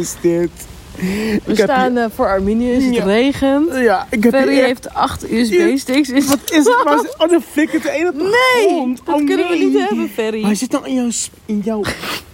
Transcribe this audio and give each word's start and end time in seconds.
is 0.00 0.14
dit? 0.20 0.50
We 0.96 1.40
Ik 1.44 1.58
staan 1.58 1.96
eh, 1.96 2.04
voor 2.14 2.26
Arminius, 2.26 2.84
het 2.84 2.94
Ja. 2.94 3.04
regent. 3.04 3.74
Ja, 3.74 4.06
ik 4.10 4.22
heb 4.22 4.32
Ferry 4.32 4.56
echt- 4.58 4.66
heeft 4.66 4.94
acht 4.94 5.30
USB-sticks. 5.30 6.08
Is 6.10 6.26
Wat 6.26 6.38
is 6.50 6.56
het? 6.64 6.80
Maar, 6.84 6.98
oh, 7.18 7.28
dan 7.30 7.42
flikkert 7.50 7.82
de 7.82 7.90
ene 7.90 8.08
op 8.08 8.14
de 8.18 8.22
Nee, 8.22 8.68
grond. 8.68 9.00
dat 9.04 9.14
oh, 9.20 9.26
kunnen 9.26 9.48
we 9.48 9.56
niet 9.56 9.78
hebben, 9.78 10.10
Ferry. 10.14 10.38
Maar 10.38 10.46
hij 10.48 10.54
zit 10.58 10.70
nou 10.70 10.86
in 10.86 10.94
jouw... 10.94 11.10
In 11.46 11.60
jouw, 11.64 11.82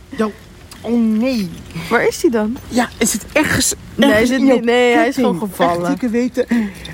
jouw 0.08 0.32
oh 0.80 1.00
nee. 1.18 1.50
Waar 1.90 2.06
is 2.06 2.20
die 2.20 2.30
dan? 2.30 2.56
Ja, 2.68 2.88
is 2.98 3.12
het 3.12 3.24
ergens... 3.32 3.74
Nee, 3.94 4.10
hij 4.10 4.26
zit 4.26 4.40
niet- 4.42 4.64
nee, 4.64 4.94
hij 4.94 5.08
is 5.08 5.14
gewoon 5.14 5.38
gevallen. 5.38 5.90
Echt, 5.90 6.02
ik 6.02 6.08
weten. 6.10 6.44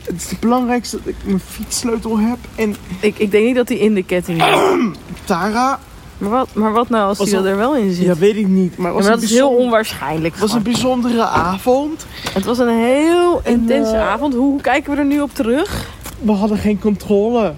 Het 0.05 0.15
is 0.23 0.31
het 0.31 0.41
belangrijkste 0.41 0.97
dat 0.97 1.07
ik 1.07 1.15
mijn 1.25 1.41
fietssleutel 1.41 2.19
heb. 2.19 2.39
En 2.55 2.77
Ik, 3.01 3.19
ik 3.19 3.31
denk 3.31 3.45
niet 3.47 3.57
dat 3.57 3.69
hij 3.69 3.79
in 3.79 3.95
de 3.95 4.03
ketting 4.03 4.43
zit. 4.43 4.97
Tara... 5.25 5.81
Maar 6.19 6.31
wat, 6.31 6.49
maar 6.53 6.73
wat 6.73 6.89
nou 6.89 7.09
als 7.09 7.19
Was 7.19 7.35
al- 7.35 7.45
er 7.47 7.57
wel 7.57 7.77
in 7.77 7.93
zit? 7.95 8.05
Ja, 8.05 8.15
weet 8.17 8.37
ik 8.37 8.47
niet. 8.47 8.77
Maar 8.77 8.89
Ja, 8.91 8.97
was, 8.97 9.03
maar 9.07 9.15
dat 9.15 9.23
is 9.23 9.31
heel 9.31 9.57
onwaarschijnlijk. 9.57 10.33
het 10.35 10.43
was 10.43 10.53
een 10.53 10.63
bijzondere 10.63 11.23
avond. 11.25 12.07
Het 12.33 12.45
was 12.45 12.59
een 12.59 12.79
heel 12.85 13.41
intense 13.45 13.95
eh, 13.97 14.09
avond. 14.09 14.35
Hoe, 14.35 14.61
kijken 14.61 14.93
we 14.93 14.99
er 14.99 15.05
nu 15.07 15.21
op 15.21 15.31
terug? 15.35 15.89
We 16.21 16.33
hadden 16.33 16.59
geen 16.59 16.79
controle. 16.79 17.53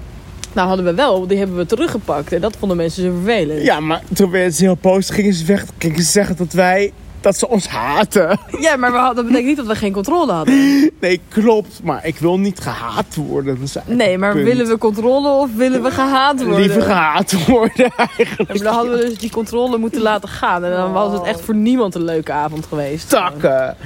Nou, 0.52 0.68
hadden 0.68 0.86
we 0.86 0.94
wel. 0.94 1.26
Die 1.26 1.38
hebben 1.38 1.56
we 1.56 1.66
teruggepakt. 1.66 2.32
En 2.32 2.40
dat 2.40 2.56
vonden 2.58 2.76
mensen 2.76 3.02
zo 3.02 3.10
vervelend. 3.24 3.62
Ja, 3.62 3.80
maar 3.80 4.02
toen 4.14 4.30
werd 4.30 4.54
ze 4.54 4.62
heel 4.64 4.78
boos. 4.80 5.10
Gingen 5.10 5.32
ze 5.34 5.44
weg. 5.44 5.64
Gingen 5.78 6.02
ze 6.02 6.10
zeggen 6.10 6.36
dat 6.36 6.52
wij... 6.52 6.92
Dat 7.20 7.36
ze 7.36 7.48
ons 7.48 7.68
haten. 7.68 8.38
Ja, 8.60 8.76
maar 8.76 8.92
we 8.92 8.96
hadden, 8.98 9.16
dat 9.16 9.24
betekent 9.24 9.46
niet 9.46 9.56
dat 9.56 9.66
we 9.66 9.74
geen 9.74 9.92
controle 9.92 10.32
hadden. 10.32 10.90
Nee, 11.00 11.20
klopt. 11.28 11.80
Maar 11.82 12.06
ik 12.06 12.18
wil 12.18 12.38
niet 12.38 12.60
gehaat 12.60 13.14
worden. 13.14 13.58
Nee, 13.86 14.18
maar 14.18 14.34
willen 14.34 14.66
we 14.66 14.78
controle 14.78 15.28
of 15.28 15.50
willen 15.54 15.82
we 15.82 15.90
gehaat 15.90 16.42
worden? 16.42 16.60
Liever 16.60 16.82
gehaat 16.82 17.46
worden 17.46 17.90
eigenlijk. 17.96 18.48
maar 18.48 18.58
dan 18.58 18.74
hadden 18.74 18.92
we 18.92 19.04
dus 19.04 19.18
die 19.18 19.30
controle 19.30 19.78
moeten 19.78 20.02
laten 20.02 20.28
gaan. 20.28 20.64
En 20.64 20.70
dan 20.70 20.92
was 20.92 21.12
het 21.12 21.22
echt 21.22 21.40
voor 21.40 21.54
niemand 21.54 21.94
een 21.94 22.04
leuke 22.04 22.32
avond 22.32 22.66
geweest. 22.66 23.08
Takken. 23.08 23.76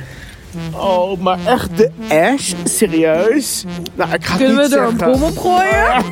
Oh, 0.74 1.20
maar 1.20 1.38
echt 1.46 1.76
de 1.76 1.90
Ash? 2.08 2.52
Serieus? 2.64 3.64
Nou, 3.94 4.12
ik 4.12 4.24
ga 4.24 4.32
het 4.36 4.42
Kunnen 4.42 4.70
we 4.70 4.76
er 4.76 4.82
een 4.88 4.96
bom 4.96 5.22
op 5.22 5.38
gooien? 5.38 6.02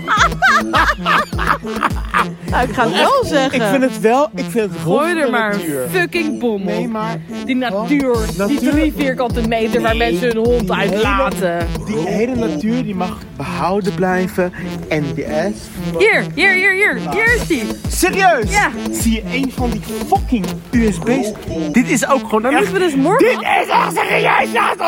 nou, 2.50 2.69
ik 2.69 2.74
ga 2.74 2.84
het 2.88 2.92
wel 2.94 3.24
zeggen. 3.24 3.60
Ik 3.60 3.66
vind 3.70 3.82
het 3.82 4.00
wel... 4.00 4.28
Ik 4.34 4.44
vind 4.48 4.70
het 4.70 4.80
Gooi 4.82 5.06
rond 5.06 5.19
er 5.19 5.24
de 5.24 5.30
maar 5.30 5.50
natuur. 5.52 5.82
een 5.82 5.91
fucking 5.91 6.38
bom 6.41 6.64
Nee, 6.64 6.78
op. 6.78 6.86
maar 6.91 7.20
Die 7.44 7.56
natuur, 7.56 8.16
die 8.47 8.58
drie 8.70 8.92
vierkante 8.97 9.48
meter 9.48 9.80
waar 9.82 9.97
Nee, 9.97 10.10
mensen 10.12 10.28
hun 10.36 10.47
hond 10.47 10.70
uitlaten. 10.70 11.66
die 11.86 11.97
hele 11.98 12.34
natuur 12.34 12.82
die 12.84 12.94
mag 12.94 13.19
behouden 13.36 13.94
blijven. 13.94 14.52
En 14.88 15.04
de 15.14 15.27
Ash... 15.27 15.98
Hier, 15.98 16.25
hier, 16.34 16.52
hier, 16.52 16.72
hier. 16.72 16.98
Hier 17.10 17.34
is 17.34 17.47
die. 17.47 17.62
Serieus? 17.88 18.50
Ja. 18.50 18.70
Zie 18.91 19.12
je 19.12 19.22
een 19.36 19.52
van 19.56 19.70
die 19.70 19.80
fucking 20.08 20.47
USB's? 20.70 21.32
Dit 21.72 21.88
is 21.91 22.08
ook 22.08 22.20
gewoon 22.25 22.42
Dan 22.42 22.52
echt... 22.52 22.60
moeten 22.60 22.78
we 22.82 22.84
dus 22.84 22.94
morgen... 22.94 23.27
Dit 23.28 23.41
is 23.41 23.69
echt 23.69 23.94
serieus 23.97 24.30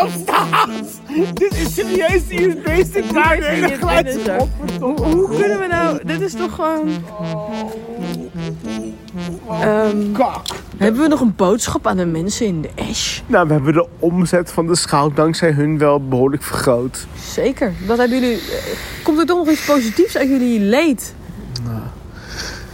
ons 0.03 0.13
staat. 0.23 0.69
Dit 1.35 1.55
is 1.55 1.75
serieus 1.75 2.27
die 2.29 2.47
USB-stick 2.49 3.05
waar 3.11 3.37
de 3.37 3.45
hele 3.45 4.09
is 4.11 4.29
op. 4.41 4.49
Hoe, 4.81 5.01
hoe 5.03 5.29
kunnen 5.39 5.59
we 5.59 5.67
nou... 5.67 6.01
Dit 6.05 6.21
is 6.21 6.33
toch 6.33 6.55
gewoon... 6.55 6.89
Ehm, 9.61 10.13
Kak. 10.13 10.47
hebben 10.77 11.03
we 11.03 11.09
nog 11.09 11.21
een 11.21 11.35
boodschap 11.37 11.87
aan 11.87 11.97
de 11.97 12.05
mensen 12.07 12.47
in 12.47 12.61
de 12.61 12.71
Ash? 12.91 13.21
Nou, 13.27 13.47
we 13.47 13.53
hebben 13.53 13.73
de 13.73 13.87
omzet 13.99 14.53
van 14.53 14.67
de 14.67 14.77
schaal 14.77 15.13
dankzij 15.13 15.51
hun 15.51 15.79
wel 15.79 16.09
behoorlijk 16.09 16.43
vergroot. 16.43 17.07
Zeker. 17.31 17.73
Wat 17.87 17.99
hebben 17.99 18.21
jullie... 18.21 18.37
eh, 18.37 18.77
Komt 19.03 19.19
er 19.19 19.27
toch 19.27 19.39
nog 19.39 19.51
iets 19.51 19.65
positiefs 19.65 20.17
uit 20.17 20.29
jullie 20.29 20.61
leed? 20.61 21.15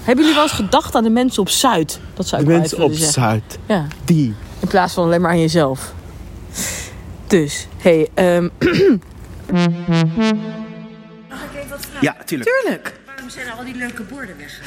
Hebben 0.03 0.25
jullie 0.25 0.35
wel 0.41 0.49
eens 0.49 0.59
gedacht 0.59 0.95
aan 0.95 1.03
de 1.03 1.11
mensen 1.11 1.43
op 1.43 1.49
Zuid? 1.49 2.01
Dat 2.15 2.27
zou 2.27 2.41
De 2.45 2.47
ik 2.47 2.53
wel 2.53 2.61
mensen 2.61 2.83
op 2.83 2.93
zeggen. 2.93 3.13
Zuid, 3.23 3.59
Ja, 3.67 3.87
die. 4.05 4.35
in 4.61 4.69
plaats 4.69 4.95
van 4.95 5.05
alleen 5.05 5.21
maar 5.21 5.31
aan 5.31 5.41
jezelf. 5.41 5.93
Dus, 7.29 7.67
hey, 7.79 8.09
ehm 8.15 8.49
Ja, 12.01 12.17
tuurlijk. 12.25 12.51
Tuurlijk. 12.51 12.93
Waarom 13.07 13.31
zijn 13.31 13.51
al 13.51 13.65
die 13.65 13.75
leuke 13.75 14.03
borden 14.03 14.37
weg? 14.37 14.61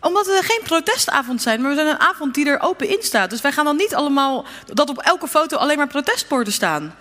Omdat 0.00 0.26
we 0.26 0.40
geen 0.42 0.60
protestavond 0.64 1.42
zijn, 1.42 1.60
maar 1.60 1.70
we 1.70 1.76
zijn 1.76 1.88
een 1.88 2.00
avond 2.00 2.34
die 2.34 2.46
er 2.46 2.60
open 2.60 2.88
in 2.88 3.02
staat. 3.02 3.30
Dus 3.30 3.40
wij 3.40 3.52
gaan 3.52 3.64
dan 3.64 3.76
niet 3.76 3.94
allemaal 3.94 4.44
dat 4.72 4.90
op 4.90 4.98
elke 4.98 5.28
foto 5.28 5.56
alleen 5.56 5.76
maar 5.76 5.86
protestborden 5.86 6.52
staan. 6.52 6.94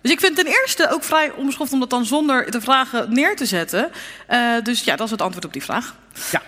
Dus 0.00 0.12
ik 0.12 0.20
vind 0.20 0.36
ten 0.36 0.46
eerste 0.46 0.90
ook 0.90 1.04
vrij 1.04 1.32
onbeschoft 1.32 1.72
om 1.72 1.80
dat 1.80 1.90
dan 1.90 2.04
zonder 2.04 2.50
te 2.50 2.60
vragen 2.60 3.12
neer 3.12 3.36
te 3.36 3.46
zetten. 3.46 3.90
Eh, 4.26 4.52
dus 4.62 4.84
ja, 4.84 4.96
dat 4.96 5.06
is 5.06 5.12
het 5.12 5.22
antwoord 5.22 5.44
op 5.44 5.52
die 5.52 5.62
vraag. 5.62 5.94
Ja. 6.30 6.42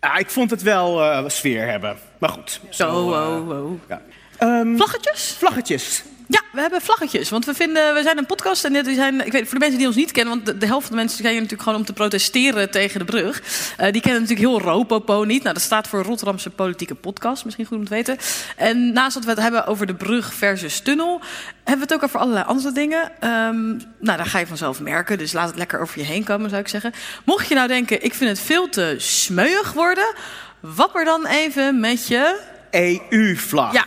ja, 0.00 0.16
ik 0.16 0.30
vond 0.30 0.50
het 0.50 0.62
wel 0.62 1.02
eh, 1.02 1.28
sfeer 1.28 1.66
hebben. 1.66 1.96
Maar 2.18 2.30
goed. 2.30 2.60
Zo, 2.68 3.12
eh, 3.12 3.36
oh, 3.36 3.48
oh. 3.48 3.80
ja. 3.88 4.02
Ehm, 4.38 4.76
Vlaggetjes? 4.76 5.34
vlaggetjes. 5.38 6.02
Ja, 6.30 6.42
we 6.52 6.60
hebben 6.60 6.80
vlaggetjes. 6.80 7.30
Want 7.30 7.44
we 7.44 7.54
vinden, 7.54 7.94
we 7.94 8.02
zijn 8.02 8.18
een 8.18 8.26
podcast 8.26 8.64
en 8.64 8.72
dit 8.72 8.86
zijn, 8.94 9.26
ik 9.26 9.32
weet, 9.32 9.42
voor 9.42 9.52
de 9.52 9.58
mensen 9.58 9.78
die 9.78 9.86
ons 9.86 9.96
niet 9.96 10.12
kennen, 10.12 10.34
want 10.34 10.46
de, 10.46 10.58
de 10.58 10.66
helft 10.66 10.86
van 10.86 10.96
de 10.96 11.02
mensen 11.02 11.16
zijn 11.18 11.32
hier 11.32 11.42
natuurlijk 11.42 11.68
gewoon 11.68 11.78
om 11.78 11.86
te 11.86 11.92
protesteren 11.92 12.70
tegen 12.70 12.98
de 12.98 13.04
brug. 13.04 13.42
Eh, 13.76 13.92
die 13.92 14.00
kennen 14.00 14.20
natuurlijk 14.20 14.48
heel 14.48 14.60
Ropopo 14.60 15.24
niet. 15.24 15.42
Nou, 15.42 15.54
dat 15.54 15.62
staat 15.62 15.88
voor 15.88 16.02
Rotterdamse 16.02 16.50
Politieke 16.50 16.94
Podcast, 16.94 17.44
misschien 17.44 17.66
goed 17.66 17.78
om 17.78 17.84
te 17.84 17.94
weten. 17.94 18.16
En 18.56 18.92
naast 18.92 19.14
dat 19.14 19.24
we 19.24 19.30
het 19.30 19.40
hebben 19.40 19.66
over 19.66 19.86
de 19.86 19.94
brug 19.94 20.34
versus 20.34 20.80
tunnel, 20.80 21.20
hebben 21.64 21.86
we 21.86 21.92
het 21.92 21.94
ook 21.94 22.02
over 22.02 22.20
allerlei 22.20 22.44
andere 22.44 22.72
dingen. 22.72 23.10
Ehm, 23.20 23.68
nou, 23.98 24.16
daar 24.16 24.26
ga 24.26 24.38
je 24.38 24.46
vanzelf 24.46 24.80
merken, 24.80 25.18
dus 25.18 25.32
laat 25.32 25.48
het 25.48 25.58
lekker 25.58 25.80
over 25.80 25.98
je 25.98 26.04
heen 26.04 26.24
komen, 26.24 26.50
zou 26.50 26.62
ik 26.62 26.68
zeggen. 26.68 26.92
Mocht 27.24 27.48
je 27.48 27.54
nou 27.54 27.68
denken, 27.68 28.04
ik 28.04 28.14
vind 28.14 28.30
het 28.30 28.40
veel 28.40 28.68
te 28.68 28.94
smeuig 28.98 29.72
worden, 29.72 30.14
wapper 30.60 31.04
dan 31.04 31.26
even 31.26 31.80
met 31.80 32.06
je 32.06 32.40
EU-vlag. 32.70 33.72
ja. 33.72 33.84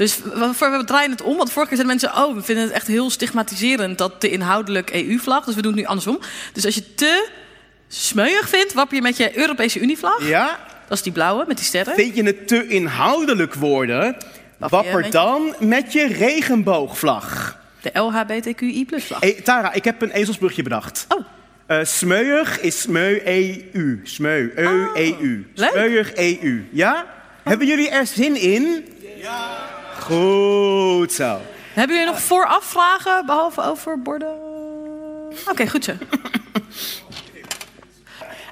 Dus 0.00 0.18
we, 0.22 0.52
we- 0.58 0.76
we 0.78 0.84
draaien 0.84 1.10
het 1.10 1.22
om. 1.22 1.36
Want 1.36 1.52
vorige 1.52 1.74
keer 1.74 1.84
zeiden 1.84 2.00
mensen... 2.00 2.24
oh, 2.28 2.34
we 2.34 2.42
vinden 2.42 2.64
het 2.64 2.72
echt 2.72 2.86
heel 2.86 3.10
stigmatiserend... 3.10 3.98
dat 3.98 4.20
de 4.20 4.30
inhoudelijk 4.30 4.90
EU-vlag... 4.90 5.44
dus 5.44 5.54
we 5.54 5.62
doen 5.62 5.72
het 5.72 5.80
nu 5.80 5.86
andersom. 5.86 6.18
Dus 6.52 6.64
als 6.64 6.74
je 6.74 6.94
te 6.94 7.28
smeuig 7.88 8.48
vindt... 8.48 8.72
wapper 8.72 8.96
je 8.96 9.02
met 9.02 9.16
je 9.16 9.38
Europese 9.38 9.80
Unie-vlag. 9.80 10.28
Ja? 10.28 10.58
Dat 10.88 10.96
is 10.98 11.02
die 11.04 11.12
blauwe 11.12 11.44
met 11.48 11.56
die 11.56 11.66
sterren. 11.66 11.94
Vind 11.94 12.16
je 12.16 12.22
het 12.22 12.48
te 12.48 12.66
inhoudelijk 12.66 13.54
worden? 13.54 14.00
Wapper 14.02 14.18
je 14.58 14.68
Wapper 14.68 15.00
met- 15.00 15.12
dan 15.12 15.54
met 15.58 15.92
je 15.92 16.06
regenboogvlag. 16.06 17.58
De 17.80 17.90
LHBTQI-vlag. 17.98 19.20
Hey, 19.20 19.32
Tara, 19.44 19.72
ik 19.72 19.84
heb 19.84 20.02
een 20.02 20.10
ezelsbrugje 20.10 20.62
bedacht. 20.62 21.06
Oh, 21.08 21.24
Eh 21.66 21.78
smeuig 21.84 22.60
is 22.60 22.80
smeu 22.80 23.20
EU. 23.24 24.00
Smeu, 24.04 24.50
EU. 24.54 25.44
leuk. 25.54 25.70
Smeuig 25.70 26.14
EU. 26.14 26.64
Ja? 26.72 27.06
Hebben 27.42 27.66
jullie 27.66 27.88
er 27.90 28.06
zin 28.06 28.36
in? 28.40 28.88
Ja. 29.16 29.78
Goed 30.10 31.12
zo. 31.12 31.38
hebben 31.74 31.96
jullie 31.96 32.10
nog 32.12 32.20
vooraf 32.22 32.64
vragen... 32.64 33.26
behalve 33.26 33.62
over 33.62 34.02
borden? 34.02 34.34
Oké, 35.50 35.68
goed 35.68 35.84
zo. 35.84 35.92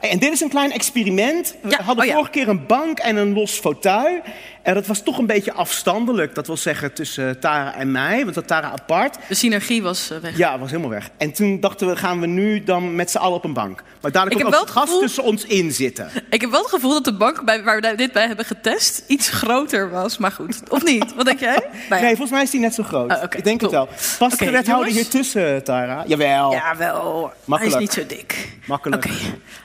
En 0.01 0.19
dit 0.19 0.33
is 0.33 0.41
een 0.41 0.49
klein 0.49 0.73
experiment. 0.73 1.57
We 1.63 1.71
Ja, 1.71 1.83
hadden 1.83 2.05
oh 2.05 2.11
ja. 2.11 2.15
vorige 2.15 2.31
keer 2.31 2.49
een 2.49 2.67
bank 2.67 2.99
en 2.99 3.17
een 3.17 3.33
los 3.33 3.53
fauteuil. 3.59 4.21
En 4.69 4.75
dat 4.75 4.87
was 4.87 5.03
toch 5.03 5.19
een 5.19 5.27
beetje 5.27 5.53
afstandelijk. 5.53 6.35
Dat 6.35 6.47
wil 6.47 6.57
zeggen 6.57 6.93
tussen 6.93 7.41
Tara 7.41 7.75
en 7.75 7.91
mij. 7.91 8.23
Want 8.23 8.35
dat 8.35 8.47
Tara 8.47 8.71
apart. 8.71 9.17
De 9.29 9.35
synergie 9.35 9.83
was 9.83 10.11
eh, 10.11 10.19
weg. 10.19 10.37
Ja, 10.37 10.59
was 10.59 10.71
helemaal 10.71 10.91
weg. 10.91 11.11
En 11.17 11.33
toen 11.33 11.61
dachten 11.61 11.89
we, 11.89 11.97
gaan 11.97 12.21
we 12.21 12.27
nu 12.27 12.65
dan 12.65 12.95
met 12.95 13.11
z'n 13.11 13.19
allen 13.19 13.37
op 13.37 13.45
een 13.45 13.53
bank. 13.53 13.83
Maar 14.01 14.13
dadelijk 14.13 14.41
komt 14.41 14.55
heb 14.55 14.65
wel 14.65 14.75
gast 14.75 14.87
gevoel- 14.87 15.01
tussen 15.01 15.23
ons 15.23 15.45
in 15.45 15.73
zitten. 15.73 16.11
Ik 16.31 16.41
heb 16.41 16.51
wel 16.51 16.61
het 16.61 16.71
gevoel 16.71 16.93
dat 16.93 17.05
de 17.05 17.17
bank 17.17 17.45
bij, 17.45 17.63
waar 17.63 17.81
we 17.81 17.95
dit 17.97 18.13
bij 18.13 18.27
hebben 18.27 18.45
getest... 18.45 19.05
iets 19.07 19.31
groter 19.31 19.91
was. 19.91 20.19
Maar 20.19 20.33
goed. 20.33 20.61
Of 20.69 20.85
niet? 20.85 21.15
Wat 21.15 21.25
denk 21.25 21.41
jij? 21.41 21.63
Nou. 21.89 22.03
Nee, 22.03 22.11
volgens 22.11 22.31
mij 22.31 22.43
is 22.43 22.51
die 22.51 22.61
net 22.61 22.75
zo 22.75 22.83
groot. 22.83 23.11
Ah, 23.11 23.23
oké, 23.23 23.37
Ik 23.37 23.45
denk 23.45 23.61
cool. 23.61 23.73
het 23.73 23.81
wel. 23.81 23.97
Past 24.19 24.35
Oké, 24.35 24.45
de 24.45 24.51
wethouder 24.51 24.93
hier 24.93 25.09
tussen, 25.09 25.65
Tara? 25.65 26.05
Jawel. 26.07 26.53
Ja, 26.53 26.77
wel. 26.77 27.33
Makkelijk. 27.45 27.75
Hij 27.75 27.83
is 27.83 27.97
niet 27.97 28.07
zo 28.09 28.17
dik. 28.17 28.49
Makkelijk. 28.67 29.09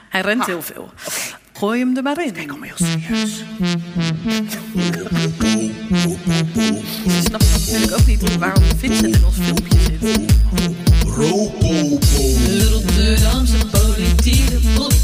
Hij 0.08 0.20
rent 0.20 0.46
heel 0.46 0.62
veel. 0.62 0.90
Gooi 1.58 1.78
hem 1.78 1.96
er 1.96 2.02
maar 2.02 2.24
in. 2.24 2.46
Kom 2.46 2.58
maar 2.58 2.68
heel 2.68 2.86
serieus. 2.86 3.44
Ze 7.06 7.20
snapt 7.24 7.50
natuurlijk 7.50 7.92
ook 7.92 8.06
niet 8.06 8.38
waarom 8.38 8.62
Vincent 8.76 9.16
in 9.16 9.24
ons 9.24 9.36
filmpje 9.36 9.78
zit. 10.00 10.32
Rotterdamse 12.70 13.66
politieke 13.70 14.58
podcast. 14.74 15.03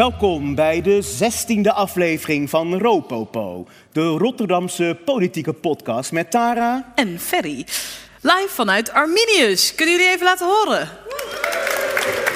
Welkom 0.00 0.54
bij 0.54 0.82
de 0.82 1.02
zestiende 1.02 1.72
aflevering 1.72 2.50
van 2.50 2.78
Ropopo. 2.78 3.66
De 3.92 4.06
Rotterdamse 4.06 4.98
politieke 5.04 5.52
podcast 5.52 6.12
met 6.12 6.30
Tara. 6.30 6.92
En 6.94 7.18
Ferry. 7.18 7.66
Live 8.20 8.48
vanuit 8.48 8.92
Arminius. 8.92 9.74
Kunnen 9.74 9.94
jullie 9.94 10.10
even 10.10 10.24
laten 10.24 10.46
horen? 10.46 10.88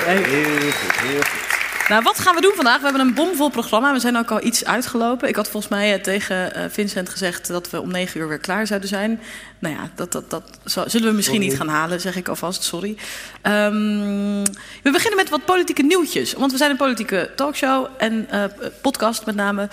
Heel 0.05 0.71
goed, 0.73 1.01
heel 1.01 1.23
goed. 1.23 1.44
Nou, 1.89 2.03
wat 2.03 2.19
gaan 2.19 2.35
we 2.35 2.41
doen 2.41 2.53
vandaag? 2.55 2.79
We 2.79 2.85
hebben 2.85 3.07
een 3.07 3.15
bomvol 3.15 3.49
programma. 3.49 3.93
We 3.93 3.99
zijn 3.99 4.17
ook 4.17 4.31
al 4.31 4.45
iets 4.45 4.65
uitgelopen. 4.65 5.29
Ik 5.29 5.37
had 5.37 5.49
volgens 5.49 5.73
mij 5.73 5.95
eh, 5.95 6.01
tegen 6.01 6.55
eh, 6.55 6.65
Vincent 6.71 7.09
gezegd 7.09 7.49
dat 7.49 7.71
we 7.71 7.81
om 7.81 7.91
negen 7.91 8.21
uur 8.21 8.29
weer 8.29 8.39
klaar 8.39 8.67
zouden 8.67 8.89
zijn. 8.89 9.21
Nou 9.59 9.75
ja, 9.75 9.91
dat, 9.95 10.13
dat, 10.13 10.31
dat 10.31 10.49
zullen 10.87 11.09
we 11.09 11.15
misschien 11.15 11.41
niet 11.41 11.57
gaan 11.57 11.69
halen, 11.69 12.01
zeg 12.01 12.17
ik 12.17 12.29
alvast. 12.29 12.63
Sorry. 12.63 12.97
Ehm, 13.43 14.45
we 14.83 14.91
beginnen 14.91 15.17
met 15.17 15.29
wat 15.29 15.45
politieke 15.45 15.83
nieuwtjes. 15.83 16.33
Want 16.33 16.53
we 16.53 16.59
zijn 16.59 16.71
een 16.71 16.77
politieke 16.77 17.31
talkshow 17.37 17.87
en 17.99 18.27
eh, 18.31 18.45
podcast 18.81 19.27
met 19.27 19.35
name. 19.35 19.69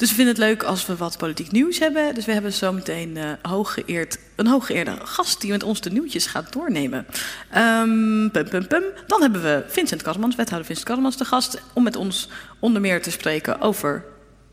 Dus 0.00 0.08
we 0.08 0.14
vinden 0.14 0.34
het 0.34 0.44
leuk 0.44 0.62
als 0.62 0.86
we 0.86 0.96
wat 0.96 1.18
politiek 1.18 1.50
nieuws 1.50 1.78
hebben. 1.78 2.14
Dus 2.14 2.24
we 2.24 2.32
hebben 2.32 2.52
zometeen 2.52 3.16
eh 3.16 3.24
hooggeëerd, 3.42 4.18
een 4.36 4.46
hooggeëerde 4.46 4.96
gast 5.02 5.40
die 5.40 5.50
met 5.50 5.62
ons 5.62 5.80
de 5.80 5.90
nieuwtjes 5.90 6.26
gaat 6.26 6.52
doornemen. 6.52 7.06
Ehm, 7.50 8.28
pum, 8.28 8.48
pum, 8.48 8.66
pum. 8.66 8.82
Dan 9.06 9.22
hebben 9.22 9.42
we 9.42 9.64
Vincent 9.68 10.02
Karmans, 10.02 10.36
wethouder 10.36 10.66
Vincent 10.66 10.88
Karmans, 10.88 11.16
te 11.16 11.24
gast. 11.24 11.62
Om 11.72 11.82
met 11.82 11.96
ons 11.96 12.28
onder 12.58 12.80
meer 12.80 13.02
te 13.02 13.10
spreken 13.10 13.60
over 13.60 14.04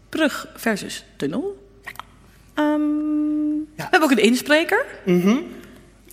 brug 0.09 0.47
versus 0.55 1.03
tunnel. 1.17 1.69
Ehm, 2.53 2.79
We 3.75 3.83
hebben 3.83 4.03
ook 4.03 4.11
een 4.11 4.23
inspreker. 4.23 4.85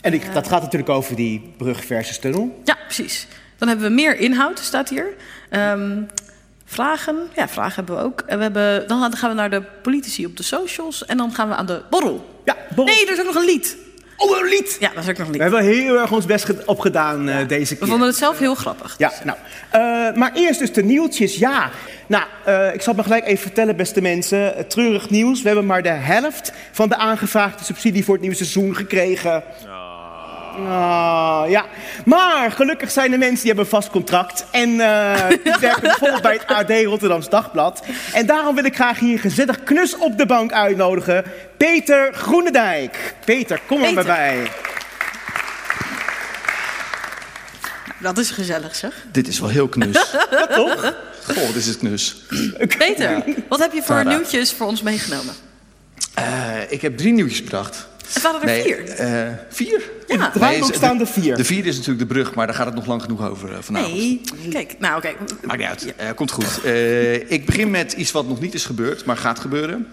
En 0.00 0.12
ik, 0.12 0.32
dat 0.32 0.48
gaat 0.48 0.62
natuurlijk 0.62 0.90
over 0.90 1.16
die 1.16 1.54
brug 1.56 1.84
versus 1.84 2.18
tunnel. 2.18 2.60
Ja, 2.64 2.76
precies. 2.84 3.26
Dan 3.58 3.68
hebben 3.68 3.86
we 3.88 3.94
meer 3.94 4.16
inhoud, 4.16 4.58
staat 4.58 4.88
hier. 4.88 5.14
Ehm, 5.50 6.02
vragen, 6.64 7.16
ja, 7.36 7.48
vragen 7.48 7.74
hebben 7.74 7.96
we 7.96 8.02
ook. 8.02 8.20
En 8.26 8.36
we 8.36 8.42
hebben, 8.42 8.88
dan 8.88 9.16
gaan 9.16 9.30
we 9.30 9.36
naar 9.36 9.50
de 9.50 9.62
politici 9.82 10.26
op 10.26 10.36
de 10.36 10.42
socials. 10.42 11.04
En 11.06 11.16
dan 11.16 11.32
gaan 11.32 11.48
we 11.48 11.54
aan 11.54 11.66
de 11.66 11.82
borrel. 11.90 12.40
Ja, 12.44 12.56
borrel. 12.74 12.94
Nee, 12.94 13.06
er 13.06 13.12
is 13.12 13.18
ook 13.18 13.26
nog 13.26 13.34
een 13.34 13.44
lied. 13.44 13.76
Oh, 14.16 14.38
een 14.38 14.48
lied! 14.48 14.76
Ja, 14.80 14.90
dat 14.94 15.02
is 15.02 15.08
ook 15.10 15.16
nog 15.18 15.26
een 15.26 15.32
We 15.32 15.38
lied. 15.38 15.52
hebben 15.52 15.62
heel 15.72 15.98
erg 15.98 16.12
ons 16.12 16.26
best 16.26 16.44
ge- 16.44 16.62
opgedaan 16.66 17.28
eh, 17.28 17.48
deze 17.48 17.72
We 17.72 17.78
keer. 17.78 17.88
vonden 17.88 18.06
het 18.08 18.16
zelf 18.16 18.38
heel 18.38 18.54
grappig. 18.54 18.94
Ja, 18.98 19.12
nou. 19.24 19.38
eh, 19.70 20.16
maar 20.16 20.32
eerst 20.34 20.58
dus 20.60 20.72
de 20.72 20.82
nieuwtjes. 20.84 21.36
Ja, 21.36 21.70
nou, 22.06 22.24
eh, 22.44 22.74
ik 22.74 22.80
zal 22.82 22.86
het 22.86 22.96
maar 22.96 23.04
gelijk 23.04 23.26
even 23.26 23.42
vertellen, 23.42 23.76
beste 23.76 24.00
mensen. 24.00 24.56
Eh, 24.56 24.64
treurig 24.64 25.10
nieuws. 25.10 25.40
We 25.42 25.46
hebben 25.46 25.66
maar 25.66 25.82
de 25.82 25.88
helft 25.88 26.52
van 26.72 26.88
de 26.88 26.96
aangevraagde 26.96 27.64
subsidie 27.64 28.04
voor 28.04 28.12
het 28.14 28.22
nieuwe 28.22 28.36
seizoen 28.36 28.76
gekregen. 28.76 29.42
Ah, 30.56 31.44
ja. 31.48 31.66
Maar 32.04 32.50
gelukkig 32.52 32.90
zijn 32.90 33.12
er 33.12 33.18
mensen 33.18 33.36
die 33.36 33.46
hebben 33.46 33.64
een 33.64 33.70
vast 33.70 33.90
contract. 33.90 34.44
En 34.50 34.80
eh, 34.80 35.28
die 35.44 35.54
werken 35.60 35.82
bijvoorbeeld 35.82 36.22
bij 36.22 36.32
het 36.32 36.46
AD 36.46 36.70
Rotterdams 36.84 37.28
Dagblad. 37.28 37.82
En 38.12 38.26
daarom 38.26 38.54
wil 38.54 38.64
ik 38.64 38.74
graag 38.74 38.98
hier 38.98 39.18
gezellig 39.18 39.62
knus 39.62 39.96
op 39.98 40.18
de 40.18 40.26
bank 40.26 40.52
uitnodigen. 40.52 41.24
Peter 41.56 42.12
Groenendijk. 42.14 43.14
Peter, 43.24 43.60
kom 43.66 43.82
er 43.82 43.92
maar 43.94 44.04
bij. 44.04 44.38
Dat 47.98 48.18
is 48.18 48.30
gezellig, 48.30 48.74
zeg. 48.74 48.92
Dit 49.12 49.28
is 49.28 49.40
wel 49.40 49.48
heel 49.48 49.68
knus. 49.68 49.96
Ja, 50.30 50.46
toch? 50.46 50.94
Goh, 51.24 51.46
dit 51.54 51.66
is 51.66 51.76
knus. 51.78 52.16
Peter, 52.78 53.22
wat 53.48 53.58
heb 53.58 53.72
je 53.72 53.82
voor 53.82 53.96
Tara. 53.96 54.08
nieuwtjes 54.10 54.52
voor 54.52 54.66
ons 54.66 54.82
meegenomen? 54.82 55.34
Eh, 56.14 56.24
ik 56.68 56.82
heb 56.82 56.96
drie 56.96 57.12
nieuwtjes 57.12 57.38
gebracht. 57.38 57.86
Het 58.12 58.22
waren 58.22 58.42
er 58.48 58.62
vier. 58.62 58.88
eh, 58.88 59.32
vier? 59.50 59.82
Ja. 60.18 60.24
Het 60.24 60.32
draaiboek 60.32 60.74
staan 60.74 61.00
er 61.00 61.06
vier. 61.06 61.36
De 61.36 61.44
vierde 61.44 61.68
is 61.68 61.76
natuurlijk 61.76 62.08
de 62.08 62.14
brug, 62.14 62.34
maar 62.34 62.46
daar 62.46 62.54
gaat 62.56 62.66
het 62.66 62.74
nog 62.74 62.86
lang 62.86 63.02
genoeg 63.02 63.28
over 63.28 63.52
eh, 63.52 63.58
vanavond. 63.60 63.94
Nee, 63.94 64.20
kijk, 64.50 64.74
nou 64.78 64.96
oké. 64.96 65.12
Maakt 65.44 65.58
niet 65.58 65.68
uit. 65.68 65.94
Eh, 65.96 66.08
komt 66.14 66.30
goed. 66.30 66.60
Eh, 66.64 67.30
ik 67.30 67.46
begin 67.46 67.70
met 67.70 67.92
iets 67.92 68.12
wat 68.12 68.28
nog 68.28 68.40
niet 68.40 68.54
is 68.54 68.64
gebeurd, 68.64 69.04
maar 69.04 69.16
gaat 69.16 69.38
gebeuren. 69.38 69.86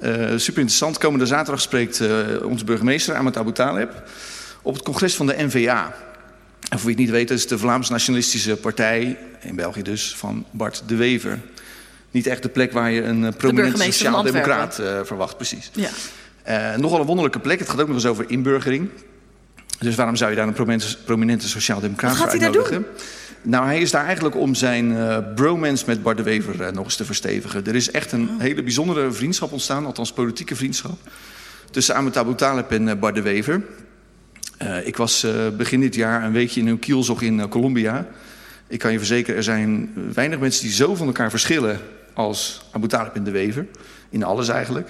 Eh, 0.00 0.12
super 0.12 0.60
interessant. 0.60 0.98
Komende 0.98 1.26
zaterdag 1.26 1.60
spreekt 1.60 2.00
eh, 2.00 2.08
onze 2.42 2.64
burgemeester 2.64 3.14
Ahmed 3.14 3.36
Abu 3.36 3.52
Taleb 3.52 4.02
op 4.62 4.74
het 4.74 4.82
congres 4.82 5.14
van 5.14 5.26
de 5.26 5.34
NVA. 5.38 5.94
En 6.68 6.78
voor 6.78 6.86
wie 6.86 6.90
het 6.90 6.98
niet 6.98 7.10
weet, 7.10 7.28
dat 7.28 7.38
is 7.38 7.46
de 7.46 7.58
Vlaams 7.58 7.88
Nationalistische 7.88 8.56
Partij, 8.56 9.18
in 9.40 9.54
België 9.54 9.82
dus, 9.82 10.14
van 10.16 10.44
Bart 10.50 10.82
de 10.86 10.96
Wever. 10.96 11.38
Niet 12.10 12.26
echt 12.26 12.42
de 12.42 12.48
plek 12.48 12.72
waar 12.72 12.90
je 12.90 13.02
een 13.02 13.34
van 13.38 13.72
sociaal-democraat 13.76 14.78
eh, 14.78 15.00
verwacht, 15.04 15.36
precies. 15.36 15.70
Ja. 15.74 15.88
Eh, 16.42 16.76
nogal 16.76 17.00
een 17.00 17.06
wonderlijke 17.06 17.40
plek. 17.40 17.58
Het 17.58 17.68
gaat 17.68 17.80
ook 17.80 17.86
nog 17.86 17.96
eens 17.96 18.06
over 18.06 18.24
inburgering. 18.28 18.88
Dus 19.78 19.94
waarom 19.94 20.16
zou 20.16 20.30
je 20.30 20.36
daar 20.36 20.46
een 20.46 20.52
prominente, 20.52 20.96
prominente 21.04 21.48
sociaal-democraat 21.48 22.10
Wat 22.10 22.20
voor 22.20 22.30
gaat 22.30 22.40
hij 22.40 22.50
daar 22.50 22.62
uitnodigen? 22.62 22.86
Nou, 23.42 23.66
hij 23.66 23.80
is 23.80 23.90
daar 23.90 24.04
eigenlijk 24.04 24.36
om 24.36 24.54
zijn 24.54 24.96
eh, 24.96 25.18
bromance 25.34 25.84
met 25.86 26.02
Bart 26.02 26.16
de 26.16 26.22
Wever 26.22 26.62
eh, 26.62 26.72
nog 26.72 26.84
eens 26.84 26.96
te 26.96 27.04
verstevigen. 27.04 27.66
Er 27.66 27.74
is 27.74 27.90
echt 27.90 28.12
een 28.12 28.30
hele 28.38 28.62
bijzondere 28.62 29.12
vriendschap 29.12 29.52
ontstaan, 29.52 29.86
althans 29.86 30.12
politieke 30.12 30.56
vriendschap, 30.56 30.98
tussen 31.70 31.94
Ahmed 31.94 32.16
Abu 32.16 32.34
Taleb 32.34 32.70
en 32.70 32.88
eh, 32.88 32.96
Bart 32.96 33.14
de 33.14 33.22
Wever. 33.22 33.62
Ik 34.84 34.96
was 34.96 35.26
begin 35.56 35.80
dit 35.80 35.94
jaar 35.94 36.24
een 36.24 36.32
weekje 36.32 36.60
in 36.60 36.66
een 36.66 36.78
kielzog 36.78 37.22
in 37.22 37.48
Colombia. 37.48 38.06
Ik 38.66 38.78
kan 38.78 38.92
je 38.92 38.98
verzekeren, 38.98 39.36
er 39.36 39.42
zijn 39.42 39.92
weinig 40.14 40.38
mensen 40.38 40.62
die 40.62 40.72
zo 40.72 40.94
van 40.94 41.06
elkaar 41.06 41.30
verschillen 41.30 41.80
als 42.14 42.62
Abu 42.72 42.88
Talib 42.88 43.14
en 43.14 43.24
de 43.24 43.30
Wever. 43.30 43.66
In 44.10 44.22
alles 44.22 44.48
eigenlijk. 44.48 44.86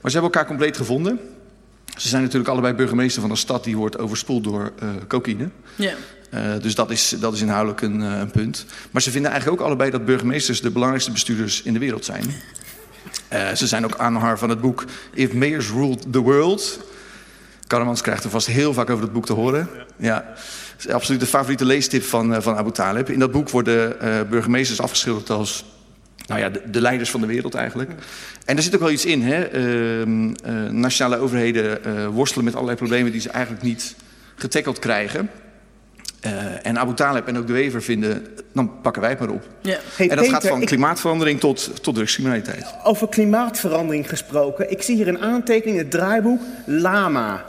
Maar 0.00 0.10
ze 0.10 0.18
hebben 0.18 0.22
elkaar 0.22 0.46
compleet 0.46 0.76
gevonden. 0.76 1.20
Ze 1.98 2.08
zijn 2.08 2.22
natuurlijk 2.22 2.50
allebei 2.50 2.74
burgemeester 2.74 3.20
van 3.20 3.30
een 3.30 3.36
stad 3.36 3.64
die 3.64 3.76
wordt 3.76 3.98
overspoeld 3.98 4.44
door 4.44 4.72
eh 4.78 4.88
cocaïne. 5.08 5.48
ja. 5.76 5.94
Eh, 6.30 6.42
dus 6.60 6.74
dat 6.74 6.90
is, 6.90 7.14
dat 7.20 7.34
is 7.34 7.40
inhoudelijk 7.40 7.80
een, 7.80 8.02
eh, 8.02 8.18
een 8.18 8.30
punt. 8.30 8.64
Maar 8.90 9.02
ze 9.02 9.10
vinden 9.10 9.30
eigenlijk 9.30 9.60
ook 9.60 9.66
allebei 9.66 9.90
dat 9.90 10.04
burgemeesters 10.04 10.60
de 10.60 10.70
belangrijkste 10.70 11.12
bestuurders 11.12 11.62
in 11.62 11.72
de 11.72 11.78
wereld 11.78 12.04
zijn. 12.04 12.24
Ze 13.54 13.66
zijn 13.66 13.84
ook 13.84 13.98
aanhanger 13.98 14.38
van 14.38 14.48
het 14.48 14.60
boek 14.60 14.84
If 15.14 15.32
Mayors 15.32 15.70
Ruled 15.70 16.12
the 16.12 16.18
World. 16.18 16.80
Karremans 17.66 18.00
krijgt 18.00 18.24
er 18.24 18.30
vast 18.30 18.46
heel 18.46 18.72
vaak 18.72 18.90
over 18.90 19.04
dat 19.04 19.12
boek 19.12 19.26
te 19.26 19.32
horen. 19.32 19.68
Ja. 19.96 20.34
Is 20.78 20.88
absoluut 20.88 21.20
de 21.20 21.26
favoriete 21.26 21.64
leestip 21.64 22.02
van, 22.02 22.42
van 22.42 22.56
Abu 22.56 22.70
Talib. 22.70 23.10
In 23.10 23.18
dat 23.18 23.30
boek 23.30 23.50
worden 23.50 23.96
burgemeesters 24.30 24.80
afgeschilderd 24.80 25.30
als 25.30 25.64
nou 26.28 26.40
ja, 26.40 26.48
de, 26.48 26.62
de 26.70 26.80
leiders 26.80 27.10
van 27.10 27.20
de 27.20 27.26
wereld 27.26 27.54
eigenlijk. 27.54 27.90
En 28.44 28.56
er 28.56 28.62
zit 28.62 28.74
ook 28.74 28.80
wel 28.80 28.90
iets 28.90 29.04
in. 29.04 29.22
Hè? 29.22 29.42
Ehm, 29.42 30.34
eh, 30.44 30.52
nationale 30.70 31.16
overheden 31.16 31.84
eh, 31.84 32.06
worstelen 32.06 32.44
met 32.44 32.54
allerlei 32.54 32.76
problemen 32.78 33.12
die 33.12 33.20
ze 33.20 33.30
eigenlijk 33.30 33.64
niet 33.64 33.94
getackeld 34.34 34.78
krijgen. 34.78 35.30
Eh, 36.20 36.66
en 36.66 36.78
Abu 36.78 36.94
Talib 36.94 37.26
en 37.26 37.38
ook 37.38 37.46
de 37.46 37.52
Wever 37.52 37.82
vinden, 37.82 38.26
dan 38.52 38.80
pakken 38.80 39.02
wij 39.02 39.10
het 39.10 39.20
maar 39.20 39.28
op. 39.30 39.46
ja. 39.62 39.78
Hey, 39.96 40.08
en 40.08 40.16
dat 40.16 40.28
gaat 40.28 40.46
van 40.46 40.60
ik- 40.60 40.66
klimaatverandering 40.66 41.40
tot, 41.40 41.82
tot 41.82 41.94
drugscriminaliteit. 41.94 42.74
Over 42.84 43.08
klimaatverandering 43.08 44.08
gesproken. 44.08 44.70
Ik 44.70 44.82
zie 44.82 44.96
hier 44.96 45.08
een 45.08 45.20
aantekening 45.20 45.76
in 45.76 45.82
het 45.82 45.90
draaiboek. 45.90 46.40
Lama. 46.66 47.44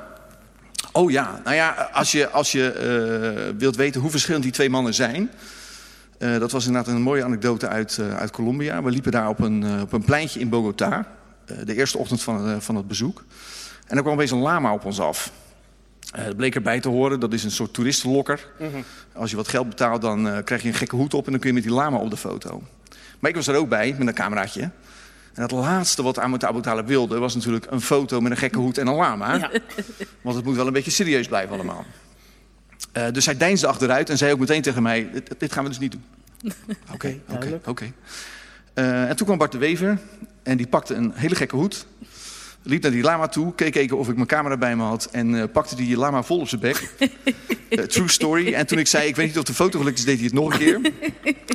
Oh 0.92 1.12
ja, 1.12 1.42
nou 1.44 1.56
ja, 1.56 1.90
als 1.94 2.12
je, 2.12 2.30
als 2.30 2.52
je 2.52 2.72
eh, 2.72 3.56
wilt 3.58 3.76
weten 3.76 4.02
hoe 4.02 4.10
verschillend 4.12 4.44
die 4.44 4.52
twee 4.52 4.70
mannen 4.70 4.94
zijn. 4.94 5.30
Eh, 6.20 6.40
dat 6.40 6.52
was 6.52 6.66
inderdaad 6.66 6.94
een 6.94 7.02
mooie 7.02 7.24
anekdote 7.24 7.68
uit, 7.68 7.98
eh, 7.98 8.18
uit 8.18 8.32
Colombia. 8.32 8.84
We 8.84 8.92
liepen 8.92 9.12
daar 9.12 9.30
op 9.30 9.40
een, 9.40 9.64
eh, 9.64 9.82
op 9.82 9.94
een 9.94 10.04
pleintje 10.04 10.40
in 10.40 10.50
Bogota. 10.50 11.18
de 11.64 11.76
eerste 11.76 11.98
ochtend 11.98 12.22
van, 12.22 12.62
van 12.62 12.76
het 12.76 12.88
bezoek. 12.88 13.24
En 13.88 13.96
er 13.96 14.02
kwam 14.02 14.14
opeens 14.14 14.32
een 14.32 14.40
lama 14.40 14.74
op 14.74 14.86
ons 14.86 15.00
af. 15.00 15.32
Dat 16.12 16.36
bleek 16.36 16.56
erbij 16.56 16.80
te 16.80 16.90
horen, 16.90 17.20
dat 17.20 17.34
is 17.34 17.44
een 17.44 17.52
soort 17.52 17.74
toeristenlokker. 17.74 18.48
Als 19.14 19.30
je 19.30 19.36
wat 19.36 19.48
geld 19.48 19.70
betaalt, 19.70 20.02
dan 20.02 20.44
krijg 20.44 20.62
je 20.62 20.68
een 20.68 20.74
gekke 20.74 20.96
hoed 20.96 21.14
op... 21.14 21.26
en 21.26 21.32
dan 21.32 21.40
kun 21.40 21.50
je 21.50 21.56
met 21.56 21.64
die 21.64 21.74
lama 21.74 21.98
op 21.98 22.10
de 22.10 22.18
foto. 22.18 22.64
Maar 23.20 23.30
ik 23.30 23.36
was 23.36 23.48
er 23.48 23.56
ook 23.56 23.70
bij, 23.70 23.96
met 23.98 24.08
een 24.08 24.14
cameraatje. 24.14 24.62
En 25.34 25.42
het 25.42 25.52
laatste 25.52 26.04
wat 26.04 26.18
Ahmed 26.18 26.44
Abu 26.44 26.62
Talib 26.62 26.88
wilde... 26.88 27.20
was 27.20 27.36
natuurlijk 27.36 27.66
een 27.70 27.82
foto 27.82 28.22
met 28.22 28.32
een 28.32 28.38
gekke 28.38 28.60
hoed 28.60 28.78
en 28.78 28.88
een 28.88 28.96
lama. 28.96 29.50
Want 30.22 30.36
het 30.36 30.46
moet 30.46 30.56
wel 30.56 30.68
een 30.68 30.74
beetje 30.74 30.92
serieus 30.92 31.28
blijven 31.28 31.56
allemaal. 31.56 31.86
Eh, 32.92 33.04
dus 33.12 33.26
hij 33.26 33.38
deinsde 33.38 33.68
achteruit 33.68 34.10
en 34.10 34.18
zei 34.18 34.32
ook 34.32 34.40
meteen 34.40 34.62
tegen 34.62 34.84
mij... 34.84 35.10
dit, 35.14 35.36
dit 35.38 35.52
gaan 35.52 35.64
we 35.64 35.70
dus 35.70 35.80
niet 35.80 35.92
doen. 35.92 36.04
Oké, 36.94 37.20
oké, 37.30 37.60
oké. 37.66 37.92
Eh, 38.74 39.10
En 39.10 39.16
toen 39.16 39.26
kwam 39.26 39.38
Bart 39.38 39.52
de 39.52 39.58
Wever 39.58 40.00
en 40.44 40.58
die 40.58 40.68
pakte 40.68 40.94
een 40.94 41.12
hele 41.16 41.36
gekke 41.36 41.56
hoed... 41.56 41.86
liep 42.62 42.82
naar 42.82 42.92
die 42.92 43.04
lama 43.04 43.28
toe, 43.28 43.56
keek 43.56 43.76
even 43.76 43.98
of 43.98 44.10
ik 44.10 44.16
mijn 44.16 44.28
camera 44.28 44.58
bij 44.58 44.76
me 44.76 44.84
had... 44.84 45.08
en 45.12 45.42
eh, 45.42 45.44
pakte 45.52 45.76
die 45.76 45.98
lama 45.98 46.24
vol 46.24 46.40
op 46.40 46.48
zijn 46.48 46.62
bek. 46.62 46.90
True 47.88 48.08
story. 48.10 48.54
En 48.54 48.68
toen 48.68 48.78
ik 48.80 48.88
zei, 48.88 49.08
ik 49.08 49.16
weet 49.16 49.28
niet 49.28 49.38
of 49.38 49.44
de 49.44 49.54
foto 49.54 49.80
gelukt 49.80 49.98
is, 49.98 50.06
deed 50.06 50.16
hij 50.16 50.26
het 50.26 50.34
nog 50.34 50.54
een 50.54 50.60
keer. 50.60 50.80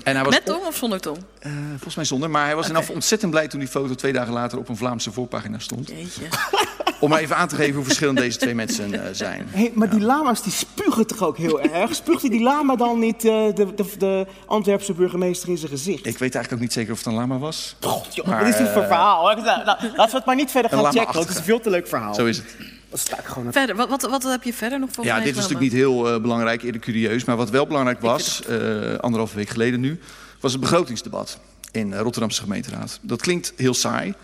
En 0.05 0.15
hij 0.15 0.25
was 0.25 0.35
Met 0.35 0.45
tong 0.45 0.67
of 0.67 0.77
zonder 0.77 1.01
eh, 1.39 1.53
volgens 1.69 1.95
mij 1.95 2.05
zonder, 2.05 2.31
maar 2.31 2.45
hij 2.45 2.57
was 2.57 2.69
in 2.69 2.77
afval 2.77 2.95
ontzettend 2.95 3.31
blij... 3.31 3.49
toen 3.49 3.61
die 3.61 3.69
foto 3.69 3.95
twee 3.95 4.13
dagen 4.13 4.33
later 4.33 4.59
op 4.59 4.69
een 4.69 4.77
Vlaamse 4.77 5.13
voorpagina 5.13 5.59
stond. 5.59 5.89
Jeetje. 5.89 6.23
Om 7.05 7.11
maar 7.11 7.21
even 7.21 7.37
aan 7.37 7.49
te 7.49 7.57
geven 7.57 7.75
hoe 7.75 7.85
verschillend 7.85 8.19
deze 8.19 8.39
twee 8.39 8.55
mensen 8.55 9.05
eh, 9.05 9.09
zijn. 9.13 9.47
Hey, 9.51 9.73
maar 9.75 9.91
die 9.91 10.01
lama's 10.01 10.43
die 10.43 10.53
spugen 10.53 11.07
toch 11.07 11.23
ook 11.23 11.37
heel 11.37 11.61
erg? 11.61 11.95
Spuugt 11.95 12.31
die 12.31 12.43
lama 12.43 12.77
dan 12.77 12.99
niet 12.99 13.25
eh, 13.25 13.55
de, 13.55 13.75
de, 13.75 13.85
de 13.99 14.27
Antwerpse 14.47 14.93
burgemeester 14.93 15.49
in 15.49 15.59
zijn 15.59 15.71
gezicht? 15.71 16.07
Ik 16.07 16.19
weet 16.19 16.21
eigenlijk 16.21 16.53
ook 16.53 16.61
niet 16.61 16.73
zeker 16.73 16.93
of 16.93 16.99
het 16.99 17.07
een 17.07 17.15
lama 17.15 17.39
was. 17.39 17.77
God, 17.81 18.15
joh, 18.15 18.27
Maar, 18.27 18.39
wat 18.39 18.49
is 18.49 18.57
dit 18.57 18.69
voor 18.69 18.83
eh, 18.83 18.89
verhaal? 18.89 19.37
Nou, 19.37 19.65
laten 19.65 19.95
we 19.97 20.17
het 20.17 20.25
maar 20.25 20.35
niet 20.35 20.51
verder 20.51 20.71
gaan 20.71 20.85
checken, 20.85 21.05
want 21.05 21.19
het 21.19 21.29
is 21.29 21.37
een 21.37 21.45
veel 21.45 21.61
te 21.61 21.71
leuk 21.71 21.89
verhaal. 21.89 22.15
Zo 22.15 22.27
is 22.27 22.37
het. 22.37 22.57
Dan 22.89 22.99
sta 22.99 23.19
ik 23.19 23.25
gewoon 23.25 23.53
Verder, 23.53 23.77
wat, 23.77 23.89
wat, 23.89 24.03
wat 24.03 24.23
heb 24.23 24.43
je 24.43 24.53
verder 24.53 24.79
nog 24.79 24.89
voor 24.93 25.05
Ja, 25.05 25.21
dit 25.21 25.35
was 25.35 25.49
natuurlijk 25.49 25.73
niet 25.73 25.73
heel 25.73 26.15
eh, 26.15 26.21
belangrijk, 26.21 26.63
eerder 26.63 26.81
curieus. 26.81 27.25
Maar 27.25 27.37
wat 27.37 27.51
wel 27.51 27.67
belangrijk 27.67 28.01
was, 28.01 28.43
eh 28.45 28.95
anderhalve 28.95 29.37
week 29.37 29.49
geleden 29.49 29.81
nu... 29.81 30.01
was 30.41 30.53
het 30.53 30.61
begrotingsdebat 30.61 31.39
in 31.71 31.91
de 31.91 31.99
Rotterdamse 31.99 32.43
gemeenteraad. 32.43 32.99
Dat 33.03 33.21
klinkt 33.21 33.53
heel 33.57 33.75
saai. 33.75 34.15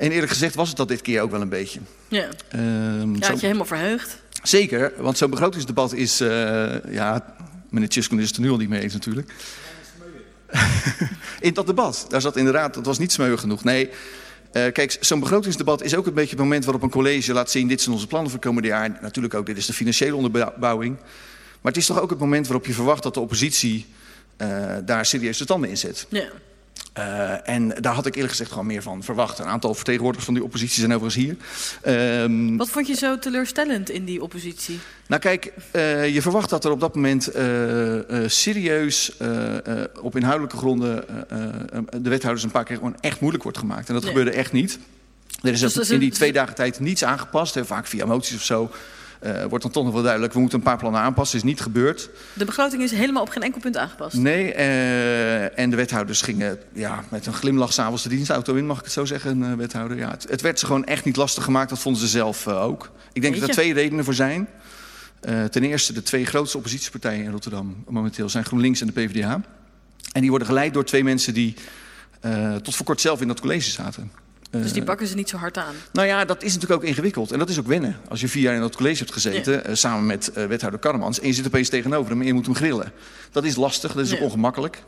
En 0.00 0.10
eerlijk 0.10 0.32
gezegd 0.32 0.54
was 0.54 0.68
het 0.68 0.76
dat 0.76 0.88
dit 0.88 1.02
keer 1.02 1.20
ook 1.22 1.30
wel 1.30 1.40
een 1.40 1.48
beetje. 1.48 1.80
Ja, 2.08 2.28
Ehm, 2.48 3.14
ja 3.14 3.22
zo- 3.24 3.30
had 3.30 3.40
je 3.40 3.46
helemaal 3.46 3.66
verheugd. 3.66 4.18
Zeker, 4.42 4.92
want 4.98 5.18
zo'n 5.18 5.30
begrotingsdebat 5.30 5.92
is... 5.92 6.20
eh, 6.20 6.84
ja, 6.92 7.34
meneer 7.70 7.88
Tjiskun 7.88 8.18
is 8.20 8.26
het 8.26 8.36
er 8.36 8.42
nu 8.42 8.50
al 8.50 8.56
niet 8.56 8.68
mee 8.68 8.80
eens 8.80 8.92
natuurlijk. 8.92 9.32
in 11.40 11.54
dat 11.54 11.66
debat. 11.66 12.06
Daar 12.08 12.20
zat 12.20 12.36
inderdaad, 12.36 12.74
dat 12.74 12.86
was 12.86 12.98
niet 12.98 13.12
smeu 13.12 13.36
genoeg. 13.36 13.64
Nee, 13.64 13.90
eh, 14.52 14.72
kijk, 14.72 14.96
zo'n 15.00 15.20
begrotingsdebat 15.20 15.82
is 15.82 15.94
ook 15.94 16.06
een 16.06 16.14
beetje 16.14 16.30
het 16.30 16.38
moment 16.38 16.64
waarop 16.64 16.82
een 16.82 16.90
college 16.90 17.32
laat 17.32 17.50
zien... 17.50 17.68
dit 17.68 17.80
zijn 17.80 17.94
onze 17.94 18.06
plannen 18.06 18.30
voor 18.30 18.38
het 18.38 18.48
komende 18.48 18.68
jaar. 18.68 18.98
Natuurlijk 19.02 19.34
ook, 19.34 19.46
dit 19.46 19.56
is 19.56 19.66
de 19.66 19.72
financiële 19.72 20.16
onderbouwing. 20.16 20.96
Maar 21.60 21.72
het 21.72 21.76
is 21.76 21.86
toch 21.86 22.00
ook 22.00 22.10
het 22.10 22.18
moment 22.18 22.46
waarop 22.46 22.66
je 22.66 22.72
verwacht 22.72 23.02
dat 23.02 23.14
de 23.14 23.20
oppositie... 23.20 23.86
eh, 24.36 24.76
daar 24.84 25.06
serieus 25.06 25.38
de 25.38 25.44
tanden 25.44 25.70
in 25.70 25.76
zet. 25.78 26.06
Ja. 26.08 26.28
Eh, 26.92 27.48
en 27.48 27.68
daar 27.80 27.94
had 27.94 28.06
ik 28.06 28.14
eerlijk 28.14 28.30
gezegd 28.32 28.50
gewoon 28.50 28.66
meer 28.66 28.82
van 28.82 29.02
verwacht. 29.02 29.38
Een 29.38 29.44
aantal 29.44 29.74
vertegenwoordigers 29.74 30.24
van 30.24 30.34
die 30.34 30.44
oppositie 30.44 30.78
zijn 30.80 30.94
overigens 30.94 31.24
hier. 31.24 31.36
Ehm, 31.82 32.56
Wat 32.56 32.68
vond 32.70 32.86
je 32.86 32.94
zo 32.94 33.18
teleurstellend 33.18 33.90
in 33.90 34.04
die 34.04 34.22
oppositie? 34.22 34.78
nou 35.06 35.20
kijk, 35.20 35.52
eh, 35.70 36.08
je 36.14 36.22
verwacht 36.22 36.50
dat 36.50 36.64
er 36.64 36.70
op 36.70 36.80
dat 36.80 36.94
moment 36.94 37.26
eh, 37.28 37.44
serieus 38.26 39.12
op 40.00 40.16
inhoudelijke 40.16 40.56
gronden 40.56 41.04
de 42.02 42.08
wethouders 42.08 42.44
een 42.44 42.50
paar 42.50 42.64
keer 42.64 42.76
gewoon 42.76 42.96
echt 43.00 43.20
moeilijk 43.20 43.42
wordt 43.42 43.58
gemaakt. 43.58 43.88
En 43.88 43.94
dat 43.94 44.02
Nee. 44.02 44.12
gebeurde 44.12 44.36
echt 44.36 44.52
niet. 44.52 44.78
Er 45.42 45.52
is 45.52 45.60
Dus 45.60 45.76
is 45.76 45.90
in 45.90 45.98
die 46.00 46.10
twee 46.10 46.32
dagen 46.32 46.54
tijd 46.54 46.80
niets 46.80 47.04
aangepast. 47.04 47.54
Hè, 47.54 47.64
vaak 47.64 47.86
via 47.86 48.06
moties 48.06 48.36
of 48.36 48.42
zo. 48.42 48.70
Eh, 49.20 49.44
wordt 49.44 49.64
dan 49.64 49.72
toch 49.72 49.84
nog 49.84 49.92
wel 49.92 50.02
duidelijk, 50.02 50.32
we 50.32 50.40
moeten 50.40 50.58
een 50.58 50.64
paar 50.64 50.78
plannen 50.78 51.00
aanpassen. 51.00 51.38
is 51.38 51.44
niet 51.44 51.60
gebeurd. 51.60 52.10
De 52.32 52.44
begroting 52.44 52.82
is 52.82 52.90
helemaal 52.90 53.22
op 53.22 53.28
geen 53.28 53.42
enkel 53.42 53.60
punt 53.60 53.76
aangepast. 53.76 54.16
Nee, 54.16 54.52
eh, 54.52 55.58
en 55.58 55.70
de 55.70 55.76
wethouders 55.76 56.22
gingen 56.22 56.58
ja, 56.72 57.04
met 57.08 57.26
een 57.26 57.32
glimlach 57.32 57.72
s'avonds 57.72 58.02
de 58.02 58.08
dienstauto 58.08 58.54
in, 58.54 58.66
mag 58.66 58.78
ik 58.78 58.84
het 58.84 58.92
zo 58.92 59.04
zeggen, 59.04 59.40
een 59.40 59.52
eh, 59.52 59.56
wethouder. 59.56 59.96
Ja, 59.96 60.10
het, 60.10 60.26
het 60.28 60.40
werd 60.40 60.58
ze 60.58 60.66
gewoon 60.66 60.84
echt 60.84 61.04
niet 61.04 61.16
lastig 61.16 61.44
gemaakt, 61.44 61.68
dat 61.68 61.78
vonden 61.78 62.00
ze 62.00 62.08
zelf 62.08 62.48
ook. 62.48 62.90
Ik 63.12 63.22
denk 63.22 63.40
dat 63.40 63.48
er 63.48 63.54
twee 63.54 63.72
redenen 63.72 64.04
voor 64.04 64.14
zijn. 64.14 64.48
Ten 65.50 65.64
eerste, 65.64 65.92
de 65.92 66.02
twee 66.02 66.26
grootste 66.26 66.56
oppositiepartijen 66.56 67.24
in 67.24 67.30
Rotterdam 67.30 67.84
momenteel 67.88 68.28
zijn 68.28 68.44
GroenLinks 68.44 68.80
en 68.80 68.86
de 68.86 68.92
PvdA. 68.92 69.40
En 70.12 70.20
die 70.20 70.30
worden 70.30 70.48
geleid 70.48 70.74
door 70.74 70.84
twee 70.84 71.04
mensen 71.04 71.34
die 71.34 71.54
tot 72.62 72.76
voor 72.76 72.86
kort 72.86 73.00
zelf 73.00 73.20
in 73.20 73.28
dat 73.28 73.40
college 73.40 73.70
zaten. 73.70 74.10
Dus 74.50 74.72
die 74.72 74.80
Eh, 74.80 74.86
pakken 74.86 75.06
ze 75.06 75.14
niet 75.14 75.28
zo 75.28 75.36
hard 75.36 75.56
aan. 75.58 75.74
nou 75.92 76.06
ja, 76.06 76.24
dat 76.24 76.42
is 76.42 76.54
natuurlijk 76.54 76.82
ook 76.82 76.88
ingewikkeld. 76.88 77.32
En 77.32 77.38
dat 77.38 77.48
is 77.48 77.58
ook 77.58 77.66
wennen. 77.66 77.96
Als 78.08 78.20
je 78.20 78.28
vier 78.28 78.42
jaar 78.42 78.54
in 78.54 78.60
dat 78.60 78.76
college 78.76 78.98
hebt 78.98 79.12
gezeten, 79.12 79.64
eh, 79.64 79.74
samen 79.74 80.06
met 80.06 80.32
eh, 80.32 80.46
wethouder 80.46 80.80
Karremans... 80.80 81.20
en 81.20 81.26
je 81.26 81.32
zit 81.32 81.46
opeens 81.46 81.68
tegenover 81.68 82.10
hem 82.10 82.20
en 82.20 82.26
je 82.26 82.32
moet 82.32 82.46
hem 82.46 82.54
grillen. 82.54 82.92
Dat 83.32 83.44
is 83.44 83.56
lastig, 83.56 83.92
dat 83.92 84.06
is 84.06 84.14
ook 84.14 84.20
ongemakkelijk. 84.20 84.82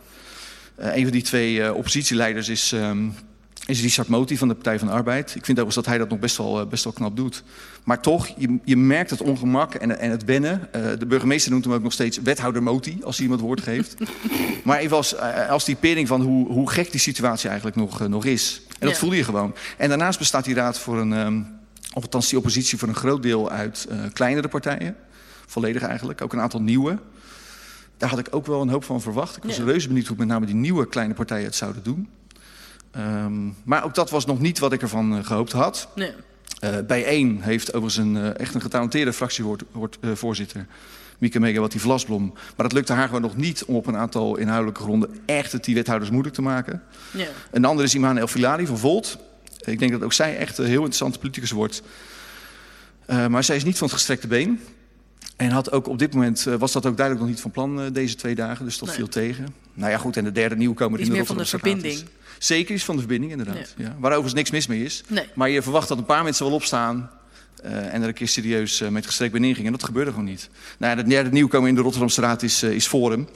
Eh, 0.74 0.96
een 0.96 1.02
van 1.02 1.12
die 1.12 1.22
twee 1.22 1.62
eh, 1.62 1.74
oppositieleiders 1.74 2.48
is, 2.48 2.72
ehm, 2.72 3.08
is 3.66 3.82
Richard 3.82 4.08
Moti 4.08 4.38
van 4.38 4.48
de 4.48 4.54
Partij 4.54 4.78
van 4.78 4.88
de 4.88 4.94
Arbeid. 4.94 5.26
Ik 5.26 5.44
vind 5.44 5.48
overigens 5.48 5.74
dat 5.74 5.86
hij 5.86 5.98
dat 5.98 6.08
nog 6.08 6.18
best 6.18 6.36
wel, 6.36 6.60
eh, 6.60 6.66
best 6.66 6.84
wel 6.84 6.92
knap 6.92 7.16
doet. 7.16 7.42
Maar 7.84 8.00
toch, 8.02 8.26
je, 8.36 8.58
je 8.64 8.76
merkt 8.76 9.10
het 9.10 9.20
ongemak 9.22 9.74
en, 9.74 9.98
en 9.98 10.10
het 10.10 10.24
wennen. 10.24 10.72
Eh, 10.72 10.82
de 10.98 11.06
burgemeester 11.06 11.50
noemt 11.50 11.64
hem 11.64 11.72
ook 11.74 11.82
nog 11.82 11.92
steeds 11.92 12.18
wethouder 12.18 12.62
Moti, 12.62 12.98
als 13.04 13.18
hij 13.18 13.26
het 13.28 13.40
woord 13.40 13.60
geeft. 13.60 13.94
maar 14.64 14.78
even 14.78 14.96
als, 14.96 15.14
eh, 15.14 15.50
als 15.50 15.64
typering 15.64 16.08
van 16.08 16.20
hoe, 16.22 16.48
hoe 16.48 16.70
gek 16.70 16.90
die 16.90 17.00
situatie 17.00 17.48
eigenlijk 17.48 17.76
nog, 17.76 18.08
nog 18.08 18.24
is. 18.24 18.62
En 18.68 18.74
dat 18.86 18.90
Ja. 18.90 18.96
voelde 18.96 19.16
je 19.16 19.24
gewoon. 19.24 19.54
En 19.78 19.88
daarnaast 19.88 20.18
bestaat 20.18 20.44
die 20.44 20.54
raad 20.54 20.78
voor 20.78 20.98
een, 21.00 21.12
ehm, 21.12 21.40
of 21.94 22.02
althans 22.02 22.28
die 22.28 22.38
oppositie 22.38 22.78
voor 22.78 22.88
een 22.88 22.94
groot 22.94 23.22
deel 23.22 23.50
uit 23.50 23.88
kleinere 24.12 24.48
partijen. 24.48 24.96
Volledig 25.46 25.82
eigenlijk, 25.82 26.20
ook 26.20 26.32
een 26.32 26.40
aantal 26.40 26.62
nieuwe. 26.62 26.98
Daar 27.96 28.10
had 28.10 28.18
ik 28.18 28.26
ook 28.30 28.46
wel 28.46 28.62
een 28.62 28.68
hoop 28.68 28.84
van 28.84 29.00
verwacht. 29.00 29.36
Ik 29.36 29.42
was 29.42 29.56
Ja. 29.56 29.64
reuze 29.64 29.88
benieuwd 29.88 30.06
hoe 30.06 30.16
met 30.16 30.26
name 30.26 30.46
die 30.46 30.54
nieuwe 30.54 30.88
kleine 30.88 31.14
partijen 31.14 31.44
het 31.44 31.54
zouden 31.54 31.82
doen. 31.82 32.08
Ehm, 32.92 33.48
maar 33.64 33.84
ook 33.84 33.94
dat 33.94 34.10
was 34.10 34.26
nog 34.26 34.40
niet 34.40 34.58
wat 34.58 34.72
ik 34.72 34.82
ervan 34.82 35.16
eh, 35.16 35.24
gehoopt 35.24 35.52
had. 35.52 35.88
Nee. 35.94 36.12
Eh, 36.60 36.70
bij 36.86 37.04
één 37.04 37.40
heeft 37.40 37.74
overigens 37.74 37.96
een, 38.06 38.16
eh, 38.16 38.38
echt 38.40 38.54
een 38.54 38.60
getalenteerde 38.60 39.12
fractievoorzitter... 39.12 40.66
Mieke 41.18 41.40
Megawati 41.40 41.78
Vlasblom. 41.78 42.32
Maar 42.56 42.66
het 42.66 42.72
lukte 42.74 42.92
haar 42.92 43.06
gewoon 43.06 43.22
nog 43.22 43.36
niet 43.36 43.64
om 43.64 43.74
op 43.74 43.86
een 43.86 43.96
aantal 43.96 44.36
inhoudelijke 44.36 44.82
gronden... 44.82 45.10
echt 45.26 45.52
het 45.52 45.64
die 45.64 45.74
wethouders 45.74 46.10
moeilijk 46.10 46.34
te 46.34 46.42
maken. 46.42 46.82
Ja. 47.10 47.26
Een 47.50 47.64
ander 47.64 47.84
is 47.84 47.94
Iman 47.94 48.18
El 48.18 48.26
Filali 48.26 48.66
van 48.66 48.78
Volt. 48.78 49.18
Ik 49.64 49.78
denk 49.78 49.92
dat 49.92 50.02
ook 50.02 50.12
zij 50.12 50.36
echt 50.36 50.58
een 50.58 50.64
heel 50.64 50.74
interessante 50.74 51.18
politicus 51.18 51.50
wordt. 51.50 51.82
Maar 53.28 53.44
zij 53.44 53.56
is 53.56 53.64
niet 53.64 53.78
van 53.78 53.86
het 53.86 53.96
gestrekte 53.96 54.26
been. 54.26 54.60
En 55.36 55.50
had 55.50 55.72
ook 55.72 55.88
op 55.88 55.98
dit 55.98 56.14
moment 56.14 56.42
was 56.42 56.72
dat 56.72 56.86
ook 56.86 56.96
duidelijk 56.96 57.26
nog 57.26 57.34
niet 57.34 57.42
van 57.42 57.50
plan 57.50 57.92
deze 57.92 58.14
twee 58.14 58.34
dagen. 58.34 58.64
Dus 58.64 58.78
dat 58.78 58.88
Nee. 58.88 58.96
viel 58.96 59.08
tegen. 59.08 59.54
Nou 59.74 59.90
ja, 59.90 59.98
goed. 59.98 60.16
En 60.16 60.24
de 60.24 60.32
derde 60.32 60.56
nieuwkomer 60.56 60.98
Die 60.98 61.00
is 61.00 61.06
in 61.06 61.12
de 61.12 61.18
meer 61.18 61.26
van 61.26 61.36
de 61.36 61.44
verbinding. 61.44 61.98
Zeker 62.42 62.74
is 62.74 62.84
van 62.84 62.94
de 62.94 63.00
verbinding, 63.00 63.32
inderdaad. 63.32 63.74
Ja. 63.76 63.96
Waar 63.98 64.10
overigens 64.10 64.34
niks 64.34 64.50
mis 64.50 64.66
mee 64.66 64.84
is. 64.84 65.02
Nee. 65.08 65.28
Maar 65.34 65.48
je 65.50 65.62
verwacht 65.62 65.88
dat 65.88 65.98
een 65.98 66.04
paar 66.04 66.22
mensen 66.22 66.44
wel 66.46 66.54
opstaan. 66.54 67.10
eh, 67.62 67.94
en 67.94 68.02
er 68.02 68.08
een 68.08 68.14
keer 68.14 68.28
serieus 68.28 68.80
eh, 68.80 68.88
met 68.88 69.06
gestrekt 69.06 69.32
been 69.32 69.44
ingingen. 69.44 69.66
En 69.66 69.72
dat 69.72 69.84
gebeurde 69.84 70.10
gewoon 70.10 70.26
niet. 70.26 70.50
Nou 70.78 70.96
ja, 70.96 71.02
de 71.02 71.08
derde 71.08 71.30
nieuwkomer 71.30 71.68
in 71.68 71.74
de 71.74 71.80
Rotterdamse 71.80 72.20
Raad 72.20 72.42
is, 72.42 72.62
eh, 72.62 72.70
is 72.70 72.86
Forum. 72.86 73.28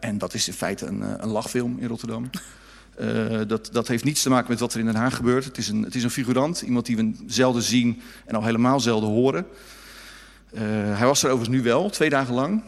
En 0.00 0.18
dat 0.18 0.34
is 0.34 0.48
in 0.48 0.52
feite 0.54 0.86
een, 0.86 1.22
een 1.22 1.28
lachfilm 1.28 1.78
in 1.78 1.88
Rotterdam. 1.88 2.30
Dat, 3.46 3.68
dat 3.72 3.88
heeft 3.88 4.04
niets 4.04 4.22
te 4.22 4.30
maken 4.30 4.50
met 4.50 4.60
wat 4.60 4.72
er 4.74 4.80
in 4.80 4.86
Den 4.86 4.94
Haag 4.94 5.16
gebeurt. 5.16 5.44
Het 5.44 5.58
is 5.58 5.68
een, 5.68 5.82
het 5.82 5.94
is 5.94 6.02
een 6.02 6.10
figurant, 6.10 6.60
iemand 6.60 6.86
die 6.86 6.96
we 6.96 7.12
zelden 7.26 7.62
zien 7.62 8.00
en 8.24 8.34
al 8.34 8.44
helemaal 8.44 8.80
zelden 8.80 9.08
horen. 9.08 9.46
Hij 10.94 11.06
was 11.06 11.22
er 11.22 11.30
overigens 11.30 11.56
nu 11.56 11.62
wel, 11.62 11.90
twee 11.90 12.10
dagen 12.10 12.34
lang. 12.34 12.62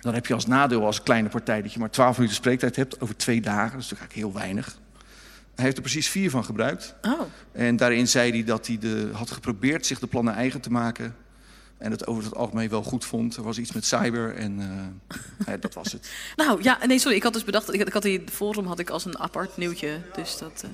Dan 0.00 0.14
heb 0.14 0.26
je 0.26 0.34
als 0.34 0.46
nadeel 0.46 0.84
als 0.86 1.02
kleine 1.02 1.28
partij 1.28 1.62
dat 1.62 1.72
je 1.72 1.78
maar 1.78 1.90
12 1.90 2.16
minuten 2.16 2.36
spreektijd 2.36 2.76
hebt 2.76 3.00
over 3.00 3.16
twee 3.16 3.40
dagen. 3.40 3.72
Dat 3.72 3.80
is 3.82 3.90
natuurlijk 3.90 4.12
eigenlijk 4.12 4.34
heel 4.34 4.42
weinig. 4.42 4.78
Hij 5.54 5.64
heeft 5.64 5.76
er 5.76 5.82
precies 5.82 6.08
vier 6.08 6.30
van 6.30 6.44
gebruikt. 6.44 6.94
Oh, 7.02 7.20
En 7.52 7.76
daarin 7.76 8.08
zei 8.08 8.30
hij 8.30 8.44
dat 8.44 8.66
hij 8.66 8.78
de, 8.78 9.10
had 9.12 9.30
geprobeerd 9.30 9.86
zich 9.86 9.98
de 9.98 10.06
plannen 10.06 10.34
eigen 10.34 10.60
te 10.60 10.70
maken. 10.70 11.16
En 11.78 11.90
het 11.90 12.06
over 12.06 12.24
het 12.24 12.34
algemeen 12.34 12.68
wel 12.68 12.82
goed 12.82 13.04
vond. 13.04 13.36
Er 13.36 13.42
was 13.42 13.58
iets 13.58 13.72
met 13.72 13.84
cyber 13.84 14.34
en 14.34 14.60
eh, 15.08 15.16
ja, 15.46 15.56
dat 15.56 15.74
was 15.74 15.92
het. 15.92 16.10
nou 16.36 16.62
ja, 16.62 16.78
nee, 16.86 16.98
sorry. 16.98 17.16
Ik 17.16 17.22
had 17.22 17.32
dus 17.32 17.44
bedacht, 17.44 17.72
ik 17.72 17.78
had, 17.78 17.86
ik 17.86 17.92
had 17.92 18.02
die 18.02 18.24
forum 18.32 18.66
had 18.66 18.78
ik 18.78 18.90
als 18.90 19.04
een 19.04 19.18
apart 19.18 19.56
nieuwtje. 19.56 20.00
Dus 20.14 20.38
dat. 20.38 20.64
eh. 20.64 20.70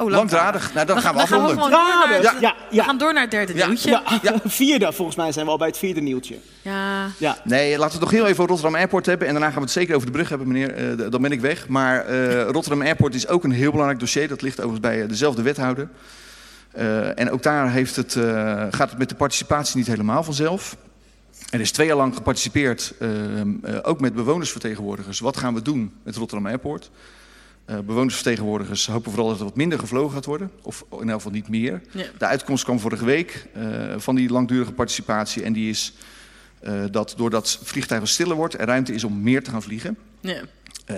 Oh, 0.00 0.10
Langdradig. 0.10 0.74
Nou, 0.74 0.86
dan 0.86 1.00
gaan 1.00 1.14
we 1.14 1.20
afronden. 1.20 1.50
gewoon 1.50 1.70
door 1.70 1.80
naar, 2.10 2.22
Ja, 2.22 2.34
ja, 2.40 2.54
We 2.70 2.82
gaan 2.82 2.98
door 2.98 3.12
naar 3.12 3.22
het 3.22 3.30
derde 3.30 3.54
Ja. 3.54 3.66
nieuwtje. 3.66 3.90
Ja, 4.22 4.34
vierde. 4.44 4.92
Volgens 4.92 5.16
mij 5.16 5.32
zijn 5.32 5.44
we 5.44 5.50
al 5.50 5.58
bij 5.58 5.66
het 5.66 5.78
vierde 5.78 6.00
nieuwtje. 6.00 6.36
Ja. 6.62 7.06
Ja. 7.18 7.36
Nee, 7.44 7.68
laten 7.70 7.86
we 7.86 7.92
het 7.92 8.00
nog 8.00 8.10
heel 8.10 8.20
even 8.26 8.32
over 8.42 8.46
Rotterdam 8.46 8.74
Airport 8.74 9.06
hebben. 9.06 9.26
En 9.26 9.32
daarna 9.32 9.48
gaan 9.48 9.58
we 9.58 9.64
het 9.64 9.70
zeker 9.72 9.94
over 9.94 10.06
de 10.06 10.12
brug 10.12 10.28
hebben, 10.28 10.48
meneer. 10.48 10.74
Eh, 10.74 11.10
dan 11.10 11.22
ben 11.22 11.32
ik 11.32 11.40
weg. 11.40 11.68
Maar 11.68 12.04
eh, 12.06 12.42
Rotterdam 12.54 12.82
Airport 12.82 13.14
is 13.14 13.28
ook 13.28 13.44
een 13.44 13.50
heel 13.50 13.70
belangrijk 13.70 14.00
dossier. 14.00 14.28
Dat 14.28 14.42
ligt 14.42 14.58
overigens 14.60 14.86
bij 14.88 15.02
eh, 15.02 15.08
dezelfde 15.08 15.42
wethouder. 15.42 15.88
Eh, 16.72 17.18
en 17.18 17.30
ook 17.30 17.42
daar 17.42 17.70
heeft 17.70 17.96
het, 17.96 18.16
eh, 18.16 18.22
gaat 18.70 18.90
het 18.90 18.98
met 18.98 19.08
de 19.08 19.14
participatie 19.14 19.76
niet 19.76 19.86
helemaal 19.86 20.22
vanzelf. 20.22 20.76
Er 21.50 21.60
is 21.60 21.70
twee 21.72 21.86
jaar 21.86 21.96
lang 21.96 22.14
geparticipeerd, 22.14 22.92
eh, 22.98 23.40
eh, 23.40 23.46
ook 23.82 24.00
met 24.00 24.14
bewonersvertegenwoordigers. 24.14 25.20
Wat 25.20 25.36
gaan 25.36 25.54
we 25.54 25.62
doen 25.62 25.92
met 26.02 26.16
Rotterdam 26.16 26.46
Airport? 26.46 26.90
Eh, 27.70 27.78
bewonersvertegenwoordigers 27.78 28.86
hopen 28.86 29.10
vooral 29.10 29.28
dat 29.28 29.38
er 29.38 29.44
wat 29.44 29.56
minder 29.56 29.78
gevlogen 29.78 30.14
gaat 30.14 30.24
worden. 30.24 30.50
Of 30.62 30.84
in 30.90 31.08
elk 31.08 31.16
geval 31.16 31.32
niet 31.32 31.48
meer. 31.48 31.82
Ja. 31.90 32.04
De 32.18 32.26
uitkomst 32.26 32.64
kwam 32.64 32.80
vorige 32.80 33.04
week 33.04 33.46
eh, 33.54 33.62
van 33.96 34.14
die 34.14 34.30
langdurige 34.30 34.72
participatie. 34.72 35.42
En 35.42 35.52
die 35.52 35.70
is 35.70 35.92
eh, 36.60 36.84
dat 36.90 37.14
doordat 37.16 37.60
vliegtuigen 37.62 38.08
stiller 38.08 38.36
wordt, 38.36 38.54
er 38.54 38.66
ruimte 38.66 38.94
is 38.94 39.04
om 39.04 39.22
meer 39.22 39.42
te 39.42 39.50
gaan 39.50 39.62
vliegen. 39.62 39.98
ja. 40.20 40.42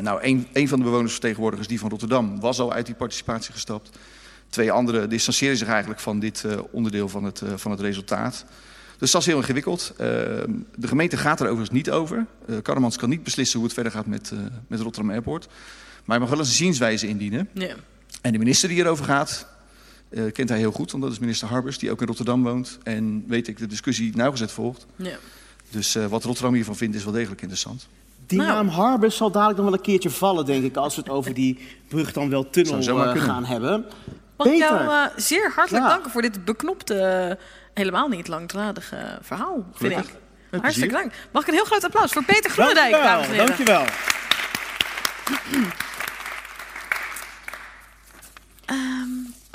Nou, 0.00 0.22
een, 0.22 0.46
een 0.52 0.68
van 0.68 0.78
de 0.78 0.84
bewonersvertegenwoordigers, 0.84 1.68
die 1.68 1.80
van 1.80 1.90
Rotterdam, 1.90 2.40
was 2.40 2.60
al 2.60 2.72
uit 2.72 2.86
die 2.86 2.94
participatie 2.94 3.52
gestapt. 3.52 3.98
Twee 4.48 4.72
anderen 4.72 5.08
distancieren 5.08 5.56
zich 5.56 5.68
eigenlijk 5.68 6.00
van 6.00 6.18
dit 6.18 6.44
onderdeel 6.70 7.08
van 7.08 7.24
het, 7.24 7.42
van 7.54 7.70
het 7.70 7.80
resultaat. 7.80 8.44
Dus 8.98 9.10
dat 9.10 9.20
is 9.20 9.26
heel 9.26 9.36
ingewikkeld. 9.36 9.94
De 9.96 10.88
gemeente 10.88 11.16
gaat 11.16 11.40
er 11.40 11.46
overigens 11.46 11.76
niet 11.76 11.90
over. 11.90 12.26
Uh, 12.46 12.56
Karremans 12.62 12.96
kan 12.96 13.08
niet 13.08 13.22
beslissen 13.22 13.56
hoe 13.58 13.66
het 13.66 13.74
verder 13.74 13.92
gaat 13.92 14.06
met, 14.06 14.32
met 14.66 14.80
Rotterdam 14.80 15.10
Airport. 15.10 15.48
Maar 16.04 16.16
hij 16.16 16.18
mag 16.18 16.28
wel 16.28 16.38
eens 16.38 16.48
een 16.48 16.54
zienswijze 16.54 17.06
indienen. 17.08 17.48
ja. 17.52 17.74
En 18.20 18.32
de 18.32 18.38
minister 18.38 18.68
die 18.68 18.78
erover 18.78 19.04
gaat, 19.04 19.46
eh, 20.08 20.32
kent 20.32 20.48
hij 20.48 20.58
heel 20.58 20.72
goed, 20.72 20.90
want 20.90 21.02
dat 21.02 21.12
is 21.12 21.18
minister 21.18 21.48
Harbers, 21.48 21.78
die 21.78 21.90
ook 21.90 22.00
in 22.00 22.06
Rotterdam 22.06 22.42
woont. 22.42 22.78
En 22.82 23.24
weet 23.28 23.48
ik, 23.48 23.58
de 23.58 23.66
discussie 23.66 24.16
nauwgezet 24.16 24.52
volgt. 24.52 24.86
ja. 24.96 25.16
Dus 25.70 25.94
eh, 25.94 26.06
wat 26.06 26.24
Rotterdam 26.24 26.54
hiervan 26.54 26.76
vindt, 26.76 26.96
is 26.96 27.04
wel 27.04 27.12
degelijk 27.12 27.40
interessant. 27.40 27.86
Die 28.26 28.38
Nou. 28.38 28.50
naam 28.52 28.68
Harbers 28.68 29.16
zal 29.16 29.30
dadelijk 29.30 29.58
nog 29.58 29.66
wel 29.68 29.74
een 29.76 29.82
keertje 29.84 30.10
vallen, 30.10 30.44
denk 30.44 30.64
ik, 30.64 30.76
als 30.76 30.94
we 30.94 31.00
het 31.00 31.10
over 31.10 31.34
die 31.34 31.58
brug 31.88 32.12
dan 32.12 32.28
wel 32.30 32.50
tunnel 32.50 32.78
eh, 32.78 32.84
kunnen. 32.86 33.20
gaan 33.20 33.44
hebben. 33.44 33.84
Mag 34.36 34.46
ik 34.46 34.52
Peter. 34.52 34.58
jou 34.58 34.88
eh, 34.90 35.06
zeer 35.16 35.52
hartelijk 35.54 35.84
Ja. 35.84 35.90
danken 35.90 36.10
voor 36.10 36.22
dit 36.22 36.44
beknopte, 36.44 37.38
helemaal 37.74 38.08
niet 38.08 38.28
langdradige 38.28 39.18
verhaal, 39.22 39.54
vind 39.54 39.76
Gelukkig. 39.92 40.04
ik. 40.14 40.20
Met 40.50 40.60
Hartstikke 40.60 40.94
plezier. 40.94 41.10
dank. 41.12 41.28
Mag 41.32 41.42
ik 41.42 41.48
een 41.48 41.54
heel 41.54 41.64
groot 41.64 41.84
applaus 41.84 42.12
voor 42.12 42.24
Peter 42.24 42.50
Groenendijk, 42.50 42.92
dames 42.92 43.26
en 43.26 43.32
heren. 43.32 43.46
dankjewel. 43.46 43.84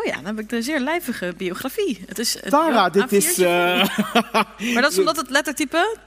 Ja, 0.08 0.16
dan 0.16 0.26
heb 0.26 0.40
ik 0.40 0.50
de 0.50 0.62
zeer 0.62 0.80
lijvige 0.80 1.34
biografie. 1.38 2.04
Het 2.08 2.20
is 2.20 2.38
een 2.42 2.50
Tara, 2.50 2.90
dit 2.90 3.04
A4'tje. 3.06 3.10
is 3.16 3.38
eh, 3.38 3.48
Maar 4.74 4.82
dat 4.82 4.92
is 4.92 5.00
omdat 5.04 5.18
het 5.18 5.30
lettertype 5.30 5.98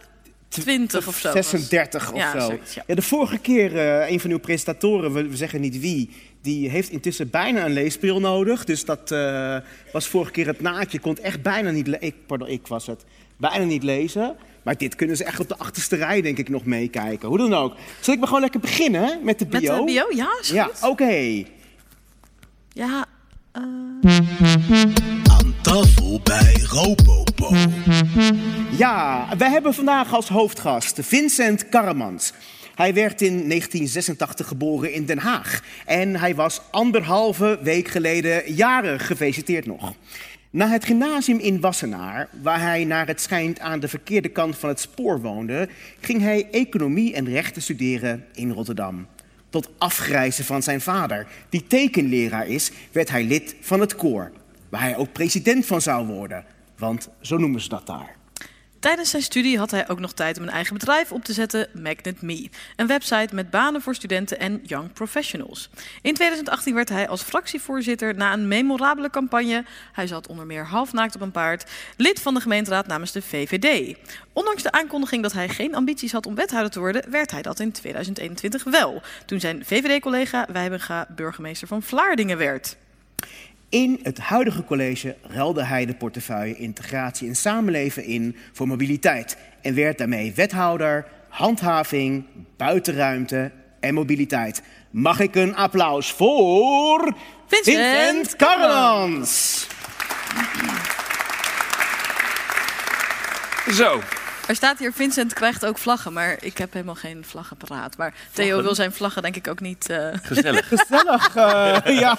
20 0.48 1.06
of 1.06 1.16
zo 1.16 1.32
was. 1.32 1.48
36 1.50 2.12
of 2.12 2.18
Ja, 2.18 2.40
zo. 2.40 2.46
zoiets, 2.46 2.74
ja. 2.74 2.82
ja. 2.86 2.94
de 2.94 3.02
vorige 3.02 3.38
keer, 3.38 3.76
eh, 3.78 4.10
een 4.10 4.20
van 4.20 4.30
uw 4.30 4.38
presentatoren, 4.38 5.12
we, 5.12 5.28
we 5.28 5.36
zeggen 5.36 5.60
niet 5.60 5.80
wie, 5.80 6.10
die 6.42 6.68
heeft 6.70 6.90
intussen 6.90 7.30
bijna 7.30 7.64
een 7.64 7.72
leesbril 7.72 8.20
nodig. 8.20 8.64
Dus 8.64 8.84
dat 8.84 9.10
eh, 9.12 9.56
was 9.92 10.06
vorige 10.06 10.30
keer 10.30 10.46
het 10.46 10.60
naadje, 10.60 10.98
kon 11.00 11.18
echt 11.18 11.42
bijna 11.42 11.70
niet 11.70 11.86
le- 11.86 11.96
ik, 12.00 12.14
Pardon, 12.26 12.48
ik 12.48 12.66
was 12.66 12.86
het. 12.86 13.04
bijna 13.36 13.64
niet 13.64 13.82
lezen. 13.82 14.36
Maar 14.62 14.76
dit 14.76 14.94
kunnen 14.94 15.16
ze 15.16 15.24
echt 15.24 15.40
op 15.40 15.48
de 15.48 15.56
achterste 15.56 15.96
rij, 15.96 16.20
denk 16.22 16.38
ik, 16.38 16.48
nog 16.48 16.64
meekijken. 16.64 17.28
Hoe 17.28 17.38
dan 17.38 17.54
ook. 17.54 17.74
Zal 18.00 18.12
ik 18.14 18.18
maar 18.18 18.28
gewoon 18.28 18.42
lekker 18.42 18.60
beginnen 18.60 19.18
met 19.22 19.38
de 19.38 19.46
Met 19.50 19.60
bio? 19.60 19.78
de 19.78 19.84
bio? 19.92 20.06
Ja, 20.14 20.28
is 20.40 20.48
Ja, 20.50 20.70
oké. 20.82 21.44
Ja, 22.72 23.06
Aan 23.52 24.00
tafel 25.62 26.20
bij 26.22 26.54
Ropopo. 26.68 27.54
Ja, 28.76 29.28
wij 29.38 29.50
hebben 29.50 29.74
vandaag 29.74 30.14
als 30.14 30.28
hoofdgast 30.28 30.98
Vincent 31.02 31.68
Karremans. 31.68 32.32
Hij 32.74 32.94
werd 32.94 33.20
in 33.20 33.32
1986 33.48 34.48
geboren 34.48 34.92
in 34.92 35.04
Den 35.04 35.18
Haag. 35.18 35.62
En 35.86 36.16
hij 36.16 36.34
was 36.34 36.60
anderhalve 36.70 37.58
week 37.62 37.88
geleden 37.88 38.54
jarig. 38.54 39.06
Gefeliciteerd 39.06 39.66
nog. 39.66 39.94
Na 40.50 40.68
het 40.68 40.84
gymnasium 40.84 41.38
in 41.38 41.60
Wassenaar, 41.60 42.28
waar 42.42 42.60
hij 42.60 42.84
naar 42.84 43.06
het 43.06 43.20
schijnt 43.20 43.60
aan 43.60 43.80
de 43.80 43.88
verkeerde 43.88 44.28
kant 44.28 44.58
van 44.58 44.68
het 44.68 44.80
spoor 44.80 45.20
woonde, 45.20 45.68
ging 46.00 46.20
hij 46.22 46.48
economie 46.50 47.14
en 47.14 47.28
rechten 47.28 47.62
studeren 47.62 48.24
in 48.34 48.50
Rotterdam. 48.50 49.06
Tot 49.50 49.68
afgrijzen 49.78 50.44
van 50.44 50.62
zijn 50.62 50.80
vader, 50.80 51.26
die 51.48 51.66
tekenleraar 51.66 52.46
is, 52.46 52.70
werd 52.92 53.10
hij 53.10 53.24
lid 53.24 53.54
van 53.60 53.80
het 53.80 53.96
koor, 53.96 54.30
waar 54.68 54.80
hij 54.80 54.96
ook 54.96 55.12
president 55.12 55.66
van 55.66 55.80
zou 55.80 56.06
worden. 56.06 56.44
Want 56.78 57.08
zo 57.20 57.36
noemen 57.36 57.60
ze 57.60 57.68
dat 57.68 57.86
daar. 57.86 58.16
Tijdens 58.80 59.10
zijn 59.10 59.22
studie 59.22 59.58
had 59.58 59.70
hij 59.70 59.88
ook 59.88 60.00
nog 60.00 60.12
tijd 60.12 60.38
om 60.38 60.42
een 60.42 60.50
eigen 60.50 60.74
bedrijf 60.74 61.12
op 61.12 61.24
te 61.24 61.32
zetten, 61.32 61.68
Magnet 61.72 62.22
Me. 62.22 62.48
Een 62.76 62.86
website 62.86 63.34
met 63.34 63.50
banen 63.50 63.82
voor 63.82 63.94
studenten 63.94 64.38
en 64.38 64.60
young 64.64 64.92
professionals. 64.92 65.70
In 66.02 66.14
2018 66.14 66.74
werd 66.74 66.88
hij 66.88 67.08
als 67.08 67.22
fractievoorzitter 67.22 68.14
na 68.14 68.32
een 68.32 68.48
memorabele 68.48 69.10
campagne, 69.10 69.64
hij 69.92 70.06
zat 70.06 70.26
onder 70.26 70.46
meer 70.46 70.66
halfnaakt 70.66 71.14
op 71.14 71.20
een 71.20 71.30
paard, 71.30 71.70
lid 71.96 72.20
van 72.20 72.34
de 72.34 72.40
gemeenteraad 72.40 72.86
namens 72.86 73.12
de 73.12 73.22
VVD. 73.22 73.96
Ondanks 74.32 74.62
de 74.62 74.72
aankondiging 74.72 75.22
dat 75.22 75.32
hij 75.32 75.48
geen 75.48 75.74
ambities 75.74 76.12
had 76.12 76.26
om 76.26 76.34
wethouder 76.34 76.70
te 76.70 76.78
worden, 76.80 77.10
werd 77.10 77.30
hij 77.30 77.42
dat 77.42 77.60
in 77.60 77.72
2021 77.72 78.64
wel. 78.64 79.02
Toen 79.26 79.40
zijn 79.40 79.64
VVD-collega 79.64 80.46
Wijbenga 80.52 81.06
burgemeester 81.08 81.68
van 81.68 81.82
Vlaardingen 81.82 82.38
werd. 82.38 82.76
In 83.70 84.00
het 84.02 84.18
huidige 84.18 84.64
college 84.64 85.16
ruilde 85.22 85.64
hij 85.64 85.86
de 85.86 85.94
portefeuille 85.94 86.56
integratie 86.56 87.28
en 87.28 87.36
samenleven 87.36 88.04
in 88.04 88.36
voor 88.52 88.66
mobiliteit 88.66 89.36
en 89.62 89.74
werd 89.74 89.98
daarmee 89.98 90.32
wethouder, 90.34 91.06
handhaving, 91.28 92.24
buitenruimte 92.56 93.50
en 93.80 93.94
mobiliteit. 93.94 94.62
Mag 94.90 95.20
ik 95.20 95.34
een 95.34 95.56
applaus 95.56 96.12
voor 96.12 97.14
Vincent 97.46 98.36
Vincent? 98.36 99.66
Zo. 103.72 104.00
Er 104.50 104.56
staat 104.56 104.78
hier, 104.78 104.92
Vincent 104.92 105.32
krijgt 105.32 105.66
ook 105.66 105.78
vlaggen, 105.78 106.12
maar 106.12 106.36
ik 106.40 106.58
heb 106.58 106.72
helemaal 106.72 106.94
geen 106.94 107.24
vlaggen 107.24 107.56
paraat. 107.56 107.96
Maar 107.96 108.14
Theo 108.32 108.62
wil 108.62 108.74
zijn 108.74 108.92
vlaggen 108.92 109.22
denk 109.22 109.36
ik 109.36 109.48
ook 109.48 109.60
niet... 109.60 109.88
eh, 109.90 110.08
Gezellig. 110.22 110.68
Gezellig. 110.68 111.36
eh, 111.36 111.78
ja, 112.00 112.16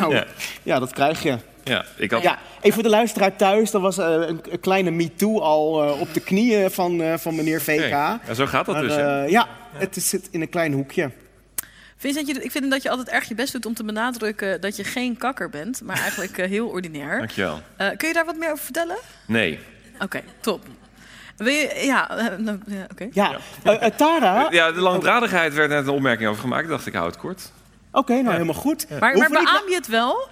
nou, 0.00 0.14
Ja. 0.14 0.24
ja, 0.62 0.78
dat 0.78 0.92
krijg 0.92 1.22
je. 1.22 1.38
Ja, 1.64 1.84
ik 1.96 2.10
had... 2.10 2.22
Ja, 2.22 2.38
even 2.60 2.72
voor 2.74 2.82
de 2.82 2.88
luisteraar 2.88 3.36
thuis. 3.36 3.72
Er 3.72 3.80
was 3.80 3.98
eh, 3.98 4.06
een, 4.06 4.40
een 4.50 4.60
kleine 4.60 4.90
MeToo 4.90 5.40
al 5.40 5.72
op 5.98 6.14
de 6.14 6.20
knieën 6.20 6.70
van, 6.70 7.00
eh, 7.02 7.18
van 7.18 7.34
meneer 7.34 7.60
VK. 7.62 7.88
Ja, 7.88 8.20
zo 8.34 8.46
gaat 8.46 8.66
dat 8.66 8.74
Maar, 8.74 8.84
dus. 8.84 8.96
eh, 8.96 9.28
ja, 9.28 9.48
het 9.72 9.96
is- 9.96 10.08
zit 10.08 10.28
in 10.30 10.40
een 10.40 10.48
klein 10.48 10.72
hoekje. 10.72 11.10
Vincent, 11.96 12.44
ik 12.44 12.50
vind 12.50 12.70
dat 12.70 12.82
je 12.82 12.90
altijd 12.90 13.08
erg 13.08 13.28
je 13.28 13.34
best 13.34 13.52
doet 13.52 13.66
om 13.66 13.74
te 13.74 13.84
benadrukken 13.84 14.60
dat 14.60 14.76
je 14.76 14.84
geen 14.84 15.16
kakker 15.16 15.50
bent, 15.50 15.80
maar 15.82 15.98
eigenlijk 15.98 16.36
heel 16.36 16.66
ordinair. 16.68 17.18
Dankjewel. 17.18 17.60
Eh, 17.76 17.88
kun 17.96 18.08
je 18.08 18.14
daar 18.14 18.24
wat 18.24 18.36
meer 18.36 18.50
over 18.52 18.64
vertellen? 18.64 18.96
Nee. 19.26 19.58
Oké, 19.98 20.20
top. 20.40 20.60
Wil 21.42 21.52
je, 21.52 21.82
ja, 21.84 22.10
eh, 22.18 22.38
nou, 22.38 22.58
ja, 22.66 22.86
oké. 22.90 23.08
Ja, 23.12 23.36
eh, 23.62 23.86
eh, 23.86 23.94
Tara. 23.94 24.44
Oké, 24.44 24.54
Ja, 24.54 24.72
de 24.72 24.80
langdradigheid 24.80 25.54
werd 25.54 25.68
net 25.68 25.86
een 25.86 25.92
opmerking 25.92 26.28
over 26.28 26.40
gemaakt. 26.40 26.62
Ik 26.64 26.68
dacht, 26.68 26.86
ik 26.86 26.94
hou 26.94 27.06
het 27.06 27.16
kort. 27.16 27.52
nou 28.22 28.30
helemaal 28.30 28.54
goed. 28.54 28.86
Maar, 29.00 29.16
maar 29.16 29.28
beaam 29.30 29.68
je 29.68 29.74
het 29.74 29.86
wel? 29.86 30.28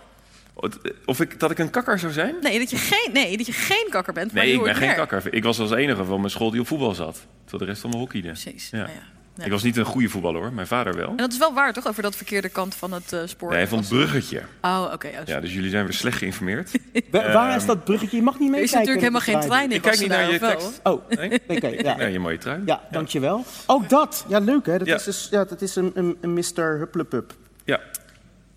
Of 1.04 1.20
ik, 1.20 1.40
dat 1.40 1.50
ik 1.50 1.58
een 1.58 1.70
kakker 1.70 1.98
zou 1.98 2.12
zijn? 2.12 2.34
Nee, 2.40 2.58
dat 2.58 2.70
je 2.70 2.76
geen, 2.76 3.12
nee, 3.12 3.36
dat 3.36 3.46
je 3.46 3.52
geen 3.52 3.86
kakker 3.90 4.12
bent, 4.12 4.32
maar 4.32 4.44
Nee, 4.44 4.54
ik 4.54 4.62
ben 4.62 4.74
geen 4.74 4.94
kakker. 4.94 5.34
Ik 5.34 5.42
was 5.44 5.60
als 5.60 5.70
enige 5.70 6.04
van 6.04 6.18
mijn 6.18 6.30
school 6.30 6.50
die 6.50 6.60
op 6.60 6.66
voetbal 6.66 6.94
zat. 6.94 7.26
Terwijl 7.42 7.58
de 7.58 7.64
rest 7.64 7.82
allemaal 7.82 8.00
hockeyde. 8.00 8.28
Precies. 8.28 8.70
Ja. 8.70 8.76
nou 8.76 8.90
ja. 8.90 9.02
Ja. 9.40 9.46
Ik 9.46 9.52
was 9.52 9.62
niet 9.62 9.76
een 9.76 9.84
goede 9.84 10.08
voetballer 10.08 10.40
hoor, 10.40 10.52
mijn 10.52 10.66
vader 10.66 10.94
wel. 10.94 11.08
En 11.08 11.16
dat 11.16 11.32
is 11.32 11.38
wel 11.38 11.54
waar, 11.54 11.72
toch? 11.72 11.86
Over 11.86 12.02
dat 12.02 12.16
verkeerde 12.16 12.48
kant 12.48 12.74
van 12.74 12.92
het 12.92 13.12
eh, 13.12 13.20
spoor. 13.24 13.50
Nee, 13.52 13.66
van 13.66 13.78
het 13.78 13.88
bruggetje. 13.88 14.42
Oh, 14.62 14.90
oké. 14.92 15.06
oh, 15.06 15.26
Ja, 15.26 15.40
dus 15.40 15.52
jullie 15.54 15.70
zijn 15.70 15.84
weer 15.84 15.92
slecht 15.92 16.18
geïnformeerd. 16.18 16.70
Wa- 17.10 17.32
waar 17.32 17.56
is 17.56 17.66
dat 17.66 17.84
bruggetje? 17.84 18.16
Je 18.16 18.22
mag 18.22 18.38
niet 18.38 18.52
Er 18.54 18.58
meekijken. 18.60 18.80
is 18.80 18.86
natuurlijk 18.86 19.00
helemaal 19.24 19.40
geen 19.40 19.48
trein 19.50 19.70
in 19.70 19.76
Ik 19.76 19.82
kijk 19.82 19.98
niet 20.00 20.08
naar 20.08 20.28
je 20.28 20.34
of 20.34 20.40
wel? 20.40 20.50
tekst. 20.50 20.80
Oh, 20.82 21.08
Nee? 21.08 21.40
oké. 21.48 21.66
ja. 21.66 22.06
Je 22.06 22.18
mooie 22.18 22.38
trui. 22.38 22.62
ja, 22.66 22.80
dankjewel. 22.90 23.44
Ook 23.66 23.88
dat. 23.88 24.24
Ja, 24.28 24.38
leuk 24.38 24.66
hè. 24.66 24.78
Dat 24.78 24.86
Ja. 24.86 24.94
is, 24.94 25.04
dus, 25.04 25.28
ja, 25.30 25.44
dat 25.44 25.62
is 25.62 25.76
een, 25.76 25.90
een, 25.94 26.16
een 26.20 26.32
Mr. 26.34 26.62
Hupplepup. 26.78 27.32
Ja. 27.64 27.80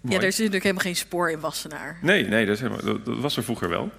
Ja, 0.02 0.17
er 0.17 0.24
is 0.24 0.38
natuurlijk 0.38 0.63
helemaal 0.63 0.84
geen 0.84 0.96
spoor 0.96 1.32
in 1.32 1.39
Wassenaar. 1.39 1.98
Nee, 2.02 2.28
nee 2.28 2.46
dat, 2.46 2.56
is 2.56 2.62
helemaal, 2.62 2.84
dat, 2.86 3.06
dat 3.06 3.17
was 3.19 3.38
er 3.38 3.43
vroeger 3.43 3.69
wel. 3.69 3.89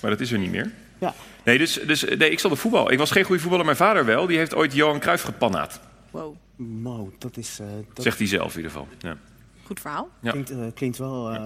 Maar 0.00 0.10
dat 0.10 0.20
is 0.20 0.32
er 0.32 0.38
niet 0.38 0.50
meer. 0.50 0.70
Ja. 0.98 1.14
Nee, 1.44 1.58
dus, 1.58 1.80
dus 1.86 2.04
nee, 2.04 2.30
ik 2.30 2.38
zat 2.38 2.50
op 2.52 2.58
voetbal. 2.58 2.92
Ik 2.92 2.98
was 2.98 3.10
geen 3.10 3.24
goede 3.24 3.40
voetballer, 3.40 3.64
mijn 3.64 3.76
vader 3.76 4.04
wel. 4.04 4.26
Die 4.26 4.38
heeft 4.38 4.54
ooit 4.54 4.72
Johan 4.74 4.98
Cruijff 5.00 5.24
gepannaad. 5.24 5.80
Wow, 6.12 6.36
Mo, 6.56 7.12
dat 7.18 7.36
is... 7.36 7.58
eh, 7.60 7.66
dat 7.94 8.04
Zegt 8.04 8.18
hij 8.18 8.26
zelf 8.26 8.50
in 8.50 8.56
ieder 8.56 8.70
geval. 8.70 8.88
Ja. 8.98 9.16
goed 9.64 9.80
verhaal. 9.80 10.08
Ja. 10.20 10.30
klinkt, 10.30 10.50
eh, 10.50 10.58
klinkt 10.74 10.98
wel 10.98 11.30
eh, 11.30 11.36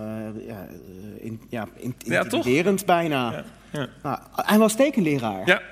ja, 0.47 0.67
in, 1.19 1.41
ja, 1.49 1.69
in, 1.77 1.95
Ja, 1.99 2.23
toch? 2.23 2.33
intimiderend 2.33 2.87
bijna. 2.87 3.33
Ja, 3.33 3.45
ja. 3.81 3.89
Nou, 4.03 4.19
hij 4.33 4.59
was 4.59 4.77
tekenleraar. 4.77 5.47
Ja. 5.47 5.63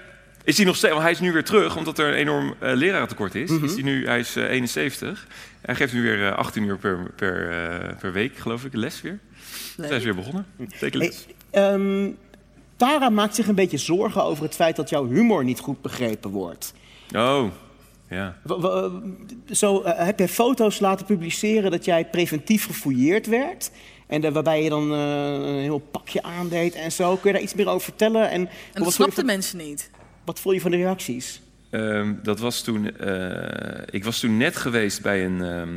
Is 0.44 0.56
hij 0.56 0.66
nog 0.66 0.76
steeds? 0.76 0.92
Want 0.92 1.04
hij 1.04 1.12
is 1.12 1.20
nu 1.20 1.32
weer 1.32 1.44
terug, 1.44 1.76
omdat 1.76 1.98
er 1.98 2.08
een 2.08 2.14
enorm 2.14 2.54
eh 2.60 2.74
lerarentekort 2.74 3.34
is. 3.34 3.50
Mhm. 3.50 3.64
is 3.64 3.72
hij, 3.74 3.82
nu, 3.82 4.06
hij 4.06 4.18
is 4.18 4.36
eh, 4.36 4.44
71. 4.50 5.26
Hij 5.60 5.74
geeft 5.74 5.92
nu 5.92 6.02
weer 6.02 6.26
eh, 6.26 6.36
18 6.36 6.62
uur 6.62 6.78
per, 6.78 7.10
per, 7.16 7.96
per 8.00 8.12
week, 8.12 8.36
geloof 8.36 8.64
ik, 8.64 8.74
les 8.74 9.00
weer. 9.02 9.18
Leuk. 9.76 9.88
Hij 9.88 9.98
is 9.98 10.04
weer 10.04 10.14
begonnen. 10.14 10.46
Tekenles. 10.78 11.26
Hey, 11.50 11.62
ehm, 11.72 12.10
Tara 12.76 13.08
maakt 13.10 13.34
zich 13.34 13.48
een 13.48 13.54
beetje 13.54 13.78
zorgen 13.78 14.22
over 14.24 14.44
het 14.44 14.54
feit 14.54 14.76
dat 14.76 14.88
jouw 14.88 15.08
humor 15.08 15.44
niet 15.44 15.60
goed 15.60 15.82
begrepen 15.82 16.30
wordt. 16.30 16.74
Oh, 17.16 17.50
ja. 18.08 18.36
Zo 19.50 19.82
eh, 19.82 20.06
heb 20.06 20.18
jij 20.18 20.28
foto's 20.28 20.80
laten 20.80 21.06
publiceren 21.06 21.70
dat 21.70 21.84
jij 21.84 22.04
preventief 22.06 22.66
gefouilleerd 22.66 23.26
werd. 23.26 23.70
En 24.06 24.32
waarbij 24.32 24.62
je 24.62 24.68
dan 24.68 24.92
eh, 24.92 25.32
een 25.32 25.58
heel 25.60 25.78
pakje 25.78 26.22
aandeed 26.22 26.74
en 26.74 26.92
zo. 26.92 27.16
Kun 27.16 27.30
je 27.30 27.32
daar 27.32 27.42
iets 27.44 27.54
meer 27.54 27.68
over 27.68 27.80
vertellen? 27.84 28.30
En, 28.30 28.40
En 28.40 28.48
wat, 28.72 28.84
dat 28.84 28.92
snapten 28.92 29.16
van, 29.16 29.26
mensen 29.26 29.58
niet. 29.58 29.90
wat 30.24 30.40
vond 30.40 30.54
je 30.54 30.60
van 30.60 30.70
de 30.70 30.76
reacties? 30.76 31.40
Ehm, 31.70 32.14
dat 32.22 32.38
was 32.38 32.62
toen. 32.62 32.96
eh, 32.98 33.82
ik 33.90 34.04
was 34.04 34.20
toen 34.20 34.36
net 34.36 34.56
geweest 34.56 35.02
bij 35.02 35.24
een. 35.24 35.42
ehm, 35.42 35.68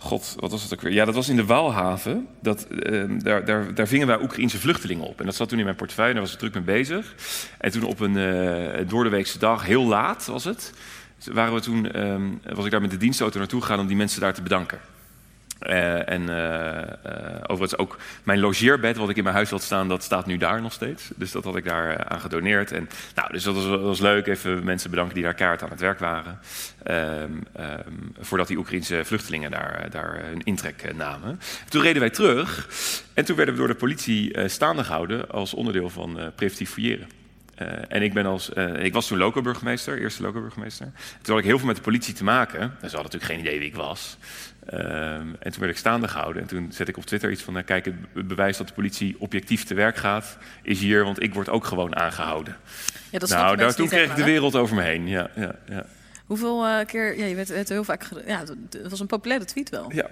God, 0.00 0.34
wat 0.38 0.50
was 0.50 0.62
het 0.62 0.74
ook 0.74 0.80
weer? 0.80 0.92
Ja, 0.92 1.04
dat 1.04 1.14
was 1.14 1.28
in 1.28 1.36
de 1.36 1.44
Waalhaven. 1.44 2.26
Dat, 2.40 2.66
ehm, 2.66 3.18
daar, 3.18 3.44
daar, 3.44 3.74
daar 3.74 3.88
vingen 3.88 4.06
wij 4.06 4.22
Oekraïnse 4.22 4.58
vluchtelingen 4.58 5.06
op. 5.06 5.20
En 5.20 5.26
dat 5.26 5.34
zat 5.34 5.48
toen 5.48 5.58
in 5.58 5.64
mijn 5.64 5.76
portefeuille, 5.76 6.12
daar 6.12 6.22
was 6.22 6.32
ik 6.32 6.38
druk 6.38 6.54
mee 6.54 6.62
bezig. 6.62 7.14
En 7.58 7.70
toen 7.70 7.82
op 7.82 8.00
een 8.00 8.16
uh, 8.16 8.88
doordeweekse 8.88 9.38
dag, 9.38 9.66
heel 9.66 9.84
laat 9.84 10.26
was 10.26 10.44
het, 10.44 10.72
waren 11.24 11.54
we 11.54 11.60
toen, 11.60 11.92
ehm, 11.92 12.22
was 12.54 12.64
ik 12.64 12.70
daar 12.70 12.80
met 12.80 12.90
de 12.90 12.96
dienstauto 12.96 13.38
naartoe 13.38 13.60
gegaan 13.60 13.80
om 13.80 13.86
die 13.86 13.96
mensen 13.96 14.20
daar 14.20 14.34
te 14.34 14.42
bedanken. 14.42 14.80
Uh, 15.62 16.08
en 16.08 16.22
uh, 16.22 16.28
uh, 16.28 17.36
overigens 17.42 17.76
ook 17.76 17.96
mijn 18.22 18.40
logeerbed, 18.40 18.96
wat 18.96 19.08
ik 19.08 19.16
in 19.16 19.22
mijn 19.22 19.34
huis 19.34 19.50
had 19.50 19.62
staan, 19.62 19.88
dat 19.88 20.02
staat 20.02 20.26
nu 20.26 20.36
daar 20.36 20.62
nog 20.62 20.72
steeds. 20.72 21.10
Dus 21.16 21.32
dat 21.32 21.44
had 21.44 21.56
ik 21.56 21.64
daar 21.64 22.04
aan 22.04 22.20
gedoneerd. 22.20 22.72
En, 22.72 22.88
nou, 23.14 23.32
dus 23.32 23.42
dat 23.42 23.54
was, 23.54 23.64
was 23.66 24.00
leuk. 24.00 24.26
Even 24.26 24.64
mensen 24.64 24.90
bedanken 24.90 25.14
die 25.14 25.22
daar 25.24 25.34
kaart 25.34 25.62
aan 25.62 25.70
het 25.70 25.80
werk 25.80 25.98
waren. 25.98 26.38
Um, 26.90 27.42
um, 27.60 28.12
voordat 28.20 28.48
die 28.48 28.56
Oekraïnse 28.56 29.04
vluchtelingen 29.04 29.50
daar, 29.50 29.86
daar 29.90 30.20
hun 30.24 30.42
intrek 30.44 30.94
namen. 30.96 31.40
Toen 31.68 31.82
reden 31.82 32.00
wij 32.00 32.10
terug. 32.10 32.68
En 33.14 33.24
toen 33.24 33.36
werden 33.36 33.54
we 33.54 33.60
door 33.60 33.70
de 33.70 33.74
politie 33.74 34.48
staande 34.48 34.84
gehouden 34.84 35.30
als 35.30 35.54
onderdeel 35.54 35.90
van 35.90 36.18
preventief 36.34 36.70
fouilleren. 36.70 37.08
En 37.88 38.02
ik, 38.02 38.12
ben 38.12 38.26
als, 38.26 38.48
ik 38.78 38.92
was 38.92 39.06
toen 39.06 39.18
loco-burgemeester, 39.18 39.98
eerste 39.98 40.22
loco-burgemeester. 40.22 40.92
Toen 41.22 41.34
had 41.34 41.38
ik 41.38 41.44
heel 41.44 41.58
veel 41.58 41.66
met 41.66 41.76
de 41.76 41.82
politie 41.82 42.14
te 42.14 42.24
maken. 42.24 42.60
En 42.60 42.90
ze 42.90 42.96
hadden 42.96 43.02
natuurlijk 43.02 43.32
geen 43.32 43.40
idee 43.40 43.58
wie 43.58 43.68
ik 43.68 43.74
was. 43.74 44.18
Uh, 44.74 45.14
en 45.14 45.38
toen 45.40 45.58
werd 45.58 45.72
ik 45.72 45.78
staande 45.78 46.08
gehouden. 46.08 46.42
En 46.42 46.48
toen 46.48 46.72
zette 46.72 46.90
ik 46.90 46.96
op 46.96 47.04
Twitter 47.04 47.30
iets 47.30 47.42
van... 47.42 47.52
Nou, 47.52 47.64
kijk, 47.64 47.84
het 47.84 48.28
bewijs 48.28 48.56
dat 48.56 48.68
de 48.68 48.74
politie 48.74 49.16
objectief 49.18 49.64
te 49.64 49.74
werk 49.74 49.96
gaat... 49.96 50.38
is 50.62 50.80
hier, 50.80 51.04
want 51.04 51.22
ik 51.22 51.34
word 51.34 51.48
ook 51.48 51.64
gewoon 51.64 51.96
aangehouden. 51.96 52.56
Ja, 53.10 53.18
dat 53.18 53.28
nou, 53.28 53.56
daar, 53.56 53.74
toen 53.74 53.88
kreeg 53.88 54.10
ik 54.10 54.16
de 54.16 54.24
wereld 54.24 54.54
over 54.54 54.76
me 54.76 54.82
heen. 54.82 55.08
Ja, 55.08 55.30
ja, 55.34 55.54
ja. 55.68 55.84
Hoeveel 56.26 56.66
uh, 56.66 56.84
keer... 56.86 57.18
Ja, 57.18 57.24
je 57.24 57.34
werd, 57.34 57.48
werd 57.48 57.68
heel 57.68 57.84
vaak... 57.84 58.08
Ja, 58.26 58.40
het 58.70 58.90
was 58.90 59.00
een 59.00 59.06
populaire 59.06 59.44
tweet 59.44 59.70
wel. 59.70 59.92
Ja, 59.92 60.06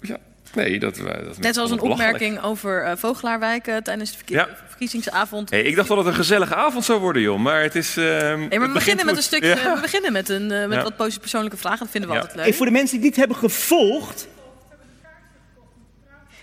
ja. 0.00 0.16
Nee, 0.54 0.78
dat, 0.78 0.96
dat 0.96 1.38
Net 1.38 1.54
zoals 1.54 1.70
een 1.70 1.80
opmerking 1.80 2.42
over 2.42 2.84
uh, 2.84 2.92
Vogelaarwijk 2.96 3.66
uh, 3.66 3.76
tijdens 3.76 4.10
de 4.10 4.16
verkie 4.16 4.36
ja. 4.36 4.48
verkiezingsavond. 4.68 5.50
Hey, 5.50 5.62
ik 5.62 5.76
dacht 5.76 5.88
dat 5.88 5.98
het 5.98 6.06
een 6.06 6.14
gezellige 6.14 6.54
avond 6.54 6.84
zou 6.84 7.00
worden, 7.00 7.22
joh. 7.22 7.38
Maar 7.38 7.62
het 7.62 7.74
is. 7.74 7.96
Uh, 7.96 8.04
hey, 8.04 8.36
maar 8.36 8.60
we 8.60 8.68
beginnen 8.72 9.06
met 9.06 9.16
een 9.16 9.22
stukje. 9.22 9.48
Ja. 9.48 9.74
We 9.74 9.80
beginnen 9.80 10.12
met, 10.12 10.28
een, 10.28 10.50
uh, 10.50 10.66
met 10.66 10.82
ja. 10.82 10.92
wat 10.96 11.20
persoonlijke 11.20 11.56
vragen. 11.56 11.78
Dat 11.78 11.90
vinden 11.90 12.10
we 12.10 12.16
altijd 12.16 12.34
leuk. 12.34 12.44
Hey, 12.44 12.54
voor 12.54 12.66
de 12.66 12.72
mensen 12.72 13.00
die 13.00 13.06
het 13.06 13.16
niet 13.16 13.26
hebben 13.26 13.50
gevolgd. 13.50 14.28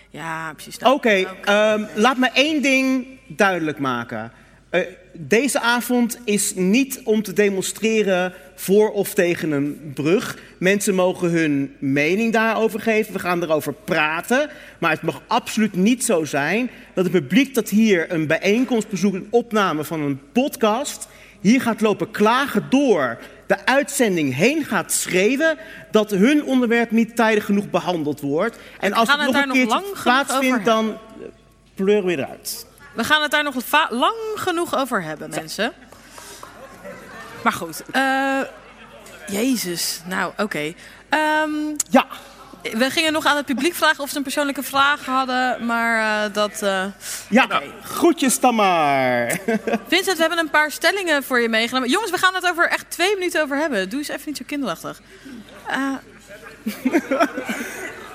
Ja, 0.10 0.54
precies. 0.54 0.78
Oké, 0.78 0.89
okay, 0.89 1.28
um, 1.76 1.88
laat 1.96 2.18
me 2.18 2.30
één 2.34 2.62
ding 2.62 3.08
duidelijk 3.28 3.80
maken. 3.80 4.32
Eh, 4.70 4.82
deze 5.13 5.60
avond 5.60 6.20
is 6.26 6.56
niet 6.56 7.02
om 7.04 7.24
te 7.24 7.34
demonstreren 7.34 8.34
voor 8.56 8.92
of 8.92 9.13
tegen 9.13 9.52
een 9.52 9.92
brug. 9.94 10.38
Mensen 10.58 10.96
mogen 10.96 11.30
hun 11.30 11.76
mening 11.80 12.34
daarover 12.34 12.80
geven. 12.80 13.13
We 13.13 13.20
gaan 13.20 13.44
erover 13.44 13.74
praten. 13.74 14.50
Maar 14.78 14.92
het 14.92 15.02
mag 15.02 15.22
absoluut 15.28 15.76
niet 15.76 16.06
zo 16.06 16.26
zijn 16.26 16.70
dat 16.94 17.04
het 17.04 17.13
publiek 17.13 17.56
dat 17.56 17.70
hier 17.70 18.12
een 18.12 18.28
bijeenkomst 18.28 18.89
bezoekt, 18.89 19.16
een 19.16 19.28
opname 19.30 19.84
van 19.84 20.02
een 20.02 20.20
podcast, 20.32 21.08
hier 21.42 21.62
gaat 21.62 21.82
lopen 21.82 22.12
klagen 22.12 22.66
door 22.70 23.18
de 23.48 23.66
uitzending 23.66 24.36
heen 24.36 24.66
gaat 24.66 24.92
schreeuwen 24.92 25.58
dat 25.92 26.12
hun 26.12 26.44
onderwerp 26.44 26.92
niet 26.92 27.16
tijdig 27.16 27.46
genoeg 27.46 27.70
behandeld 27.70 28.22
wordt. 28.22 28.58
En 28.80 28.94
als 28.94 29.10
het 29.10 29.22
het 29.22 29.32
nog 29.32 29.44
een 29.44 29.70
genoeg 29.70 30.04
plaatsvindt, 30.04 30.66
dan 30.66 30.98
pleuren 31.76 32.06
we 32.06 32.12
eruit. 32.12 32.66
We 32.96 33.04
gaan 33.04 33.22
het 33.22 33.32
daar 33.32 33.44
nog 33.44 33.56
lang 33.89 34.16
genoeg 34.36 34.78
over 34.78 35.04
hebben, 35.04 35.30
mensen. 35.30 35.74
Maar 37.44 37.54
goed. 37.54 37.84
eh, 37.92 38.40
Jezus. 39.28 40.02
Nou, 40.06 40.34
oké. 40.38 40.74
Ehm, 41.10 41.50
Ja, 41.90 42.08
we 42.62 42.90
gingen 42.90 43.14
nog 43.14 43.26
aan 43.26 43.36
het 43.38 43.46
publiek 43.46 43.74
vragen 43.74 44.04
of 44.04 44.10
ze 44.10 44.18
een 44.18 44.24
persoonlijke 44.24 44.64
vraag 44.64 45.06
hadden. 45.06 45.66
Maar 45.66 46.26
eh, 46.26 46.34
dat... 46.34 46.62
eh, 46.62 46.86
ja. 47.30 47.62
groetjes 47.84 48.40
dan 48.40 48.56
maar. 48.56 49.40
Vincent, 49.88 50.16
we 50.16 50.22
hebben 50.22 50.40
een 50.40 50.50
paar 50.50 50.72
stellingen 50.72 51.24
voor 51.24 51.40
je 51.40 51.50
meegenomen. 51.50 51.90
Jongens, 51.90 52.12
we 52.12 52.18
gaan 52.18 52.34
het 52.36 52.50
over 52.50 52.70
echt 52.70 52.86
twee 52.90 53.14
minuten 53.16 53.42
over 53.42 53.58
hebben. 53.58 53.90
Doe 53.90 54.00
eens 54.00 54.08
even 54.08 54.22
niet 54.26 54.38
zo 54.38 54.44
kinderachtig. 54.48 55.02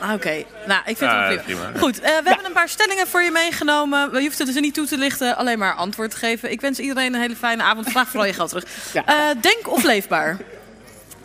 Eh, 0.01 0.13
Oké, 0.13 0.45
nou, 0.67 0.81
ik 0.85 0.97
vind 0.97 1.11
Ja, 1.11 1.25
het 1.25 1.35
wel 1.35 1.45
prima. 1.45 1.79
Goed, 1.79 2.01
eh, 2.01 2.09
we 2.09 2.29
hebben 2.29 2.45
een 2.47 2.53
paar 2.53 2.69
stellingen 2.69 3.07
voor 3.07 3.23
je 3.23 3.31
meegenomen. 3.31 4.13
Je 4.13 4.21
hoeft 4.27 4.39
het 4.39 4.47
dus 4.47 4.61
niet 4.61 4.75
toe 4.75 4.87
te 4.87 4.99
lichten, 4.99 5.37
alleen 5.37 5.59
maar 5.59 5.75
antwoord 5.75 6.11
te 6.11 6.17
geven. 6.17 6.51
Ik 6.51 6.61
wens 6.61 6.79
iedereen 6.79 7.15
een 7.15 7.21
hele 7.21 7.37
fijne 7.37 7.63
avond. 7.63 7.91
Vraag 7.91 8.09
vooral 8.09 8.27
je 8.27 8.33
geld 8.33 8.49
terug. 8.49 8.65
Ja. 8.93 9.05
Eh, 9.07 9.41
denk 9.41 9.69
of 9.69 9.83
leefbaar? 9.83 10.37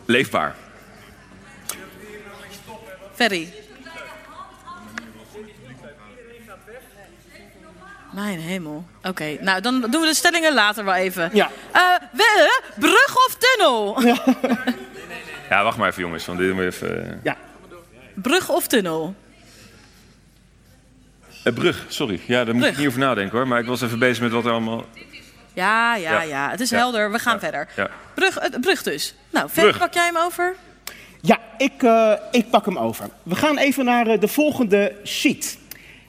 Leefbaar. 0.06 0.56
Ferry. 3.16 3.54
Mijn 8.12 8.40
hemel. 8.40 8.86
Oké, 9.04 9.38
nou 9.40 9.62
dan 9.62 9.82
doen 9.82 10.02
we 10.02 10.08
de 10.08 10.14
stellingen 10.14 10.54
later 10.54 10.86
wel 10.86 10.94
even. 10.94 11.30
Ja. 11.34 11.50
Eh, 11.72 11.82
we, 12.12 12.60
brug 12.80 13.16
of 13.16 13.36
tunnel? 13.40 14.02
Ja, 15.50 15.64
wacht 15.64 15.78
maar 15.78 15.90
even 15.90 16.02
jongens, 16.02 16.26
want 16.26 16.40
dit 16.40 16.54
moet 16.54 16.64
even... 16.64 17.20
Ja, 17.24 17.38
Brug 18.14 18.50
of 18.50 18.68
tunnel? 18.68 19.16
eh, 21.44 21.54
brug, 21.54 21.86
sorry. 21.88 22.20
Ja, 22.26 22.44
daar 22.44 22.54
moet 22.54 22.62
Brug. 22.64 22.74
ik 22.74 22.78
niet 22.80 22.88
over 22.88 23.00
nadenken 23.00 23.38
hoor. 23.38 23.48
Maar 23.48 23.60
ik 23.60 23.66
was 23.66 23.82
even 23.82 24.00
bezig 24.00 24.24
met 24.24 24.32
wat 24.32 24.46
er 24.46 24.52
allemaal... 24.52 24.86
Ja, 25.54 25.96
ja, 25.96 26.12
Ja. 26.12 26.22
ja. 26.22 26.50
Het 26.50 26.60
is 26.60 26.70
Ja. 26.70 26.78
helder. 26.78 27.12
We 27.12 27.20
gaan 27.20 27.34
Ja. 27.34 27.40
verder. 27.40 27.68
Ja. 27.76 27.90
Brug, 28.16 28.38
eh, 28.38 28.60
brug 28.60 28.84
dus. 28.84 29.16
Nou, 29.30 29.50
Brug. 29.54 29.78
pak 29.78 29.94
jij 29.94 30.06
hem 30.06 30.18
over? 30.18 30.56
ja 31.22 31.40
ik, 31.58 31.84
eh, 31.84 32.14
ik 32.32 32.50
pak 32.50 32.66
hem 32.66 32.78
over. 32.78 33.10
We 33.24 33.36
gaan 33.36 33.58
even 33.58 33.86
naar 33.86 34.08
eh, 34.08 34.20
de 34.20 34.28
volgende 34.28 34.96
sheet. 35.04 35.58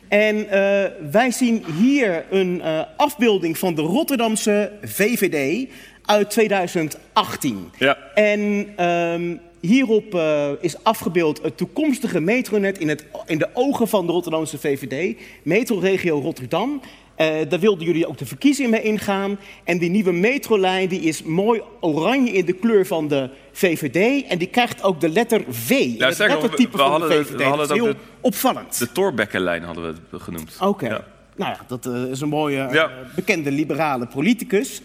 En 0.08 0.48
eh, 0.50 0.90
wij 1.10 1.30
zien 1.30 1.64
hier 1.64 2.24
een 2.30 2.60
eh, 2.62 2.80
afbeelding 2.96 3.58
van 3.58 3.74
de 3.74 3.82
Rotterdamse 3.82 4.72
VVD 4.82 5.68
uit 6.04 6.30
2018. 6.30 7.72
Ja. 7.78 7.96
En 8.14 8.72
ehm, 8.76 9.36
hierop 9.66 10.14
eh, 10.14 10.48
is 10.60 10.76
afgebeeld 10.82 11.42
het 11.42 11.56
toekomstige 11.56 12.20
metronet 12.20 12.78
in, 12.78 12.88
het, 12.88 13.04
in 13.26 13.38
de 13.38 13.48
ogen 13.52 13.88
van 13.88 14.06
de 14.06 14.12
Rotterdamse 14.12 14.58
VVD, 14.58 15.16
metroregio 15.42 16.18
Rotterdam. 16.20 16.80
Eh, 17.16 17.28
daar 17.48 17.60
wilden 17.60 17.86
jullie 17.86 18.06
ook 18.06 18.18
de 18.18 18.26
verkiezingen 18.26 18.70
mee 18.70 18.82
ingaan. 18.82 19.38
En 19.64 19.78
die 19.78 19.90
nieuwe 19.90 20.12
metrolijn 20.12 20.88
die 20.88 21.00
is 21.00 21.22
mooi 21.22 21.62
oranje 21.80 22.30
in 22.32 22.44
de 22.44 22.52
kleur 22.52 22.86
van 22.86 23.08
de 23.08 23.30
VVD. 23.52 24.26
En 24.28 24.38
die 24.38 24.48
krijgt 24.48 24.82
ook 24.82 25.00
de 25.00 25.08
letter 25.08 25.44
V. 25.48 25.70
in 25.70 26.02
het 26.02 26.18
lettertype 26.18 26.76
van 26.78 27.00
de 27.00 27.06
het- 27.06 27.26
VVD. 27.26 27.36
we 27.36 27.42
hadden 27.44 27.68
dat 27.68 27.76
is 27.76 27.82
heel 27.82 27.94
opvallend. 28.20 28.78
De 28.78 28.92
Torbekkenlijn 28.92 29.62
hadden 29.62 29.84
we 29.84 29.94
het 30.10 30.22
genoemd. 30.22 30.56
Oké. 30.60 30.86
Ja. 30.86 31.04
Nou 31.36 31.50
ja, 31.52 31.64
dat 31.66 31.86
eh, 31.86 32.02
is 32.10 32.20
een 32.20 32.28
mooie, 32.28 32.68
Ja. 32.72 32.90
bekende 33.14 33.50
liberale 33.50 34.06
politicus. 34.06 34.82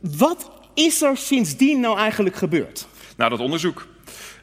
Wat 0.00 0.50
is 0.74 1.02
er 1.02 1.16
sindsdien 1.16 1.80
nou 1.80 1.98
eigenlijk 1.98 2.36
gebeurd? 2.36 2.86
Nou, 3.18 3.30
dat 3.30 3.40
onderzoek. 3.40 3.86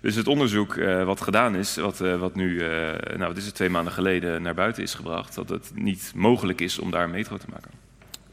Dus 0.02 0.16
het 0.16 0.28
onderzoek 0.28 0.76
eh, 0.76 1.04
wat 1.04 1.22
gedaan 1.22 1.56
is, 1.56 1.76
wat, 1.76 2.02
eh, 2.02 2.20
wat 2.20 2.36
nu, 2.36 2.60
eh, 2.60 3.18
nou, 3.18 3.28
wat 3.28 3.38
is 3.38 3.46
het, 3.46 3.56
twee 3.56 3.70
maanden 3.70 3.94
geleden 3.94 4.42
naar 4.42 4.54
buiten 4.54 4.84
is 4.84 4.94
gebracht, 4.94 5.36
dat 5.36 5.50
het 5.50 5.72
niet 5.76 6.12
mogelijk 6.16 6.62
is 6.62 6.80
om 6.80 6.92
daar 6.92 7.04
een 7.04 7.12
metro 7.12 7.38
te 7.38 7.46
maken. 7.50 7.72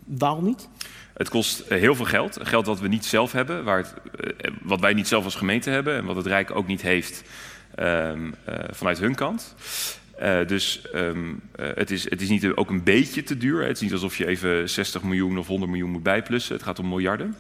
Waarom 0.05 0.45
niet? 0.45 0.69
Het 1.15 1.29
kost 1.29 1.69
heel 1.69 1.95
veel 1.95 2.05
geld. 2.05 2.39
Geld 2.43 2.65
dat 2.65 2.81
we 2.81 2.89
niet 2.89 3.05
zelf 3.05 3.33
hebben, 3.33 3.65
waar 3.65 3.79
het, 3.79 3.95
wat 4.63 4.81
wij 4.81 4.93
niet 4.93 5.09
zelf 5.09 5.25
als 5.25 5.35
gemeente 5.35 5.71
hebben 5.71 5.97
en 5.97 6.05
wat 6.05 6.17
het 6.17 6.27
Rijk 6.27 6.51
ook 6.51 6.67
niet 6.67 6.83
heeft 6.83 7.23
ehm, 7.75 8.31
eh, 8.45 8.55
vanuit 8.71 8.99
hun 8.99 9.15
kant. 9.15 9.55
Dus 10.47 10.91
ehm, 10.93 11.35
eh, 11.57 11.67
het, 11.75 11.91
is, 11.91 12.11
het 12.11 12.21
is 12.21 12.29
niet 12.29 12.47
ook 12.55 12.71
een 12.71 12.83
beetje 12.83 13.23
te 13.23 13.37
duur. 13.37 13.63
Het 13.63 13.77
is 13.77 13.81
niet 13.81 13.93
alsof 13.93 14.17
je 14.17 14.27
even 14.27 14.71
60 14.71 15.03
miljoen 15.03 15.39
of 15.39 15.47
100 15.47 15.71
miljoen 15.71 15.91
moet 15.91 16.03
bijplussen. 16.03 16.55
Het 16.55 16.63
gaat 16.63 16.79
om 16.79 16.89
miljarden. 16.89 17.37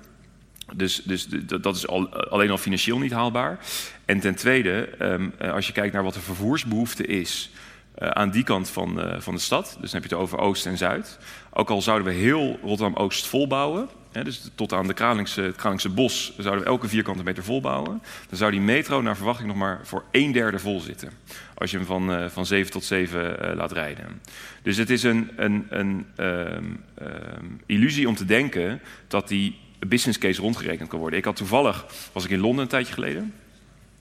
Dus, 0.74 1.02
dus 1.04 1.26
dat- 1.60 1.76
is 1.76 1.86
al, 1.86 2.08
alleen 2.14 2.50
al 2.50 2.58
financieel 2.58 2.98
niet 2.98 3.12
haalbaar. 3.12 3.58
En 4.04 4.20
ten 4.20 4.34
tweede, 4.34 4.88
ehm, 4.98 5.28
eh, 5.38 5.52
als 5.52 5.66
je 5.66 5.72
kijkt 5.72 5.92
naar 5.92 6.02
wat 6.02 6.14
de 6.14 6.20
vervoersbehoefte 6.20 7.06
is 7.06 7.50
eh, 7.94 8.08
aan 8.08 8.30
die 8.30 8.44
kant 8.44 8.70
van, 8.70 9.00
eh, 9.00 9.20
van 9.20 9.34
de 9.34 9.40
stad, 9.40 9.76
dus 9.80 9.90
dan 9.90 10.00
heb 10.00 10.10
je 10.10 10.16
het 10.16 10.24
over 10.24 10.38
Oost 10.38 10.66
en 10.66 10.76
Zuid. 10.76 11.18
Ook 11.50 11.70
al 11.70 11.82
zouden 11.82 12.06
we 12.06 12.12
heel 12.12 12.58
Rotterdam-Oost 12.62 13.26
volbouwen, 13.26 13.88
hè, 14.12 14.24
dus 14.24 14.50
tot 14.54 14.72
aan 14.72 14.86
de 14.86 14.94
Kralingse, 14.94 15.40
het 15.40 15.56
Kralingse 15.56 15.88
bos 15.88 16.32
zouden 16.38 16.64
we 16.64 16.70
elke 16.70 16.88
vierkante 16.88 17.22
meter 17.22 17.44
volbouwen, 17.44 18.02
dan 18.28 18.38
zou 18.38 18.50
die 18.50 18.60
metro 18.60 19.02
naar 19.02 19.16
verwachting 19.16 19.48
nog 19.48 19.56
maar 19.56 19.80
voor 19.82 20.04
een 20.10 20.32
derde 20.32 20.58
vol 20.58 20.80
zitten. 20.80 21.10
Als 21.54 21.70
je 21.70 21.76
hem 21.76 21.86
van, 21.86 22.12
eh, 22.12 22.26
van 22.28 22.46
7 22.46 22.72
tot 22.72 22.84
7 22.84 23.40
eh, 23.40 23.56
laat 23.56 23.72
rijden. 23.72 24.20
Dus 24.62 24.76
het 24.76 24.90
is 24.90 25.02
een, 25.02 25.30
een, 25.36 25.66
een 25.68 26.06
ehm, 26.16 26.64
ehm, 26.94 27.44
illusie 27.66 28.08
om 28.08 28.14
te 28.14 28.24
denken 28.24 28.80
dat 29.08 29.28
die 29.28 29.58
business 29.86 30.18
case 30.18 30.40
rondgerekend 30.40 30.88
kan 30.88 30.98
worden. 30.98 31.18
Ik 31.18 31.24
had 31.24 31.36
toevallig, 31.36 31.84
was 32.12 32.24
ik 32.24 32.30
in 32.30 32.40
Londen 32.40 32.62
een 32.62 32.68
tijdje 32.70 32.92
geleden. 32.92 33.34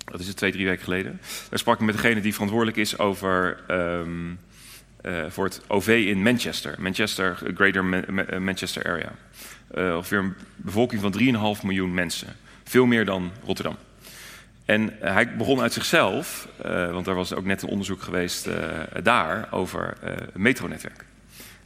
Dat 0.06 0.20
is 0.20 0.28
het 0.28 0.38
twee, 0.38 0.52
drie 0.52 0.66
weken 0.66 0.84
geleden. 0.84 1.20
Daar 1.50 1.60
sprak 1.60 1.80
ik 1.80 1.86
met 1.86 1.96
degene 1.96 2.22
die 2.22 2.32
verantwoordelijk 2.34 2.78
is 2.78 2.98
over, 2.98 3.60
ehm, 3.68 4.10
eh, 5.02 5.24
voor 5.30 5.44
het 5.46 5.62
OV 5.68 5.88
in 6.08 6.22
Manchester. 6.24 6.76
Manchester, 6.80 7.38
Greater 7.56 7.86
Ma- 7.86 8.04
Ma- 8.10 8.40
Manchester 8.40 8.86
Area. 8.86 9.12
Eh, 9.74 9.96
ongeveer 9.96 10.18
een 10.20 10.34
bevolking 10.56 11.02
van 11.02 11.12
3,5 11.12 11.64
miljoen 11.64 11.94
mensen. 11.94 12.36
Veel 12.64 12.86
meer 12.86 13.06
dan 13.06 13.32
Rotterdam. 13.46 13.76
En 14.66 15.02
eh, 15.02 15.14
hij 15.14 15.36
begon 15.36 15.62
uit 15.62 15.74
zichzelf, 15.74 16.48
want 16.92 17.08
er 17.08 17.16
was 17.16 17.34
ook 17.34 17.46
net 17.46 17.62
een 17.62 17.70
onderzoek 17.70 18.02
geweest 18.02 18.48
daar 19.04 19.48
over 19.52 19.94
het 20.02 20.36
metronetwerk. 20.38 21.06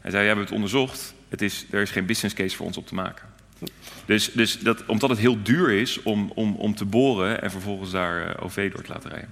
Hij 0.02 0.12
zei, 0.12 0.22
we 0.22 0.28
hebben 0.28 0.46
het 0.46 0.54
onderzocht, 0.56 1.14
het 1.30 1.42
is, 1.42 1.66
er 1.72 1.82
is 1.82 1.92
geen 1.92 2.06
business 2.06 2.36
case 2.36 2.56
voor 2.56 2.66
ons 2.66 2.78
op 2.78 2.88
te 2.88 2.96
maken. 2.96 3.26
Dus, 4.06 4.32
dus 4.34 4.60
dat, 4.60 4.86
omdat 4.86 5.10
het 5.10 5.20
heel 5.20 5.44
duur 5.44 5.72
is 5.72 6.02
om, 6.04 6.32
om, 6.36 6.56
om 6.56 6.76
te 6.76 6.86
boren 6.86 7.42
en 7.42 7.52
vervolgens 7.52 7.92
daar 7.92 8.28
eh, 8.28 8.44
OV 8.44 8.72
door 8.72 8.82
te 8.84 8.92
laten 8.92 9.10
rijden. 9.10 9.30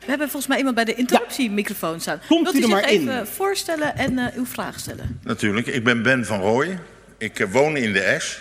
We 0.00 0.12
hebben 0.12 0.28
volgens 0.28 0.46
mij 0.46 0.56
iemand 0.56 0.74
bij 0.76 0.84
de 0.84 0.94
interruptiemicrofoon 0.94 2.00
staan. 2.00 2.20
Komt 2.28 2.42
Wilt 2.52 2.54
u 2.54 2.58
u 2.58 2.62
er 2.62 2.68
zich 2.68 2.80
maar 2.80 2.92
in. 2.92 3.00
even 3.00 3.26
voorstellen 3.26 3.96
en 3.96 4.18
eh, 4.18 4.36
uw 4.36 4.46
vraag 4.46 4.78
stellen? 4.78 5.18
Natuurlijk, 5.22 5.66
ik 5.66 5.84
ben 5.84 6.02
Ben 6.02 6.24
van 6.26 6.40
Rooij. 6.40 6.78
Ik 7.18 7.38
eh, 7.40 7.50
woon 7.50 7.76
in 7.76 7.92
de 7.92 8.00
Es. 8.00 8.40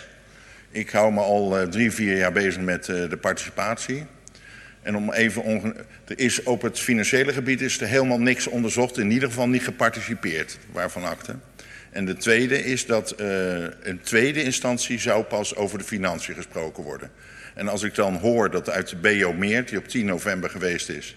Ik 0.72 0.90
hou 0.90 1.14
me 1.14 1.20
al 1.22 1.58
eh, 1.60 1.68
drie, 1.68 1.92
vier 1.92 2.18
jaar 2.18 2.32
bezig 2.32 2.62
met 2.62 2.90
eh, 2.90 3.10
de 3.10 3.18
participatie. 3.18 4.06
En 4.82 4.96
om 4.96 5.12
even 5.12 5.44
onge- 5.44 5.76
er 6.08 6.20
is 6.20 6.44
op 6.44 6.62
het 6.62 6.80
financiële 6.80 7.34
gebied 7.34 7.62
is 7.62 7.82
er 7.82 7.88
helemaal 7.88 8.20
niks 8.20 8.48
onderzocht, 8.48 8.98
in 8.98 9.12
ieder 9.12 9.30
geval 9.30 9.48
niet 9.48 9.64
geparticipeerd, 9.64 10.58
waarvan 10.72 11.04
akte. 11.04 11.36
En 11.96 12.06
de 12.06 12.18
tweede 12.18 12.64
is 12.64 12.86
dat 12.86 13.12
eh, 13.12 13.28
een 13.82 14.00
tweede 14.02 14.44
instantie 14.44 15.00
zou 15.00 15.24
pas 15.24 15.56
over 15.56 15.78
de 15.78 15.84
financiën 15.84 16.36
gesproken 16.36 16.84
worden. 16.84 17.12
En 17.54 17.68
als 17.68 17.84
ik 17.84 17.96
dan 17.96 18.16
hoor 18.16 18.52
dat 18.52 18.70
uit 18.70 18.90
de 18.90 18.96
BO 18.96 19.34
Meert, 19.34 19.70
die 19.70 19.78
op 19.78 19.88
10 19.88 20.06
november 20.06 20.50
geweest 20.50 20.90
is, 20.90 21.16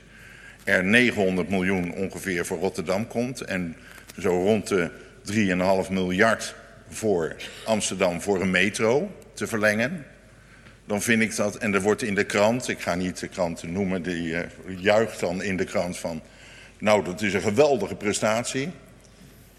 er 0.64 0.84
900 0.84 1.48
miljoen 1.48 1.92
ongeveer 1.92 2.46
voor 2.46 2.58
Rotterdam 2.58 3.06
komt 3.06 3.40
en 3.40 3.76
zo 4.18 4.28
rond 4.28 4.68
de 4.68 4.90
3,5 5.86 5.90
miljard 5.90 6.54
voor 6.88 7.36
Amsterdam 7.64 8.20
voor 8.20 8.40
een 8.40 8.50
metro 8.50 9.16
te 9.32 9.46
verlengen, 9.46 10.04
dan 10.86 11.02
vind 11.02 11.22
ik 11.22 11.36
dat, 11.36 11.56
en 11.56 11.74
er 11.74 11.82
wordt 11.82 12.02
in 12.02 12.14
de 12.14 12.24
krant, 12.24 12.68
ik 12.68 12.80
ga 12.80 12.94
niet 12.94 13.20
de 13.20 13.28
krant 13.28 13.62
noemen, 13.62 14.02
die 14.02 14.36
eh, 14.36 14.42
juicht 14.76 15.20
dan 15.20 15.42
in 15.42 15.56
de 15.56 15.64
krant 15.64 15.98
van, 15.98 16.22
nou 16.78 17.04
dat 17.04 17.22
is 17.22 17.34
een 17.34 17.40
geweldige 17.40 17.94
prestatie. 17.94 18.70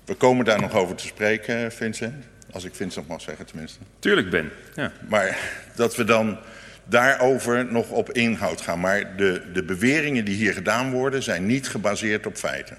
We 0.10 0.16
komen 0.16 0.46
daar 0.46 0.62
nog 0.62 0.74
over 0.74 0.96
te 0.96 1.06
spreken, 1.06 1.72
Vincent, 1.72 2.26
als 2.52 2.64
ik 2.64 2.76
Vincent 2.76 3.08
mag 3.08 3.22
zeggen 3.22 3.46
tenminste. 3.46 3.80
Tuurlijk, 4.00 4.30
Ben. 4.30 4.52
Ja. 4.76 4.92
Maar 5.10 5.38
dat 5.76 5.96
we 5.96 6.04
dan 6.04 6.38
daarover 6.84 7.66
nog 7.72 7.90
op 7.90 8.12
inhoud 8.12 8.62
gaan. 8.62 8.80
Maar 8.80 9.16
de, 9.16 9.42
de 9.54 9.64
beweringen 9.64 10.26
die 10.26 10.36
hier 10.36 10.54
gedaan 10.54 10.92
worden 10.92 11.24
zijn 11.24 11.46
niet 11.46 11.68
gebaseerd 11.68 12.26
op 12.26 12.36
feiten. 12.36 12.78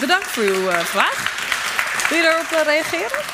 Bedankt 0.00 0.26
voor 0.26 0.42
uw 0.42 0.68
eh, 0.68 0.78
vraag. 0.78 1.40
Wil 2.08 2.18
je 2.18 2.24
daarop 2.24 2.50
eh, 2.50 2.64
reageren? 2.64 3.24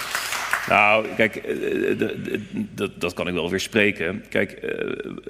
Nou, 0.68 1.06
kijk, 1.16 1.36
eh, 1.36 2.08
dat, 2.52 3.00
dat 3.00 3.14
kan 3.14 3.28
ik 3.28 3.34
wel 3.34 3.50
weer 3.50 3.60
spreken. 3.60 4.24
Kijk, 4.28 4.76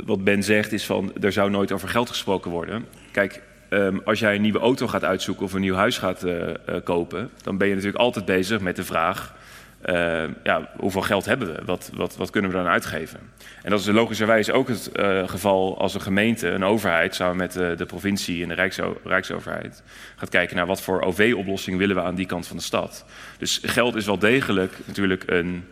wat 0.05 0.25
Ben 0.25 0.43
zegt 0.43 0.73
is 0.73 0.87
van, 0.87 1.12
er 1.21 1.33
zou 1.33 1.51
nooit 1.51 1.73
over 1.73 1.88
geld 1.88 2.09
gesproken 2.09 2.51
worden. 2.51 2.87
Kijk, 3.12 3.41
ehm, 3.69 3.99
als 4.05 4.19
jij 4.19 4.35
een 4.35 4.43
nieuwe 4.43 4.59
auto 4.59 4.87
gaat 4.87 5.05
uitzoeken 5.05 5.45
of 5.45 5.53
een 5.53 5.61
nieuw 5.61 5.75
huis 5.75 5.99
gaat 5.99 6.23
eh, 6.23 6.49
eh, 6.51 6.55
kopen... 6.85 7.31
dan 7.43 7.59
ben 7.59 7.69
je 7.69 7.75
natuurlijk 7.75 8.03
altijd 8.03 8.25
bezig 8.25 8.61
met 8.61 8.77
de 8.77 8.85
vraag... 8.85 9.35
eh, 9.81 10.25
ja, 10.43 10.71
hoeveel 10.77 11.01
geld 11.03 11.25
hebben 11.25 11.55
we? 11.55 11.63
Wat, 11.65 11.91
wat, 11.95 12.17
wat 12.17 12.31
kunnen 12.31 12.51
we 12.51 12.57
dan 12.57 12.67
uitgeven? 12.67 13.21
En 13.63 13.71
dat 13.71 13.81
is 13.81 13.87
logischerwijs 13.87 14.51
ook 14.51 14.69
het 14.69 14.93
eh, 14.93 15.29
geval 15.29 15.79
als 15.79 15.95
een 15.95 16.01
gemeente, 16.01 16.49
een 16.49 16.65
overheid... 16.65 17.15
samen 17.15 17.37
met 17.37 17.53
de 17.53 17.87
provincie 17.87 18.43
en 18.43 18.49
de 18.49 18.55
Rijkso- 18.55 19.01
Rijksoverheid... 19.05 19.83
gaat 20.17 20.29
kijken 20.29 20.57
naar 20.57 20.67
wat 20.67 20.83
voor 20.83 21.03
OV-oplossing 21.03 21.79
willen 21.79 21.97
we 21.97 22.03
aan 22.03 22.15
die 22.15 22.27
kant 22.27 22.47
van 22.47 22.57
de 22.57 22.63
stad. 22.63 23.05
Dus 23.39 23.61
geld 23.63 23.95
is 23.95 24.07
wel 24.07 24.19
degelijk 24.19 24.73
natuurlijk 24.85 25.23
een, 25.27 25.65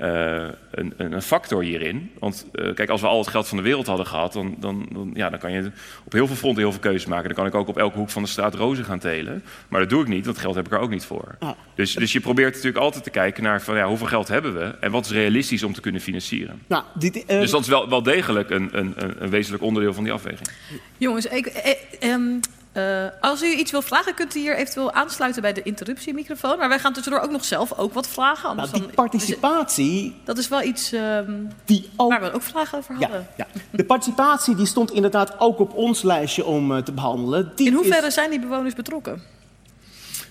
een, 0.00 0.94
een 0.96 1.12
een 1.12 1.22
factor 1.22 1.62
hierin. 1.62 2.10
Want 2.18 2.46
eh, 2.52 2.74
kijk, 2.74 2.88
als 2.88 3.00
we 3.00 3.06
al 3.06 3.18
het 3.18 3.28
geld 3.28 3.48
van 3.48 3.56
de 3.56 3.62
wereld 3.62 3.86
hadden 3.86 4.06
gehad... 4.06 4.32
Dan, 4.32 4.56
dan, 4.58 4.88
dan, 4.92 5.10
ja, 5.14 5.30
dan 5.30 5.38
kan 5.38 5.52
je 5.52 5.70
op 6.04 6.12
heel 6.12 6.26
veel 6.26 6.36
fronten 6.36 6.62
heel 6.62 6.72
veel 6.72 6.80
keuzes 6.80 7.06
maken. 7.06 7.26
Dan 7.26 7.34
kan 7.34 7.46
ik 7.46 7.54
ook 7.54 7.68
op 7.68 7.78
elke 7.78 7.98
hoek 7.98 8.10
van 8.10 8.22
de 8.22 8.28
straat 8.28 8.54
rozen 8.54 8.84
gaan 8.84 8.98
telen. 8.98 9.44
Maar 9.68 9.80
dat 9.80 9.90
doe 9.90 10.02
ik 10.02 10.08
niet, 10.08 10.24
want 10.24 10.38
geld 10.38 10.54
heb 10.54 10.66
ik 10.66 10.72
er 10.72 10.78
ook 10.78 10.90
niet 10.90 11.04
voor. 11.04 11.36
Ah. 11.38 11.50
Dus, 11.74 11.94
dus 11.94 12.12
je 12.12 12.20
probeert 12.20 12.54
natuurlijk 12.54 12.84
altijd 12.84 13.04
te 13.04 13.10
kijken 13.10 13.42
naar 13.42 13.62
van, 13.62 13.76
ja, 13.76 13.86
hoeveel 13.86 14.06
geld 14.06 14.28
hebben 14.28 14.54
we... 14.54 14.74
en 14.80 14.90
wat 14.90 15.04
is 15.04 15.10
realistisch 15.10 15.62
om 15.62 15.72
te 15.72 15.80
kunnen 15.80 16.00
financieren. 16.00 16.62
Nou, 16.66 16.84
dit, 16.94 17.24
eh, 17.24 17.40
Dus 17.40 17.50
dat 17.50 17.60
is 17.60 17.68
wel, 17.68 17.88
wel 17.88 18.02
degelijk 18.02 18.50
een, 18.50 18.68
een, 18.72 18.92
een, 18.96 19.22
een 19.22 19.30
wezenlijk 19.30 19.62
onderdeel 19.62 19.94
van 19.94 20.04
die 20.04 20.12
afweging. 20.12 20.48
Jongens, 20.96 21.26
ik, 21.26 21.46
eh, 21.46 21.72
ehm, 22.10 22.38
eh, 22.72 23.04
als 23.20 23.42
u 23.42 23.46
iets 23.46 23.70
wil 23.70 23.82
vragen, 23.82 24.14
kunt 24.14 24.34
u 24.34 24.38
hier 24.40 24.56
eventueel 24.56 24.92
aansluiten 24.92 25.42
bij 25.42 25.52
de 25.52 25.62
interruptiemicrofoon. 25.62 26.58
Maar 26.58 26.68
wij 26.68 26.78
gaan 26.78 26.92
tussendoor 26.92 27.22
ook 27.22 27.30
nog 27.30 27.44
zelf 27.44 27.72
ook 27.78 27.92
wat 27.94 28.08
vragen. 28.08 28.56
Nou, 28.56 28.70
die 28.72 28.80
dan- 28.80 28.90
participatie, 28.94 30.16
dat 30.24 30.38
is 30.38 30.48
wel 30.48 30.62
iets 30.62 30.92
ehm, 30.92 31.32
die 31.64 31.90
ook... 31.96 32.10
waar 32.10 32.20
we 32.20 32.32
ook 32.32 32.42
vragen 32.42 32.78
over 32.78 32.94
Ja, 32.94 33.00
hadden. 33.00 33.26
ja. 33.36 33.46
De 33.70 33.84
participatie 33.84 34.54
die 34.54 34.66
stond 34.66 34.90
inderdaad 34.92 35.40
ook 35.40 35.58
op 35.58 35.74
ons 35.74 36.02
lijstje 36.02 36.44
om 36.44 36.72
eh, 36.76 36.82
te 36.82 36.92
behandelen. 36.92 37.52
Die 37.54 37.66
In 37.66 37.72
hoeverre 37.72 38.06
is- 38.06 38.14
zijn 38.14 38.30
die 38.30 38.40
bewoners 38.40 38.74
betrokken? 38.74 39.22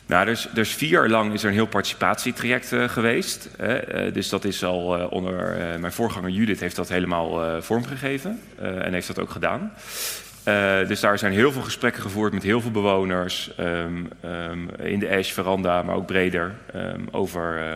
Nou, 0.06 0.26
dus, 0.26 0.48
dus 0.54 0.70
vier 0.74 0.90
jaar 0.90 1.10
lang 1.10 1.34
is 1.34 1.42
er 1.44 1.48
een 1.50 1.54
heel 1.56 1.68
participatietraject 1.68 2.72
eh, 2.74 2.84
geweest. 2.90 3.50
Hè. 3.58 3.76
Eh, 3.78 4.14
dus 4.14 4.30
dat 4.30 4.46
is 4.46 4.64
al 4.64 4.98
eh, 4.98 5.12
onder 5.12 5.58
eh, 5.60 5.80
mijn 5.80 5.94
voorganger 5.94 6.30
Judith 6.30 6.60
heeft 6.60 6.76
dat 6.76 6.90
helemaal 6.90 7.44
eh, 7.44 7.62
vormgegeven 7.62 8.42
eh, 8.60 8.86
en 8.86 8.94
heeft 8.94 9.08
dat 9.08 9.20
ook 9.20 9.30
gedaan. 9.30 9.74
Eh, 10.48 10.88
dus 10.88 11.00
daar 11.00 11.20
zijn 11.20 11.32
heel 11.32 11.52
veel 11.52 11.62
gesprekken 11.62 12.02
gevoerd 12.02 12.34
met 12.34 12.44
heel 12.44 12.62
veel 12.62 12.72
bewoners 12.72 13.56
ehm, 13.56 14.06
ehm, 14.22 14.70
in 14.70 15.00
de 15.00 15.10
Ash, 15.10 15.32
veranda, 15.32 15.82
maar 15.82 15.96
ook 15.96 16.06
breder 16.06 16.56
ehm, 16.74 17.02
over 17.12 17.58
eh, 17.58 17.76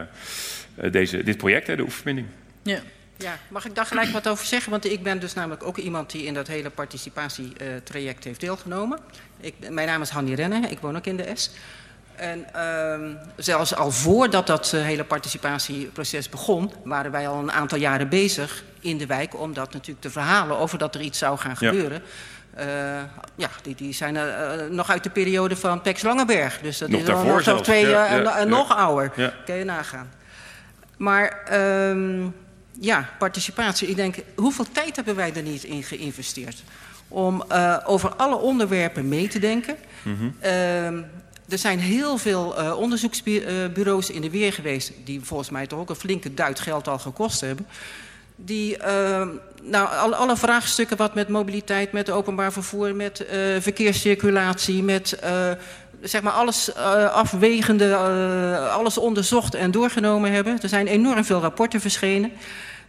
eh, 0.85 0.91
deze, 0.91 1.23
dit 1.23 1.37
project, 1.37 1.67
hè, 1.67 1.75
de 1.75 1.81
oefenbinding. 1.81 2.27
Ja. 2.63 2.79
Ja, 3.17 3.37
mag 3.47 3.65
ik 3.65 3.75
daar 3.75 3.85
gelijk 3.85 4.09
wat 4.09 4.27
over 4.27 4.45
zeggen? 4.45 4.71
Want 4.71 4.85
ik 4.85 5.03
ben 5.03 5.19
dus 5.19 5.33
namelijk 5.33 5.63
ook 5.63 5.77
iemand 5.77 6.11
die 6.11 6.25
in 6.25 6.33
dat 6.33 6.47
hele 6.47 6.69
participatietraject 6.69 8.23
heeft 8.23 8.39
deelgenomen. 8.39 8.99
Ik, 9.39 9.53
mijn 9.69 9.87
naam 9.87 10.01
is 10.01 10.09
Hanny 10.09 10.33
Renne, 10.33 10.67
ik 10.69 10.79
woon 10.79 10.95
ook 10.95 11.05
in 11.05 11.17
de 11.17 11.31
S. 11.33 11.51
En 12.15 12.45
zelfs 13.35 13.75
al 13.75 13.91
voordat 13.91 14.47
dat 14.47 14.71
hele 14.71 15.03
participatieproces 15.03 16.29
begon, 16.29 16.73
waren 16.83 17.11
wij 17.11 17.27
al 17.27 17.39
een 17.39 17.51
aantal 17.51 17.77
jaren 17.77 18.09
bezig 18.09 18.63
in 18.79 18.97
de 18.97 19.05
wijk 19.05 19.39
om 19.39 19.53
dat 19.53 19.73
natuurlijk 19.73 20.01
te 20.01 20.09
verhalen 20.09 20.57
over 20.57 20.77
dat 20.77 20.95
er 20.95 21.01
iets 21.01 21.17
zou 21.17 21.37
gaan 21.37 21.55
Ja. 21.59 22.01
Eh, 22.53 22.65
ja, 23.35 23.49
die, 23.61 23.75
die 23.75 23.93
zijn 23.93 24.17
eh, 24.17 24.53
eh, 24.53 24.69
nog 24.69 24.89
uit 24.89 25.03
de 25.03 25.09
periode 25.09 25.55
van 25.55 25.81
Pex 25.81 26.01
Langenberg. 26.01 26.59
Dus 26.61 26.77
dat 26.77 26.89
Nog 26.89 27.01
is 27.01 27.09
al 27.09 27.23
nog 27.23 27.43
zelfs, 27.43 27.61
twee 27.61 27.87
ja, 27.87 28.07
en, 28.07 28.23
ja, 28.23 28.37
en 28.37 28.49
ja. 28.49 28.55
nog 28.55 28.75
ouder. 28.75 29.33
Kun 29.45 29.55
je 29.55 29.63
nagaan. 29.63 30.09
Maar 30.97 31.43
ehm, 31.45 32.27
ja, 32.79 33.09
participatie. 33.19 33.87
Ik 33.87 33.95
denk, 33.95 34.15
hoeveel 34.35 34.65
tijd 34.71 34.95
hebben 34.95 35.15
wij 35.15 35.33
er 35.33 35.41
niet 35.41 35.63
in 35.63 35.83
geïnvesteerd? 35.83 36.63
Om 37.07 37.43
over 37.85 38.15
alle 38.15 38.35
onderwerpen 38.35 39.07
mee 39.07 39.27
te 39.27 39.39
denken. 39.39 39.75
Ehm, 40.39 41.01
er 41.49 41.57
zijn 41.57 41.79
heel 41.79 42.17
veel 42.17 42.55
onderzoeksbureaus 42.77 44.09
in 44.09 44.21
de 44.21 44.29
weer 44.29 44.53
geweest... 44.53 44.91
die 45.03 45.21
volgens 45.21 45.49
mij 45.49 45.67
toch 45.67 45.79
ook 45.79 45.89
een 45.89 45.95
flinke 45.95 46.33
duit 46.33 46.59
geld 46.59 46.87
al 46.87 46.99
gekost 46.99 47.41
hebben. 47.41 47.65
Die 48.45 48.77
ehm, 48.77 49.27
nou, 49.61 50.13
alle, 50.13 50.37
vraagstukken 50.37 50.97
wat 50.97 51.15
met 51.15 51.27
mobiliteit, 51.27 51.91
met 51.91 52.09
openbaar 52.09 52.51
vervoer... 52.51 52.95
met 52.95 53.25
eh, 53.25 53.39
verkeerscirculatie, 53.59 54.83
met 54.83 55.11
eh, 55.11 55.51
zeg 56.01 56.21
maar 56.21 56.33
alles 56.33 56.73
eh, 56.73 57.13
afwegende, 57.13 57.95
alles 58.71 58.97
onderzocht 58.97 59.53
en 59.53 59.71
doorgenomen 59.71 60.31
hebben. 60.31 60.59
Er 60.61 60.69
zijn 60.69 60.87
enorm 60.87 61.25
veel 61.25 61.39
rapporten 61.39 61.81
verschenen. 61.81 62.31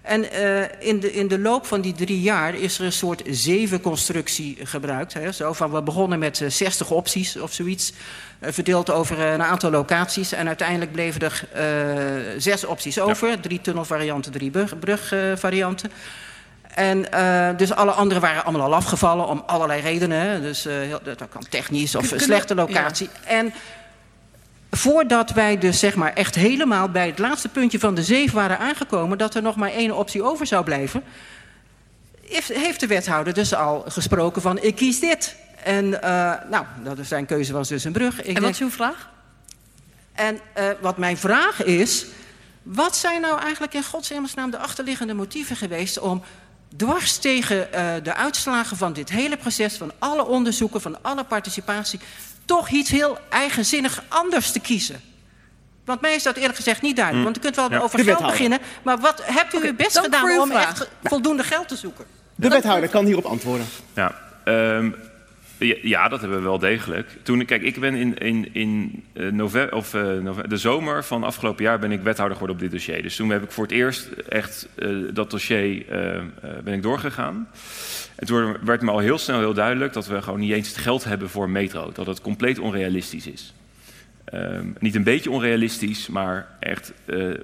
En 0.02 0.30
eh, 0.30 0.88
in, 0.88 1.00
de, 1.00 1.12
in 1.12 1.28
de 1.28 1.38
loop 1.38 1.66
van 1.66 1.80
die 1.80 1.92
drie 1.92 2.20
jaar 2.20 2.54
is 2.54 2.78
er 2.78 2.84
een 2.84 2.92
soort 2.92 3.22
zevenconstructie 3.26 4.58
gebruikt. 4.62 5.12
Hè? 5.14 5.32
Zo 5.32 5.52
van, 5.52 5.70
we 5.72 5.82
begonnen 5.82 6.18
met 6.18 6.40
eh, 6.40 6.48
60 6.50 6.90
opties 6.90 7.36
of 7.36 7.52
zoiets, 7.52 7.92
eh, 8.38 8.52
verdeeld 8.52 8.90
over 8.90 9.20
een 9.20 9.42
aantal 9.42 9.70
locaties. 9.70 10.32
En 10.32 10.46
uiteindelijk 10.46 10.92
bleven 10.92 11.20
er 11.20 11.48
zes 12.40 12.64
opties 12.64 13.00
over. 13.00 13.40
Drie 13.40 13.60
tunnelvarianten, 13.60 14.32
drie 14.32 14.50
brug- 14.50 14.78
brugvarianten. 14.78 15.90
En 16.74 17.06
dus 17.56 17.72
alle 17.72 17.90
andere 17.90 18.20
waren 18.20 18.44
allemaal 18.44 18.66
al 18.66 18.74
afgevallen 18.74 19.26
om 19.26 19.42
allerlei 19.46 19.80
redenen. 19.80 20.18
Hè? 20.20 20.40
Dus 20.40 20.62
dat 21.02 21.28
kan 21.30 21.44
technisch 21.48 21.94
of 21.94 22.08
kunnen- 22.08 22.24
slechte 22.24 22.54
locatie. 22.54 23.08
En 23.26 23.52
voordat 24.76 25.30
wij 25.30 25.58
dus 25.58 25.78
zeg 25.78 25.94
maar 25.94 26.12
echt 26.12 26.34
helemaal 26.34 26.88
bij 26.88 27.06
het 27.06 27.18
laatste 27.18 27.48
puntje 27.48 27.78
van 27.78 27.94
de 27.94 28.02
zeven 28.02 28.34
waren 28.34 28.58
aangekomen... 28.58 29.18
dat 29.18 29.34
er 29.34 29.42
nog 29.42 29.56
maar 29.56 29.70
één 29.72 29.96
optie 29.96 30.22
over 30.22 30.46
zou 30.46 30.64
blijven... 30.64 31.02
heeft, 32.46 32.80
de 32.80 32.86
wethouder 32.86 33.34
dus 33.34 33.54
al 33.54 33.84
gesproken 33.88 34.42
van 34.42 34.58
ik 34.62 34.74
kies 34.74 35.00
dit. 35.00 35.36
En 35.64 36.02
eh, 36.02 36.32
nou, 36.50 36.64
dat 36.82 36.96
zijn 37.02 37.26
keuze 37.26 37.52
was 37.52 37.68
dus 37.68 37.84
een 37.84 37.92
brug. 37.92 38.20
Ik 38.20 38.26
En 38.26 38.32
denk- 38.34 38.38
wat 38.38 38.50
is 38.50 38.60
uw 38.60 38.70
vraag? 38.70 39.10
en 40.12 40.38
eh, 40.54 40.64
wat 40.80 40.96
mijn 40.96 41.16
vraag 41.16 41.62
is... 41.62 42.06
wat 42.62 42.96
zijn 42.96 43.20
nou 43.20 43.40
eigenlijk 43.40 43.74
in 43.74 43.84
godshemelsnaam 43.84 44.50
de 44.50 44.58
achterliggende 44.58 45.14
motieven 45.14 45.56
geweest... 45.56 45.98
om 45.98 46.22
dwars 46.76 47.16
tegen 47.16 47.72
eh, 47.72 47.94
de 48.02 48.14
uitslagen 48.14 48.76
van 48.76 48.92
dit 48.92 49.08
hele 49.08 49.36
proces... 49.36 49.76
van 49.76 49.92
alle 49.98 50.26
onderzoeken, 50.26 50.80
van 50.80 51.02
alle 51.02 51.24
participatie... 51.24 52.00
toch 52.56 52.68
iets 52.70 52.90
heel 52.90 53.18
eigenzinnig 53.30 54.02
anders 54.08 54.50
te 54.52 54.60
kiezen? 54.60 55.00
Want 55.84 56.00
mij 56.00 56.14
is 56.14 56.22
dat 56.22 56.36
eerlijk 56.36 56.56
gezegd 56.56 56.82
niet 56.82 56.96
duidelijk. 56.96 57.24
Want 57.24 57.36
u 57.36 57.40
kunt 57.40 57.56
wel 57.56 57.70
Ja. 57.70 57.78
over 57.78 57.96
De 57.98 58.04
geld 58.04 58.18
wethouder. 58.18 58.30
beginnen... 58.30 58.58
maar 58.82 58.98
wat 58.98 59.22
hebt 59.24 59.54
u 59.54 59.58
uw 59.66 59.74
best 59.74 59.98
gedaan 59.98 60.38
om 60.40 60.48
vraag. 60.48 60.68
echt 60.68 60.88
voldoende 61.02 61.44
geld 61.44 61.68
te 61.68 61.76
zoeken? 61.76 62.04
De 62.34 62.48
wethouder 62.48 62.88
kan 62.88 63.04
hierop 63.04 63.24
antwoorden. 63.24 63.66
Ja, 63.94 64.14
ehm, 64.44 64.90
ja, 65.82 66.08
dat 66.08 66.20
hebben 66.20 66.38
we 66.38 66.44
wel 66.44 66.58
degelijk. 66.58 67.08
Toen, 67.22 67.44
kijk, 67.44 67.62
ik 67.62 67.80
ben 67.80 67.94
in, 67.94 68.18
in, 68.18 68.48
in 68.52 69.02
eh, 69.12 69.28
nove- 69.28 69.68
of, 69.70 69.94
eh, 69.94 70.02
de 70.48 70.56
zomer 70.56 71.04
van 71.04 71.24
afgelopen 71.24 71.64
jaar 71.64 71.78
ben 71.78 71.92
ik 71.92 72.02
wethouder 72.02 72.36
geworden 72.36 72.56
op 72.56 72.62
dit 72.62 72.70
dossier. 72.70 73.02
Dus 73.02 73.16
toen 73.16 73.30
heb 73.30 73.42
ik 73.42 73.50
voor 73.50 73.64
het 73.64 73.72
eerst 73.72 74.08
echt 74.28 74.68
eh, 74.74 74.88
dat 75.12 75.30
dossier 75.30 75.84
ben 76.64 76.74
ik 76.74 76.82
doorgegaan. 76.82 77.48
En 78.16 78.26
toen 78.26 78.56
werd 78.64 78.82
me 78.82 78.90
al 78.90 78.98
heel 78.98 79.18
snel 79.18 79.38
heel 79.38 79.54
duidelijk 79.54 79.92
dat 79.92 80.06
we 80.06 80.22
gewoon 80.22 80.40
niet 80.40 80.52
eens 80.52 80.68
het 80.68 80.76
geld 80.76 81.04
hebben 81.04 81.30
voor 81.30 81.50
metro. 81.50 81.90
Dat 81.92 82.06
het 82.06 82.20
compleet 82.20 82.58
onrealistisch 82.58 83.26
is. 83.26 83.54
Ehm, 84.32 84.66
niet 84.78 84.94
een 84.94 85.02
beetje 85.02 85.30
onrealistisch, 85.30 86.08
maar 86.08 86.46
echt 86.60 86.92
eh, 87.04 87.30
eh, 87.30 87.36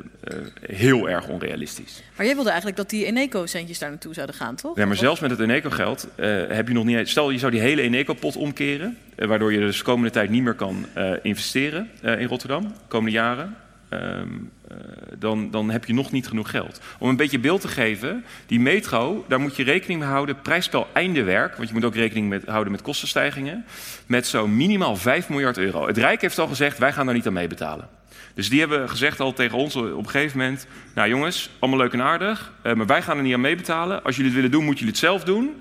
heel 0.60 1.08
erg 1.08 1.28
onrealistisch. 1.28 2.02
Maar 2.16 2.26
jij 2.26 2.34
wilde 2.34 2.48
eigenlijk 2.48 2.78
dat 2.78 2.90
die 2.90 3.04
Eneco-centjes 3.04 3.78
daar 3.78 3.90
naartoe 3.90 4.14
zouden 4.14 4.36
gaan, 4.36 4.54
toch? 4.54 4.76
Ja, 4.76 4.86
maar 4.86 4.96
zelfs 4.96 5.20
met 5.20 5.30
het 5.30 5.40
Eneco-geld 5.40 6.08
eh, 6.14 6.46
heb 6.48 6.68
je 6.68 6.74
nog 6.74 6.84
niet... 6.84 7.08
Stel, 7.08 7.30
je 7.30 7.38
zou 7.38 7.52
die 7.52 7.60
hele 7.60 7.82
Eneco-pot 7.82 8.36
omkeren... 8.36 8.98
waardoor 9.16 9.52
je 9.52 9.58
dus 9.58 9.78
de 9.78 9.84
komende 9.84 10.10
tijd 10.10 10.30
niet 10.30 10.42
meer 10.42 10.54
kan 10.54 10.86
investeren 11.22 11.90
in 12.02 12.26
Rotterdam, 12.26 12.62
de 12.62 12.74
komende 12.88 13.16
jaren... 13.16 13.56
ehm, 13.88 14.28
eh, 14.68 14.76
dan, 15.18 15.50
dan 15.50 15.70
heb 15.70 15.84
je 15.84 15.94
nog 15.94 16.10
niet 16.10 16.28
genoeg 16.28 16.50
geld. 16.50 16.80
Om 16.98 17.08
een 17.08 17.16
beetje 17.16 17.38
beeld 17.38 17.60
te 17.60 17.68
geven, 17.68 18.24
die 18.46 18.60
metro, 18.60 19.24
daar 19.28 19.40
moet 19.40 19.56
je 19.56 19.62
rekening 19.62 20.00
mee 20.00 20.08
houden... 20.08 20.40
prijsspel 20.40 20.86
einde 20.92 21.22
werk, 21.22 21.56
want 21.56 21.68
je 21.68 21.74
moet 21.74 21.84
ook 21.84 21.94
rekening 21.94 22.44
houden 22.46 22.72
met 22.72 22.82
kostenstijgingen... 22.82 23.64
met 24.06 24.26
zo 24.26 24.46
minimaal 24.46 24.96
5 24.96 25.28
miljard 25.28 25.58
euro. 25.58 25.86
Het 25.86 25.98
Rijk 25.98 26.20
heeft 26.20 26.38
al 26.38 26.46
gezegd, 26.46 26.78
wij 26.78 26.92
gaan 26.92 27.06
daar 27.06 27.14
niet 27.14 27.26
aan 27.26 27.32
meebetalen. 27.32 27.88
Dus 28.34 28.48
die 28.48 28.60
hebben 28.60 28.88
gezegd 28.88 29.20
al 29.20 29.32
tegen 29.32 29.58
ons 29.58 29.76
op 29.76 29.98
een 29.98 30.08
gegeven 30.08 30.38
moment... 30.38 30.66
nou 30.94 31.08
jongens, 31.08 31.50
allemaal 31.58 31.80
leuk 31.80 31.92
en 31.92 32.02
aardig, 32.02 32.52
eh, 32.62 32.74
maar 32.74 32.86
wij 32.86 33.02
gaan 33.02 33.16
er 33.16 33.22
niet 33.22 33.34
aan 33.34 33.40
meebetalen. 33.40 34.04
Als 34.04 34.16
jullie 34.16 34.30
het 34.30 34.40
willen 34.40 34.56
doen, 34.56 34.64
moeten 34.64 34.84
jullie 34.84 35.00
het 35.00 35.10
zelf 35.10 35.24
doen. 35.24 35.54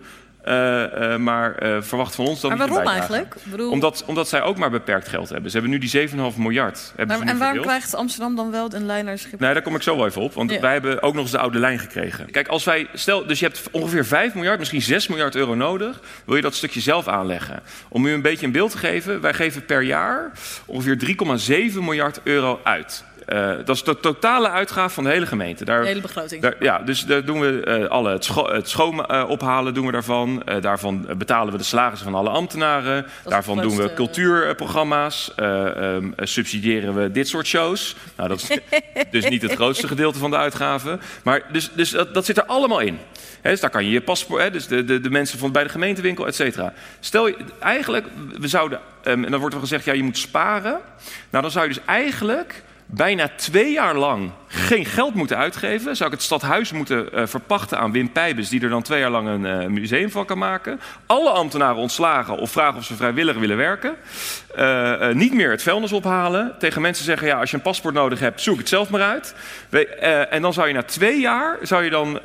Eh, 0.47 1.13
eh, 1.13 1.19
maar 1.19 1.55
eh, 1.55 1.77
verwacht 1.81 2.15
van 2.15 2.25
ons 2.25 2.41
dan 2.41 2.57
Maar 2.57 2.67
waarom 2.67 2.87
eigenlijk? 2.87 3.35
Bedoel- 3.43 3.71
Omdat, 3.71 4.03
omdat 4.05 4.27
zij 4.29 4.41
ook 4.41 4.57
maar 4.57 4.69
beperkt 4.69 5.07
geld 5.07 5.29
hebben. 5.29 5.51
Ze 5.51 5.57
hebben 5.57 5.71
nu 5.79 5.79
die 5.79 5.89
7,5 5.89 6.37
miljard. 6.37 6.93
Maar- 6.95 7.05
en 7.07 7.17
waarom 7.17 7.37
verdeeld. 7.37 7.65
krijgt 7.65 7.95
Amsterdam 7.95 8.35
dan 8.35 8.51
wel 8.51 8.73
een 8.73 8.85
lijn 8.85 9.05
naar 9.05 9.17
Schiphol? 9.17 9.37
Nee, 9.39 9.53
daar 9.53 9.61
kom 9.61 9.75
ik 9.75 9.81
zo 9.81 9.95
wel 9.97 10.05
even 10.05 10.21
op. 10.21 10.33
Want 10.33 10.51
Ja. 10.51 10.59
wij 10.59 10.71
hebben 10.73 11.01
ook 11.01 11.13
nog 11.13 11.21
eens 11.23 11.31
de 11.31 11.37
oude 11.39 11.59
lijn 11.59 11.79
gekregen. 11.79 12.31
Kijk, 12.31 12.47
als 12.47 12.63
wij. 12.63 12.87
Stel, 12.93 13.25
dus 13.25 13.39
je 13.39 13.45
hebt 13.45 13.61
ongeveer 13.71 14.05
5 14.05 14.33
miljard, 14.33 14.59
misschien 14.59 14.81
6 14.81 15.07
miljard 15.07 15.35
euro 15.35 15.55
nodig. 15.55 15.99
Wil 16.25 16.35
je 16.35 16.41
dat 16.41 16.55
stukje 16.55 16.79
zelf 16.81 17.07
aanleggen? 17.07 17.59
Om 17.89 18.05
u 18.05 18.11
een 18.13 18.21
beetje 18.21 18.45
een 18.45 18.51
beeld 18.51 18.71
te 18.71 18.77
geven, 18.77 19.21
wij 19.21 19.33
geven 19.33 19.65
per 19.65 19.81
jaar 19.81 20.31
ongeveer 20.65 20.97
3,7 20.97 21.83
miljard 21.83 22.19
euro 22.23 22.59
uit. 22.63 23.03
Eh, 23.27 23.51
dat 23.65 23.75
is 23.75 23.83
de 23.83 23.99
totale 23.99 24.49
uitgave 24.49 24.93
van 24.93 25.03
de 25.03 25.09
hele 25.09 25.25
gemeente. 25.25 25.65
Daar, 25.65 25.81
De 25.81 25.87
hele 25.87 26.01
begroting. 26.01 26.41
daar- 26.41 26.55
ja, 26.59 26.79
dus 26.79 27.05
daar 27.05 27.25
doen 27.25 27.39
we 27.39 27.61
eh, 27.63 27.87
alle 27.89 28.11
het, 28.11 28.23
scho 28.25 28.45
het 28.53 28.69
schoon 28.69 29.05
eh, 29.05 29.29
ophalen 29.29 29.73
doen 29.73 29.85
we 29.85 29.91
daarvan. 29.91 30.43
Daarvan 30.61 31.07
betalen 31.17 31.51
we 31.51 31.57
de 31.57 31.63
salarissen 31.63 32.11
van 32.11 32.19
alle 32.19 32.29
ambtenaren. 32.29 33.05
Daarvan 33.23 33.57
doen 33.61 33.75
we 33.77 33.93
cultuurprogramma's. 33.93 35.31
Eh, 35.35 35.95
ehm, 35.95 36.11
eh, 36.15 36.25
subsidiëren 36.25 36.95
we 36.95 37.11
dit 37.11 37.27
soort 37.27 37.47
shows. 37.47 37.95
Nou, 38.15 38.29
dat 38.29 38.41
is 38.41 38.59
dus 39.11 39.29
niet 39.29 39.41
het 39.41 39.53
grootste 39.53 39.87
gedeelte 39.87 40.19
van 40.19 40.29
de 40.29 40.37
uitgaven. 40.37 41.01
Maar 41.23 41.41
dus, 41.51 41.69
dus 41.73 41.89
dat, 41.89 42.13
dat 42.13 42.25
zit 42.25 42.37
er 42.37 42.45
allemaal 42.45 42.79
in. 42.79 42.99
Dus 43.41 43.59
daar 43.59 43.69
kan 43.69 43.85
je 43.85 43.91
je 43.91 44.01
paspoort, 44.01 44.53
dus 44.53 44.67
de, 44.67 44.83
de, 44.83 44.99
de 44.99 45.09
mensen 45.09 45.39
van 45.39 45.51
bij 45.51 45.63
de 45.63 45.69
gemeentewinkel, 45.69 46.27
et 46.27 46.35
cetera. 46.35 46.73
Stel 46.99 47.27
je, 47.27 47.35
eigenlijk, 47.59 48.05
we 48.39 48.47
zouden, 48.47 48.79
ehm, 49.03 49.23
en 49.23 49.31
dan 49.31 49.39
wordt 49.39 49.55
er 49.55 49.61
gezegd, 49.61 49.85
ja, 49.85 49.93
je 49.93 50.03
moet 50.03 50.17
sparen. 50.17 50.79
Nou, 51.29 51.41
dan 51.43 51.51
zou 51.51 51.67
je 51.67 51.73
dus 51.73 51.83
eigenlijk 51.85 52.63
bijna 52.87 53.29
twee 53.35 53.71
jaar 53.71 53.95
lang 53.95 54.31
geen 54.47 54.85
geld 54.85 55.13
moeten 55.13 55.37
uitgeven. 55.37 55.95
Zou 55.95 56.09
ik 56.09 56.15
het 56.15 56.25
stadhuis 56.25 56.71
moeten 56.71 57.13
eh, 57.13 57.25
verpachten 57.25 57.77
aan 57.77 57.91
Wim 57.91 58.11
Pijbes... 58.11 58.49
die 58.49 58.61
er 58.61 58.69
dan 58.69 58.81
twee 58.81 58.99
jaar 58.99 59.09
lang 59.09 59.27
een 59.27 59.45
eh, 59.45 59.67
museum 59.67 60.11
van 60.11 60.25
kan 60.25 60.37
maken. 60.37 60.79
Alle 61.05 61.29
ambtenaren 61.29 61.75
ontslagen 61.75 62.37
of 62.37 62.51
vragen 62.51 62.77
of 62.77 62.85
ze 62.85 62.95
vrijwillig 62.95 63.37
willen 63.37 63.57
werken. 63.57 63.95
Eh, 64.55 65.09
niet 65.09 65.33
meer 65.33 65.51
het 65.51 65.63
vuilnis 65.63 65.91
ophalen. 65.91 66.55
Tegen 66.59 66.81
mensen 66.81 67.05
zeggen, 67.05 67.27
ja, 67.27 67.39
als 67.39 67.49
je 67.49 67.55
een 67.55 67.61
paspoort 67.61 67.93
nodig 67.93 68.19
hebt... 68.19 68.41
zoek 68.41 68.57
het 68.57 68.69
zelf 68.69 68.89
maar 68.89 69.01
uit. 69.01 69.35
En 70.29 70.41
dan 70.41 70.53
zou 70.53 70.67
je 70.67 70.73
na 70.73 70.83
twee 70.83 71.19
jaar 71.19 71.57
zou 71.61 71.83
je 71.83 71.89
dan, 71.89 72.19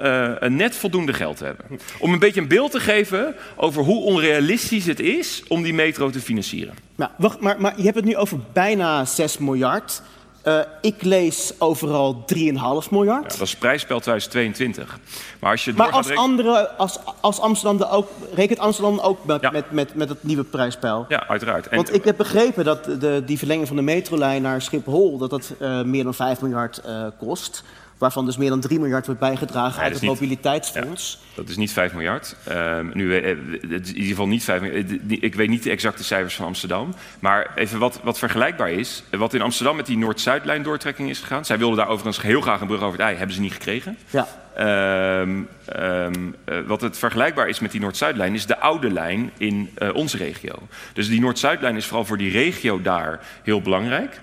net 0.57 0.77
voldoende 0.77 1.13
geld 1.13 1.41
hebben. 1.41 1.65
Om 1.99 2.13
een 2.13 2.19
beetje 2.19 2.41
een 2.41 2.49
beeld 2.49 2.71
te 2.71 2.81
geven 2.81 3.35
over 3.57 3.83
hoe 3.83 4.03
onrealistisch 4.03 4.87
het 4.87 5.01
is... 5.01 5.43
om 5.49 5.63
die 5.63 5.75
metro 5.75 6.11
te 6.11 6.21
financieren. 6.21 6.75
Nou, 6.97 7.11
wacht, 7.17 7.41
maar, 7.41 7.61
maar 7.61 7.73
je 7.77 7.83
hebt 7.83 7.97
het 7.97 8.05
nu 8.05 8.17
over 8.17 8.39
bijna 8.53 9.05
6 9.05 9.39
miljard. 9.39 10.03
Eh, 10.43 10.59
ik 10.81 11.03
lees 11.03 11.53
overal 11.59 12.25
3,5 12.27 12.91
miljard. 12.91 13.23
Ja, 13.33 13.39
dat 13.39 13.41
is 13.47 13.57
prijsspel 13.57 14.01
2022. 14.01 14.99
Maar 15.41 15.51
als 15.51 15.65
je 15.65 15.73
maar 15.77 15.91
als, 15.91 16.07
rekenen- 16.07 16.25
andere, 16.25 16.69
als, 16.69 16.99
als 17.21 17.41
Amsterdam 17.41 17.81
er 17.81 17.91
ook, 17.91 18.09
rekent 18.35 18.59
Amsterdam 18.59 18.99
ook 18.99 19.25
met, 19.25 19.41
Ja. 19.41 19.51
met, 19.51 19.71
met, 19.71 19.95
met 19.95 20.09
het 20.09 20.23
nieuwe 20.23 20.45
prijspeil? 20.45 21.05
Ja, 21.09 21.27
uiteraard. 21.29 21.69
En- 21.69 21.77
Want 21.77 21.95
ik 21.95 22.05
heb 22.05 22.17
begrepen 22.17 22.65
dat 22.65 22.85
de, 22.85 23.23
die 23.27 23.39
verlenging 23.39 23.67
van 23.67 23.77
de 23.77 23.83
metrolijn 23.83 24.43
naar 24.43 24.63
Schiphol... 24.63 25.19
dat 25.19 25.31
dat 25.31 25.53
eh, 25.59 25.83
meer 25.83 26.05
dan 26.05 26.15
5 26.15 26.41
miljard 26.41 26.79
eh, 26.79 27.05
kost. 27.19 27.63
Waarvan 28.03 28.25
dus 28.27 28.37
meer 28.37 28.49
dan 28.49 28.61
3 28.61 28.79
miljard 28.79 29.07
wordt 29.07 29.21
bijgedragen 29.21 29.83
uit 29.83 29.93
het 29.93 30.03
niet- 30.03 30.11
mobiliteitsfonds. 30.11 31.19
Dat 31.35 31.49
is 31.49 31.57
niet 31.57 31.73
5 31.73 31.93
miljard. 31.93 32.37
Ehm, 32.45 32.87
nu, 32.93 33.17
eh, 33.17 33.31
is 33.31 33.37
in 33.69 33.87
ieder 33.87 34.05
geval 34.05 34.27
niet 34.27 34.45
5 34.45 34.61
miljard. 34.61 34.91
Eh, 34.91 35.17
Ik 35.23 35.35
weet 35.35 35.49
niet 35.49 35.63
de 35.63 35.71
exacte 35.71 36.05
cijfers 36.05 36.35
van 36.35 36.47
Amsterdam. 36.47 36.95
Maar 37.21 37.51
even 37.55 37.79
wat, 37.79 38.01
wat 38.03 38.19
vergelijkbaar 38.19 38.71
is. 38.71 39.03
eh, 39.11 39.19
Wat 39.19 39.35
in 39.35 39.41
Amsterdam 39.43 39.77
met 39.77 39.87
die 39.87 39.99
Noord-Zuidlijn 39.99 40.63
doortrekking 40.63 41.09
is 41.11 41.19
gegaan. 41.19 41.45
Zij 41.45 41.59
wilden 41.59 41.77
daar 41.77 41.89
overigens 41.89 42.23
heel 42.25 42.41
graag 42.41 42.61
een 42.61 42.67
brug 42.67 42.81
over 42.81 42.99
het 42.99 43.07
ei. 43.07 43.17
Hebben 43.17 43.35
ze 43.35 43.41
niet 43.43 43.53
gekregen. 43.53 43.99
Ja. 44.11 44.27
Ehm, 44.57 45.41
ehm, 45.67 46.15
eh, 46.45 46.59
wat 46.67 46.81
het 46.81 46.99
vergelijkbaar 46.99 47.49
is 47.49 47.61
met 47.61 47.71
die 47.71 47.81
Noord-Zuidlijn, 47.81 48.35
is 48.35 48.47
de 48.47 48.59
oude 48.59 48.91
lijn 48.91 49.31
in 49.37 49.71
eh, 49.75 49.95
onze 49.95 50.17
regio. 50.17 50.55
Dus 50.93 51.09
die 51.09 51.21
Noord-Zuidlijn 51.21 51.77
is 51.77 51.87
vooral 51.87 52.05
voor 52.05 52.19
die 52.19 52.31
regio 52.31 52.81
daar 52.83 53.21
heel 53.43 53.61
belangrijk. 53.61 54.21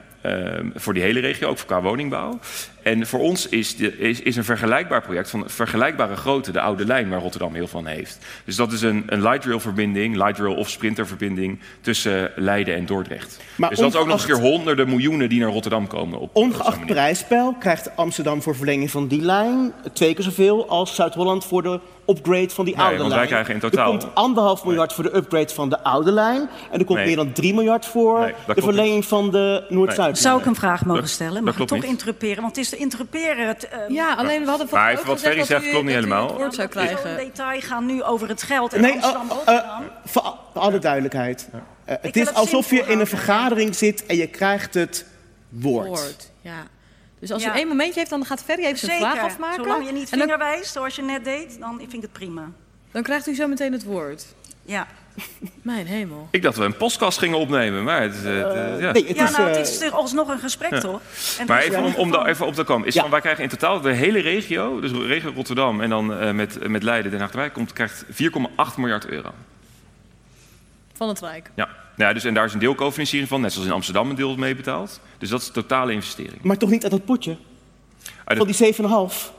Voor 0.76 0.94
die 0.94 1.04
hele 1.04 1.20
regio, 1.20 1.50
ook 1.50 1.58
voor 1.58 1.68
qua 1.68 1.82
woningbouw. 1.82 2.40
En 2.84 3.08
voor 3.08 3.20
ons 3.20 3.48
is, 3.50 3.76
de, 3.76 3.98
is, 3.98 4.22
is 4.22 4.36
een 4.36 4.44
vergelijkbaar 4.44 5.02
project 5.02 5.30
van 5.30 5.44
vergelijkbare 5.48 6.16
grootte, 6.16 6.52
de 6.52 6.62
oude 6.62 6.86
lijn, 6.86 7.10
waar 7.10 7.20
Rotterdam 7.22 7.54
heel 7.54 7.68
van 7.68 7.86
heeft. 7.86 8.18
Dus 8.46 8.56
dat 8.56 8.72
is 8.72 8.82
een, 8.82 9.04
een 9.08 9.22
light 9.22 9.46
rail 9.46 9.60
verbinding, 9.60 10.16
light 10.16 10.38
rail 10.40 10.56
of 10.56 10.70
sprinter 10.70 11.08
verbinding 11.08 11.60
tussen 11.82 12.32
Leiden 12.36 12.76
en 12.76 12.86
Dordrecht. 12.86 13.40
Maar 13.56 13.70
dus 13.70 13.80
dat 13.80 13.94
is 13.94 13.96
ook 14.00 14.06
nog 14.08 14.16
eens 14.16 14.26
keer 14.26 14.40
honderden 14.40 14.90
miljoenen 14.90 15.30
die 15.30 15.40
naar 15.40 15.50
Rotterdam 15.52 15.88
komen. 15.88 16.20
Op, 16.20 16.30
op 16.34 16.36
Ongeacht 16.44 16.86
prijspeil 16.86 17.56
krijgt 17.60 17.96
Amsterdam 17.96 18.42
voor 18.42 18.56
verlenging 18.56 18.92
van 18.92 19.08
die 19.08 19.22
lijn... 19.22 19.74
twee 19.94 20.14
keer 20.14 20.24
zoveel 20.24 20.68
als 20.70 20.96
Zuid-Holland 20.96 21.46
voor 21.46 21.62
de 21.64 21.80
upgrade 22.08 22.50
van 22.50 22.66
die 22.66 22.76
Nee, 22.76 22.84
oude 22.86 22.98
want 23.00 23.10
wij 23.10 23.18
lijn. 23.18 23.30
krijgen 23.32 23.54
in 23.54 23.60
totaal- 23.60 23.94
Er 23.94 24.00
komt 24.00 24.16
anderhalf 24.16 24.66
miljard 24.66 24.94
voor 24.94 25.04
de 25.04 25.16
upgrade 25.16 25.54
van 25.54 25.70
de 25.70 25.84
oude 25.84 26.12
lijn... 26.12 26.50
en 26.72 26.80
er 26.80 26.86
komt 26.86 26.98
Nee. 26.98 27.08
meer 27.08 27.16
dan 27.16 27.32
3 27.32 27.54
miljard 27.54 27.86
voor 27.86 28.34
de 28.56 28.62
verlenging 28.62 29.06
van 29.06 29.32
de 29.32 29.66
Noord-Zuid. 29.70 30.18
Zou 30.18 30.40
ik 30.40 30.46
een 30.46 30.56
vraag 30.56 30.86
mogen 30.86 31.10
stellen? 31.10 31.34
dat 31.34 31.44
Mag 31.44 31.60
ik 31.60 31.68
toch 31.68 31.78
niet. 31.82 31.88
interruperen? 31.90 32.42
Want 32.42 32.56
het 32.56 32.66
is 32.66 32.69
te 32.70 32.78
interruperen. 32.78 33.48
Het, 33.48 33.68
eh, 33.68 33.80
Ja, 33.88 34.14
alleen 34.16 34.44
we 34.44 34.50
hadden 34.50 34.68
Maar 34.72 34.86
ook 34.92 34.98
even 34.98 35.06
wat 35.08 35.16
gezegd 35.20 35.22
Ferry 35.22 35.38
dat 35.38 35.48
zegt, 35.48 35.64
u- 35.66 35.70
klopt 35.70 35.86
niet 35.86 35.94
helemaal. 35.94 36.28
het 36.28 36.38
woord 36.38 36.54
zou 36.56 36.68
krijgen. 36.68 37.18
detail 37.18 37.60
gaan 37.62 37.86
nu 37.86 38.04
over 38.04 38.28
het 38.28 38.44
geld 38.44 38.74
en 38.74 38.82
Nee, 38.82 38.92
Amsterdam 38.94 39.30
eh, 39.46 39.78
voor 40.06 40.22
alle 40.54 40.80
duidelijkheid. 40.80 41.50
Eh, 41.86 41.96
het 42.02 42.16
is 42.16 42.28
het 42.28 42.36
alsof 42.36 42.70
je 42.70 42.82
in 42.88 43.00
een 43.00 43.08
vergadering 43.08 43.76
zit 43.76 44.06
en 44.06 44.16
je 44.16 44.28
krijgt 44.28 44.74
het 44.74 45.06
woord. 45.50 45.88
Woord, 45.88 46.32
ja. 46.42 46.64
Dus 47.20 47.32
als 47.32 47.44
Ja. 47.44 47.54
u 47.54 47.58
één 47.58 47.68
momentje 47.68 48.00
heeft, 48.00 48.10
dan 48.10 48.26
gaat 48.26 48.44
Ferry 48.44 48.64
even 48.66 48.78
zijn 48.78 48.92
Zeker. 49.00 49.12
vraag 49.16 49.24
afmaken. 49.26 49.64
Zolang 49.64 49.86
je 49.86 49.92
niet 49.92 50.10
vingerwijst, 50.10 50.72
zoals 50.72 50.96
je 50.96 51.02
net 51.02 51.24
deed, 51.24 51.60
dan 51.60 51.78
vind 51.78 51.94
ik 51.94 52.02
het 52.02 52.12
prima. 52.12 52.50
dan 52.92 53.04
krijgt 53.04 53.28
u 53.28 53.36
zo 53.36 53.48
meteen 53.48 53.72
het 53.72 53.84
woord. 53.84 54.26
Ja, 54.62 54.88
Mijn 55.62 55.86
hemel. 55.86 56.28
Ik 56.32 56.42
dacht 56.42 56.56
dat 56.56 56.66
we 56.66 56.72
een 56.72 56.78
podcast 56.78 57.18
gingen 57.18 57.38
opnemen, 57.38 57.84
maar 57.84 58.02
het, 58.02 58.14
is, 58.16 58.24
het, 58.24 58.54
eh, 58.54 58.80
ja. 58.80 58.92
Nee, 58.92 59.08
het 59.08 59.16
ja 59.18 59.24
is, 59.24 59.38
nou, 59.38 59.50
eh, 59.50 59.58
het 59.58 59.68
is 59.68 59.82
er 59.82 59.92
alsnog 59.92 60.28
een 60.28 60.40
gesprek, 60.40 60.74
toch? 60.74 61.02
En 61.40 61.48
Maar 61.48 61.62
even 61.62 61.84
om, 61.84 61.94
om 61.96 62.12
daar 62.12 62.26
even 62.26 62.46
op 62.46 62.54
te 62.54 62.64
komen. 62.64 62.88
Is 62.88 62.94
Ja. 62.94 63.02
van, 63.02 63.10
wij 63.12 63.22
krijgen 63.22 63.44
in 63.44 63.50
totaal 63.50 63.82
de 63.82 63.94
hele 63.94 64.20
regio, 64.20 64.80
dus 64.80 64.92
regio 64.92 65.32
Rotterdam 65.36 65.82
en 65.82 65.90
dan 65.90 66.14
eh, 66.14 66.32
met, 66.32 66.68
met 66.68 66.84
Leiden, 66.84 67.12
Den 67.12 67.20
Haag 67.20 67.30
erbij, 67.32 67.50
komt, 67.50 67.74
krijgt 67.74 68.06
4,8 68.06 68.76
miljard 68.78 69.06
euro. 69.06 69.34
Van 70.94 71.08
het 71.08 71.20
Rijk. 71.20 71.52
Ja. 71.56 71.70
Ja, 71.98 72.14
dus, 72.14 72.24
en 72.24 72.34
daar 72.34 72.46
is 72.46 72.54
een 72.54 72.60
deel 72.60 72.76
cofinanciering 72.76 73.30
van, 73.30 73.42
net 73.42 73.52
zoals 73.52 73.68
in 73.68 73.74
Amsterdam 73.74 74.10
een 74.10 74.16
deel 74.16 74.36
meebetaald. 74.36 75.00
Dus 75.18 75.30
dat 75.30 75.42
is 75.42 75.46
de 75.48 75.54
totale 75.54 75.92
investering. 75.92 76.42
Maar 76.42 76.58
toch 76.58 76.70
niet 76.70 76.84
uit 76.84 76.92
dat 76.92 77.06
potje? 77.06 77.38
Van 78.38 78.48
die 78.48 78.74
7,5? 78.74 78.80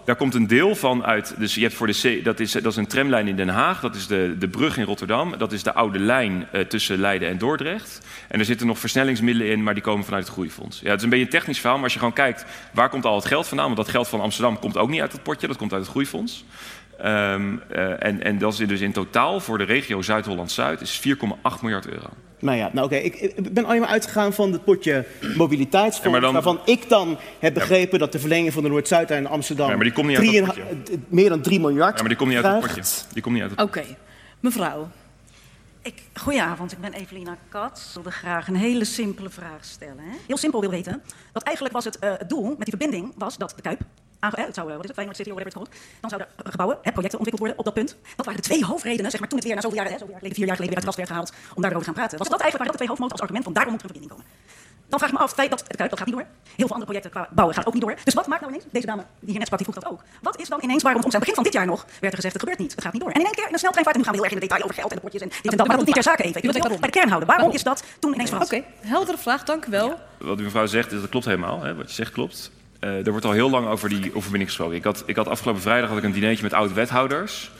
daar 0.04 0.16
komt 0.16 0.34
een 0.34 0.46
deel 0.46 0.74
van 0.74 1.04
uit. 1.04 1.34
Dus 1.38 1.54
je 1.54 1.60
hebt 1.60 1.74
voor 1.74 1.86
de 1.86 2.18
C, 2.20 2.24
dat 2.24 2.40
is, 2.40 2.52
dat 2.52 2.66
is 2.66 2.76
een 2.76 2.86
tramlijn 2.86 3.28
in 3.28 3.36
Den 3.36 3.48
Haag, 3.48 3.80
dat 3.80 3.94
is 3.94 4.06
de, 4.06 4.36
de 4.38 4.48
brug 4.48 4.76
in 4.76 4.84
Rotterdam, 4.84 5.34
dat 5.38 5.52
is 5.52 5.62
de 5.62 5.74
oude 5.74 5.98
lijn 5.98 6.48
eh, 6.52 6.60
tussen 6.60 6.98
Leiden 6.98 7.28
en 7.28 7.38
Dordrecht. 7.38 8.06
En 8.28 8.38
er 8.38 8.44
zitten 8.44 8.66
nog 8.66 8.78
versnellingsmiddelen 8.78 9.50
in, 9.50 9.62
maar 9.62 9.74
die 9.74 9.82
komen 9.82 10.04
vanuit 10.04 10.24
het 10.24 10.32
groeifonds. 10.32 10.80
Ja, 10.80 10.88
het 10.88 10.98
is 10.98 11.02
een 11.04 11.10
beetje 11.10 11.24
een 11.24 11.30
technisch 11.30 11.58
verhaal, 11.58 11.74
maar 11.74 11.84
als 11.84 11.92
je 11.92 11.98
gewoon 11.98 12.14
kijkt 12.14 12.44
waar 12.72 12.88
komt 12.88 13.04
al 13.04 13.14
het 13.14 13.24
geld 13.24 13.46
vandaan, 13.46 13.66
want 13.66 13.76
dat 13.76 13.88
geld 13.88 14.08
van 14.08 14.20
Amsterdam 14.20 14.58
komt 14.58 14.76
ook 14.76 14.88
niet 14.88 15.00
uit 15.00 15.12
het 15.12 15.22
potje, 15.22 15.46
dat 15.46 15.56
komt 15.56 15.72
uit 15.72 15.82
het 15.82 15.90
groeifonds. 15.90 16.44
Ehm, 17.02 17.56
eh, 17.68 18.06
en, 18.06 18.22
en 18.22 18.38
dat 18.38 18.52
is 18.52 18.58
dus 18.58 18.80
in 18.80 18.92
totaal 18.92 19.40
voor 19.40 19.58
de 19.58 19.64
regio 19.64 20.02
Zuid-Holland-Zuid 20.02 20.80
is 20.80 21.00
4,8 21.00 21.60
miljard 21.62 21.86
euro. 21.88 22.06
Nou 22.38 22.56
ja, 22.56 22.70
nou 22.72 22.86
oké. 22.86 22.96
Ik, 22.96 23.14
ik 23.14 23.52
ben 23.54 23.64
alleen 23.64 23.80
maar 23.80 23.88
uitgegaan 23.88 24.32
van 24.32 24.52
het 24.52 24.64
potje 24.64 25.04
mobiliteitsfonds... 25.36 26.04
Ja, 26.04 26.10
maar 26.10 26.20
dan- 26.20 26.32
waarvan 26.32 26.60
ik 26.64 26.88
dan 26.88 27.18
heb 27.38 27.54
begrepen 27.54 27.98
dat 27.98 28.12
de 28.12 28.18
verlenging 28.18 28.52
van 28.52 28.62
de 28.62 28.68
Noord-Zuidlijn 28.68 29.22
in 29.24 29.28
Amsterdam... 29.30 29.68
Ja, 29.68 29.74
maar 29.74 29.84
die 29.84 29.92
komt 29.92 30.06
niet 30.06 30.16
uit 30.18 30.46
dat 30.46 30.56
3,5 30.56 30.62
eh, 30.92 30.98
meer 31.08 31.28
dan 31.28 31.40
3 31.40 31.60
miljard 31.60 31.94
Ja, 31.94 31.98
maar 32.00 32.08
die 32.08 32.16
komt 32.16 32.30
niet 32.30 32.44
uit 32.44 32.62
het 32.62 32.74
potje. 32.74 32.92
Die 33.12 33.22
komt 33.22 33.34
niet 33.34 33.42
uit 33.42 33.50
het 33.50 33.60
Oké. 33.60 33.82
Mevrouw. 34.40 34.88
Ik, 35.82 36.02
goedenavond, 36.14 36.72
ik 36.72 36.80
ben 36.80 36.92
Evelina 36.92 37.36
Katz. 37.48 37.86
Ik 37.88 37.94
wilde 37.94 38.10
graag 38.10 38.48
een 38.48 38.56
hele 38.56 38.84
simpele 38.84 39.30
vraag 39.30 39.64
stellen. 39.64 39.98
Hè? 39.98 40.16
Heel 40.26 40.36
simpel 40.36 40.60
wil 40.60 40.70
weten. 40.70 41.02
Dat 41.32 41.42
eigenlijk 41.42 41.74
was 41.74 41.84
het, 41.84 41.98
eh, 41.98 42.12
het 42.18 42.28
doel 42.28 42.44
met 42.48 42.66
die 42.66 42.76
verbinding 42.78 43.12
was 43.16 43.36
dat 43.36 43.52
de 43.56 43.62
Kuip... 43.62 43.80
aange- 44.20 44.40
het 44.40 44.54
zou, 44.54 44.66
eh, 44.68 44.72
wat 44.74 44.82
is 44.82 44.88
het, 44.90 44.94
Feyenoord 44.98 45.16
City, 45.18 45.30
of 45.30 45.36
whatever 45.36 45.60
het 45.60 45.70
heet. 45.72 45.82
Dan 46.00 46.10
zouden 46.10 46.28
er 46.44 46.50
gebouwen, 46.50 46.78
hè, 46.82 46.90
projecten 46.92 47.18
ontwikkeld 47.18 47.38
worden 47.46 47.58
op 47.58 47.64
dat 47.64 47.74
punt. 47.74 47.96
Dat 48.16 48.26
waren 48.26 48.40
de 48.42 48.46
twee 48.48 48.64
hoofdredenen, 48.64 49.10
zeg 49.10 49.20
maar, 49.20 49.28
toen 49.28 49.38
het 49.38 49.46
weer 49.46 49.56
na 49.56 49.62
zoveel 49.62 49.76
jaren, 49.78 49.92
hè, 49.92 49.98
zoveel 49.98 50.12
jaar 50.14 50.22
geleden, 50.22 50.38
vier 50.40 50.46
jaar 50.50 50.56
geleden 50.60 50.76
weer 50.76 50.86
uit 50.86 50.94
de 50.96 51.00
kast 51.02 51.10
werd 51.10 51.32
gehaald, 51.34 51.54
om 51.56 51.62
daarover 51.62 51.86
te 51.86 51.90
gaan 51.90 52.00
praten. 52.00 52.18
Was 52.18 52.28
dat 52.28 52.40
eigenlijk 52.40 52.60
waren 52.60 52.66
dat 52.72 52.72
de 52.72 52.82
twee 52.82 52.88
hoofdmoten 52.88 53.14
als 53.16 53.22
argument 53.26 53.44
van 53.44 53.54
daarom 53.58 53.72
moet 53.72 53.82
er 53.82 53.88
een 53.88 53.94
verbinding 53.94 54.20
komen. 54.20 54.38
Dan 54.92 54.98
vraag 54.98 55.10
ik 55.12 55.16
me 55.18 55.22
af, 55.24 55.30
het 55.30 55.40
feit 55.40 55.50
dat 55.78 55.90
dat 55.90 55.98
gaat 55.98 56.06
niet 56.10 56.16
door. 56.16 56.26
Heel 56.60 56.66
veel 56.68 56.76
andere 56.78 56.90
projecten 56.90 57.10
qua 57.10 57.28
bouwen 57.38 57.54
gaat 57.56 57.66
ook 57.66 57.72
niet 57.72 57.82
door. 57.82 57.94
Dus 58.04 58.14
wat 58.14 58.26
maakt 58.26 58.40
nou 58.40 58.52
ineens, 58.52 58.68
deze 58.72 58.86
dame 58.86 59.02
die 59.20 59.28
hier 59.30 59.38
net 59.38 59.46
sprak, 59.50 59.60
die 59.62 59.68
vroeg 59.70 59.82
dat 59.82 59.92
ook. 59.92 60.00
Wat 60.22 60.40
is 60.40 60.48
dan 60.48 60.58
ineens 60.62 60.82
waarom, 60.82 61.02
ons 61.04 61.14
aan 61.14 61.20
het 61.20 61.28
begin 61.28 61.40
van 61.40 61.44
dit 61.48 61.52
jaar 61.58 61.66
nog, 61.66 61.80
werd 61.84 62.12
er 62.12 62.20
gezegd, 62.22 62.32
het 62.32 62.42
gebeurt 62.42 62.58
niet, 62.58 62.70
het 62.74 62.82
gaat 62.84 62.92
niet 62.92 63.02
door. 63.02 63.10
En 63.10 63.20
in 63.20 63.26
één 63.26 63.34
keer 63.34 63.46
in 63.46 63.52
een 63.52 63.58
sneltreinvaart, 63.58 63.96
en 63.96 64.02
nu 64.02 64.06
gaan 64.08 64.16
we 64.16 64.20
heel 64.20 64.28
erg 64.30 64.34
in 64.34 64.40
de 64.40 64.46
detail 64.46 64.64
over 64.66 64.76
geld 64.80 64.90
en 64.90 64.96
de 64.96 65.02
potjes 65.02 65.22
en 65.22 65.28
dit 65.28 65.50
en 65.52 65.56
dat, 65.58 65.66
maar 65.66 65.76
dat 65.76 65.86
niet 65.86 65.94
ter 65.94 66.02
zake 66.02 66.22
even. 66.22 66.36
Ik 66.36 66.42
wil 66.42 66.52
het 66.54 66.64
even 66.64 66.80
bij 66.80 66.90
de 66.90 66.96
kern 66.98 67.08
houden. 67.08 67.28
Waarom 67.28 67.50
is 67.50 67.62
dat 67.62 67.82
toen 67.98 68.12
ineens 68.14 68.30
Oké, 68.32 68.44
veranderd? 68.46 68.74
heldere 68.80 69.18
vraag, 69.18 69.44
dank 69.44 69.64
u 69.66 69.70
wel. 69.70 69.88
Wat 70.18 70.36
die 70.36 70.44
mevrouw 70.44 70.66
zegt, 70.66 70.90
dat 70.90 71.08
klopt 71.08 71.24
helemaal. 71.24 71.62
Hè, 71.62 71.74
wat 71.74 71.88
je 71.88 71.94
zegt 71.94 72.12
klopt. 72.12 72.50
Eh, 72.80 73.06
er 73.06 73.10
wordt 73.10 73.24
al 73.24 73.32
heel 73.32 73.50
lang 73.50 73.66
over 73.66 73.88
die 73.88 74.14
overwinning 74.14 74.48
gesproken. 74.48 74.76
Ik 74.76 74.84
had, 74.84 75.02
ik 75.06 75.16
had 75.16 75.28
afgelopen 75.28 75.62
vrijdag 75.62 75.88
had 75.88 75.98
ik 75.98 76.04
een 76.04 76.12
dinertje 76.12 76.42
met 76.42 76.52
oud-wethouders 76.52 77.50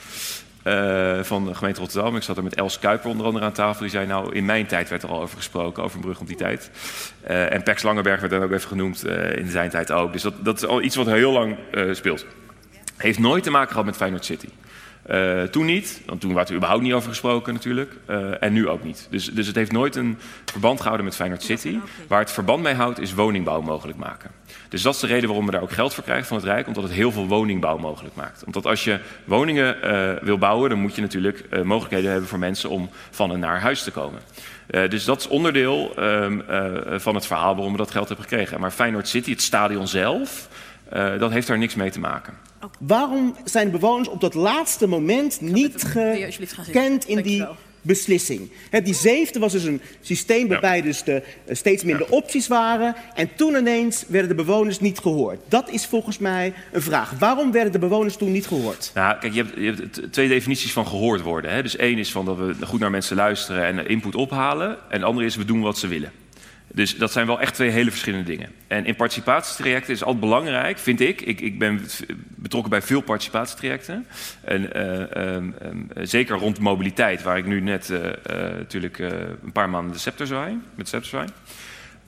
eh, 0.63 1.19
van 1.21 1.45
de 1.45 1.55
gemeente 1.55 1.79
Rotterdam. 1.79 2.15
Ik 2.15 2.23
zat 2.23 2.37
er 2.37 2.43
met 2.43 2.55
Els 2.55 2.79
Kuiper 2.79 3.09
onder 3.09 3.25
andere 3.25 3.45
aan 3.45 3.51
tafel. 3.51 3.81
Die 3.81 3.89
zei, 3.89 4.07
nou, 4.07 4.33
in 4.33 4.45
mijn 4.45 4.65
tijd 4.65 4.89
werd 4.89 5.03
er 5.03 5.09
al 5.09 5.21
over 5.21 5.37
gesproken, 5.37 5.83
over 5.83 5.95
een 5.95 6.03
brug 6.03 6.19
om 6.19 6.25
die 6.25 6.35
tijd. 6.35 6.71
Eh, 7.21 7.53
en 7.53 7.63
Pex 7.63 7.83
Langenberg 7.83 8.19
werd 8.19 8.31
dan 8.31 8.43
ook 8.43 8.51
even 8.51 8.67
genoemd, 8.67 9.05
in 9.35 9.49
zijn 9.49 9.69
tijd 9.69 9.91
ook. 9.91 10.13
Dus 10.13 10.21
dat, 10.21 10.45
dat 10.45 10.57
is 10.57 10.65
al 10.65 10.81
iets 10.81 10.95
wat 10.95 11.05
heel 11.05 11.31
lang 11.31 11.57
speelt. 11.91 12.25
Heeft 12.97 13.19
nooit 13.19 13.43
te 13.43 13.51
maken 13.51 13.69
gehad 13.69 13.85
met 13.85 13.95
Feyenoord 13.95 14.25
City. 14.25 14.47
Toen 15.51 15.65
niet, 15.65 16.01
want 16.05 16.21
toen 16.21 16.33
werd 16.33 16.49
er 16.49 16.55
überhaupt 16.55 16.83
niet 16.83 16.93
over 16.93 17.09
gesproken 17.09 17.53
natuurlijk. 17.53 17.93
En 18.39 18.53
nu 18.53 18.67
ook 18.67 18.83
niet. 18.83 19.07
Dus, 19.09 19.25
dus 19.25 19.47
het 19.47 19.55
heeft 19.55 19.71
nooit 19.71 19.95
een 19.95 20.17
verband 20.45 20.79
gehouden 20.79 21.05
met 21.05 21.15
Feyenoord 21.15 21.43
City. 21.43 21.77
Waar 22.07 22.19
het 22.19 22.31
verband 22.31 22.63
mee 22.63 22.73
houdt 22.73 22.99
is 22.99 23.13
woningbouw 23.13 23.61
mogelijk 23.61 23.97
maken. 23.97 24.31
Dus 24.71 24.81
dat 24.81 24.93
is 24.93 24.99
de 24.99 25.07
reden 25.07 25.27
waarom 25.27 25.45
we 25.45 25.51
daar 25.51 25.61
ook 25.61 25.71
geld 25.71 25.93
voor 25.93 26.03
krijgen 26.03 26.27
van 26.27 26.37
het 26.37 26.45
Rijk. 26.45 26.67
Omdat 26.67 26.83
het 26.83 26.91
heel 26.91 27.11
veel 27.11 27.27
woningbouw 27.27 27.77
mogelijk 27.77 28.15
maakt. 28.15 28.43
Omdat 28.45 28.65
als 28.65 28.83
je 28.83 28.99
woningen 29.23 29.77
uh, 29.83 30.23
wil 30.23 30.37
bouwen, 30.37 30.69
dan 30.69 30.79
moet 30.79 30.95
je 30.95 31.01
natuurlijk 31.01 31.63
mogelijkheden 31.63 32.11
hebben 32.11 32.29
voor 32.29 32.39
mensen 32.39 32.69
om 32.69 32.89
van 33.09 33.31
en 33.31 33.39
naar 33.39 33.59
huis 33.59 33.83
te 33.83 33.91
komen. 33.91 34.21
dus 34.67 35.05
dat 35.05 35.19
is 35.19 35.27
onderdeel 35.27 36.03
um, 36.03 36.43
van 36.99 37.15
het 37.15 37.25
verhaal 37.25 37.55
waarom 37.55 37.71
we 37.71 37.77
dat 37.77 37.91
geld 37.91 38.07
hebben 38.07 38.25
gekregen. 38.25 38.59
Maar 38.59 38.71
Feyenoord 38.71 39.07
City, 39.07 39.31
het 39.31 39.41
stadion 39.41 39.87
zelf, 39.87 40.47
dat 41.19 41.31
heeft 41.31 41.47
daar 41.47 41.57
niks 41.57 41.75
mee 41.75 41.91
te 41.91 41.99
maken. 41.99 42.33
Waarom 42.79 43.35
zijn 43.43 43.65
de 43.65 43.71
bewoners 43.71 44.07
op 44.07 44.21
dat 44.21 44.33
laatste 44.33 44.87
moment 44.87 45.41
niet 45.41 45.83
gekend 46.47 47.05
in 47.05 47.21
die 47.21 47.47
beslissing? 47.81 48.49
die 48.83 48.93
zevende 48.93 49.39
was 49.39 49.51
dus 49.51 49.63
een 49.63 49.81
systeem 50.01 50.47
waarbij 50.47 50.81
dus 50.81 51.03
de, 51.03 51.23
uh, 51.47 51.55
steeds 51.55 51.83
minder 51.83 52.09
opties 52.09 52.47
waren. 52.47 52.95
En 53.13 53.29
toen 53.35 53.55
ineens 53.55 54.03
werden 54.07 54.29
de 54.29 54.35
bewoners 54.35 54.79
niet 54.79 54.99
gehoord. 54.99 55.39
Dat 55.47 55.69
is 55.69 55.85
volgens 55.85 56.17
mij 56.17 56.53
een 56.71 56.81
vraag. 56.81 57.13
Waarom 57.19 57.51
werden 57.51 57.71
de 57.71 57.79
bewoners 57.79 58.15
toen 58.15 58.31
niet 58.31 58.47
gehoord? 58.47 58.91
Nou, 58.93 59.19
kijk, 59.19 59.33
je 59.33 59.43
hebt, 59.43 59.55
je 59.55 59.65
hebt 59.65 60.13
twee 60.13 60.27
definities 60.27 60.73
van 60.73 60.87
gehoord 60.87 61.21
worden. 61.21 61.51
Hè? 61.51 61.61
Dus 61.61 61.75
één 61.75 61.97
is 61.97 62.11
van 62.11 62.25
dat 62.25 62.37
we 62.37 62.55
goed 62.61 62.79
naar 62.79 62.91
mensen 62.91 63.15
luisteren 63.15 63.65
en 63.65 63.87
input 63.87 64.15
ophalen. 64.15 64.77
En 64.89 64.99
de 64.99 65.05
andere 65.05 65.25
is 65.25 65.35
we 65.35 65.45
doen 65.45 65.61
wat 65.61 65.77
ze 65.77 65.87
willen. 65.87 66.20
Dus 66.73 66.97
dat 66.97 67.11
zijn 67.11 67.27
wel 67.27 67.41
echt 67.41 67.53
twee 67.53 67.69
hele 67.69 67.89
verschillende 67.89 68.25
dingen. 68.25 68.49
En 68.67 68.85
in 68.85 68.95
participatietrajecten 68.95 69.93
is 69.93 70.03
altijd 70.03 70.19
belangrijk, 70.19 70.77
vind 70.77 70.99
ik. 70.99 71.21
Ik, 71.21 71.41
ik 71.41 71.59
ben 71.59 71.81
betrokken 72.35 72.69
bij 72.69 72.81
veel 72.81 73.01
participatietrajecten. 73.01 74.05
En, 74.41 74.77
uh, 74.77 75.33
um, 75.33 75.55
um, 75.63 75.87
zeker 75.95 76.35
rond 76.35 76.59
mobiliteit, 76.59 77.23
waar 77.23 77.37
ik 77.37 77.45
nu 77.45 77.61
net 77.61 77.89
uh, 77.89 77.99
natuurlijk 78.57 78.99
een 78.99 79.51
paar 79.53 79.69
maanden 79.69 79.91
de 79.91 79.99
scepter 79.99 80.27
zwaai, 80.27 80.59
met 80.75 80.87
scepter 80.87 81.09
zwaai. 81.09 81.27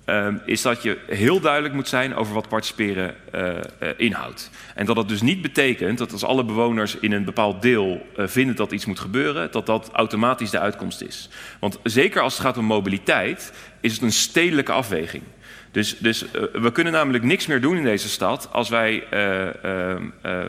Um, 0.06 0.42
is 0.46 0.62
dat 0.62 0.84
je 0.84 0.98
heel 1.08 1.40
duidelijk 1.40 1.74
moet 1.74 1.88
zijn 1.88 2.16
over 2.16 2.34
wat 2.34 2.48
participeren 2.48 3.16
uh, 3.36 3.50
uh, 3.50 3.90
inhoudt. 3.98 4.50
En 4.76 4.86
dat 4.86 4.96
dat 4.96 5.08
dus 5.08 5.22
niet 5.22 5.42
betekent 5.42 5.98
dat 5.98 6.12
als 6.12 6.24
alle 6.24 6.44
bewoners 6.44 6.96
in 6.96 7.12
een 7.12 7.24
bepaald 7.24 7.62
deel 7.62 8.06
uh, 8.18 8.28
vinden 8.28 8.56
dat 8.56 8.72
iets 8.72 8.86
moet 8.86 9.00
gebeuren, 9.00 9.52
dat 9.52 9.66
dat 9.66 9.90
automatisch 9.94 10.50
de 10.50 10.60
uitkomst 10.60 11.02
is. 11.02 11.30
Want 11.60 11.80
zeker 11.84 12.22
als 12.22 12.34
het 12.34 12.42
gaat 12.42 12.58
om 12.58 12.66
mobiliteit, 12.66 13.54
is 13.82 13.94
het 13.94 14.02
een 14.02 14.12
stedelijke 14.12 14.72
afweging. 14.72 15.24
Dus, 15.72 15.98
dus 15.98 16.26
we 16.54 16.72
kunnen 16.72 16.94
namelijk 16.94 17.24
niks 17.24 17.46
meer 17.46 17.62
doen 17.62 17.78
in 17.78 17.84
deze 17.84 18.10
stad 18.10 18.50
als 18.52 18.70
wij 18.70 19.04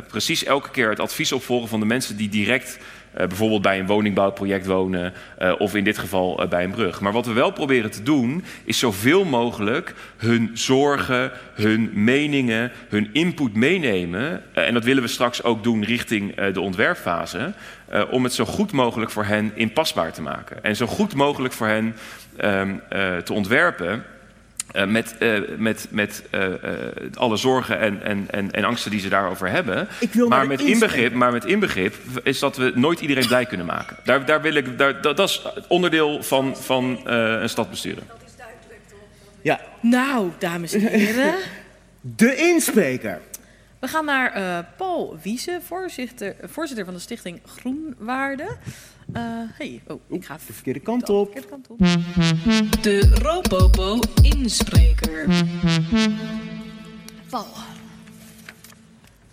precies 0.09 0.45
elke 0.45 0.71
keer 0.71 0.89
het 0.89 1.01
advies 1.01 1.33
opvolgen 1.33 1.69
van 1.69 1.81
de 1.81 1.87
mensen 1.87 2.17
die 2.17 2.29
direct 2.29 2.79
bijvoorbeeld 3.15 3.63
bij 3.63 3.79
een 3.79 3.87
woningbouwproject 3.87 4.67
wonen 4.67 5.13
uh, 5.43 5.53
of 5.59 5.75
in 5.75 5.85
dit 5.85 5.99
geval 5.99 6.43
uh, 6.43 6.49
bij 6.49 6.65
een 6.65 6.71
brug. 6.71 7.01
Maar 7.01 7.13
wat 7.13 7.27
we 7.27 7.33
wel 7.33 7.51
proberen 7.51 7.91
te 7.91 8.03
doen 8.03 8.45
is 8.65 8.79
zoveel 8.79 9.25
mogelijk 9.25 9.95
hun 10.17 10.51
zorgen, 10.53 11.33
hun 11.55 11.91
meningen, 11.93 12.73
hun 12.89 13.09
input 13.13 13.55
meenemen. 13.55 14.43
en 14.53 14.75
dat 14.75 14.85
willen 14.85 15.03
we 15.03 15.09
straks 15.09 15.43
ook 15.43 15.63
doen 15.63 15.85
richting 15.85 16.35
de 16.35 16.61
ontwerpfase. 16.61 17.53
om 18.11 18.25
het 18.25 18.33
zo 18.33 18.45
goed 18.45 18.73
mogelijk 18.73 19.11
voor 19.11 19.25
hen 19.25 19.53
inpasbaar 19.55 20.13
te 20.13 20.23
maken. 20.23 20.65
En 20.65 20.77
zo 20.77 20.87
goed 20.87 21.15
mogelijk 21.15 21.55
voor 21.55 21.67
hen 21.67 21.97
ehm, 22.37 22.77
te 23.25 23.33
ontwerpen. 23.33 24.05
Uh, 24.77 24.85
met, 24.85 25.15
uh, 25.19 25.41
met, 25.57 25.87
met 25.91 26.23
uh, 26.31 26.47
alle 27.15 27.37
zorgen 27.37 27.79
en, 27.79 28.03
en, 28.03 28.27
en, 28.31 28.51
en, 28.51 28.65
angsten 28.65 28.91
die 28.91 29.01
ze 29.01 29.09
daarover 29.09 29.49
hebben. 29.49 29.89
maar, 30.29 30.47
met 30.47 30.61
inbegrip, 30.61 31.13
maar 31.13 31.33
met 31.33 31.45
inbegrip 31.45 31.95
is 32.23 32.39
dat 32.39 32.57
we 32.57 32.73
nooit 32.75 33.01
iedereen 33.01 33.27
blij 33.27 33.47
kunnen 33.47 33.67
maken. 33.67 33.97
Daar, 34.05 34.25
daar 34.25 34.43
wil 34.43 34.55
ik, 34.55 34.79
daar, 34.79 35.03
dat, 35.03 35.17
dat 35.17 35.29
is 35.29 35.43
onderdeel 35.69 36.23
van, 36.23 36.57
van 36.57 37.09
een 37.09 37.49
stad 37.49 37.71
besturen. 37.71 38.03
Dat 38.09 38.23
is 38.27 38.37
duidelijk 38.37 38.81
toch? 38.89 38.99
Ja. 39.43 39.61
Nou, 39.81 40.31
dames 40.39 40.73
en 40.73 40.81
heren. 40.81 41.35
De 42.17 42.37
inspreker. 42.37 43.21
We 43.79 43.89
gaan 43.89 44.05
naar 44.05 44.65
Paul 44.77 45.19
Wiese, 45.23 45.61
voorzitter, 45.67 46.35
voorzitter 46.43 46.85
van 46.85 46.95
de 46.95 47.01
stichting 47.01 47.41
Groenwaarde. 47.47 48.57
Uh, 49.13 49.23
hey, 49.53 49.83
oh, 49.87 50.01
ik 50.09 50.25
ga 50.25 50.35
de 50.47 50.53
verkeerde 50.53 50.81
kant 50.81 51.09
op. 51.09 51.35
De, 51.35 51.43
kant 51.49 51.69
op. 51.69 51.79
de 52.83 53.11
Ropopo 53.23 53.99
inspreker. 54.23 55.27
Paul. 57.31 57.47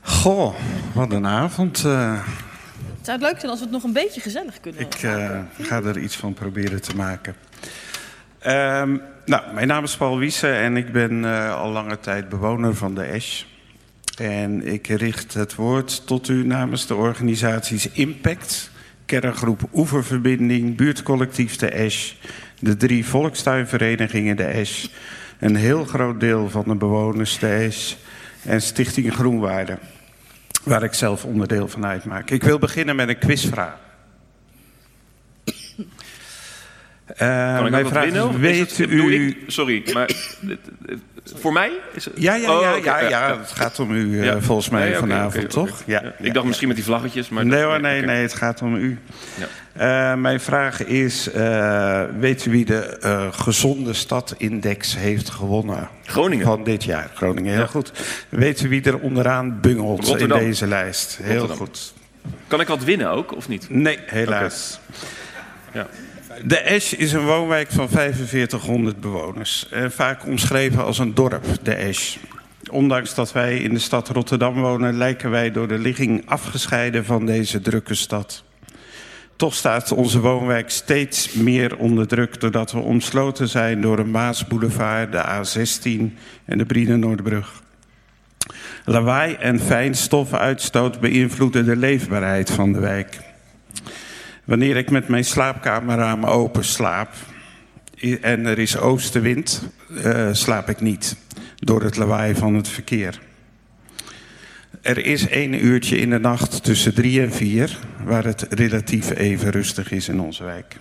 Goh, 0.02 0.56
wat 0.94 1.12
een 1.12 1.26
avond. 1.26 1.84
Uh, 1.86 2.28
het 2.98 3.06
zou 3.06 3.20
het 3.20 3.28
leuk 3.28 3.40
zijn 3.40 3.52
als 3.52 3.60
we 3.60 3.66
het 3.66 3.74
nog 3.74 3.84
een 3.84 3.94
beetje 3.94 4.22
gezellig 4.22 4.60
kunnen 4.60 4.82
Ik 4.82 5.02
uh, 5.04 5.40
ga 5.60 5.82
er 5.82 6.00
iets 6.00 6.16
van 6.16 6.34
proberen 6.34 6.82
te 6.82 6.96
maken. 6.96 7.36
Um, 8.48 9.02
nou, 9.26 9.54
mijn 9.54 9.68
naam 9.68 9.84
is 9.84 9.98
Paul 9.98 10.18
Wiese 10.18 10.52
en 10.52 10.78
ik 10.78 10.92
ben 10.92 11.24
uh, 11.24 11.56
al 11.56 11.72
lange 11.72 12.00
tijd 12.00 12.30
bewoner 12.30 12.76
van 12.76 12.96
de 12.96 13.04
Esch. 13.04 13.44
En 14.18 14.68
ik 14.68 14.88
richt 14.88 15.34
het 15.34 15.56
woord 15.56 16.08
tot 16.08 16.28
u 16.28 16.46
namens 16.46 16.88
de 16.88 16.96
organisaties 16.96 17.90
Impact 17.92 18.71
kerngroep 19.20 19.62
Oeververbinding, 19.74 20.76
buurtcollectief 20.76 21.56
De 21.56 21.70
Esch, 21.70 22.14
de 22.60 22.78
drie 22.78 23.06
volkstuinverenigingen 23.06 24.36
De 24.36 24.44
Esch, 24.44 24.88
een 25.40 25.56
heel 25.56 25.86
groot 25.86 26.20
deel 26.20 26.50
van 26.50 26.64
de 26.68 26.76
bewoners 26.76 27.40
De 27.40 27.48
Esch 27.48 27.96
en 28.44 28.62
Stichting 28.62 29.14
Groenwaarde, 29.14 29.78
waar 30.64 30.84
ik 30.84 30.94
zelf 30.94 31.26
onderdeel 31.26 31.68
van 31.68 31.86
uitmaak. 31.86 32.30
Ik 32.30 32.44
wil 32.44 32.60
beginnen 32.60 32.96
met 32.96 33.10
een 33.10 33.18
quizvraag. 33.18 33.91
Uh, 37.14 37.70
mijn 37.70 37.88
vraag 37.88 38.04
winnen? 38.04 38.40
weet 38.40 38.78
het, 38.78 38.90
u... 38.90 39.14
Ik, 39.14 39.38
sorry, 39.48 39.84
maar 39.94 40.10
voor 41.24 41.54
mij? 41.54 41.72
Is 41.94 42.06
het... 42.06 42.14
Ja, 42.18 42.36
ja, 42.36 42.42
ja, 42.42 42.76
oh, 42.76 42.84
ja, 42.84 43.00
ja, 43.00 43.38
het 43.40 43.52
gaat 43.52 43.80
om 43.80 43.92
u 43.92 44.24
ja. 44.24 44.42
volgens 44.42 44.70
mij 44.70 44.90
nee, 44.90 44.96
vanavond, 44.96 45.36
okay, 45.36 45.46
toch? 45.46 45.82
Ja, 45.86 46.14
Ik 46.20 46.34
dacht 46.34 46.46
misschien 46.46 46.68
met 46.68 46.78
die 46.78 46.86
vlaggetjes, 46.86 47.30
maar... 47.30 47.46
Nee 47.46 47.64
hoor, 47.64 47.82
nee, 47.82 48.02
nee, 48.02 48.22
het 48.22 48.34
gaat 48.34 48.62
om 48.62 48.76
u. 48.76 49.00
Uh, 49.78 50.16
mijn 50.16 50.40
vraag 50.40 50.84
is, 50.84 51.30
uh, 51.36 52.04
weet 52.20 52.46
u 52.46 52.52
wie 52.52 52.66
de 52.66 52.98
gezonde 53.32 53.94
stadindex 53.94 54.96
heeft 54.96 55.30
gewonnen? 55.30 55.90
Groningen. 56.06 56.46
Van 56.46 56.64
dit 56.64 56.84
jaar, 56.84 57.12
Groningen, 57.14 57.56
heel 57.56 57.68
goed. 57.68 57.92
Weet 58.30 58.62
u 58.62 58.70
wie 58.70 58.84
er 58.84 59.00
onderaan 59.00 59.60
bungelt 59.62 60.08
Rotterdam. 60.08 60.40
in 60.40 60.46
deze 60.46 60.68
lijst? 60.68 61.20
Heel 61.22 61.38
Rotterdam. 61.38 61.58
goed. 61.58 61.94
Kan 62.48 62.60
ik 62.60 62.68
wat 62.68 62.84
winnen 62.84 63.10
ook, 63.10 63.36
of 63.36 63.48
niet? 63.48 63.70
Nee, 63.70 64.00
helaas. 64.06 64.80
Ja. 65.74 65.88
De 66.46 66.58
Esch 66.58 66.94
is 66.94 67.14
een 67.14 67.26
woonwijk 67.26 67.72
van 67.72 67.90
4500 67.90 69.00
bewoners. 69.00 69.68
En 69.70 69.92
vaak 69.92 70.26
omschreven 70.26 70.84
als 70.84 71.00
een 71.00 71.14
dorp, 71.14 71.46
de 71.62 71.74
Esch. 71.74 72.18
Ondanks 72.72 73.16
dat 73.16 73.32
wij 73.32 73.58
in 73.58 73.74
de 73.74 73.80
stad 73.80 74.10
Rotterdam 74.10 74.54
wonen, 74.62 74.98
lijken 74.98 75.30
wij 75.30 75.52
door 75.52 75.68
de 75.68 75.78
ligging 75.78 76.24
afgescheiden 76.26 77.06
van 77.06 77.26
deze 77.26 77.62
drukke 77.62 77.94
stad. 77.94 78.44
Toch 79.36 79.54
staat 79.54 79.92
onze 79.92 80.20
woonwijk 80.20 80.70
steeds 80.70 81.34
meer 81.34 81.78
onder 81.78 82.08
druk 82.08 82.40
doordat 82.40 82.72
we 82.72 82.80
omsloten 82.80 83.48
zijn 83.48 83.82
door 83.82 84.00
een 84.00 84.12
Maasboulevard, 84.12 85.12
de 85.12 85.24
A16 85.24 86.18
en 86.46 86.58
de 86.58 86.66
Brine 86.66 86.98
Noordbrug. 86.98 87.62
Lawaai 88.86 89.34
en 89.34 89.60
fijnstofuitstoot 89.60 91.00
beïnvloeden 91.00 91.66
de 91.66 91.76
leefbaarheid 91.76 92.52
van 92.52 92.74
de 92.74 92.80
wijk. 92.80 93.31
Wanneer 94.52 94.78
ik 94.78 94.92
met 94.92 95.08
mijn 95.08 95.26
slaapkamerraam 95.26 96.26
open 96.26 96.64
slaap 96.64 97.10
en 98.22 98.46
er 98.46 98.60
is 98.60 98.78
oostenwind, 98.78 99.70
uh, 99.90 100.30
slaap 100.32 100.70
ik 100.70 100.82
niet 100.82 101.16
door 101.56 101.84
het 101.84 101.98
lawaai 101.98 102.36
van 102.36 102.56
het 102.56 102.68
verkeer. 102.68 103.20
Er 104.82 105.06
is 105.06 105.28
één 105.28 105.66
uurtje 105.66 105.98
in 105.98 106.10
de 106.10 106.20
nacht 106.20 106.64
tussen 106.64 106.94
drie 106.94 107.22
en 107.22 107.32
vier 107.32 107.80
waar 108.04 108.24
het 108.24 108.46
relatief 108.50 109.10
even 109.10 109.50
rustig 109.50 109.92
is 109.92 110.08
in 110.08 110.20
onze 110.20 110.44
wijk. 110.44 110.76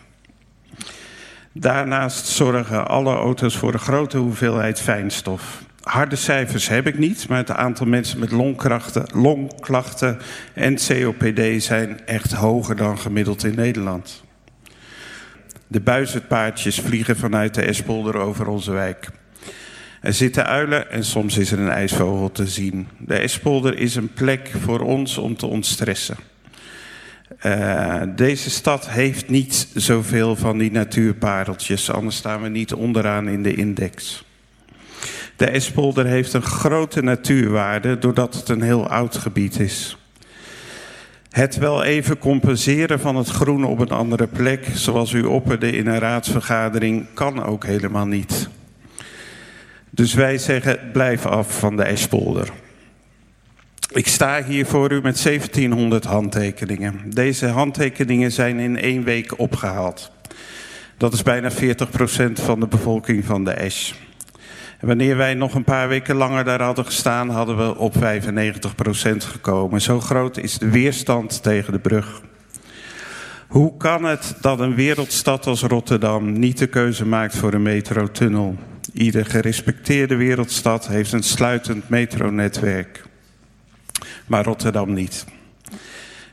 Daarnaast 1.52 2.26
zorgen 2.26 2.88
alle 2.88 3.14
auto's 3.14 3.56
voor 3.56 3.72
een 3.72 3.78
grote 3.78 4.18
hoeveelheid 4.18 4.80
fijnstof 4.80 5.62
harde 5.82 6.16
cijfers 6.16 6.68
heb 6.68 6.86
ik 6.86 6.98
niet, 6.98 7.28
maar 7.28 7.38
het 7.38 7.50
aantal 7.50 7.86
mensen 7.86 8.18
met 8.18 8.30
longklachten, 9.12 10.18
en 10.54 10.76
COPD 10.76 11.62
zijn 11.62 12.06
echt 12.06 12.32
hoger 12.32 12.76
dan 12.76 12.98
gemiddeld 12.98 13.44
in 13.44 13.54
Nederland. 13.54 14.22
De 15.66 15.80
buizerdpaardjes 15.80 16.80
vliegen 16.80 17.16
vanuit 17.16 17.54
de 17.54 17.62
Espolder 17.62 18.16
over 18.16 18.46
onze 18.48 18.72
wijk. 18.72 19.08
Er 20.00 20.12
zitten 20.12 20.46
uilen 20.46 20.90
en 20.90 21.04
soms 21.04 21.38
is 21.38 21.52
er 21.52 21.58
een 21.58 21.70
ijsvogel 21.70 22.32
te 22.32 22.46
zien. 22.46 22.88
De 22.98 23.18
Espolder 23.18 23.78
is 23.78 23.94
een 23.94 24.12
plek 24.12 24.50
voor 24.60 24.80
ons 24.80 25.18
om 25.18 25.36
te 25.36 25.46
ontstressen. 25.46 26.16
Uh, 27.46 28.02
deze 28.16 28.50
stad 28.50 28.90
heeft 28.90 29.28
niet 29.28 29.68
zoveel 29.74 30.36
van 30.36 30.58
die 30.58 30.70
natuurpareltjes, 30.70 31.90
anders 31.90 32.16
staan 32.16 32.42
we 32.42 32.48
niet 32.48 32.74
onderaan 32.74 33.28
in 33.28 33.42
de 33.42 33.54
index. 33.54 34.24
De 35.40 35.50
Espolder 35.50 36.06
heeft 36.06 36.32
een 36.32 36.42
grote 36.42 37.02
natuurwaarde 37.02 37.98
doordat 37.98 38.34
het 38.34 38.48
een 38.48 38.62
heel 38.62 38.88
oud 38.88 39.16
gebied 39.16 39.60
is. 39.60 39.96
Het 41.30 41.56
wel 41.56 41.82
even 41.82 42.18
compenseren 42.18 43.00
van 43.00 43.16
het 43.16 43.28
groen 43.28 43.64
op 43.64 43.78
een 43.78 43.90
andere 43.90 44.26
plek, 44.26 44.66
zoals 44.74 45.12
u 45.12 45.22
opperde 45.22 45.70
in 45.70 45.86
een 45.86 45.98
raadsvergadering, 45.98 47.06
kan 47.14 47.44
ook 47.44 47.64
helemaal 47.64 48.06
niet. 48.06 48.48
Dus 49.90 50.14
wij 50.14 50.38
zeggen, 50.38 50.78
blijf 50.92 51.26
af 51.26 51.58
van 51.58 51.76
de 51.76 51.82
Eschpolder. 51.82 52.50
Ik 53.92 54.06
sta 54.06 54.44
hier 54.44 54.66
voor 54.66 54.92
u 54.92 55.00
met 55.02 55.22
1700 55.22 56.04
handtekeningen. 56.04 57.00
Deze 57.10 57.46
handtekeningen 57.46 58.32
zijn 58.32 58.58
in 58.58 58.78
één 58.78 59.04
week 59.04 59.38
opgehaald. 59.38 60.10
Dat 60.96 61.12
is 61.12 61.22
bijna 61.22 61.50
40% 61.52 61.54
van 62.32 62.60
de 62.60 62.66
bevolking 62.66 63.24
van 63.24 63.44
de 63.44 63.52
Esch. 63.52 63.92
En 64.80 64.86
wanneer 64.86 65.16
wij 65.16 65.34
nog 65.34 65.54
een 65.54 65.64
paar 65.64 65.88
weken 65.88 66.16
langer 66.16 66.44
daar 66.44 66.62
hadden 66.62 66.84
gestaan, 66.84 67.30
hadden 67.30 67.56
we 67.56 67.76
op 67.76 67.94
95% 67.94 67.98
gekomen. 69.16 69.80
Zo 69.80 70.00
groot 70.00 70.36
is 70.36 70.58
de 70.58 70.70
weerstand 70.70 71.42
tegen 71.42 71.72
de 71.72 71.78
brug. 71.78 72.22
Hoe 73.48 73.76
kan 73.76 74.04
het 74.04 74.36
dat 74.40 74.60
een 74.60 74.74
wereldstad 74.74 75.46
als 75.46 75.62
Rotterdam 75.62 76.32
niet 76.32 76.58
de 76.58 76.66
keuze 76.66 77.06
maakt 77.06 77.36
voor 77.36 77.52
een 77.52 77.62
metrotunnel? 77.62 78.56
Ieder 78.92 79.26
gerespecteerde 79.26 80.16
wereldstad 80.16 80.88
heeft 80.88 81.12
een 81.12 81.22
sluitend 81.22 81.88
metronetwerk, 81.88 83.04
maar 84.26 84.44
Rotterdam 84.44 84.92
niet. 84.92 85.24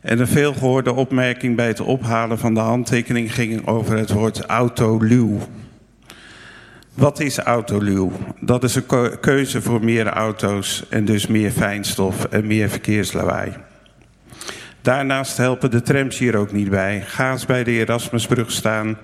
En 0.02 0.20
een 0.20 0.28
veelgehoorde 0.28 0.94
opmerking 0.94 1.56
bij 1.56 1.68
het 1.68 1.80
ophalen 1.80 2.40
van 2.40 2.54
de 2.54 2.60
handtekening 2.60 3.34
ging 3.34 3.68
over 3.68 3.98
het 3.98 4.12
woord 4.12 4.42
autoluw. 4.42 5.40
Wat 6.98 7.20
is 7.20 7.38
autoluw? 7.38 8.12
Dat 8.40 8.64
is 8.64 8.76
een 8.76 9.20
keuze 9.20 9.62
voor 9.62 9.84
meer 9.84 10.08
auto's 10.08 10.86
en 10.90 11.06
dus 11.06 11.28
meer 11.28 11.52
fijnstof 11.52 12.26
en 12.26 12.48
meer 12.48 12.70
verkeerslawaai. 12.70 13.54
Daarnaast 14.82 15.38
helpen 15.38 15.72
de 15.72 15.82
trams 15.82 16.18
hier 16.18 16.36
ook 16.36 16.52
niet 16.52 16.70
bij. 16.70 17.02
Ga 17.02 17.32
eens 17.32 17.46
bij 17.46 17.64
de 17.64 17.72
Erasmusbrug 17.72 18.52
staan 18.52 18.98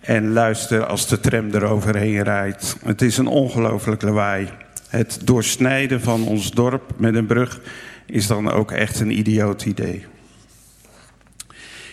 en 0.00 0.32
luister 0.32 0.86
als 0.86 1.08
de 1.08 1.20
tram 1.20 1.50
eroverheen 1.50 2.22
rijdt. 2.22 2.76
Het 2.84 3.02
is 3.02 3.18
een 3.18 3.26
ongelooflijk 3.26 4.02
lawaai. 4.02 4.48
Het 4.88 5.20
doorsnijden 5.24 6.00
van 6.00 6.26
ons 6.26 6.50
dorp 6.50 6.92
met 6.96 7.14
een 7.14 7.26
brug 7.26 7.60
is 8.06 8.26
dan 8.26 8.50
ook 8.50 8.70
echt 8.72 9.00
een 9.00 9.18
idioot 9.18 9.64
idee. 9.64 10.06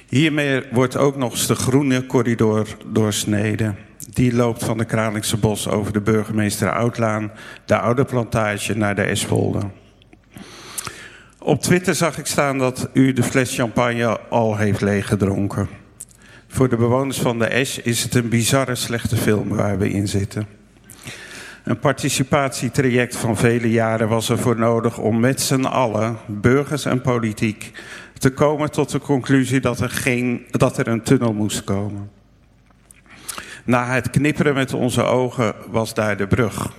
Hiermee 0.09 0.63
wordt 0.71 0.97
ook 0.97 1.15
nog 1.15 1.31
eens 1.31 1.47
de 1.47 1.55
groene 1.55 2.05
corridor 2.05 2.67
doorsneden. 2.85 3.77
Die 4.15 4.33
loopt 4.33 4.63
van 4.63 4.77
de 4.77 4.85
Kralingse 4.85 5.37
Bos 5.37 5.67
over 5.67 5.93
de 5.93 6.01
burgemeester 6.01 6.71
Oudlaan, 6.71 7.31
de 7.65 7.77
oude 7.77 8.05
plantage 8.05 8.77
naar 8.77 8.95
de 8.95 9.01
Espolde. 9.01 9.59
Op 11.39 11.61
Twitter 11.61 11.95
zag 11.95 12.17
ik 12.17 12.25
staan 12.25 12.57
dat 12.57 12.89
u 12.93 13.13
de 13.13 13.23
fles 13.23 13.55
champagne 13.55 14.19
al 14.29 14.57
heeft 14.57 14.81
leeggedronken. 14.81 15.67
Voor 16.47 16.69
de 16.69 16.75
bewoners 16.75 17.19
van 17.19 17.39
de 17.39 17.45
Esch 17.45 17.77
is 17.77 18.03
het 18.03 18.15
een 18.15 18.29
bizarre 18.29 18.75
slechte 18.75 19.15
film 19.15 19.47
waar 19.47 19.77
we 19.77 19.89
in 19.89 20.07
zitten. 20.07 20.47
Een 21.63 21.79
participatietraject 21.79 23.15
van 23.15 23.37
vele 23.37 23.71
jaren 23.71 24.07
was 24.07 24.29
er 24.29 24.39
voor 24.39 24.59
nodig 24.59 24.97
om 24.97 25.19
met 25.19 25.41
z'n 25.41 25.63
allen, 25.63 26.17
burgers 26.27 26.85
en 26.85 27.01
politiek, 27.01 27.71
te 28.17 28.29
komen 28.29 28.71
tot 28.71 28.91
de 28.91 28.99
conclusie 28.99 29.59
dat 29.59 29.79
er, 29.79 29.89
geen, 29.89 30.45
dat 30.51 30.77
er 30.77 30.87
een 30.87 31.03
tunnel 31.03 31.33
moest 31.33 31.63
komen. 31.63 32.14
Na 33.65 33.93
het 33.93 34.09
knipperen 34.09 34.53
met 34.53 34.73
onze 34.73 35.03
ogen 35.03 35.55
was 35.69 35.93
daar 35.93 36.17
de 36.17 36.27
brug. 36.27 36.71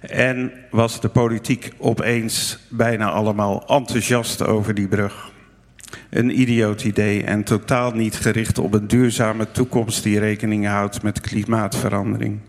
En 0.00 0.52
was 0.70 1.00
de 1.00 1.08
politiek 1.08 1.72
opeens 1.78 2.58
bijna 2.68 3.10
allemaal 3.10 3.66
enthousiast 3.66 4.46
over 4.46 4.74
die 4.74 4.88
brug. 4.88 5.32
Een 6.10 6.40
idioot 6.40 6.84
idee 6.84 7.22
en 7.22 7.44
totaal 7.44 7.90
niet 7.90 8.16
gericht 8.16 8.58
op 8.58 8.74
een 8.74 8.86
duurzame 8.86 9.50
toekomst 9.50 10.02
die 10.02 10.18
rekening 10.18 10.66
houdt 10.66 11.02
met 11.02 11.20
klimaatverandering. 11.20 12.40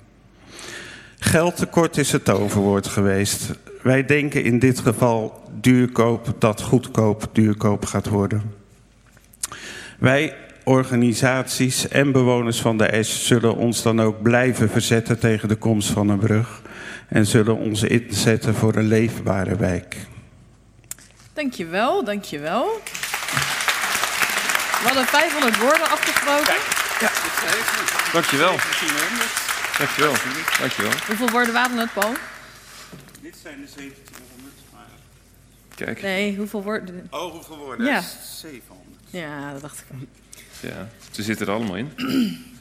Geldtekort 1.20 1.97
is 1.97 2.11
het 2.11 2.26
toverwoord 2.26 2.88
geweest. 2.88 3.51
Wij 3.82 4.05
denken 4.05 4.43
in 4.43 4.59
dit 4.59 4.80
geval 4.80 5.43
duurkoop 5.61 6.36
dat 6.39 6.61
goedkoop 6.61 7.30
duurkoop 7.32 7.86
gaat 7.86 8.07
worden. 8.07 8.41
Wij 9.99 10.36
organisaties 10.66 11.88
en 11.88 12.11
bewoners 12.11 12.61
van 12.61 12.78
de 12.78 13.03
S 13.03 13.26
zullen 13.26 13.55
ons 13.55 13.82
dan 13.82 14.01
ook 14.01 14.22
blijven 14.22 14.70
verzetten 14.70 15.20
tegen 15.20 15.47
de 15.47 15.55
komst 15.55 15.89
van 15.89 16.09
een 16.09 16.20
brug 16.20 16.61
en 17.07 17.26
zullen 17.26 17.57
ons 17.57 17.84
inzetten 17.84 18.55
voor 18.55 18.76
een 18.76 18.88
leefbare 18.88 19.55
wijk. 19.55 19.95
Dankjewel, 21.34 22.03
dankjewel. 22.03 22.82
We 24.82 24.91
hadden 24.91 25.05
500 25.05 25.57
woorden 25.57 25.89
afgesproken. 25.89 26.53
Ja, 26.99 27.11
dankjewel. 28.13 28.55
Dankjewel. 29.78 30.13
Dankjewel. 30.59 30.91
Hoeveel 31.07 31.30
woorden 31.30 31.53
waren 31.53 31.78
het, 31.78 31.93
Paul? 31.93 32.13
Dit 33.22 33.38
zijn 33.41 33.61
de 33.66 33.68
1700, 33.76 34.53
maar... 34.74 34.86
Kijk. 35.76 36.01
Nee, 36.01 36.36
hoeveel 36.38 36.63
woorden? 36.63 37.07
Oh, 37.09 37.32
hoeveel 37.32 37.57
woorden? 37.57 37.86
Ja. 37.86 38.01
700. 38.41 38.88
Ja, 39.09 39.51
dat 39.51 39.61
dacht 39.61 39.80
ik 39.80 39.86
al. 39.91 40.07
Ja, 40.68 40.88
ze 41.11 41.24
zitten 41.24 41.47
er 41.47 41.53
allemaal 41.53 41.76
in. 41.76 41.91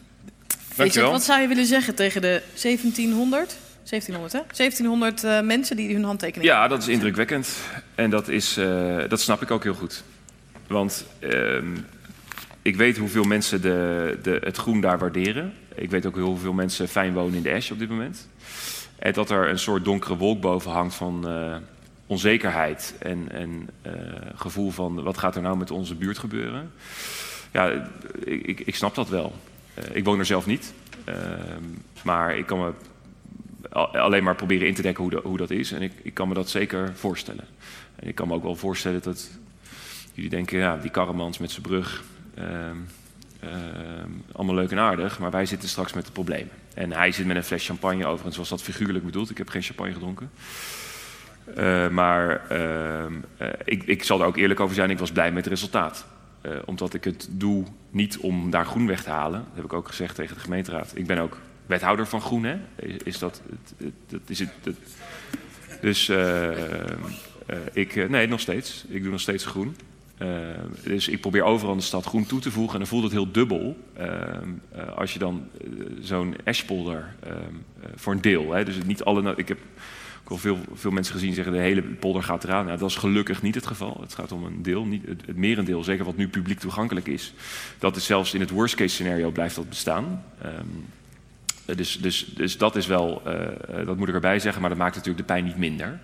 Dankjewel. 0.76 1.10
wat 1.10 1.22
zou 1.22 1.40
je 1.40 1.48
willen 1.48 1.66
zeggen 1.66 1.94
tegen 1.94 2.20
de 2.20 2.42
1700? 2.62 3.56
1700, 3.84 4.32
hè? 4.32 4.38
1700 4.38 5.24
eh, 5.24 5.40
mensen 5.40 5.76
die 5.76 5.94
hun 5.94 6.04
handtekening 6.04 6.50
Ja, 6.50 6.68
dat 6.68 6.82
is 6.82 6.88
indrukwekkend. 6.88 7.48
En 7.94 8.10
dat, 8.10 8.28
is, 8.28 8.56
eh, 8.56 9.08
dat 9.08 9.20
snap 9.20 9.42
ik 9.42 9.50
ook 9.50 9.62
heel 9.62 9.74
goed. 9.74 10.02
Want 10.66 11.06
ehm, 11.18 11.76
ik 12.62 12.76
weet 12.76 12.96
hoeveel 12.96 13.24
mensen 13.24 13.62
de, 13.62 14.18
de, 14.22 14.40
het 14.44 14.56
groen 14.56 14.80
daar 14.80 14.98
waarderen. 14.98 15.52
Ik 15.74 15.90
weet 15.90 16.06
ook 16.06 16.16
hoeveel 16.16 16.52
mensen 16.52 16.88
fijn 16.88 17.12
wonen 17.12 17.34
in 17.34 17.42
de 17.42 17.50
Esch 17.50 17.70
op 17.70 17.78
dit 17.78 17.88
moment. 17.88 18.28
En 18.98 19.12
dat 19.12 19.30
er 19.30 19.48
een 19.48 19.58
soort 19.58 19.84
donkere 19.84 20.16
wolk 20.16 20.40
boven 20.40 20.70
hangt 20.70 20.94
van 20.94 21.28
eh, 21.28 21.56
onzekerheid 22.06 22.94
en, 22.98 23.28
en 23.32 23.68
gevoel 24.34 24.70
van 24.70 25.02
wat 25.02 25.18
gaat 25.18 25.36
er 25.36 25.42
nou 25.42 25.56
met 25.56 25.70
onze 25.70 25.94
buurt 25.94 26.18
gebeuren. 26.18 26.72
Ja, 27.54 27.88
ik, 28.24 28.60
ik, 28.60 28.74
snap 28.74 28.94
dat 28.94 29.08
wel. 29.08 29.34
Eh, 29.74 29.84
ik 29.92 30.04
woon 30.04 30.18
er 30.18 30.24
zelf 30.24 30.46
niet. 30.46 30.72
Ehm, 31.04 31.62
maar 32.04 32.36
ik 32.36 32.46
kan 32.46 32.58
me 32.58 32.72
al- 33.72 33.96
alleen 33.96 34.24
maar 34.24 34.34
proberen 34.34 34.66
in 34.68 34.74
te 34.74 34.82
dekken 34.82 35.04
hoe, 35.04 35.20
hoe 35.22 35.36
dat 35.36 35.50
is. 35.50 35.72
En 35.72 35.82
ik, 35.82 35.92
ik 36.02 36.14
kan 36.14 36.28
me 36.28 36.34
dat 36.34 36.48
zeker 36.48 36.92
voorstellen. 36.94 37.44
En 37.96 38.08
ik 38.08 38.14
kan 38.14 38.28
me 38.28 38.34
ook 38.34 38.42
wel 38.42 38.56
voorstellen 38.56 39.02
dat 39.02 39.30
jullie 40.12 40.30
denken, 40.30 40.58
ja, 40.58 40.76
die 40.76 40.90
karremans 40.90 41.38
met 41.38 41.50
zijn 41.50 41.62
brug, 41.62 42.04
ehm, 42.34 42.76
ehm, 43.40 44.10
allemaal 44.32 44.54
leuk 44.54 44.70
en 44.70 44.78
aardig, 44.78 45.18
maar 45.18 45.30
wij 45.30 45.46
zitten 45.46 45.68
straks 45.68 45.92
met 45.92 46.06
de 46.06 46.12
problemen. 46.12 46.52
En 46.74 46.92
hij 46.92 47.12
zit 47.12 47.26
met 47.26 47.36
een 47.36 47.44
fles 47.44 47.66
champagne, 47.66 48.06
overigens 48.06 48.36
was 48.36 48.48
dat 48.48 48.62
figuurlijk 48.62 49.04
bedoeld. 49.04 49.30
Ik 49.30 49.38
heb 49.38 49.48
geen 49.48 49.62
champagne 49.62 49.92
gedronken. 49.92 50.30
Eh, 51.54 51.88
maar 51.88 52.48
eh, 52.48 53.48
ik, 53.64 53.82
ik 53.82 54.04
zal 54.04 54.20
er 54.20 54.26
ook 54.26 54.36
eerlijk 54.36 54.60
over 54.60 54.74
zijn, 54.74 54.90
ik 54.90 54.98
was 54.98 55.12
blij 55.12 55.32
met 55.32 55.44
het 55.44 55.54
resultaat. 55.54 56.06
Eh, 56.44 56.50
omdat 56.64 56.94
ik 56.94 57.04
het 57.04 57.28
doe 57.30 57.64
niet 57.90 58.18
om 58.18 58.50
daar 58.50 58.66
groen 58.66 58.86
weg 58.86 59.02
te 59.02 59.10
halen. 59.10 59.38
Dat 59.40 59.54
heb 59.54 59.64
ik 59.64 59.72
ook 59.72 59.88
gezegd 59.88 60.14
tegen 60.14 60.34
de 60.34 60.40
gemeenteraad. 60.42 60.92
Ik 60.94 61.06
ben 61.06 61.18
ook 61.18 61.40
wethouder 61.66 62.06
van 62.06 62.20
groen, 62.20 62.44
hè? 62.44 62.56
Is, 63.04 63.18
dat, 63.18 63.42
dat 64.08 64.20
is 64.26 64.38
het, 64.38 64.52
het- 64.62 64.76
dus 65.80 66.08
eh, 66.08 66.88
eh, 66.90 66.96
ik, 67.72 68.08
nee, 68.08 68.26
nog 68.28 68.40
steeds. 68.40 68.84
Ik 68.88 69.02
doe 69.02 69.10
nog 69.10 69.20
steeds 69.20 69.44
groen. 69.46 69.76
Dus 70.82 71.08
ik 71.08 71.20
probeer 71.20 71.42
overal 71.42 71.72
in 71.72 71.78
de 71.78 71.84
stad 71.84 72.04
groen 72.04 72.26
toe 72.26 72.40
te 72.40 72.50
voegen. 72.50 72.72
En 72.72 72.78
dan 72.78 72.88
voelt 72.88 73.02
het 73.02 73.12
heel 73.12 73.32
dubbel. 73.32 73.76
als 74.96 75.12
je 75.12 75.18
dan 75.18 75.46
zo'n 76.00 76.36
Eschpolder 76.44 77.14
eh, 77.20 77.32
voor 77.94 78.12
een 78.12 78.20
deel. 78.20 78.52
Hè, 78.52 78.64
dus 78.64 78.76
niet 78.86 79.04
alle. 79.04 79.32
Ik 79.36 79.48
heb 79.48 79.58
ook 80.24 80.30
al 80.30 80.36
veel, 80.36 80.58
veel 80.74 80.90
mensen 80.90 81.14
gezien 81.14 81.34
zeggen 81.34 81.52
de 81.52 81.58
hele 81.58 81.82
polder 81.82 82.22
gaat 82.22 82.44
eraan. 82.44 82.66
Nou, 82.66 82.78
dat 82.78 82.90
is 82.90 82.96
gelukkig 82.96 83.42
niet 83.42 83.54
het 83.54 83.66
geval. 83.66 83.98
Het 84.00 84.14
gaat 84.14 84.32
om 84.32 84.44
een 84.44 84.62
deel, 84.62 84.84
niet 84.84 85.06
het, 85.06 85.36
merendeel, 85.36 85.84
zeker 85.84 86.04
wat 86.04 86.16
nu 86.16 86.28
publiek 86.28 86.58
toegankelijk 86.58 87.06
is. 87.06 87.32
Dat 87.78 87.96
is 87.96 88.04
zelfs 88.04 88.34
in 88.34 88.40
het 88.40 88.50
worst 88.50 88.74
case 88.74 88.94
scenario 88.94 89.30
blijft 89.30 89.56
dat 89.56 89.68
bestaan. 89.68 90.24
Ehm, 90.42 90.52
eh, 91.64 91.76
Dus, 91.76 91.98
dus, 92.00 92.24
dus 92.34 92.58
dat 92.58 92.76
is 92.76 92.86
wel, 92.86 93.22
eh, 93.24 93.80
eh, 93.80 93.86
dat 93.86 93.96
moet 93.96 94.08
ik 94.08 94.14
erbij 94.14 94.38
zeggen, 94.38 94.60
maar 94.60 94.70
dat 94.70 94.78
maakt 94.78 94.94
natuurlijk 94.96 95.26
de 95.26 95.32
pijn 95.32 95.44
niet 95.44 95.56
minder. 95.56 96.00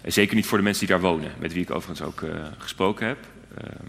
En 0.00 0.12
zeker 0.12 0.34
niet 0.34 0.46
voor 0.46 0.58
de 0.58 0.64
mensen 0.64 0.86
die 0.86 0.96
daar 0.96 1.04
wonen, 1.10 1.32
met 1.38 1.52
wie 1.52 1.62
ik 1.62 1.70
overigens 1.70 2.08
ook 2.08 2.22
eh, 2.22 2.30
gesproken 2.58 3.06
heb. 3.06 3.18
Ehm, 3.56 3.86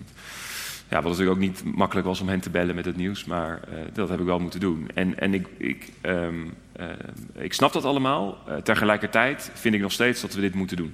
ja, 0.94 1.02
wat 1.02 1.12
natuurlijk 1.12 1.38
ook 1.38 1.44
niet 1.44 1.76
makkelijk 1.76 2.08
was 2.08 2.22
om 2.22 2.28
hen 2.28 2.40
te 2.40 2.50
bellen 2.50 2.76
met 2.76 2.86
het 2.86 2.96
nieuws, 2.96 3.26
maar 3.26 3.60
eh, 3.62 3.78
dat 3.94 4.10
heb 4.10 4.20
ik 4.20 4.26
wel 4.26 4.40
moeten 4.40 4.60
doen. 4.60 4.90
En, 4.94 5.20
en 5.20 5.34
ik, 5.34 5.48
ik, 5.58 5.92
ehm, 6.02 6.46
eh, 6.72 6.86
ik 7.34 7.54
snap 7.54 7.74
dat 7.74 7.86
allemaal. 7.86 8.38
Eh, 8.48 8.56
tegelijkertijd 8.56 9.52
vind 9.54 9.76
ik 9.76 9.82
nog 9.82 9.92
steeds 9.92 10.22
dat 10.22 10.34
we 10.34 10.42
dit 10.42 10.54
moeten 10.54 10.78
doen. 10.78 10.94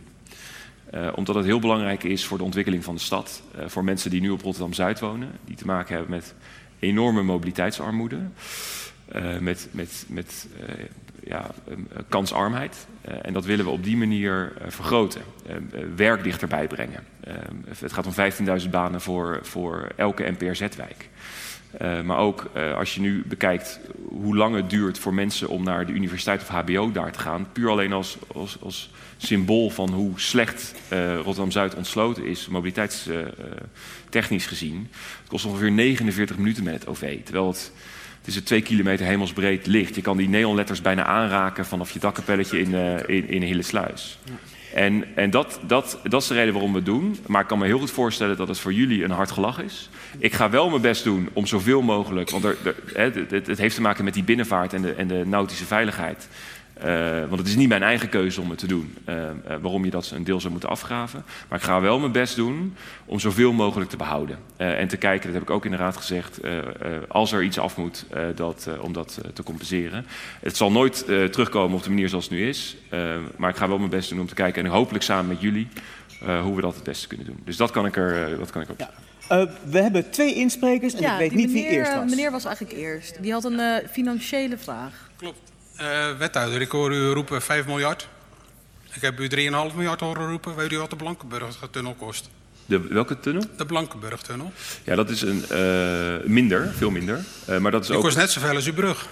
Omdat 1.16 1.36
het 1.36 1.46
heel 1.46 1.60
belangrijk 1.60 2.04
is 2.04 2.26
voor 2.26 2.38
de 2.38 2.44
ontwikkeling 2.44 2.84
van 2.84 2.96
de 2.96 3.02
stad. 3.02 3.42
Voor 3.66 3.84
mensen 3.84 4.10
die 4.10 4.22
nu 4.22 4.30
op 4.30 4.42
Rotterdam-Zuid 4.42 5.00
wonen, 5.00 5.32
die 5.46 5.56
te 5.56 5.66
maken 5.66 5.96
hebben 5.96 6.12
met 6.12 6.36
enorme 6.80 7.22
mobiliteitsarmoede. 7.22 8.18
met, 9.40 9.68
met, 9.72 10.06
met 10.08 10.48
ja, 11.24 11.52
eh, 11.68 11.76
kansarmheid. 12.10 12.88
Eh, 13.02 13.14
en 13.22 13.34
dat 13.34 13.46
willen 13.46 13.66
we 13.66 13.72
op 13.72 13.84
die 13.84 13.98
manier 13.98 14.54
eh, 14.58 14.70
vergroten. 14.70 15.22
Eh, 15.46 15.56
eh, 15.56 15.62
werk 15.96 16.24
dichterbij 16.24 16.68
brengen. 16.68 17.04
Eh, 17.20 17.34
het 17.80 17.94
gaat 17.94 18.06
om 18.06 18.14
15.000 18.14 18.72
banen 18.72 19.02
voor, 19.02 19.40
voor 19.42 19.88
elke 19.96 20.32
NPRZ-wijk. 20.32 21.10
Maar 22.04 22.18
ook 22.18 22.50
als 22.76 22.96
je 22.96 23.02
nu 23.02 23.24
bekijkt 23.26 23.80
hoe 24.08 24.36
lang 24.36 24.56
het 24.56 24.70
duurt 24.70 25.00
voor 25.00 25.14
mensen 25.14 25.50
om 25.50 25.64
naar 25.64 25.86
de 25.86 25.92
universiteit 25.92 26.42
of 26.42 26.48
HBO 26.48 26.92
daar 26.92 27.12
te 27.12 27.20
gaan, 27.20 27.48
puur 27.52 27.70
alleen 27.70 27.94
als, 27.94 28.18
als, 28.34 28.58
als 28.62 28.92
symbool 29.18 29.70
van 29.70 29.90
hoe 29.90 30.20
slecht 30.20 30.74
uh, 30.94 31.16
Rotterdam-Zuid 31.16 31.76
ontsloten 31.76 32.26
is, 32.26 32.48
mobiliteitstechnisch 32.48 34.46
gezien. 34.46 34.88
Het 35.20 35.30
kost 35.30 35.46
ongeveer 35.46 35.72
49 35.72 36.38
minuten 36.38 36.64
met 36.64 36.74
het 36.74 36.88
OV, 36.88 37.24
terwijl 37.24 37.48
het, 37.48 37.72
het 38.20 38.28
is 38.28 38.36
een 38.36 38.44
twee 38.44 38.62
kilometer 38.62 39.06
hemelsbreed 39.06 39.68
licht. 39.68 39.96
Je 39.96 40.02
kan 40.02 40.18
die 40.18 40.30
neonletters 40.30 40.82
bijna 40.82 41.06
aanraken 41.06 41.66
vanaf 41.66 41.92
je 41.92 42.00
dakkapelletje 42.00 42.60
in, 42.60 42.74
in, 43.08 43.30
in 43.30 43.42
Hillesluis. 43.42 44.20
En, 44.74 45.06
en 45.16 45.30
dat, 45.30 45.60
dat, 45.68 46.00
dat 46.04 46.22
is 46.22 46.28
de 46.28 46.34
reden 46.34 46.54
waarom 46.54 46.72
we 46.72 46.78
het 46.78 46.86
doen. 46.86 47.18
Maar 47.28 47.42
ik 47.42 47.48
kan 47.48 47.60
me 47.60 47.66
heel 47.66 47.80
goed 47.80 47.92
voorstellen 47.92 48.38
dat 48.38 48.48
het 48.48 48.60
voor 48.60 48.74
jullie 48.74 49.04
een 49.04 49.12
hard 49.12 49.32
gelach 49.32 49.62
is. 49.62 49.90
Ik 50.18 50.34
ga 50.34 50.50
wel 50.50 50.70
mijn 50.70 50.82
best 50.82 51.04
doen 51.04 51.30
om 51.34 51.46
zoveel 51.46 51.82
mogelijk... 51.82 52.30
want 52.30 52.44
er, 52.44 52.58
er, 52.94 53.14
het, 53.32 53.48
het, 53.48 53.58
heeft 53.58 53.76
te 53.76 53.82
maken 53.82 54.04
met 54.04 54.14
die 54.14 54.24
binnenvaart 54.24 54.74
en 54.74 54.82
de, 54.82 54.94
en 54.94 55.08
de 55.08 55.24
nautische 55.26 55.66
veiligheid... 55.66 56.28
Uh, 56.86 57.20
want 57.20 57.38
het 57.38 57.48
is 57.48 57.56
niet 57.56 57.68
mijn 57.70 57.84
eigen 57.84 58.10
keuze 58.10 58.42
om 58.42 58.50
het 58.50 58.60
te 58.60 58.68
doen. 58.68 58.98
Uh, 59.10 59.16
uh, 59.16 59.22
waarom 59.62 59.86
je 59.86 59.92
dat 59.92 60.12
een 60.16 60.24
deel 60.24 60.40
zou 60.40 60.52
moeten 60.52 60.70
afgraven. 60.70 61.24
Maar 61.50 61.58
ik 61.58 61.64
ga 61.64 61.82
wel 61.82 62.00
mijn 62.00 62.12
best 62.12 62.36
doen 62.36 62.76
om 63.06 63.20
zoveel 63.20 63.54
mogelijk 63.54 63.90
te 63.90 63.98
behouden. 63.98 64.38
en 64.58 64.88
te 64.88 64.98
kijken, 64.98 65.26
dat 65.26 65.34
heb 65.34 65.42
ik 65.42 65.50
ook 65.50 65.66
in 65.66 65.72
de 65.72 65.78
raad 65.78 65.98
gezegd, 65.98 66.40
als 67.08 67.32
er 67.32 67.44
iets 67.44 67.60
af 67.60 67.78
moet, 67.78 68.06
dat, 68.36 68.70
om 68.82 68.94
dat 68.94 69.22
te 69.34 69.44
compenseren. 69.44 70.06
Het 70.40 70.58
zal 70.58 70.72
nooit 70.72 71.06
terugkomen 71.06 71.78
op 71.78 71.84
de 71.84 71.90
manier 71.90 72.10
zoals 72.10 72.24
het 72.24 72.34
nu 72.34 72.48
is. 72.48 72.78
maar 73.38 73.50
ik 73.50 73.56
ga 73.56 73.68
wel 73.68 73.78
mijn 73.78 73.90
best 73.90 74.10
doen 74.10 74.20
om 74.20 74.28
te 74.28 74.34
kijken 74.34 74.66
en 74.66 74.72
hopelijk 74.72 75.04
samen 75.04 75.28
met 75.28 75.42
jullie 75.42 75.68
hoe 76.44 76.56
we 76.56 76.62
dat 76.62 76.76
het 76.76 76.84
beste 76.84 77.08
kunnen 77.08 77.26
doen. 77.26 77.40
Dus 77.46 77.58
dat 77.58 77.72
kan 77.72 77.86
ik, 77.86 77.96
er, 77.96 78.38
dat 78.38 78.50
kan 78.52 78.62
ik 78.62 78.70
ook. 78.70 78.80
Ja. 78.80 78.92
Uh, 79.32 79.44
we 79.64 79.82
hebben 79.82 80.10
twee 80.10 80.36
insprekers 80.36 80.94
en 80.94 81.02
ja, 81.02 81.14
ik 81.14 81.20
weet 81.20 81.34
niet 81.34 81.48
meneer, 81.48 81.70
wie 81.70 81.78
eerst 81.78 81.94
was. 81.94 82.10
meneer 82.10 82.32
was 82.32 82.46
eigenlijk 82.46 82.78
eerst. 82.78 83.22
Die 83.22 83.32
had 83.32 83.44
een 83.44 83.60
uh, 83.60 83.76
financiële 83.92 84.58
vraag. 84.58 85.10
Klopt. 85.18 85.49
Uh, 85.82 86.18
wethouder, 86.18 86.62
ik 86.62 86.72
hoor 86.72 86.92
u 86.92 87.10
roepen 87.10 87.42
5 87.42 87.66
miljard. 87.66 88.08
Ik 88.94 89.02
heb 89.02 89.20
u 89.20 89.30
3,5 89.30 89.76
miljard 89.76 90.00
horen 90.00 90.28
roepen. 90.28 90.56
Weet 90.56 90.72
u 90.72 90.78
wat 90.78 90.90
de 90.90 90.96
Blankenburg-tunnel 90.96 91.94
kost? 91.94 92.30
De, 92.66 92.82
welke 92.88 93.20
tunnel? 93.20 93.44
De 93.58 93.66
Blankenburg-tunnel. 93.66 94.52
Ja, 94.84 94.96
dat 94.96 95.10
is 95.10 95.22
een, 95.22 95.46
uh, 95.52 96.30
minder, 96.30 96.72
veel 96.76 96.90
minder. 96.90 97.20
Uh, 97.50 97.58
maar 97.58 97.72
dat 97.72 97.82
is 97.82 97.88
die 97.88 97.96
ook... 97.96 98.04
kost 98.04 98.18
net 98.18 98.32
zoveel 98.32 98.56
als 98.56 98.66
uw 98.66 98.74
brug. 98.74 99.08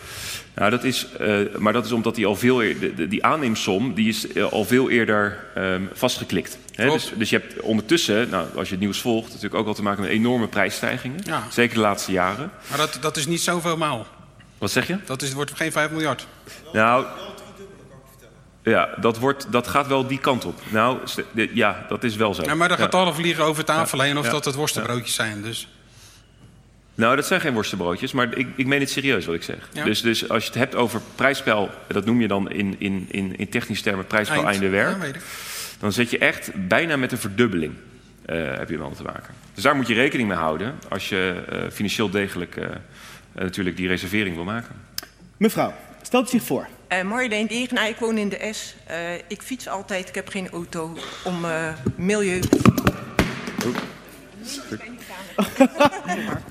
Nou, 0.55 0.69
dat 0.69 0.83
is, 0.83 1.07
uh, 1.21 1.55
maar 1.57 1.73
dat 1.73 1.85
is 1.85 1.91
omdat 1.91 2.15
die 2.15 2.25
al 2.25 2.35
veel 2.35 2.63
eerder, 2.63 2.95
die, 2.95 3.07
die 3.07 3.23
aanneemsom 3.23 3.93
die 3.93 4.07
is 4.07 4.39
al 4.51 4.65
veel 4.65 4.89
eerder 4.89 5.45
um, 5.57 5.89
vastgeklikt. 5.93 6.57
Hè? 6.73 6.89
Dus, 6.89 7.11
dus 7.15 7.29
je 7.29 7.37
hebt 7.37 7.61
ondertussen, 7.61 8.29
nou, 8.29 8.47
als 8.55 8.67
je 8.67 8.73
het 8.73 8.83
nieuws 8.83 9.01
volgt, 9.01 9.27
natuurlijk 9.27 9.55
ook 9.55 9.67
al 9.67 9.73
te 9.73 9.83
maken 9.83 10.01
met 10.01 10.11
enorme 10.11 10.47
prijsstijgingen. 10.47 11.19
Ja. 11.23 11.43
Zeker 11.51 11.75
de 11.75 11.81
laatste 11.81 12.11
jaren. 12.11 12.51
Maar 12.69 12.77
dat, 12.77 12.97
dat 13.01 13.17
is 13.17 13.27
niet 13.27 13.41
zoveel 13.41 13.77
maal. 13.77 14.07
Wat 14.57 14.71
zeg 14.71 14.87
je? 14.87 14.97
Dat 15.05 15.21
is, 15.21 15.33
wordt 15.33 15.51
geen 15.55 15.71
5 15.71 15.91
miljard. 15.91 16.27
Nou, 16.73 17.05
ja, 18.63 18.89
dat, 18.99 19.17
wordt, 19.17 19.51
dat 19.51 19.67
gaat 19.67 19.87
wel 19.87 20.07
die 20.07 20.19
kant 20.19 20.45
op. 20.45 20.59
Nou, 20.69 20.97
ja, 21.53 21.85
dat 21.89 22.03
is 22.03 22.15
wel 22.15 22.33
zo. 22.33 22.43
Ja, 22.43 22.55
maar 22.55 22.67
de 22.67 22.75
ja. 22.77 22.83
getallen 22.83 23.15
vliegen 23.15 23.43
over 23.43 23.63
tafel 23.65 23.99
heen 24.01 24.17
of 24.17 24.25
Ja. 24.25 24.31
dat 24.31 24.45
het 24.45 24.55
worstenbroodjes 24.55 25.15
zijn. 25.15 25.41
Dus. 25.41 25.67
Nou, 26.95 27.15
dat 27.15 27.25
zijn 27.25 27.41
geen 27.41 27.53
worstenbroodjes, 27.53 28.11
maar 28.11 28.37
ik, 28.37 28.47
ik 28.55 28.65
meen 28.65 28.79
het 28.79 28.89
serieus 28.89 29.25
wat 29.25 29.35
ik 29.35 29.43
zeg. 29.43 29.69
Ja. 29.73 29.83
Dus, 29.83 30.01
dus 30.01 30.29
als 30.29 30.43
je 30.43 30.49
het 30.49 30.59
hebt 30.59 30.75
over 30.75 31.01
prijsspel, 31.15 31.69
dat 31.87 32.05
noem 32.05 32.21
je 32.21 32.27
dan 32.27 32.51
in, 32.51 32.75
in, 32.77 33.05
in, 33.11 33.37
in 33.37 33.49
technische 33.49 33.83
termen 33.83 34.07
prijsspel 34.07 34.37
Eind. 34.37 34.49
einde 34.49 34.69
werk. 34.69 34.91
Ja, 34.95 34.99
weet 34.99 35.15
ik. 35.15 35.21
dan 35.79 35.91
zit 35.91 36.09
je 36.11 36.17
echt 36.17 36.67
bijna 36.67 36.95
met 36.97 37.11
een 37.11 37.17
verdubbeling. 37.17 37.73
eh, 38.25 38.37
heb 38.57 38.69
je 38.69 38.77
dan 38.77 38.93
te 38.95 39.03
maken. 39.03 39.33
Dus 39.53 39.63
daar 39.63 39.75
moet 39.75 39.87
je 39.87 39.93
rekening 39.93 40.27
mee 40.29 40.37
houden 40.37 40.75
als 40.89 41.09
je 41.09 41.43
eh, 41.49 41.59
financieel 41.71 42.09
degelijk 42.09 42.55
eh, 42.55 42.67
natuurlijk 43.43 43.77
die 43.77 43.87
reservering 43.87 44.35
wil 44.35 44.43
maken. 44.43 44.75
Mevrouw, 45.37 45.73
stelt 46.01 46.27
u 46.27 46.29
zich 46.29 46.43
voor. 46.43 46.67
Uh, 46.93 47.01
Marjolein 47.01 47.47
Degenaar, 47.47 47.87
ik 47.89 47.95
woon 47.97 48.17
in 48.17 48.29
de 48.29 48.49
S. 48.53 48.75
Uh, 48.91 49.13
ik 49.27 49.41
fiets 49.41 49.67
altijd, 49.67 50.07
ik 50.09 50.15
heb 50.15 50.27
geen 50.29 50.49
auto 50.49 50.97
om 51.23 51.45
uh, 51.45 51.67
milieu... 51.95 52.39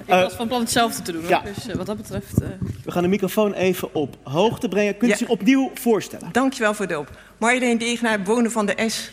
Ik 0.06 0.12
was 0.12 0.32
van 0.34 0.48
plan 0.48 0.60
hetzelfde 0.60 1.02
te 1.02 1.12
doen. 1.12 1.20
hoor. 1.20 1.30
ja. 1.30 1.40
Dus 1.40 1.74
wat 1.74 1.86
dat 1.86 1.96
betreft... 1.96 2.42
uh, 2.42 2.48
We 2.84 2.90
gaan 2.92 3.02
de 3.02 3.08
microfoon 3.08 3.52
even 3.52 3.94
op 3.94 4.16
hoogte 4.22 4.68
brengen. 4.68 4.92
Kunt 4.96 5.04
u 5.10 5.12
Ja. 5.12 5.16
zich 5.16 5.28
opnieuw 5.28 5.70
voorstellen? 5.74 6.28
Dankjewel 6.32 6.74
voor 6.74 6.86
de 6.86 6.92
hulp. 6.92 7.10
Marjolein 7.38 7.78
Degenaar, 7.78 8.22
bewoner 8.22 8.50
van 8.50 8.66
de 8.66 8.88
S. 8.88 9.10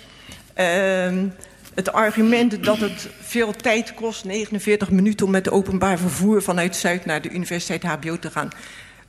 Het 1.74 1.92
argument 1.92 2.64
dat 2.64 2.78
het 2.78 3.10
veel 3.22 3.52
tijd 3.52 3.94
kost, 3.94 4.26
49 4.26 4.90
minuten 4.90 5.26
om 5.26 5.32
met 5.32 5.50
openbaar 5.50 5.98
vervoer 5.98 6.42
vanuit 6.42 6.76
Zuid 6.76 7.06
naar 7.06 7.22
de 7.22 7.30
Universiteit 7.30 7.84
HBO 7.84 8.20
te 8.20 8.32
gaan, 8.32 8.50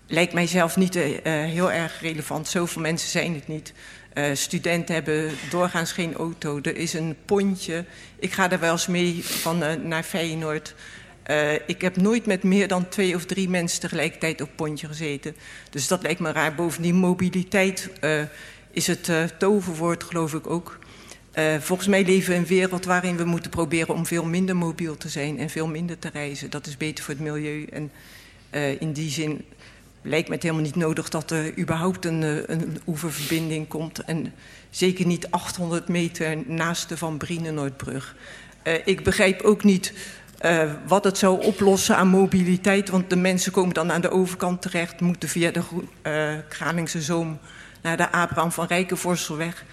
lijkt 0.07 0.33
mij 0.33 0.47
zelf 0.47 0.77
niet 0.77 0.97
eh, 0.97 1.17
eh, 1.17 1.51
heel 1.51 1.73
erg 1.73 2.01
relevant. 2.01 2.49
Zoveel 2.49 2.83
mensen 2.83 3.09
zijn 3.09 3.35
het 3.35 3.49
niet. 3.49 3.73
Eh, 4.13 4.25
studenten 4.33 4.95
hebben 4.95 5.31
doorgaans 5.51 5.93
geen 5.93 6.15
auto. 6.15 6.59
Er 6.63 6.77
is 6.77 6.93
een 6.93 7.17
pontje. 7.25 7.85
Ik 8.19 8.33
ga 8.33 8.51
er 8.51 8.61
wel 8.61 8.73
eens 8.73 8.87
mee 8.87 9.25
van 9.25 9.63
naar 9.89 10.03
Feyenoord. 10.03 10.75
Ik 11.67 11.81
heb 11.81 11.97
nooit 11.97 12.27
met 12.27 12.43
meer 12.43 12.69
dan 12.69 12.89
twee 12.89 13.15
of 13.15 13.25
drie 13.25 13.49
mensen 13.49 13.81
tegelijkertijd 13.81 14.41
op 14.41 14.51
pontje 14.55 14.87
gezeten. 14.87 15.37
Dus 15.71 15.89
dat 15.89 16.03
lijkt 16.03 16.21
me 16.21 16.33
raar. 16.33 16.55
Bovendien 16.55 16.95
mobiliteit 16.95 17.91
is 18.71 18.87
het 18.87 19.11
toverwoord, 19.39 20.05
geloof 20.05 20.35
ik 20.35 20.51
ook. 20.51 20.79
Eh, 21.35 21.57
volgens 21.59 21.89
mij 21.89 22.05
leven 22.05 22.29
we 22.29 22.35
in 22.35 22.41
een 22.41 22.47
wereld 22.47 22.85
waarin 22.85 23.17
we 23.17 23.25
moeten 23.25 23.51
proberen 23.51 23.95
om 23.95 24.07
veel 24.07 24.25
minder 24.25 24.57
mobiel 24.57 24.97
te 24.97 25.09
zijn 25.09 25.39
en 25.39 25.51
veel 25.51 25.67
minder 25.67 25.99
te 25.99 26.11
reizen. 26.13 26.51
Dat 26.51 26.67
is 26.67 26.77
beter 26.77 27.05
voor 27.05 27.15
het 27.15 27.23
milieu. 27.23 27.65
En 27.65 27.91
eh, 28.51 28.81
in 28.81 28.93
die 28.93 29.11
zin 29.11 29.45
lijkt 30.03 30.29
me 30.29 30.35
het 30.35 30.43
helemaal 30.43 30.65
niet 30.65 30.77
nodig 30.77 31.09
dat 31.09 31.31
er 31.31 31.59
überhaupt 31.59 32.05
een, 32.05 32.23
eh, 32.23 32.37
een 32.47 32.81
oeververbinding 32.87 33.69
komt. 33.69 34.05
En 34.05 34.33
zeker 34.71 35.07
niet 35.07 35.31
800 35.31 35.89
meter 35.89 36.37
naast 36.47 36.89
de 36.89 36.97
Van 36.97 37.17
Brienenoordbrug. 37.17 38.17
Uh, 38.65 38.75
ik 38.85 39.05
begrijp 39.05 39.43
ook 39.43 39.65
niet 39.65 39.93
uh, 40.45 40.73
wat 40.87 41.05
het 41.05 41.19
zou 41.19 41.45
oplossen 41.45 41.97
aan 41.97 42.09
mobiliteit. 42.09 42.89
Want 42.89 43.11
de 43.11 43.17
mensen 43.17 43.53
komen 43.53 43.75
dan 43.75 43.93
aan 43.93 44.01
de 44.01 44.11
overkant 44.11 44.63
terecht, 44.63 45.01
moeten 45.01 45.29
via 45.29 45.51
de 45.51 45.61
uh, 46.03 46.35
Kralingse 46.49 47.03
Zoom 47.03 47.39
naar 47.83 47.97
de 47.97 48.11
Abraham 48.11 48.53
van 48.53 48.67
Rijkenvorstelweg. 48.67 49.65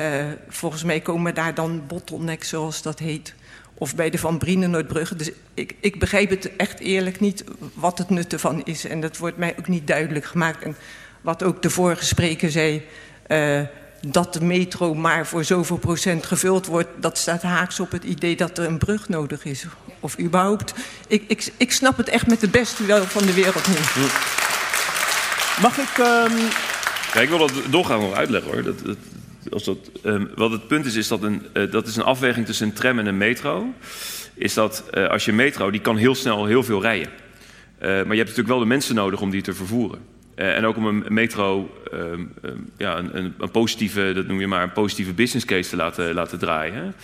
Uh, 0.00 0.24
volgens 0.48 0.84
mij 0.84 1.00
komen 1.00 1.34
daar 1.34 1.54
dan 1.54 1.82
bottlenecks, 1.86 2.48
zoals 2.48 2.82
dat 2.82 2.98
heet. 2.98 3.34
Of 3.74 3.94
bij 3.94 4.10
de 4.10 4.18
Van 4.18 4.38
Brienenoordbrug. 4.38 5.16
Dus 5.16 5.30
ik, 5.54 5.74
ik 5.80 5.98
begrijp 5.98 6.30
het 6.30 6.56
echt 6.56 6.80
eerlijk 6.80 7.20
niet 7.20 7.44
wat 7.74 7.98
het 7.98 8.10
nut 8.10 8.32
ervan 8.32 8.64
is. 8.64 8.84
En 8.84 9.00
dat 9.00 9.16
wordt 9.16 9.36
mij 9.36 9.54
ook 9.58 9.68
niet 9.68 9.86
duidelijk 9.86 10.24
gemaakt. 10.24 10.62
En 10.62 10.76
wat 11.20 11.42
ook 11.42 11.62
de 11.62 11.70
vorige 11.70 12.04
spreker 12.04 12.50
zei... 12.50 12.86
Uh, 13.28 13.60
dat 14.00 14.32
de 14.32 14.44
metro 14.44 14.94
maar 14.94 15.26
voor 15.26 15.44
zoveel 15.44 15.76
procent 15.76 16.26
gevuld 16.26 16.66
wordt... 16.66 16.88
dat 16.96 17.18
staat 17.18 17.42
haaks 17.42 17.80
op 17.80 17.90
het 17.90 18.04
idee 18.04 18.36
dat 18.36 18.58
er 18.58 18.66
een 18.66 18.78
brug 18.78 19.08
nodig 19.08 19.44
is. 19.44 19.66
Of 20.00 20.18
überhaupt. 20.18 20.74
Ik, 21.06 21.24
ik, 21.26 21.52
ik 21.56 21.72
snap 21.72 21.96
het 21.96 22.08
echt 22.08 22.26
met 22.26 22.40
de 22.40 22.48
beste 22.48 22.86
wel 22.86 23.04
van 23.04 23.26
de 23.26 23.34
wereld 23.34 23.68
niet. 23.68 24.12
Mag 25.60 25.78
ik... 25.78 25.98
Um... 25.98 26.36
Ja, 27.14 27.20
ik 27.20 27.28
wil 27.28 27.38
dat 27.38 27.52
doorgaan 27.70 28.00
nog 28.00 28.14
uitleggen 28.14 28.52
hoor. 28.52 28.62
Dat, 28.62 28.84
dat, 28.84 28.96
um, 30.04 30.30
wat 30.34 30.50
het 30.50 30.66
punt 30.66 30.86
is, 30.86 30.94
is 30.94 31.08
dat 31.08 31.22
een, 31.22 31.42
uh, 31.54 31.70
dat 31.70 31.86
is 31.86 31.96
een 31.96 32.02
afweging 32.02 32.46
tussen 32.46 32.66
een 32.66 32.72
tram 32.72 32.98
en 32.98 33.06
een 33.06 33.16
metro. 33.16 33.74
Is 34.34 34.54
dat 34.54 34.84
uh, 34.94 35.08
als 35.08 35.24
je 35.24 35.32
metro, 35.32 35.70
die 35.70 35.80
kan 35.80 35.96
heel 35.96 36.14
snel 36.14 36.46
heel 36.46 36.62
veel 36.62 36.82
rijden. 36.82 37.08
Uh, 37.08 37.80
maar 37.80 37.92
je 37.92 38.00
hebt 38.00 38.18
natuurlijk 38.18 38.48
wel 38.48 38.58
de 38.58 38.66
mensen 38.66 38.94
nodig 38.94 39.20
om 39.20 39.30
die 39.30 39.42
te 39.42 39.52
vervoeren. 39.52 39.98
En 40.34 40.64
ook 40.64 40.76
om 40.76 40.86
een 40.86 41.04
metro 41.08 41.70
um, 41.92 42.32
um, 42.42 42.68
ja, 42.76 42.98
een, 42.98 43.34
een, 43.38 43.50
positieve, 43.50 44.12
dat 44.14 44.26
noem 44.26 44.40
je 44.40 44.46
maar, 44.46 44.62
een 44.62 44.72
positieve 44.72 45.12
business 45.12 45.46
case 45.46 45.70
te 45.70 45.76
laten, 45.76 46.14
laten 46.14 46.38
draaien. 46.38 46.94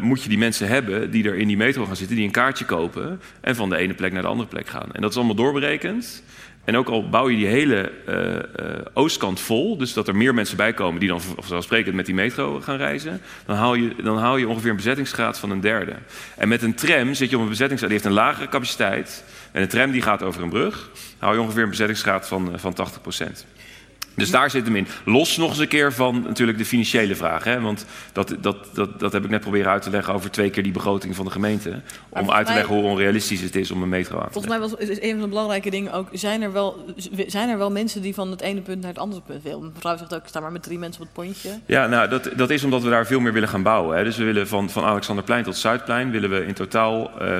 Moet 0.00 0.22
je 0.22 0.28
die 0.28 0.38
mensen 0.38 0.68
hebben 0.68 1.10
die 1.10 1.24
er 1.24 1.34
in 1.34 1.46
die 1.46 1.56
metro 1.56 1.86
gaan 1.86 1.96
zitten, 1.96 2.16
die 2.16 2.24
een 2.24 2.30
kaartje 2.30 2.64
kopen 2.64 3.20
en 3.40 3.56
van 3.56 3.68
de 3.68 3.76
ene 3.76 3.94
plek 3.94 4.12
naar 4.12 4.22
de 4.22 4.28
andere 4.28 4.48
plek 4.48 4.68
gaan. 4.68 4.92
En 4.92 5.00
dat 5.00 5.10
is 5.10 5.16
allemaal 5.16 5.34
doorberekend. 5.34 6.22
En 6.64 6.76
ook 6.76 6.88
al 6.88 7.08
bouw 7.08 7.28
je 7.28 7.36
die 7.36 7.46
hele 7.46 7.92
uh, 8.08 8.16
uh, 8.66 8.80
oostkant 8.94 9.40
vol, 9.40 9.76
dus 9.76 9.92
dat 9.92 10.08
er 10.08 10.16
meer 10.16 10.34
mensen 10.34 10.56
bij 10.56 10.72
komen 10.72 11.00
die 11.00 11.08
dan 11.08 11.20
vanzelfsprekend 11.20 11.94
met 11.94 12.06
die 12.06 12.14
metro 12.14 12.60
gaan 12.60 12.76
reizen, 12.76 13.20
dan 13.46 13.56
haal, 13.56 13.74
je, 13.74 13.94
dan 14.02 14.18
haal 14.18 14.36
je 14.36 14.48
ongeveer 14.48 14.70
een 14.70 14.76
bezettingsgraad 14.76 15.38
van 15.38 15.50
een 15.50 15.60
derde. 15.60 15.94
En 16.36 16.48
met 16.48 16.62
een 16.62 16.74
tram 16.74 17.14
zit 17.14 17.30
je 17.30 17.36
op 17.36 17.42
een 17.42 17.48
bezettingsgraad, 17.48 17.92
die 17.92 18.00
heeft 18.00 18.16
een 18.16 18.24
lagere 18.24 18.48
capaciteit. 18.48 19.24
En 19.52 19.62
een 19.62 19.68
tram 19.68 19.90
die 19.90 20.02
gaat 20.02 20.22
over 20.22 20.42
een 20.42 20.48
brug, 20.48 20.90
haal 21.18 21.32
je 21.32 21.40
ongeveer 21.40 21.62
een 21.62 21.68
bezettingsgraad 21.68 22.28
van, 22.28 22.48
uh, 22.52 22.58
van 22.58 22.72
80 22.72 23.00
procent. 23.00 23.46
Dus 24.14 24.30
daar 24.30 24.50
zit 24.50 24.64
hem 24.64 24.76
in. 24.76 24.86
Los 25.04 25.36
nog 25.36 25.50
eens 25.50 25.58
een 25.58 25.68
keer 25.68 25.92
van 25.92 26.22
natuurlijk 26.22 26.58
de 26.58 26.64
financiële 26.64 27.14
vraag. 27.16 27.44
Hè? 27.44 27.60
Want 27.60 27.86
dat, 28.12 28.34
dat, 28.40 28.56
dat, 28.74 29.00
dat 29.00 29.12
heb 29.12 29.24
ik 29.24 29.30
net 29.30 29.40
proberen 29.40 29.70
uit 29.70 29.82
te 29.82 29.90
leggen 29.90 30.14
over 30.14 30.30
twee 30.30 30.50
keer 30.50 30.62
die 30.62 30.72
begroting 30.72 31.16
van 31.16 31.24
de 31.24 31.30
gemeente. 31.30 31.80
Om 32.08 32.30
uit 32.30 32.46
te 32.46 32.52
mij- 32.52 32.60
leggen 32.60 32.74
hoe 32.74 32.84
onrealistisch 32.84 33.40
het 33.40 33.56
is 33.56 33.70
om 33.70 33.82
een 33.82 33.88
metro 33.88 34.18
aan 34.18 34.26
te 34.26 34.32
Volgens 34.32 34.52
mij 34.52 34.68
was, 34.68 34.74
is 34.74 35.00
een 35.00 35.10
van 35.10 35.20
de 35.20 35.28
belangrijke 35.28 35.70
dingen 35.70 35.92
ook... 35.92 36.08
Zijn 36.12 36.42
er, 36.42 36.52
wel, 36.52 36.84
zijn 37.26 37.48
er 37.48 37.58
wel 37.58 37.70
mensen 37.70 38.02
die 38.02 38.14
van 38.14 38.30
het 38.30 38.40
ene 38.40 38.60
punt 38.60 38.80
naar 38.80 38.90
het 38.90 38.98
andere 38.98 39.22
punt 39.26 39.42
willen? 39.42 39.70
Mevrouw 39.74 39.96
zegt 39.96 40.14
ook, 40.14 40.22
ik 40.22 40.28
sta 40.28 40.40
maar 40.40 40.52
met 40.52 40.62
drie 40.62 40.78
mensen 40.78 41.02
op 41.02 41.08
het 41.14 41.24
pontje. 41.24 41.50
Ja, 41.66 41.86
nou, 41.86 42.08
dat, 42.08 42.30
dat 42.36 42.50
is 42.50 42.64
omdat 42.64 42.82
we 42.82 42.90
daar 42.90 43.06
veel 43.06 43.20
meer 43.20 43.32
willen 43.32 43.48
gaan 43.48 43.62
bouwen. 43.62 43.96
Hè. 43.96 44.04
Dus 44.04 44.16
we 44.16 44.24
willen 44.24 44.48
van, 44.48 44.70
van 44.70 44.84
Alexanderplein 44.84 45.44
tot 45.44 45.56
Zuidplein 45.56 46.10
willen 46.10 46.30
we 46.30 46.46
in 46.46 46.54
totaal 46.54 47.10
eh 47.18 47.36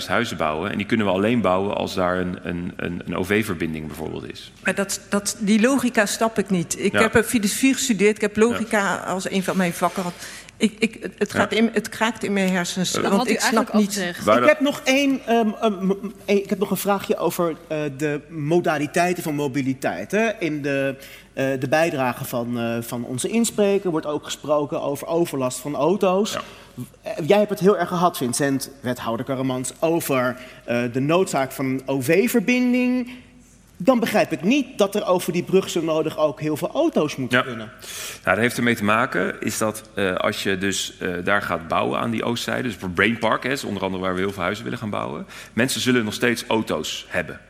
35.000 0.00 0.06
huizen 0.06 0.36
bouwen. 0.36 0.70
En 0.70 0.76
die 0.76 0.86
kunnen 0.86 1.06
we 1.06 1.12
alleen 1.12 1.40
bouwen 1.40 1.76
als 1.76 1.94
daar 1.94 2.18
een, 2.18 2.38
een, 2.42 2.72
een, 2.76 3.02
een 3.06 3.16
OV-verbinding 3.16 3.86
bijvoorbeeld 3.86 4.30
is. 4.30 4.52
Maar 4.64 4.74
dat, 4.74 5.00
dat, 5.08 5.36
die 5.38 5.60
logica 5.60 5.95
snap 6.04 6.38
ik 6.38 6.50
niet. 6.50 6.78
Ik 6.78 6.92
Ja. 6.92 7.00
heb 7.00 7.14
eh, 7.14 7.22
filosofie 7.22 7.74
gestudeerd. 7.74 8.14
Ik 8.14 8.20
heb 8.20 8.36
logica 8.36 8.96
als 8.96 9.30
een 9.30 9.42
van 9.42 9.56
mijn 9.56 9.72
vakken. 9.72 10.02
gehad. 10.02 10.14
Ik, 10.58 10.74
ik, 10.78 11.10
het, 11.18 11.32
gaat 11.32 11.50
Ja. 11.50 11.56
in, 11.56 11.70
het 11.72 11.88
kraakt 11.88 12.24
in 12.24 12.32
mijn 12.32 12.48
hersens. 12.52 12.92
Dat 12.92 13.02
want 13.02 13.14
had 13.16 13.28
u 13.28 13.30
ik 13.30 13.40
snap 13.40 13.72
niet. 13.72 13.96
Ik 14.26 14.44
heb 14.44 14.60
nog 14.60 14.80
één, 14.84 15.20
ehm, 15.26 15.48
ehm, 15.60 15.90
één- 16.24 16.42
ik 16.42 16.50
heb 16.50 16.58
nog 16.58 16.70
een 16.70 16.76
vraagje 16.76 17.16
over 17.16 17.56
eh, 17.68 17.78
de 17.96 18.20
modaliteiten 18.28 19.22
van 19.22 19.34
mobiliteit. 19.34 20.10
Hè. 20.10 20.28
In 20.38 20.62
de, 20.62 20.96
eh, 21.32 21.46
de 21.58 21.68
bijdrage 21.68 22.24
van, 22.24 22.58
eh, 22.58 22.76
van 22.80 23.04
onze 23.04 23.28
inspreker 23.28 23.90
wordt 23.90 24.06
ook 24.06 24.24
gesproken 24.24 24.82
over 24.82 25.06
overlast 25.06 25.58
van 25.58 25.74
auto's. 25.74 26.38
Jij 27.26 27.38
hebt 27.38 27.50
het 27.50 27.60
heel 27.60 27.78
erg 27.78 27.88
gehad, 27.88 28.16
Vincent, 28.16 28.70
wethouder 28.80 29.26
Karamans, 29.26 29.72
over 29.80 30.36
eh, 30.64 30.82
de 30.92 31.00
noodzaak 31.00 31.52
van 31.52 31.64
een 31.66 31.82
OV-verbinding. 31.86 33.10
Dan 33.78 34.00
begrijp 34.00 34.32
ik 34.32 34.42
niet 34.42 34.78
dat 34.78 34.94
er 34.94 35.06
over 35.06 35.32
die 35.32 35.42
brug 35.42 35.70
zo 35.70 35.82
nodig 35.82 36.18
ook 36.18 36.40
heel 36.40 36.56
veel 36.56 36.70
auto's 36.72 37.16
moeten 37.16 37.38
Ja. 37.38 37.44
kunnen. 37.44 37.66
Nou, 37.66 38.36
dat 38.36 38.36
heeft 38.36 38.56
ermee 38.56 38.74
te 38.76 38.84
maken 38.84 39.40
is 39.40 39.58
dat 39.58 39.82
eh, 39.94 40.14
als 40.14 40.42
je 40.42 40.58
dus 40.58 40.94
eh, 40.98 41.10
daar 41.24 41.42
gaat 41.42 41.68
bouwen 41.68 41.98
aan 41.98 42.10
die 42.10 42.24
oostzijde, 42.24 42.62
dus 42.62 42.74
voor 42.76 42.90
Brain 42.90 43.18
Park, 43.18 43.42
hè, 43.42 43.50
is 43.50 43.64
onder 43.64 43.82
andere 43.82 44.02
waar 44.02 44.14
we 44.14 44.20
heel 44.20 44.32
veel 44.32 44.42
huizen 44.42 44.64
willen 44.64 44.78
gaan 44.78 44.90
bouwen, 44.90 45.26
mensen 45.52 45.80
zullen 45.80 46.04
nog 46.04 46.14
steeds 46.14 46.44
auto's 46.46 47.06
hebben. 47.08 47.40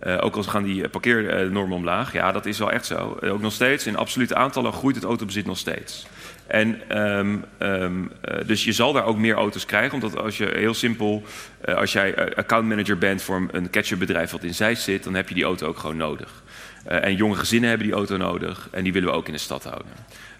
Eh, 0.00 0.16
ook 0.20 0.36
al 0.36 0.42
gaan 0.42 0.62
die 0.62 0.82
eh, 0.84 0.90
parkeernormen 0.90 1.76
omlaag, 1.76 2.12
ja, 2.12 2.32
dat 2.32 2.46
is 2.46 2.58
wel 2.58 2.70
echt 2.70 2.86
zo. 2.86 3.18
Eh, 3.20 3.32
ook 3.32 3.40
nog 3.40 3.52
steeds, 3.52 3.86
in 3.86 3.96
absolute 3.96 4.34
aantallen 4.34 4.72
groeit 4.72 4.94
het 4.94 5.04
autobezit 5.04 5.46
nog 5.46 5.58
steeds. 5.58 6.06
En 6.46 6.80
ehm, 6.88 7.36
ehm, 7.58 7.92
eh, 8.20 8.46
dus 8.46 8.64
je 8.64 8.72
zal 8.72 8.92
daar 8.92 9.04
ook 9.04 9.16
meer 9.16 9.34
auto's 9.34 9.64
krijgen, 9.66 9.94
omdat 9.94 10.16
als 10.18 10.38
je 10.38 10.50
heel 10.54 10.74
simpel, 10.74 11.22
eh, 11.60 11.74
als 11.74 11.92
jij 11.92 12.14
eh, 12.14 12.36
accountmanager 12.36 12.98
bent 12.98 13.22
voor 13.22 13.48
een- 13.50 13.70
ketchupbedrijf 13.70 14.30
wat 14.30 14.42
in 14.44 14.54
Zeist 14.54 14.82
zit, 14.82 15.04
dan 15.04 15.14
heb 15.14 15.28
je 15.28 15.34
die 15.34 15.44
auto 15.44 15.66
ook 15.66 15.78
gewoon 15.78 15.96
nodig. 15.96 16.42
Eh, 16.84 17.04
en 17.04 17.16
jonge 17.16 17.34
gezinnen 17.34 17.68
hebben 17.68 17.86
die 17.86 17.96
auto 17.96 18.16
nodig 18.16 18.68
en 18.70 18.82
die 18.82 18.92
willen 18.92 19.08
we 19.08 19.14
ook 19.14 19.26
in 19.26 19.32
de 19.32 19.38
stad 19.38 19.64
houden. 19.64 19.92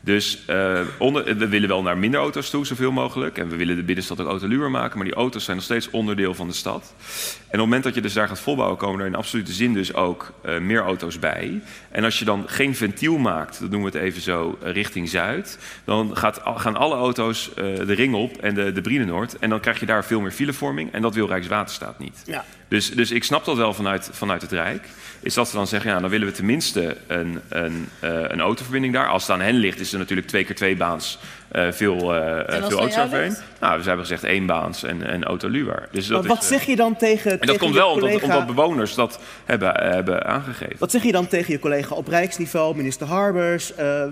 Dus 0.02 0.44
eh, 0.46 0.80
onder, 0.98 1.36
we 1.36 1.48
willen 1.48 1.68
wel 1.68 1.82
naar 1.82 1.98
minder 1.98 2.20
auto's 2.20 2.50
toe, 2.50 2.66
zoveel 2.66 2.92
mogelijk. 2.92 3.38
En 3.38 3.48
we 3.48 3.56
willen 3.56 3.76
de 3.76 3.82
binnenstad 3.82 4.20
ook 4.20 4.28
autoluwer 4.28 4.70
maken. 4.70 4.96
Maar 4.96 5.06
die 5.06 5.14
auto's 5.14 5.44
zijn 5.44 5.56
nog 5.56 5.64
steeds 5.64 5.90
onderdeel 5.90 6.34
van 6.34 6.48
de 6.48 6.54
stad. 6.54 6.94
En 6.96 7.44
op 7.44 7.50
het 7.50 7.60
moment 7.60 7.82
dat 7.82 7.94
je 7.94 8.00
dus 8.00 8.12
daar 8.12 8.28
gaat 8.28 8.40
volbouwen, 8.40 8.78
komen 8.78 9.00
er 9.00 9.06
in 9.06 9.14
absolute 9.14 9.52
zin 9.52 9.72
dus 9.72 9.94
ook 9.94 10.32
eh, 10.42 10.58
meer 10.58 10.82
auto's 10.82 11.18
bij. 11.18 11.60
En 11.90 12.04
als 12.04 12.18
je 12.18 12.24
dan 12.24 12.44
geen 12.46 12.74
ventiel 12.74 13.18
maakt, 13.18 13.60
dat 13.60 13.70
noemen 13.70 13.92
we 13.92 13.98
het 13.98 14.06
even 14.06 14.22
zo, 14.22 14.58
richting 14.60 15.08
Zuid. 15.08 15.58
Dan 15.84 16.16
gaat, 16.16 16.40
gaan 16.44 16.76
alle 16.76 16.94
auto's 16.94 17.50
de 17.54 17.92
ring 17.92 18.14
op 18.14 18.36
en 18.36 18.54
de, 18.54 18.72
de 18.72 18.80
Brienenoord. 18.80 19.38
En 19.38 19.50
dan 19.50 19.60
krijg 19.60 19.80
je 19.80 19.86
daar 19.86 20.04
veel 20.04 20.20
meer 20.20 20.30
filevorming. 20.30 20.92
En 20.92 21.02
dat 21.02 21.14
wil 21.14 21.26
Rijkswaterstaat 21.26 21.98
niet. 21.98 22.22
Ja. 22.26 22.44
Dus, 22.70 22.90
dus 22.90 23.10
ik 23.10 23.24
snap 23.24 23.44
dat 23.44 23.56
wel 23.56 23.74
vanuit, 23.74 24.08
vanuit 24.12 24.42
het 24.42 24.52
Rijk. 24.52 24.88
Is 25.20 25.34
dat 25.34 25.48
ze 25.48 25.56
dan 25.56 25.66
zeggen, 25.66 25.90
ja, 25.90 26.00
dan 26.00 26.10
willen 26.10 26.26
we 26.26 26.32
tenminste 26.32 26.96
een, 27.06 27.40
een, 27.48 27.88
eh, 27.98 28.10
een 28.10 28.40
autoverbinding 28.40 28.94
daar. 28.94 29.08
Als 29.08 29.22
het 29.22 29.30
aan 29.30 29.40
hen 29.40 29.54
ligt, 29.54 29.80
is 29.80 29.92
er 29.92 29.98
natuurlijk 29.98 30.28
twee 30.28 30.44
keer 30.44 30.54
twee 30.54 30.76
baans 30.76 31.18
veel, 31.50 31.70
eh, 31.70 31.72
veel 31.72 32.14
het 32.36 32.48
aan 32.48 32.62
auto's 32.62 32.98
overheen. 32.98 33.36
Nou, 33.60 33.78
we 33.78 33.84
hebben 33.84 34.06
gezegd 34.06 34.24
één 34.24 34.46
baans 34.46 34.82
en, 34.82 35.06
en 35.06 35.24
autoluwer. 35.24 35.88
Dus 35.90 36.06
dat 36.06 36.18
Maar 36.20 36.28
wat 36.28 36.42
is, 36.42 36.48
zeg 36.48 36.64
je 36.64 36.76
dan 36.76 36.96
tegen, 36.96 37.30
En 37.30 37.38
dat 37.38 37.46
tegen 37.46 37.60
komt 37.60 37.74
wel 37.74 37.88
omdat, 37.88 38.08
collega... 38.08 38.24
omdat 38.26 38.46
bewoners 38.46 38.94
dat 38.94 39.20
hebben, 39.44 39.74
hebben 39.74 40.26
aangegeven. 40.26 40.76
Wat 40.78 40.90
zeg 40.90 41.02
je 41.02 41.12
dan 41.12 41.26
tegen 41.26 41.52
je 41.52 41.58
collega 41.58 41.94
op 41.94 42.08
rijksniveau, 42.08 42.76
minister 42.76 43.06
Harbers? 43.06 43.74
Eh, 43.74 44.02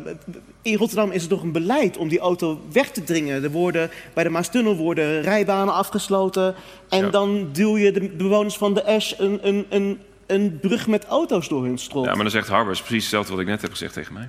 in 0.62 0.76
Rotterdam 0.76 1.11
is 1.11 1.22
er 1.22 1.28
toch 1.28 1.43
een 1.43 1.53
beleid 1.53 1.97
om 1.97 2.09
die 2.09 2.18
auto 2.18 2.61
weg 2.72 2.91
te 2.91 3.05
dringen. 3.05 3.43
Er 3.43 3.51
worden, 3.51 3.91
bij 4.14 4.24
de 4.24 4.30
Maastunnel 4.30 4.76
worden 4.76 5.22
rijbanen 5.22 5.74
afgesloten. 5.74 6.55
En 6.89 7.05
Ja. 7.05 7.11
dan 7.11 7.49
duw 7.53 7.76
je 7.76 7.93
de 7.93 8.09
bewoners 8.09 8.57
van 8.57 8.74
de 8.74 8.82
Esch 8.82 9.18
een, 9.18 9.39
een, 9.43 9.66
een, 9.68 9.99
een 10.26 10.59
brug 10.61 10.86
met 10.86 11.05
auto's 11.07 11.49
door 11.49 11.64
hun 11.64 11.78
strot. 11.78 12.05
Ja, 12.05 12.11
maar 12.12 12.22
dan 12.22 12.30
zegt 12.30 12.49
Harbers 12.49 12.78
precies 12.80 13.03
hetzelfde 13.03 13.32
wat 13.32 13.41
ik 13.41 13.47
net 13.47 13.61
heb 13.62 13.70
gezegd 13.70 13.93
tegen 13.93 14.12
mij. 14.12 14.28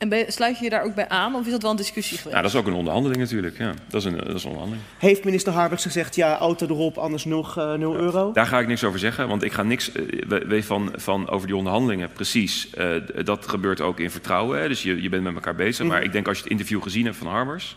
En 0.00 0.08
ben 0.08 0.18
je- 0.18 0.30
sluit 0.32 0.58
je 0.58 0.64
je 0.64 0.70
daar 0.70 0.82
ook 0.84 0.94
bij 0.94 1.08
aan? 1.08 1.34
Of 1.34 1.44
is 1.46 1.50
dat 1.52 1.62
wel 1.62 1.70
een 1.70 1.76
discussie 1.76 2.16
geweest? 2.16 2.30
Nou, 2.36 2.42
dat 2.42 2.52
is 2.54 2.58
ook 2.60 2.66
een 2.66 2.78
onderhandeling 2.78 3.20
natuurlijk. 3.20 3.58
Ja, 3.58 3.72
dat 3.88 4.00
is 4.00 4.04
een, 4.04 4.16
dat 4.16 4.34
is 4.34 4.42
een 4.42 4.48
onderhandeling. 4.48 4.86
Heeft 4.98 5.24
minister 5.24 5.52
Harbers 5.52 5.82
gezegd, 5.82 6.14
ja, 6.14 6.38
auto 6.38 6.66
erop, 6.66 6.98
anders 6.98 7.24
0, 7.24 7.46
eh, 7.56 7.72
0 7.74 7.96
euro? 7.96 8.32
Daar 8.32 8.46
ga 8.46 8.58
ik 8.58 8.66
niks 8.66 8.84
over 8.84 8.98
zeggen, 8.98 9.28
want 9.28 9.42
ik 9.42 9.52
ga 9.52 9.62
niks 9.62 9.92
eh, 9.92 10.02
we- 10.28 10.44
weet 10.46 10.64
van, 10.64 10.92
van 10.96 11.28
over 11.28 11.46
die 11.46 11.56
onderhandelingen. 11.56 12.12
Precies, 12.12 12.70
eh, 12.70 12.88
dat 13.24 13.48
gebeurt 13.48 13.80
ook 13.80 14.00
in 14.00 14.10
vertrouwen. 14.10 14.60
Hè? 14.60 14.68
Dus 14.68 14.82
je, 14.82 15.02
je 15.02 15.08
bent 15.08 15.22
met 15.22 15.34
elkaar 15.34 15.54
bezig. 15.54 15.84
Mhm. 15.84 15.94
Maar 15.94 16.02
ik 16.02 16.12
denk 16.12 16.28
als 16.28 16.36
je 16.36 16.42
het 16.42 16.52
interview 16.52 16.82
gezien 16.82 17.04
hebt 17.04 17.16
van 17.16 17.26
Harbers, 17.26 17.76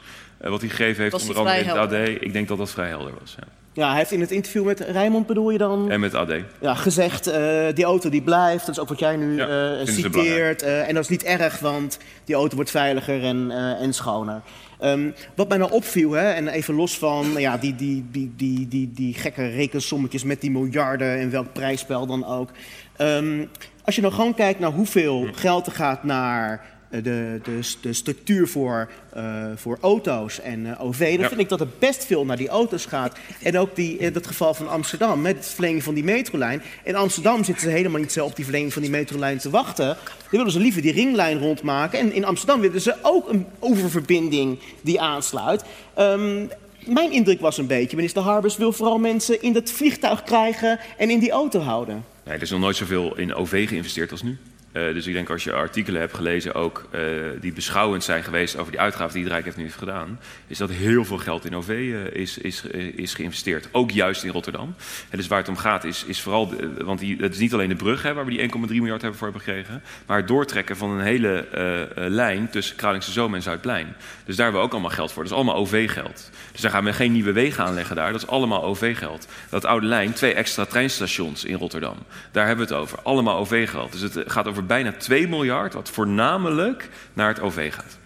wat 0.50 0.62
hij 0.62 0.70
gegeven 0.70 1.02
heeft, 1.02 1.12
Was 1.14 1.22
onder 1.22 1.38
andere 1.38 1.58
in 1.60 1.68
het 1.68 1.78
AD, 1.78 1.94
ik 2.22 2.34
denk 2.34 2.48
dat 2.48 2.58
dat 2.58 2.70
vrij 2.72 2.88
helder 2.88 3.14
was. 3.20 3.36
Ja. 3.40 3.48
Ja, 3.76 3.88
hij 3.90 3.98
heeft 3.98 4.12
in 4.12 4.22
het 4.22 4.32
interview 4.32 4.66
met 4.66 4.80
Rijmond, 4.80 5.28
bedoel 5.28 5.50
je 5.50 5.58
dan? 5.58 5.92
En 5.92 6.00
met 6.00 6.14
AD. 6.16 6.34
Ja, 6.62 6.74
gezegd, 6.76 7.28
eh, 7.28 7.66
die 7.74 7.86
auto 7.86 8.10
die 8.10 8.22
blijft. 8.22 8.66
Dat 8.66 8.76
is 8.76 8.82
ook 8.82 8.90
wat 8.90 9.00
jij 9.00 9.16
nu 9.16 9.36
Ja, 9.36 9.78
eh, 9.80 9.86
citeert. 9.88 10.62
eh, 10.62 10.88
en 10.88 10.94
dat 10.94 11.04
is 11.04 11.10
niet 11.10 11.24
erg, 11.24 11.60
want 11.60 12.00
die 12.24 12.36
auto 12.36 12.56
wordt 12.56 12.72
veiliger 12.72 13.24
en, 13.24 13.52
eh, 13.52 13.82
en 13.82 13.94
schoner. 13.94 14.42
Ehm, 14.80 15.10
wat 15.36 15.50
mij 15.50 15.58
nou 15.58 15.72
opviel, 15.72 16.12
hè, 16.12 16.32
en 16.32 16.48
even 16.48 16.74
los 16.74 16.98
van 16.98 17.26
ja, 17.38 17.58
die, 17.58 17.76
die, 17.76 18.06
die, 18.12 18.34
die, 18.36 18.68
die, 18.68 18.92
die 18.94 19.14
gekke 19.14 19.48
rekensommetjes 19.48 20.24
met 20.24 20.42
die 20.42 20.52
miljarden 20.52 21.20
en 21.20 21.30
welk 21.32 21.54
prijsspel 21.54 22.06
dan 22.06 22.26
ook. 22.26 22.50
Ehm, 22.98 23.46
als 23.84 23.96
je 23.96 24.02
nou 24.02 24.14
gewoon 24.14 24.34
kijkt 24.34 24.60
naar 24.60 24.72
hoeveel 24.72 25.28
geld 25.36 25.66
er 25.66 25.72
gaat 25.72 26.04
naar 26.04 26.52
eh, 26.52 26.60
de, 27.02 27.40
de, 27.44 27.60
de 27.82 27.94
structuur 27.94 28.48
voor, 28.48 28.90
eh, 29.14 29.46
voor 29.56 29.78
auto's 29.82 30.40
en 30.40 30.66
eh, 30.66 30.86
OV, 30.86 31.00
dan 31.12 31.20
Ja. 31.20 31.28
vind 31.28 31.40
ik 31.40 31.50
dat 31.50 31.60
er 31.62 31.68
best 31.80 32.06
veel 32.06 32.26
naar 32.26 32.38
die 32.38 32.48
auto's 32.50 32.86
gaat. 32.86 33.18
En 33.42 33.58
ook 33.58 33.76
die, 33.76 33.98
in 33.98 34.14
dat 34.14 34.28
geval 34.28 34.54
van 34.54 34.70
Amsterdam, 34.70 35.22
met 35.22 35.36
het 35.36 35.46
verlenging 35.48 35.84
van 35.84 35.94
die 35.94 36.04
metrolijn. 36.04 36.62
In 36.84 36.96
Amsterdam 36.96 37.44
zitten 37.44 37.64
ze 37.64 37.70
helemaal 37.70 38.00
niet 38.02 38.12
zo 38.12 38.26
op 38.26 38.36
die 38.36 38.44
verlenging 38.46 38.74
van 38.74 38.82
die 38.82 38.92
metrolijn 38.92 39.38
te 39.38 39.50
wachten. 39.50 39.86
Dan 39.86 39.98
willen 40.30 40.52
ze 40.52 40.60
liever 40.60 40.82
die 40.82 40.92
ringlijn 40.92 41.40
rondmaken. 41.40 42.00
En 42.00 42.14
in 42.14 42.26
Amsterdam 42.26 42.60
willen 42.62 42.82
ze 42.82 42.96
ook 43.02 43.30
een 43.30 43.46
oververbinding 43.60 44.60
die 44.82 45.02
aansluit. 45.02 45.64
Ehm, 45.94 46.46
mijn 46.86 47.12
indruk 47.12 47.40
was 47.40 47.58
een 47.58 47.68
beetje, 47.68 47.96
minister 47.96 48.22
Harbers 48.22 48.58
wil 48.58 48.72
vooral 48.74 48.98
mensen 49.00 49.42
in 49.42 49.54
dat 49.54 49.72
vliegtuig 49.72 50.24
krijgen 50.24 50.80
en 50.98 51.10
in 51.10 51.20
die 51.20 51.32
auto 51.32 51.60
houden. 51.60 52.04
Nee, 52.26 52.36
er 52.36 52.42
is 52.42 52.50
nog 52.50 52.60
nooit 52.60 52.76
zoveel 52.76 53.18
in 53.18 53.34
OV 53.34 53.68
geïnvesteerd 53.68 54.12
als 54.12 54.22
nu. 54.22 54.38
Eh, 54.74 54.94
dus 54.94 55.08
ik 55.08 55.14
denk 55.14 55.30
als 55.30 55.44
je 55.44 55.54
artikelen 55.54 56.02
hebt 56.02 56.14
gelezen, 56.14 56.54
ook 56.54 56.88
eh, 56.92 57.02
die 57.40 57.54
beschouwend 57.54 58.04
zijn 58.04 58.24
geweest 58.24 58.58
over 58.58 58.72
die 58.72 58.82
uitgaven 58.82 59.20
die 59.20 59.28
Rijk 59.28 59.44
heeft 59.44 59.58
nu 59.58 59.64
heeft 59.64 59.78
gedaan, 59.78 60.20
is 60.48 60.58
dat 60.58 60.70
heel 60.70 61.06
veel 61.06 61.18
geld 61.18 61.46
in 61.46 61.56
OV 61.56 61.70
eh, 61.70 62.22
is, 62.22 62.38
is, 62.38 62.62
is 62.96 63.14
geïnvesteerd. 63.14 63.70
Ook 63.72 63.92
juist 63.92 64.24
in 64.24 64.32
Rotterdam. 64.32 64.76
En 65.10 65.18
dus 65.18 65.28
waar 65.28 65.40
het 65.40 65.50
om 65.50 65.58
gaat 65.58 65.84
is, 65.84 66.04
is 66.04 66.22
vooral, 66.22 66.54
want 66.78 67.00
die, 67.00 67.18
het 67.20 67.34
is 67.34 67.40
niet 67.40 67.54
alleen 67.54 67.70
de 67.70 67.76
brug 67.76 68.04
hè, 68.04 68.14
waar 68.14 68.26
we 68.26 68.32
die 68.32 68.50
1,3 68.50 68.50
miljard 68.68 69.02
hebben 69.02 69.20
voor 69.20 69.28
hebben 69.28 69.46
gekregen, 69.46 69.82
maar 70.06 70.18
het 70.18 70.28
doortrekken 70.28 70.78
van 70.78 70.90
een 70.90 71.06
hele 71.06 71.48
lijn 71.96 72.50
tussen 72.50 72.76
Kralingse 72.76 73.12
Zoom 73.12 73.36
en 73.36 73.42
Zuidplein. 73.42 73.96
Dus 74.26 74.36
daar 74.36 74.46
hebben 74.46 74.62
we 74.62 74.68
ook 74.68 74.74
allemaal 74.74 74.96
geld 74.96 75.12
voor. 75.12 75.24
Dat 75.24 75.32
is 75.32 75.38
allemaal 75.38 75.56
OV-geld. 75.56 76.30
Dus 76.52 76.62
daar 76.62 76.72
gaan 76.72 76.84
we 76.84 76.94
geen 76.94 77.12
nieuwe 77.12 77.32
wegen 77.32 77.64
aanleggen 77.64 77.96
daar. 77.96 78.12
Dat 78.12 78.22
is 78.22 78.28
allemaal 78.28 78.64
OV-geld. 78.64 79.28
Dat 79.50 79.66
oude 79.66 79.88
lijn, 79.88 80.14
twee 80.14 80.34
extra 80.34 80.66
treinstations 80.66 81.44
in 81.44 81.58
Rotterdam. 81.58 81.98
Daar 82.32 82.48
hebben 82.48 82.68
we 82.68 82.74
het 82.74 82.82
over. 82.82 83.00
Allemaal 83.04 83.38
OV-geld. 83.38 83.92
Dus 83.92 84.02
het 84.02 84.32
gaat 84.32 84.48
over 84.48 84.63
bijna 84.68 84.92
2 84.92 85.28
miljard, 85.28 85.74
wat 85.74 85.90
voornamelijk 85.90 86.90
naar 87.14 87.28
het 87.28 87.40
OV 87.40 87.74
gaat. 87.74 87.98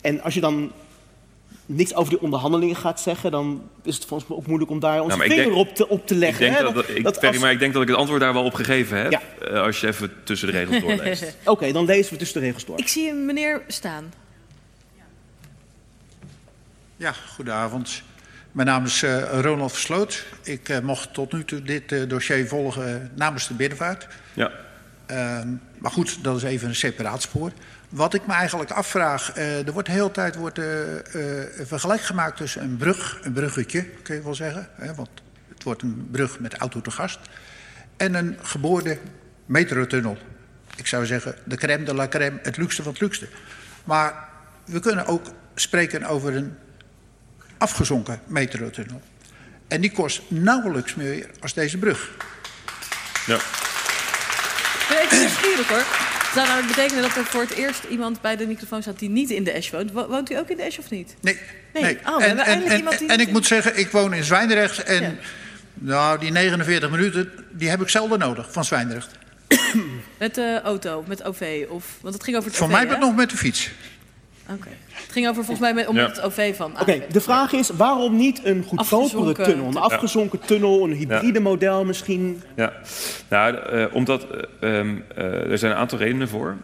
En 0.00 0.20
als 0.22 0.34
je 0.34 0.40
dan 0.40 0.72
niks 1.66 1.94
over 1.94 2.10
die 2.10 2.20
onderhandelingen 2.22 2.76
gaat 2.76 3.00
zeggen, 3.00 3.30
dan 3.30 3.68
is 3.82 3.94
het 3.94 4.04
volgens 4.04 4.28
mij 4.28 4.38
ook 4.38 4.46
moeilijk 4.46 4.70
om 4.70 4.80
daar 4.80 5.00
onze 5.02 5.16
Nou, 5.16 5.24
ik 5.28 5.30
vinger 5.36 5.44
denk- 5.44 5.56
op, 5.56 5.74
te, 5.74 5.88
op 5.88 6.06
te 6.06 6.14
Ik 6.14 6.20
leggen. 6.20 6.40
denk 6.40 6.56
hè? 6.56 6.72
dat, 6.72 6.88
ik, 6.88 7.02
dat 7.04 7.14
Ferry, 7.14 7.28
als- 7.34 7.38
maar 7.42 7.52
ik 7.52 7.58
denk 7.58 7.72
dat 7.72 7.82
ik 7.82 7.88
het 7.88 7.96
antwoord 7.96 8.20
daar 8.20 8.32
wel 8.32 8.44
op 8.44 8.54
gegeven 8.54 8.98
heb. 9.02 9.10
Ja. 9.12 9.20
eh, 9.46 9.62
als 9.62 9.80
je 9.80 9.86
even 9.86 10.12
tussen 10.24 10.48
de 10.52 10.58
regels 10.64 10.80
doorleest. 10.96 11.36
Oké, 11.44 11.72
dan 11.72 11.84
lezen 11.84 12.12
we 12.12 12.18
tussen 12.18 12.40
de 12.40 12.46
regels 12.46 12.64
door. 12.64 12.78
Ik 12.78 12.88
zie 12.88 13.10
een 13.10 13.26
meneer 13.26 13.62
staan. 13.66 14.12
Ja, 16.96 17.12
goedenavond. 17.12 18.02
Mijn 18.52 18.66
naam 18.68 18.84
is 18.84 19.02
eh, 19.02 19.40
Ronald 19.40 19.72
Versloot. 19.72 20.24
Ik 20.42 20.68
eh, 20.68 20.78
mocht 20.80 21.14
tot 21.14 21.32
nu 21.32 21.44
toe 21.44 21.62
dit 21.62 21.92
eh, 21.92 22.08
dossier 22.08 22.48
volgen 22.48 23.10
namens 23.14 23.48
de 23.48 23.54
binnenvaart. 23.54 24.06
Ja. 24.34 24.50
Ehm, 25.06 25.48
maar 25.78 25.90
goed, 25.90 26.24
dat 26.24 26.36
is 26.36 26.42
even 26.42 26.68
een 26.68 26.74
separaat 26.74 27.22
spoor. 27.22 27.52
Wat 27.88 28.14
ik 28.14 28.26
me 28.26 28.32
eigenlijk 28.32 28.70
afvraag, 28.70 29.32
eh, 29.32 29.66
er 29.66 29.72
wordt 29.72 29.88
de 29.88 29.94
hele 29.94 30.10
tijd 30.10 30.34
wordt, 30.34 30.58
eh, 30.58 30.98
eh, 30.98 31.66
vergelijk 31.66 32.00
gemaakt 32.00 32.36
tussen 32.36 32.62
een 32.62 32.76
brug, 32.76 33.18
een 33.22 33.32
bruggetje, 33.32 33.84
kun 34.02 34.14
je 34.14 34.22
wel 34.22 34.34
zeggen. 34.34 34.68
Hè, 34.74 34.94
want 34.94 35.08
het 35.48 35.62
wordt 35.62 35.82
een 35.82 36.08
brug 36.10 36.40
met 36.40 36.54
auto 36.54 36.80
te 36.80 36.90
gast. 36.90 37.18
En 37.96 38.14
een 38.14 38.36
geboorde 38.42 38.98
metrotunnel. 39.46 40.18
ik 40.76 40.86
zou 40.86 41.06
zeggen, 41.06 41.34
de 41.44 41.56
crème 41.56 41.84
de 41.84 41.94
la 41.94 42.08
crème, 42.08 42.38
het 42.42 42.56
luxe 42.56 42.82
van 42.82 42.92
het 42.92 43.00
luxe. 43.00 43.28
Maar 43.84 44.28
we 44.64 44.80
kunnen 44.80 45.06
ook 45.06 45.26
spreken 45.54 46.04
over 46.04 46.36
een 46.36 46.54
afgezonken 47.58 48.20
metrotunnel. 48.26 49.00
En 49.68 49.80
die 49.80 49.92
kost 49.92 50.22
nauwelijks 50.28 50.94
meer 50.94 51.30
als 51.40 51.54
deze 51.54 51.78
brug. 51.78 52.10
Ja. 53.26 53.38
Ik 54.88 54.94
ben 54.96 54.98
even 55.04 55.18
nieuwsgierig 55.18 55.68
hoor. 55.68 55.78
Het 55.78 56.30
zou 56.34 56.46
namelijk 56.46 56.76
betekenen 56.76 57.02
dat 57.02 57.16
er 57.16 57.24
voor 57.24 57.40
het 57.40 57.50
eerst 57.54 57.84
iemand 57.90 58.20
bij 58.20 58.36
de 58.36 58.46
microfoon 58.46 58.82
staat 58.82 58.98
die 58.98 59.08
niet 59.08 59.30
in 59.30 59.44
de 59.44 59.50
Esch 59.50 59.70
woont. 59.70 59.92
Wo- 59.92 60.08
Woont 60.08 60.30
u 60.30 60.34
ook 60.36 60.48
in 60.48 60.56
de 60.56 60.62
Esch 60.62 60.78
of 60.78 60.90
niet? 60.90 61.14
Nee. 61.20 61.38
Nee. 61.72 61.82
nee. 61.82 61.98
Oh, 62.06 62.16
we 62.16 62.24
en, 62.24 62.76
iemand 62.76 62.98
die 62.98 63.08
en 63.08 63.20
ik 63.20 63.30
moet 63.30 63.46
zeggen, 63.46 63.78
ik 63.78 63.90
woon 63.90 64.14
in 64.14 64.24
Zwijndrecht 64.24 64.82
en 64.82 65.18
nou, 65.74 66.18
die 66.18 66.30
49 66.30 66.90
minuten 66.90 67.32
die 67.50 67.68
heb 67.68 67.80
ik 67.80 67.88
zelden 67.88 68.18
nodig 68.18 68.52
van 68.52 68.64
Zwijndrecht. 68.64 69.08
Met 70.18 70.34
de 70.34 70.60
auto, 70.64 71.04
met 71.08 71.24
OV? 71.24 71.64
Of, 71.68 71.84
want 72.00 72.14
het 72.14 72.24
ging 72.24 72.36
over 72.36 72.48
het 72.48 72.58
Voor 72.58 72.66
OV, 72.66 72.72
mij 72.72 72.82
hè? 72.82 72.88
met 72.88 72.98
nog 73.00 73.14
met 73.16 73.30
de 73.30 73.36
fiets. 73.36 73.70
Oké. 74.50 74.68
Ging 75.18 75.30
over 75.30 75.44
volgens 75.44 75.66
mij 75.66 75.74
met, 75.74 75.86
om 75.86 75.96
Ja. 75.96 76.06
het 76.06 76.20
OV 76.20 76.56
van. 76.56 76.72
Oké, 76.80 77.02
de 77.12 77.20
vraag 77.20 77.52
is 77.52 77.68
waarom 77.68 78.16
niet 78.16 78.40
een 78.44 78.64
goedkopere 78.66 78.96
Afgezonken 79.02 79.44
tunnel? 79.44 79.66
Een 79.66 79.76
afgezonken 79.76 80.38
tunnel, 80.38 80.84
een 80.84 80.92
hybride 80.92 81.40
model 81.40 81.84
misschien? 81.84 82.42
Ja, 82.56 82.72
nou, 83.28 83.56
eh, 83.56 83.84
omdat 83.94 84.26
eh, 84.60 84.78
ehm, 84.78 84.96
eh, 85.16 85.50
er 85.50 85.58
zijn 85.58 85.72
een 85.72 85.78
aantal 85.78 85.98
redenen 85.98 86.28
voor. 86.28 86.56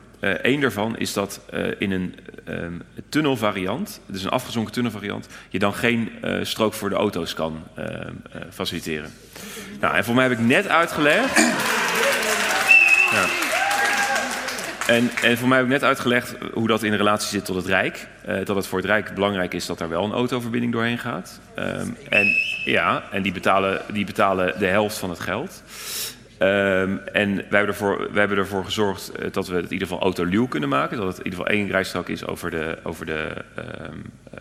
Eén 0.42 0.60
daarvan 0.60 0.96
is 0.98 1.12
dat 1.12 1.40
eh, 1.50 1.62
in 1.78 1.90
een 1.92 2.14
ehm, 2.44 2.72
tunnelvariant, 3.08 4.00
dus 4.06 4.22
een 4.24 4.30
afgezonken 4.30 4.72
tunnelvariant, 4.72 5.26
je 5.48 5.58
dan 5.58 5.74
geen 5.74 6.10
eh, 6.22 6.36
strook 6.42 6.74
voor 6.74 6.88
de 6.88 6.94
auto's 6.94 7.34
kan 7.34 7.62
ehm, 7.74 7.88
eh, 7.88 8.40
faciliteren. 8.50 9.12
Nou, 9.80 9.96
en 9.96 10.04
voor 10.04 10.14
mij 10.14 10.24
heb 10.28 10.32
ik 10.32 10.44
net 10.44 10.68
uitgelegd. 10.68 11.38
Ja. 13.12 13.43
En, 14.86 15.10
en 15.22 15.38
voor 15.38 15.48
mij 15.48 15.56
heb 15.56 15.66
ik 15.66 15.72
net 15.72 15.84
uitgelegd 15.84 16.34
hoe 16.52 16.68
dat 16.68 16.82
in 16.82 16.94
relatie 16.94 17.28
zit 17.28 17.44
tot 17.44 17.56
het 17.56 17.66
Rijk. 17.66 18.06
Eh, 18.24 18.44
dat 18.44 18.56
het 18.56 18.66
voor 18.66 18.78
het 18.78 18.86
Rijk 18.86 19.14
belangrijk 19.14 19.54
is 19.54 19.66
dat 19.66 19.80
er 19.80 19.88
wel 19.88 20.04
een 20.04 20.12
autoverbinding 20.12 20.72
doorheen 20.72 20.98
gaat. 20.98 21.40
Ehm, 21.54 21.88
en 22.08 22.26
ja, 22.64 23.02
en 23.10 23.22
die 23.22 23.32
betalen, 23.32 23.82
die 23.92 24.04
betalen 24.04 24.58
de 24.58 24.66
helft 24.66 24.98
van 24.98 25.10
het 25.10 25.20
geld. 25.20 25.62
Ehm, 26.38 26.96
en 27.12 27.34
wij 27.34 27.44
hebben, 27.48 27.68
ervoor, 27.68 27.98
wij 27.98 28.20
hebben 28.20 28.38
ervoor 28.38 28.64
gezorgd 28.64 29.12
eh, 29.12 29.32
dat 29.32 29.46
we 29.48 29.54
het 29.54 29.64
in 29.64 29.72
ieder 29.72 29.88
geval 29.88 30.02
autoluw 30.02 30.46
kunnen 30.46 30.68
maken. 30.68 30.96
Dat 30.96 31.06
het 31.06 31.18
in 31.18 31.24
ieder 31.24 31.38
geval 31.38 31.54
één 31.54 31.70
rijstrook 31.70 32.08
is 32.08 32.26
over 32.26 32.50
de, 32.50 32.78
over 32.82 33.06
de, 33.06 33.28
ehm, 33.54 33.98
eh, 34.30 34.40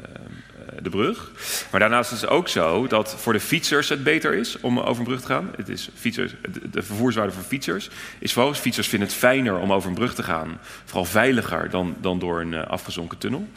de 0.81 0.89
brug. 0.89 1.31
Maar 1.71 1.79
daarnaast 1.79 2.11
is 2.11 2.21
het 2.21 2.29
ook 2.29 2.47
zo 2.47 2.87
dat 2.87 3.15
voor 3.19 3.33
de 3.33 3.39
fietsers 3.39 3.89
het 3.89 4.03
beter 4.03 4.33
is 4.33 4.59
om 4.59 4.79
over 4.79 4.97
een 4.99 5.07
brug 5.07 5.21
te 5.21 5.27
gaan. 5.27 5.51
Het 5.57 5.69
is 5.69 5.89
fietsers, 5.95 6.31
de- 6.51 6.69
de 6.69 6.81
vervoerswaarde 6.83 7.31
voor 7.33 7.43
fietsers 7.43 7.89
is 8.19 8.33
volgens 8.33 8.59
fietsers 8.59 8.87
vinden 8.87 9.07
het 9.07 9.17
fijner 9.17 9.57
om 9.57 9.73
over 9.73 9.89
een 9.89 9.95
brug 9.95 10.15
te 10.15 10.23
gaan. 10.23 10.59
Vooral 10.85 11.05
veiliger 11.05 11.69
dan, 11.69 11.95
dan 12.01 12.19
door 12.19 12.41
een 12.41 12.53
eh, 12.53 12.67
afgezonken 12.67 13.17
tunnel. 13.17 13.47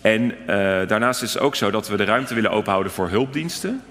En 0.00 0.30
eh, 0.46 0.56
daarnaast 0.88 1.22
is 1.22 1.32
het 1.32 1.42
ook 1.42 1.54
zo 1.56 1.70
dat 1.70 1.88
we 1.88 1.96
de 1.96 2.04
ruimte 2.04 2.34
willen 2.34 2.50
openhouden 2.50 2.92
voor 2.92 3.08
hulpdiensten. 3.08 3.82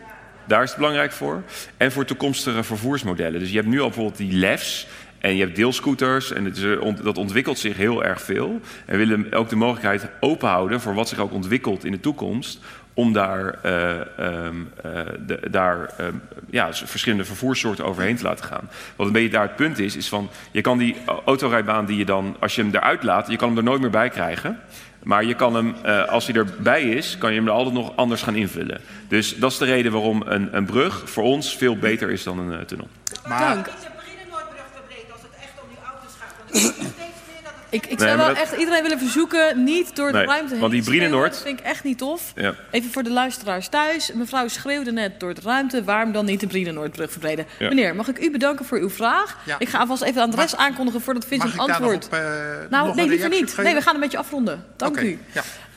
Daar 0.48 0.64
is 0.64 0.70
het 0.70 0.78
belangrijk 0.78 1.12
voor. 1.12 1.44
En 1.78 1.92
voor 1.92 2.06
toekomstige 2.06 2.64
vervoersmodellen. 2.64 3.40
Dus 3.40 3.50
je 3.50 3.56
hebt 3.56 3.68
nu 3.68 3.80
al 3.80 3.86
bijvoorbeeld 3.88 4.18
die 4.18 4.34
LEFs. 4.34 4.88
En 5.22 5.36
je 5.36 5.44
hebt 5.44 5.56
deelscooters. 5.56 6.32
En 6.34 6.46
het 6.46 6.58
is, 6.58 6.78
dat 7.04 7.18
ontwikkelt 7.18 7.60
zich 7.60 7.78
heel 7.78 8.04
erg 8.04 8.22
veel. 8.22 8.62
En 8.86 8.98
we 8.98 9.06
willen 9.06 9.34
ook 9.34 9.50
de 9.50 9.56
mogelijkheid 9.56 10.08
openhouden 10.20 10.82
voor 10.82 10.94
wat 10.94 11.10
zich 11.10 11.20
ook 11.20 11.34
ontwikkelt 11.34 11.86
in 11.86 11.92
de 11.92 12.00
toekomst. 12.00 12.60
Om 12.94 13.14
daar, 13.14 13.60
eh, 13.64 14.00
ehm, 14.20 14.56
eh, 14.84 14.92
de- 15.26 15.40
daar 15.52 15.90
ehm, 15.98 16.14
ja, 16.50 16.74
verschillende 16.74 17.26
vervoerssoorten 17.26 17.86
overheen 17.86 18.16
te 18.16 18.24
laten 18.24 18.46
gaan. 18.46 18.70
Wat 18.96 19.08
een 19.08 19.14
beetje 19.14 19.30
daar 19.30 19.42
het 19.48 19.56
punt 19.56 19.80
is, 19.80 19.96
is 19.96 20.10
van 20.10 20.30
je 20.52 20.62
kan 20.62 20.78
die 20.78 20.96
autorijbaan 21.26 21.86
die 21.86 21.98
je 21.98 22.06
dan, 22.06 22.36
als 22.40 22.56
je 22.56 22.62
hem 22.62 22.76
eruit 22.76 23.04
laat, 23.04 23.28
je 23.30 23.36
kan 23.38 23.48
hem 23.48 23.58
er 23.58 23.64
nooit 23.64 23.82
meer 23.82 23.90
bij 23.90 24.10
krijgen. 24.10 24.60
Maar 25.04 25.26
je 25.26 25.34
kan 25.34 25.56
hem, 25.56 25.76
eh, 25.84 26.08
als 26.08 26.28
hij 26.28 26.36
erbij 26.36 26.84
is, 26.84 27.18
kan 27.18 27.32
je 27.32 27.38
hem 27.38 27.48
er 27.48 27.54
altijd 27.54 27.76
nog 27.76 27.96
anders 27.96 28.22
gaan 28.22 28.36
invullen. 28.36 28.82
Dus 29.08 29.36
dat 29.38 29.52
is 29.52 29.58
de 29.58 29.66
reden 29.66 29.92
waarom 29.92 30.22
een, 30.26 30.56
een 30.56 30.66
brug 30.66 31.10
voor 31.10 31.24
ons 31.24 31.58
veel 31.58 31.78
beter 31.78 32.10
is 32.12 32.24
dan 32.24 32.40
een 32.40 32.66
tunnel. 32.66 32.88
Dank. 33.28 33.68
Ik, 37.70 37.86
ik 37.86 38.00
zou 38.00 38.10
Nee, 38.10 38.18
wel 38.18 38.28
dat- 38.28 38.38
echt 38.38 38.58
iedereen 38.58 38.82
willen 38.82 39.00
verzoeken 39.00 39.64
niet 39.64 39.96
door 39.96 40.12
de 40.12 40.18
Nee, 40.18 40.26
ruimte 40.26 40.52
heen 40.52 40.60
want 40.60 40.72
die. 40.72 40.84
Brienenoord- 40.84 41.32
Dat 41.32 41.42
vind 41.42 41.60
ik 41.60 41.66
echt 41.66 41.84
niet 41.84 41.98
tof. 41.98 42.32
Ja. 42.36 42.54
Even 42.72 42.92
voor 42.92 43.04
de 43.04 43.12
luisteraars 43.12 43.68
thuis. 43.68 44.12
Mevrouw 44.14 44.48
schreeuwde 44.48 44.92
net 44.92 45.20
door 45.20 45.34
de 45.34 45.42
ruimte. 45.44 45.84
Waarom 45.84 46.12
dan 46.12 46.26
niet 46.26 46.40
de 46.40 46.48
Brienenoordbrug 46.48 47.12
verbreden? 47.12 47.46
Ja. 47.60 47.68
Meneer, 47.68 47.96
mag 47.96 48.08
ik 48.08 48.20
u 48.20 48.32
bedanken 48.32 48.66
voor 48.66 48.78
uw 48.78 48.90
vraag? 48.90 49.38
Ja. 49.46 49.56
Ik 49.60 49.70
ga 49.70 49.78
alvast 49.80 50.02
even 50.02 50.22
aan 50.22 50.30
de 50.30 50.36
rest 50.36 50.58
aankondigen 50.58 51.02
voordat 51.02 51.26
Vince 51.26 51.46
Mag 51.46 51.56
een 51.56 51.62
ik 51.62 51.68
daar 51.68 51.76
antwoord... 51.76 52.10
nog 52.12 52.20
op, 52.20 52.26
eh, 52.26 52.70
nou, 52.70 52.88
nog 52.88 52.96
nee, 52.96 53.08
liever 53.08 53.30
niet. 53.30 53.58
Nee, 53.58 53.74
we 53.74 53.82
gaan 53.82 53.94
een 53.96 54.02
beetje 54.02 54.18
afronden. 54.18 54.66
Dank 54.78 55.00
u. 55.00 55.20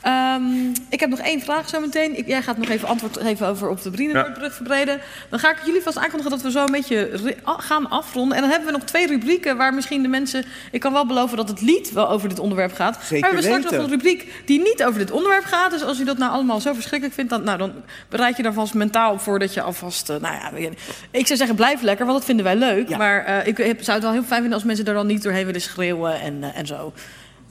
Ehm, 0.05 0.43
ik 0.89 0.99
heb 0.99 1.09
nog 1.09 1.19
één 1.19 1.41
vraag 1.41 1.69
zo 1.69 1.79
meteen. 1.79 2.17
Ik, 2.17 2.27
jij 2.27 2.41
gaat 2.41 2.57
nog 2.57 2.69
even 2.69 2.87
antwoord 2.87 3.17
geven 3.21 3.47
over 3.47 3.69
op 3.69 3.81
de 3.81 3.89
Brienenoordbrug 3.89 4.53
verbreden. 4.53 4.99
Dan 5.29 5.39
ga 5.39 5.51
ik 5.51 5.57
jullie 5.65 5.81
vast 5.81 5.97
aankondigen 5.97 6.31
dat 6.31 6.41
we 6.41 6.51
zo 6.51 6.59
een 6.65 6.71
beetje 6.71 7.09
gaan 7.43 7.89
afronden. 7.89 8.35
En 8.35 8.41
dan 8.41 8.49
hebben 8.51 8.67
we 8.71 8.77
nog 8.77 8.83
twee 8.87 9.07
rubrieken 9.07 9.57
waar 9.57 9.73
misschien 9.73 10.01
de 10.01 10.07
mensen... 10.07 10.45
Ik 10.71 10.79
kan 10.79 10.93
wel 10.93 11.05
beloven 11.05 11.37
dat 11.37 11.49
het 11.49 11.61
lied 11.61 11.91
wel 11.91 12.09
over 12.09 12.29
dit 12.29 12.39
onderwerp 12.39 12.73
gaat. 12.73 12.97
maar 13.21 13.29
we 13.29 13.35
hebben 13.35 13.43
straks 13.43 13.63
nog 13.75 13.83
een 13.83 13.89
rubriek 13.89 14.41
die 14.45 14.59
niet 14.59 14.83
over 14.83 14.99
dit 14.99 15.11
onderwerp 15.11 15.43
gaat. 15.45 15.71
Dus 15.71 15.83
als 15.83 15.99
u 15.99 16.03
dat 16.03 16.17
nou 16.17 16.31
allemaal 16.31 16.59
zo 16.59 16.73
verschrikkelijk 16.73 17.15
vindt... 17.15 17.29
dan, 17.31 17.43
nou, 17.43 17.57
dan 17.57 17.73
bereid 18.09 18.37
je 18.37 18.43
daar 18.43 18.53
vast 18.53 18.73
mentaal 18.73 19.11
op 19.13 19.19
voor 19.21 19.39
dat 19.39 19.53
je 19.53 19.61
alvast... 19.61 20.09
eh, 20.09 20.15
nou 20.21 20.35
ja, 20.35 20.69
ik 21.11 21.25
zou 21.27 21.37
zeggen 21.37 21.55
blijf 21.55 21.81
lekker, 21.81 22.05
want 22.05 22.17
dat 22.17 22.27
vinden 22.27 22.45
wij 22.45 22.55
leuk. 22.55 22.97
Maar 22.97 23.25
eh, 23.25 23.47
ik 23.47 23.57
heb- 23.57 23.83
zou 23.83 23.95
het 23.97 24.03
wel 24.05 24.13
heel 24.13 24.23
fijn 24.23 24.39
vinden 24.39 24.53
als 24.53 24.63
mensen 24.63 24.85
er 24.85 24.93
dan 24.93 25.07
niet 25.07 25.23
doorheen 25.23 25.45
willen 25.45 25.61
schreeuwen 25.61 26.19
en, 26.21 26.43
eh, 26.43 26.59
en 26.59 26.65
zo. 26.67 26.93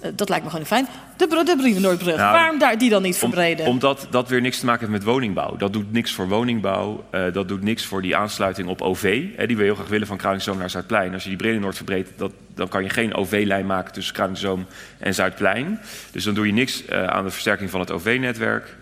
Eh, 0.04 0.10
dat 0.14 0.28
lijkt 0.28 0.44
me 0.44 0.50
gewoon 0.50 0.66
niet 0.70 0.74
fijn. 0.74 0.86
De, 1.16 1.42
de 1.44 1.56
Brienenoordbrug, 1.56 2.16
Nou, 2.16 2.32
waarom 2.32 2.58
daar, 2.58 2.78
die 2.78 2.90
dan 2.90 3.02
niet 3.02 3.12
Om- 3.14 3.18
verbreden? 3.20 3.66
omdat 3.66 4.06
dat 4.10 4.28
weer 4.28 4.40
niks 4.40 4.58
te 4.58 4.64
maken 4.64 4.80
heeft 4.80 4.92
met 4.92 5.02
woningbouw. 5.12 5.56
Dat 5.56 5.72
doet 5.72 5.92
niks 5.92 6.12
voor 6.12 6.28
woningbouw. 6.28 7.04
eh, 7.10 7.32
dat 7.32 7.48
doet 7.48 7.62
niks 7.62 7.84
voor 7.84 8.02
die 8.02 8.16
aansluiting 8.16 8.68
op 8.68 8.80
OV. 8.82 9.22
Hè, 9.36 9.46
die 9.46 9.56
we 9.56 9.62
heel 9.62 9.74
graag 9.74 9.88
willen 9.88 10.06
van 10.06 10.16
Kralingzoom 10.16 10.58
naar 10.58 10.70
Zuidplein. 10.70 11.12
Als 11.12 11.22
je 11.22 11.28
die 11.28 11.38
Brede-Noord 11.38 11.76
verbreedt, 11.76 12.10
dat, 12.16 12.32
dan 12.54 12.68
kan 12.68 12.82
je 12.82 12.88
geen 12.88 13.14
OV-lijn 13.14 13.66
maken 13.66 13.92
tussen 13.92 14.14
Kralingzoom 14.14 14.66
en 14.98 15.14
Zuidplein. 15.14 15.80
Dus 16.12 16.24
dan 16.24 16.34
doe 16.34 16.46
je 16.46 16.52
niks 16.52 16.84
eh, 16.84 17.04
aan 17.04 17.24
de 17.24 17.30
versterking 17.30 17.70
van 17.70 17.80
het 17.80 17.90
OV-netwerk. 17.90 18.76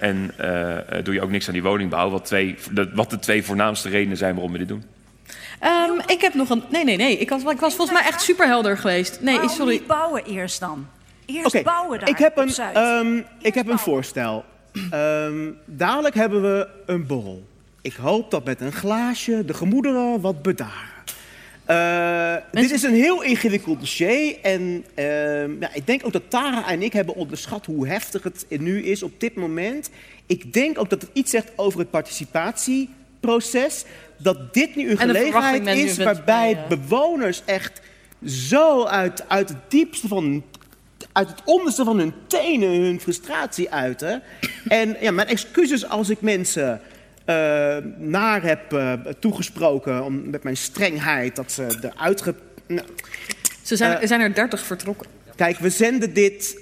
en 0.00 0.30
doe 1.02 1.14
je 1.14 1.20
ook 1.22 1.30
niks 1.30 1.46
aan 1.46 1.52
die 1.52 1.62
woningbouw. 1.62 2.10
Wat, 2.10 2.24
twee, 2.24 2.56
wat 2.94 3.10
de 3.10 3.18
twee 3.18 3.44
voornaamste 3.44 3.88
redenen 3.88 4.16
zijn 4.16 4.32
waarom 4.34 4.52
we 4.52 4.58
dit 4.58 4.68
doen. 4.68 4.84
Ehm, 5.60 5.98
ik 6.06 6.20
heb 6.20 6.34
nog 6.34 6.50
een... 6.50 6.62
Nee, 6.70 6.84
nee, 6.84 6.96
nee. 6.96 7.16
Ik 7.18 7.28
was, 7.30 7.42
ik 7.42 7.60
was 7.60 7.74
volgens 7.74 7.98
mij 7.98 8.08
echt 8.08 8.20
superhelder 8.22 8.76
geweest. 8.78 9.18
Nee, 9.20 9.34
Waarom 9.34 9.52
sorry. 9.54 9.72
niet 9.72 9.86
bouwen 9.86 10.24
eerst 10.24 10.60
dan? 10.60 10.86
Eerst 11.26 11.62
bouwen 11.62 11.98
daar 12.00 12.08
ik 12.08 12.18
heb 12.18 12.36
op 12.36 12.42
een, 12.42 12.50
Zuid. 12.50 12.76
ehm, 12.76 13.20
ik 13.40 13.54
heb 13.54 13.68
een 13.68 13.78
voorstel. 13.78 14.44
Ehm, 14.90 15.50
dadelijk 15.64 16.14
hebben 16.14 16.42
we 16.42 16.68
een 16.86 17.06
borrel. 17.06 17.42
Ik 17.82 17.94
hoop 17.94 18.30
dat 18.30 18.44
met 18.44 18.60
een 18.60 18.72
glaasje 18.72 19.44
de 19.44 19.54
gemoederen 19.54 20.20
wat 20.20 20.42
bedaren. 20.42 20.88
Eh, 21.64 22.34
Dit 22.60 22.70
is 22.70 22.82
een 22.82 22.94
heel 22.94 23.22
ingewikkeld 23.22 23.80
dossier. 23.80 24.36
En 24.42 24.84
ehm, 24.94 25.60
ja, 25.60 25.74
ik 25.74 25.86
denk 25.86 26.06
ook 26.06 26.12
dat 26.12 26.22
Tara 26.30 26.68
en 26.68 26.82
ik 26.82 26.92
hebben 26.92 27.14
onderschat 27.14 27.66
hoe 27.66 27.86
heftig 27.88 28.22
het 28.22 28.46
nu 28.48 28.82
is 28.82 29.02
op 29.02 29.20
dit 29.20 29.34
moment. 29.34 29.90
Ik 30.26 30.52
denk 30.52 30.78
ook 30.78 30.90
dat 30.90 31.00
het 31.02 31.10
iets 31.12 31.30
zegt 31.30 31.50
over 31.56 31.78
het 31.78 31.90
participatieproces. 31.90 33.84
Dat 34.22 34.54
dit 34.54 34.76
nu 34.76 34.90
een 34.90 34.98
gelegenheid 34.98 35.66
is 35.66 35.96
waarbij 35.96 36.54
bij, 36.68 36.78
bewoners 36.78 37.42
echt 37.44 37.80
zo 38.26 38.84
uit, 38.84 39.28
uit 39.28 39.48
het 39.48 39.58
diepste 39.68 40.08
van 40.08 40.44
uit 41.12 41.28
het 41.28 41.42
onderste 41.44 41.84
van 41.84 41.98
hun 41.98 42.12
tenen 42.26 42.68
hun 42.68 43.00
frustratie 43.00 43.70
uiten. 43.70 44.22
En 44.68 44.96
ja, 45.00 45.10
mijn 45.10 45.28
excuses 45.28 45.88
als 45.88 46.08
ik 46.08 46.20
mensen 46.20 46.80
eh, 47.24 47.76
naar 47.96 48.42
heb 48.42 48.72
eh, 48.72 48.92
toegesproken 49.18 50.04
om, 50.04 50.30
met 50.30 50.42
mijn 50.42 50.56
strengheid 50.56 51.36
dat 51.36 51.52
ze 51.52 51.78
eruit 51.82 52.22
ge... 52.22 52.34
Nou, 52.66 52.86
Ze 53.62 53.76
zijn, 53.76 54.00
er 54.00 54.08
zijn 54.08 54.20
er 54.20 54.34
dertig 54.34 54.64
vertrokken. 54.64 55.06
Kijk, 55.36 55.58
we 55.58 55.70
zenden 55.70 56.14
dit 56.14 56.60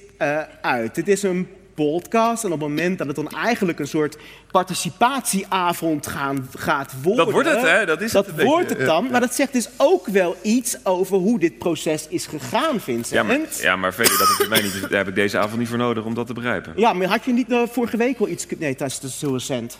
uit. 0.61 0.95
Dit 0.95 1.09
is 1.09 1.23
een 1.23 1.49
podcast. 1.85 2.45
En 2.45 2.53
op 2.53 2.61
het 2.61 2.69
moment 2.69 2.99
dat 2.99 3.07
het 3.07 3.17
dan 3.17 3.29
eigenlijk 3.29 3.79
een 3.79 3.89
soort 3.89 4.17
participatieavond 4.51 6.07
gaan, 6.07 6.49
gaat 6.57 6.93
worden... 7.03 7.25
Dat 7.25 7.35
wordt 7.35 7.49
het, 7.49 7.61
hè? 7.61 7.87
Dat 7.87 8.01
is 8.01 8.13
het 8.13 8.27
beetje, 8.27 8.45
wordt 8.45 8.69
het 8.69 8.87
dan. 8.87 9.05
ja. 9.05 9.11
Maar 9.11 9.21
dat 9.21 9.35
zegt 9.35 9.53
dus 9.53 9.69
ook 9.77 10.07
wel 10.07 10.37
iets 10.43 10.85
over 10.85 11.17
hoe 11.17 11.39
dit 11.39 11.59
proces 11.59 12.09
is 12.09 12.27
gegaan, 12.27 12.81
Vincent. 12.81 13.09
Ja, 13.09 13.23
maar, 13.23 13.39
ja, 13.61 13.77
maar 13.77 13.95
verder, 13.95 14.19
dat 14.19 14.49
mij 14.49 14.63
niet, 14.63 14.81
daar 14.81 14.99
heb 14.99 15.09
ik 15.09 15.15
deze 15.15 15.39
avond 15.39 15.59
niet 15.59 15.69
voor 15.69 15.79
nodig 15.79 16.05
om 16.05 16.15
dat 16.15 16.27
te 16.27 16.33
begrijpen. 16.33 16.73
Ja, 16.77 16.93
maar 16.93 17.07
had 17.07 17.25
je 17.25 17.33
niet 17.33 17.51
eh, 17.51 17.63
vorige 17.71 17.97
week 17.97 18.19
wel 18.19 18.29
iets... 18.29 18.47
Nee, 18.59 18.75
dat 18.77 18.89
is, 18.89 19.01
dat 19.01 19.11
is 19.11 19.21
heel 19.21 19.33
recent. 19.33 19.79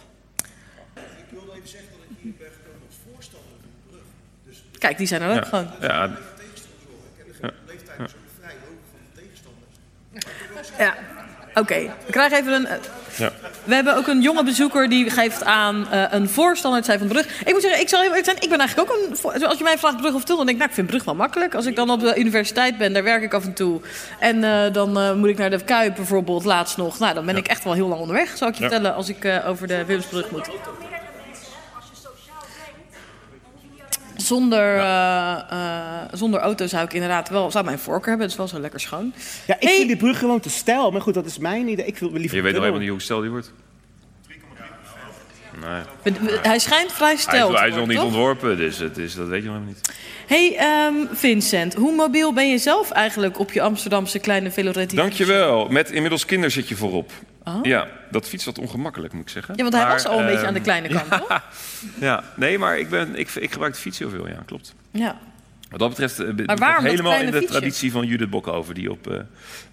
Kijk, 4.79 4.99
die 4.99 5.07
zijn 5.07 5.23
er 5.23 5.37
ook 5.37 5.47
gewoon. 5.47 5.71
Ja, 5.81 5.87
ja. 5.87 6.11
Ja. 7.41 7.55
Ja. 10.79 11.18
Oké, 11.55 11.75
we 12.07 12.13
krijgen 12.13 12.39
even 12.39 12.53
een... 12.53 12.67
eh, 12.67 12.77
Ja. 13.17 13.31
We 13.65 13.75
hebben 13.75 13.97
ook 13.97 14.07
een 14.07 14.21
jonge 14.21 14.45
bezoeker 14.45 14.89
die 14.89 15.11
geeft 15.11 15.45
aan 15.45 15.87
eh, 15.91 16.03
een 16.11 16.29
voorstander 16.29 16.81
te 16.81 16.87
zijn 16.87 16.99
van 16.99 17.09
brug. 17.09 17.41
Ik 17.45 17.53
moet 17.53 17.63
zeggen, 17.63 17.81
ik 17.81 17.89
zal 17.89 18.03
eerlijk 18.03 18.25
zijn, 18.25 18.37
ik 18.41 18.49
ben 18.49 18.59
eigenlijk 18.59 18.91
ook 18.93 18.99
een... 19.11 19.17
voor- 19.17 19.47
Als 19.47 19.59
je 19.59 19.65
mij 19.65 19.79
vraagt 19.79 19.97
brug 19.97 20.15
of 20.15 20.21
tunnel, 20.25 20.37
dan 20.37 20.47
denk 20.47 20.51
ik, 20.51 20.57
nou, 20.59 20.69
ik 20.69 20.75
vind 20.75 20.87
brug 20.87 21.05
wel 21.05 21.15
makkelijk. 21.15 21.55
Als 21.55 21.67
ik 21.67 21.77
dan 21.77 21.91
op 21.91 22.01
de 22.01 22.17
universiteit 22.19 22.79
ben, 22.79 22.93
daar 22.93 23.03
werk 23.03 23.23
ik 23.23 23.35
af 23.35 23.45
en 23.45 23.53
toe. 23.55 23.81
En 24.19 24.45
eh, 24.45 24.73
dan 24.73 25.19
moet 25.19 25.29
ik 25.29 25.39
naar 25.39 25.51
de 25.51 25.65
Kuip 25.65 25.95
bijvoorbeeld, 25.97 26.45
laatst 26.45 26.77
nog. 26.77 26.99
Nou, 26.99 27.15
dan 27.15 27.27
ben 27.27 27.37
ik 27.37 27.47
echt 27.49 27.65
wel 27.65 27.73
heel 27.73 27.89
lang 27.89 28.01
onderweg, 28.01 28.37
zou 28.37 28.51
ik 28.51 28.57
je 28.57 28.63
vertellen, 28.63 28.95
als 28.95 29.09
ik 29.09 29.41
over 29.47 29.67
de 29.67 29.85
Willemsbrug 29.85 30.31
moet. 30.31 30.49
Zonder, 34.33 34.77
eh, 34.79 35.33
eh, 35.51 36.09
zonder 36.13 36.41
auto 36.41 36.67
zou 36.67 36.85
ik 36.85 36.93
inderdaad 36.93 37.29
wel, 37.29 37.51
zou 37.51 37.65
mijn 37.65 37.79
voorkeur 37.79 38.09
hebben. 38.09 38.23
Het 38.23 38.31
is 38.31 38.37
wel 38.37 38.49
zo 38.49 38.59
lekker 38.61 38.81
schoon. 38.81 39.13
Ja, 39.47 39.57
ik 39.59 39.69
vind 39.69 39.87
die 39.87 39.97
brug 39.97 40.19
gewoon 40.19 40.41
te 40.41 40.51
stijl. 40.51 40.91
Maar 40.91 41.01
goed, 41.01 41.15
dat 41.15 41.27
is 41.27 41.39
mijn 41.39 41.69
idee. 41.69 41.87
Ik 41.87 41.99
wil 41.99 42.13
liever 42.13 42.37
Je 42.37 42.43
weet 42.43 42.53
nog 42.53 42.61
helemaal 42.61 42.81
niet 42.83 42.91
hoe 42.91 43.01
stel 43.01 43.21
die 43.21 43.31
wordt. 43.31 43.53
Nee. 45.67 45.83
We- 46.03 46.39
Hij 46.43 46.59
schijnt 46.59 46.93
vrij 46.93 47.07
Hij 47.09 47.17
is, 47.17 47.23
stijl 47.23 47.49
hij 47.57 47.69
is 47.69 47.75
nog 47.75 47.79
worden, 47.79 47.89
niet 47.89 47.97
toch? 47.97 48.05
ontworpen, 48.07 48.57
dus 48.57 48.79
het 48.79 48.99
is, 48.99 49.15
dat 49.15 49.29
weet 49.29 49.43
je 49.43 49.49
nog 49.49 49.57
helemaal 49.57 49.75
niet. 49.75 49.93
Hey 50.27 50.57
ehm, 50.57 50.95
Vincent, 51.17 51.75
hoe 51.75 51.95
mobiel 51.95 52.33
ben 52.33 52.51
je 52.51 52.59
zelf 52.59 52.91
eigenlijk 52.91 53.39
op 53.39 53.53
je 53.53 53.63
Amsterdamse 53.63 54.19
kleine 54.19 54.51
Veloretti? 54.51 54.97
Dankjewel. 54.97 55.69
Met 55.69 55.91
inmiddels 55.91 56.25
kinderzitje 56.25 56.77
voorop. 56.77 57.11
Oh. 57.57 57.65
Ja, 57.65 57.89
dat 58.11 58.29
fiets 58.29 58.45
wat 58.45 58.59
ongemakkelijk, 58.59 59.13
moet 59.13 59.23
ik 59.23 59.29
zeggen. 59.29 59.55
Ja, 59.57 59.63
want 59.63 59.75
hij 59.75 59.85
Maar, 59.85 59.93
was 59.93 60.07
al 60.07 60.19
een 60.19 60.25
beetje 60.25 60.39
ehm, 60.39 60.47
aan 60.47 60.55
de 60.55 60.61
kleine 60.61 60.89
kant, 60.89 61.07
ja, 61.11 61.19
toch? 61.19 61.43
Ja, 62.01 62.25
nee, 62.37 62.59
maar 62.59 62.79
ik, 62.79 62.89
ben, 62.89 63.17
ik, 63.17 63.31
ik 63.35 63.53
gebruik 63.53 63.73
de 63.75 63.81
fiets 63.81 63.99
heel 63.99 64.11
veel, 64.11 64.29
ja, 64.29 64.43
klopt. 64.47 64.75
Ja. 64.91 65.19
Wat 65.71 65.79
dat 65.79 65.89
betreft 65.89 66.19
eh, 66.19 66.27
ben 66.27 66.39
ik 66.39 66.47
dat 66.47 66.83
helemaal 66.83 67.21
in 67.21 67.27
de 67.27 67.33
fietsje? 67.33 67.49
traditie 67.49 67.93
van 67.93 68.07
Judith 68.07 68.31
Bokhoven, 68.31 68.75
die 68.75 68.91
op 68.91 69.11
eh, 69.11 69.19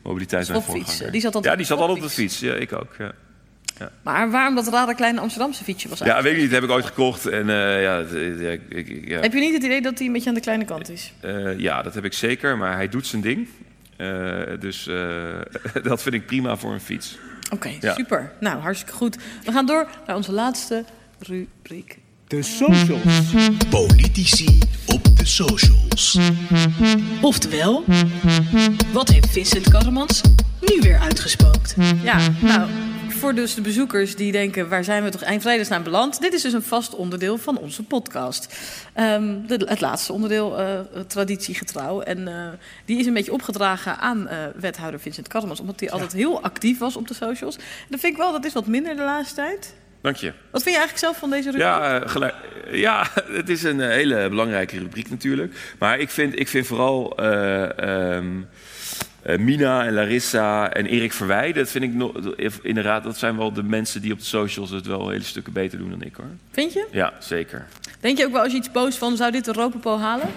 mobiliteit 0.01 0.45
zijn 0.45 0.61
voorganger. 0.61 1.11
die 1.11 1.21
zat 1.21 1.35
altijd 1.35 1.53
ja, 1.53 1.55
die 1.55 1.65
zat 1.65 1.79
altijd 1.79 1.97
op 1.97 2.03
de 2.03 2.09
fiets. 2.09 2.39
Ja, 2.39 2.53
ik 2.53 2.73
ook. 2.73 2.95
Ja. 2.97 3.11
Ja. 3.79 3.91
Maar 4.01 4.31
waarom 4.31 4.55
dat 4.55 4.67
rare 4.67 4.95
kleine 4.95 5.19
Amsterdamse 5.19 5.63
fietsje 5.63 5.89
was 5.89 5.99
ja, 5.99 6.21
weet 6.21 6.33
ik 6.35 6.41
niet. 6.41 6.51
Heb 6.51 6.63
ik 6.63 6.69
ooit 6.69 6.85
gekocht. 6.85 7.25
En 7.25 7.49
eh, 7.49 7.81
ja, 7.81 7.99
ik, 8.69 9.07
ja. 9.07 9.19
Heb 9.19 9.33
je 9.33 9.39
niet 9.39 9.53
het 9.53 9.63
idee 9.63 9.81
dat 9.81 9.97
hij 9.97 10.07
een 10.07 10.13
beetje 10.13 10.29
aan 10.29 10.35
de 10.35 10.41
kleine 10.41 10.65
kant 10.65 10.89
is? 10.89 11.13
Ja, 11.57 11.81
dat 11.81 11.93
heb 11.93 12.05
ik 12.05 12.13
zeker. 12.13 12.57
Maar 12.57 12.75
hij 12.75 12.89
doet 12.89 13.07
zijn 13.07 13.21
ding. 13.21 13.47
Dus 14.59 14.83
dat 15.89 16.01
vind 16.01 16.15
ik 16.15 16.25
prima 16.25 16.57
voor 16.57 16.73
een 16.73 16.81
fiets. 16.81 17.17
Oké, 17.51 17.71
Ja. 17.81 17.93
super. 17.93 18.31
Nou, 18.39 18.59
hartstikke 18.61 18.93
goed. 18.93 19.17
We 19.43 19.51
gaan 19.51 19.65
door 19.65 19.87
naar 20.07 20.15
onze 20.15 20.31
laatste 20.31 20.85
rubriek. 21.19 21.97
De 22.27 22.41
socials. 22.41 23.31
Politici 23.69 24.59
op 24.85 25.17
de 25.17 25.25
socials. 25.25 26.17
Oftewel, 27.21 27.83
wat 28.93 29.09
heeft 29.09 29.29
Vincent 29.31 29.69
Karremans 29.69 30.21
nu 30.61 30.79
weer 30.81 30.99
uitgespookt? 30.99 31.75
Ja, 32.03 32.19
nou, 32.41 32.69
voor 33.15 33.33
dus 33.33 33.55
de 33.55 33.61
bezoekers 33.61 34.15
die 34.15 34.31
denken... 34.31 34.69
waar 34.69 34.83
zijn 34.83 35.03
we 35.03 35.09
toch 35.09 35.21
eind 35.21 35.41
vredesnaam 35.41 35.83
beland? 35.83 36.21
Dit 36.21 36.33
is 36.33 36.41
dus 36.41 36.53
een 36.53 36.63
vast 36.63 36.95
onderdeel 36.95 37.37
van 37.37 37.57
onze 37.57 37.83
podcast. 37.83 38.55
Ehm, 38.93 39.45
de, 39.47 39.65
het 39.65 39.81
laatste 39.81 40.13
onderdeel, 40.13 40.59
eh, 40.59 40.79
traditiegetrouw. 41.07 42.01
En 42.01 42.27
eh, 42.27 42.47
die 42.85 42.99
is 42.99 43.05
een 43.05 43.13
beetje 43.13 43.33
opgedragen 43.33 43.97
aan 43.97 44.27
eh, 44.27 44.37
wethouder 44.55 44.99
Vincent 44.99 45.27
Karremans... 45.27 45.59
omdat 45.59 45.79
hij 45.79 45.91
altijd 45.91 46.13
heel 46.13 46.41
actief 46.41 46.77
was 46.79 46.95
op 46.95 47.07
de 47.07 47.13
socials. 47.13 47.55
En 47.55 47.63
dat 47.89 47.99
vind 47.99 48.13
ik 48.13 48.19
wel, 48.19 48.31
dat 48.31 48.45
is 48.45 48.53
wat 48.53 48.67
minder 48.67 48.95
de 48.95 49.03
laatste 49.03 49.35
tijd. 49.35 49.73
Dank 50.05 50.17
je. 50.17 50.33
Wat 50.51 50.63
vind 50.63 50.75
je 50.75 50.81
eigenlijk 50.81 50.97
zelf 50.97 51.17
van 51.17 51.29
deze 51.29 51.43
rubriek? 51.43 51.61
Ja, 51.61 52.07
gelijk, 52.07 52.35
ja, 52.71 53.07
het 53.39 53.49
is 53.49 53.63
een 53.63 53.79
hele 53.79 54.29
belangrijke 54.29 54.77
rubriek 54.77 55.09
natuurlijk. 55.09 55.53
Maar 55.79 55.99
ik 55.99 56.09
vind, 56.09 56.39
ik 56.39 56.47
vind 56.47 56.67
vooral 56.67 57.17
eh, 57.17 57.63
ehm, 57.79 58.37
eh, 58.37 58.45
Mina 59.39 59.85
en 59.85 59.93
Larissa 59.93 60.73
en 60.73 60.85
Erik 60.85 61.13
Verwij... 61.13 61.53
dat 61.53 61.69
vind 61.69 61.83
ik 61.83 61.93
nog, 61.93 62.11
inderdaad, 62.61 63.03
dat 63.03 63.17
zijn 63.17 63.37
wel 63.37 63.53
de 63.53 63.63
mensen 63.63 64.01
die 64.01 64.11
op 64.11 64.19
de 64.19 64.25
socials 64.25 64.69
het 64.69 64.85
wel 64.85 65.09
hele 65.09 65.23
stukken 65.23 65.53
beter 65.53 65.77
doen 65.77 65.89
dan 65.89 66.01
ik 66.01 66.15
hoor. 66.15 66.25
Vind 66.51 66.73
je? 66.73 66.87
Ja, 66.91 67.13
zeker. 67.19 67.65
Denk 67.99 68.17
je 68.17 68.25
ook 68.25 68.31
wel 68.31 68.41
als 68.41 68.51
je 68.51 68.57
iets 68.57 68.69
post 68.69 68.97
van... 68.97 69.17
zou 69.17 69.31
dit 69.31 69.45
de 69.45 69.53
Ropopo 69.53 69.97
halen? 69.97 70.27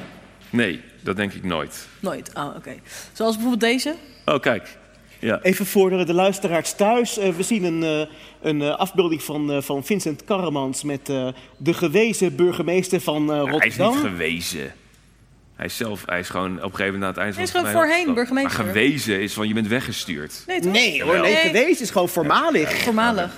Nee, 0.50 0.80
dat 1.00 1.16
denk 1.16 1.32
ik 1.32 1.44
nooit. 1.44 1.86
Nooit. 2.00 2.30
Oh, 2.34 2.54
oké. 2.56 2.74
Zoals 3.12 3.34
bijvoorbeeld 3.34 3.72
deze. 3.72 3.94
Oh, 4.24 4.40
kijk. 4.40 4.76
Ja. 5.18 5.40
Even 5.42 5.66
voor 5.66 5.90
de, 5.90 6.04
de 6.04 6.14
luisteraars 6.14 6.72
thuis. 6.74 7.18
Eh, 7.18 7.28
we 7.34 7.42
zien 7.42 7.64
een, 7.64 7.82
eh, 7.82 8.14
een 8.42 8.62
eh, 8.62 8.76
afbeelding 8.76 9.22
van, 9.22 9.52
eh, 9.52 9.60
van 9.62 9.84
Vincent 9.84 10.24
Karremans 10.24 10.82
met 10.82 11.08
eh, 11.08 11.28
de 11.56 11.74
gewezen 11.74 12.36
burgemeester 12.36 13.00
van 13.00 13.32
eh, 13.32 13.36
Hij 13.36 13.44
is 13.44 13.50
Rotterdam. 13.50 13.92
niet 13.92 14.00
gewezen. 14.00 14.72
Hij 15.58 15.66
is 15.66 15.76
zelf, 15.76 16.02
hij 16.06 16.18
is 16.18 16.28
gewoon 16.28 16.56
op 16.56 16.62
een 16.62 16.70
gegeven 16.70 16.84
moment 16.84 17.02
aan 17.02 17.08
het 17.08 17.18
eind 17.18 17.34
Hij 17.34 17.44
is 17.44 17.50
van 17.50 17.60
gewoon 17.66 17.82
voorheen 17.82 18.14
burgemeester. 18.14 18.64
Maar 18.64 18.66
gewezen 18.66 19.20
is 19.20 19.32
van 19.32 19.48
je 19.48 19.54
bent 19.54 19.66
weggestuurd. 19.66 20.42
Nee, 20.46 20.60
toch? 20.60 20.72
Nee 20.72 21.02
hoor, 21.02 21.20
nee, 21.20 21.36
geweest 21.36 21.80
is 21.80 21.90
gewoon 21.90 22.08
voormalig. 22.08 22.72
Voormalig. 22.72 23.30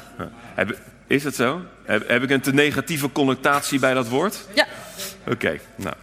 Is 1.06 1.22
dat 1.22 1.34
zo? 1.34 1.60
Heb, 1.84 2.08
heb 2.08 2.22
ik 2.22 2.30
een 2.30 2.40
te 2.40 2.52
negatieve 2.52 3.12
connotatie 3.12 3.78
bij 3.78 3.94
dat 3.94 4.08
woord? 4.08 4.46
Ja. 4.54 4.66
Oké, 5.26 5.58
nou. 5.76 5.94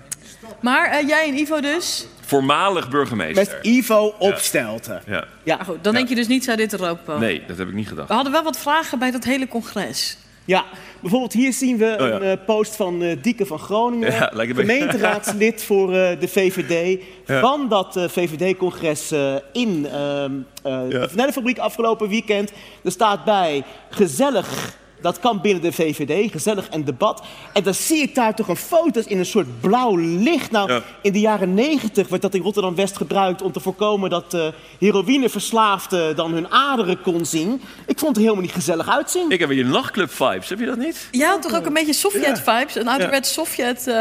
Maar 0.61 0.89
eh, 0.89 1.07
jij 1.07 1.27
en 1.27 1.37
Ivo 1.37 1.59
dus? 1.59 2.07
Voormalig 2.25 2.89
burgemeester. 2.89 3.45
Met 3.45 3.65
Ivo 3.65 4.15
Opstelten. 4.19 5.01
Ja. 5.05 5.25
Ja. 5.43 5.63
Goed, 5.63 5.83
dan 5.83 5.93
denk 5.93 6.09
je 6.09 6.15
dus 6.15 6.27
niet 6.27 6.43
zou 6.43 6.57
dit 6.57 6.69
de 6.69 6.77
Ropopo. 6.77 7.17
Nee, 7.17 7.43
dat 7.47 7.57
heb 7.57 7.67
ik 7.67 7.73
niet 7.73 7.87
gedacht. 7.87 8.07
We 8.07 8.13
hadden 8.13 8.31
wel 8.31 8.43
wat 8.43 8.59
vragen 8.59 8.99
bij 8.99 9.11
dat 9.11 9.23
hele 9.23 9.47
congres. 9.47 10.17
Ja, 10.47 10.65
bijvoorbeeld 11.01 11.33
hier 11.33 11.53
zien 11.53 11.77
we 11.77 11.95
Oh, 11.99 12.07
ja. 12.07 12.13
een 12.13 12.21
eh, 12.21 12.45
post 12.45 12.75
van 12.75 13.01
eh 13.03 13.17
Dieke 13.21 13.45
van 13.45 13.59
Groningen, 13.59 14.11
Ja, 14.11 14.31
gemeenteraadslid 14.35 15.63
voor 15.63 15.93
eh, 15.93 16.19
de 16.19 16.27
VVD, 16.27 17.03
Ja. 17.25 17.39
van 17.39 17.69
dat 17.69 18.05
VVD-congres 18.09 19.11
in 19.53 19.87
ehm 19.91 20.31
eh 20.63 20.79
de 20.89 21.07
Vanellenfabriek 21.09 21.57
afgelopen 21.57 22.09
weekend. 22.09 22.51
Er 22.83 22.91
staat 22.91 23.23
bij, 23.25 23.63
gezellig, 23.89 24.77
dat 25.01 25.19
kan 25.19 25.41
binnen 25.41 25.61
de 25.63 25.71
VVD, 25.71 26.31
gezellig 26.31 26.69
en 26.69 26.83
debat. 26.83 27.23
En 27.53 27.63
dan 27.63 27.73
zie 27.73 28.01
ik 28.01 28.15
daar 28.15 28.35
toch 28.35 28.47
een 28.47 28.55
foto's 28.55 29.05
in 29.05 29.17
een 29.19 29.25
soort 29.25 29.59
blauw 29.61 29.95
licht. 29.95 30.51
Nou, 30.51 30.71
Ja. 30.71 30.81
in 31.01 31.11
de 31.11 31.19
jaren 31.19 31.53
negentig 31.53 32.07
werd 32.07 32.21
dat 32.21 32.33
in 32.33 32.41
Rotterdam-West 32.41 32.97
gebruikt 32.97 33.41
om 33.41 33.51
te 33.51 33.59
voorkomen 33.59 34.09
dat 34.09 34.33
eh 34.33 34.47
heroïneverslaafden 34.79 36.15
dan 36.15 36.33
hun 36.33 36.51
aderen 36.51 37.01
kon 37.01 37.25
zien. 37.25 37.61
Ik 37.87 37.99
vond 37.99 38.07
het 38.07 38.15
er 38.15 38.21
helemaal 38.21 38.41
niet 38.43 38.51
gezellig 38.53 38.89
uitzien. 38.89 39.31
Ik 39.31 39.39
heb 39.39 39.49
hier 39.49 39.65
nachtclub-vibes, 39.65 40.49
heb 40.49 40.59
je 40.59 40.65
dat 40.65 40.77
niet? 40.77 41.07
Jij 41.11 41.27
had 41.27 41.41
toch 41.41 41.55
ook 41.55 41.65
een 41.65 41.73
beetje 41.73 41.93
Sovjet-vibes? 41.93 42.75
Een 42.75 42.87
ouderwets 42.87 43.33
Sovjet... 43.33 43.87
eh, 43.87 43.93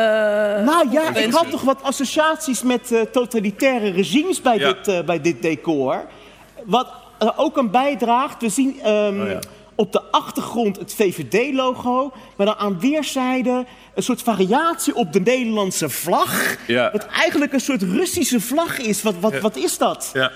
Nou 0.65 0.89
ja, 0.91 1.15
ik 1.15 1.33
had 1.33 1.51
toch 1.51 1.63
wat 1.63 1.83
associaties 1.83 2.63
met 2.63 2.93
eh, 2.93 3.01
totalitaire 3.01 3.91
regimes 3.91 4.43
bij, 4.43 4.59
Ja. 4.59 4.73
dit, 4.73 4.89
eh, 4.89 5.01
bij 5.05 5.21
dit 5.21 5.43
decor. 5.43 6.05
Wat 6.65 6.89
ook 7.37 7.59
aan 7.59 7.71
bijdraagt, 7.71 8.41
we 8.43 8.49
zien 8.49 8.81
ehm, 8.83 9.21
Oh 9.21 9.29
ja. 9.29 9.39
Op 9.77 9.93
de 9.93 10.03
achtergrond 10.11 10.77
het 10.79 10.95
VVD-logo, 10.95 12.13
maar 12.37 12.47
dan 12.47 12.57
aan 12.57 12.81
weerszijden 12.81 13.67
een 13.95 14.03
soort 14.03 14.23
variatie 14.23 14.95
op 14.95 15.13
de 15.13 15.21
Nederlandse 15.21 15.89
vlag. 15.89 16.57
Ja. 16.67 16.91
Wat 16.93 17.07
eigenlijk 17.07 17.53
een 17.53 17.61
soort 17.61 17.83
Russische 17.83 18.41
vlag 18.41 18.79
is. 18.79 19.03
Wat, 19.03 19.15
wat, 19.21 19.33
Ja. 19.33 19.41
wat 19.41 19.57
is 19.57 19.79
dat? 19.79 20.11
Ja. 20.13 20.31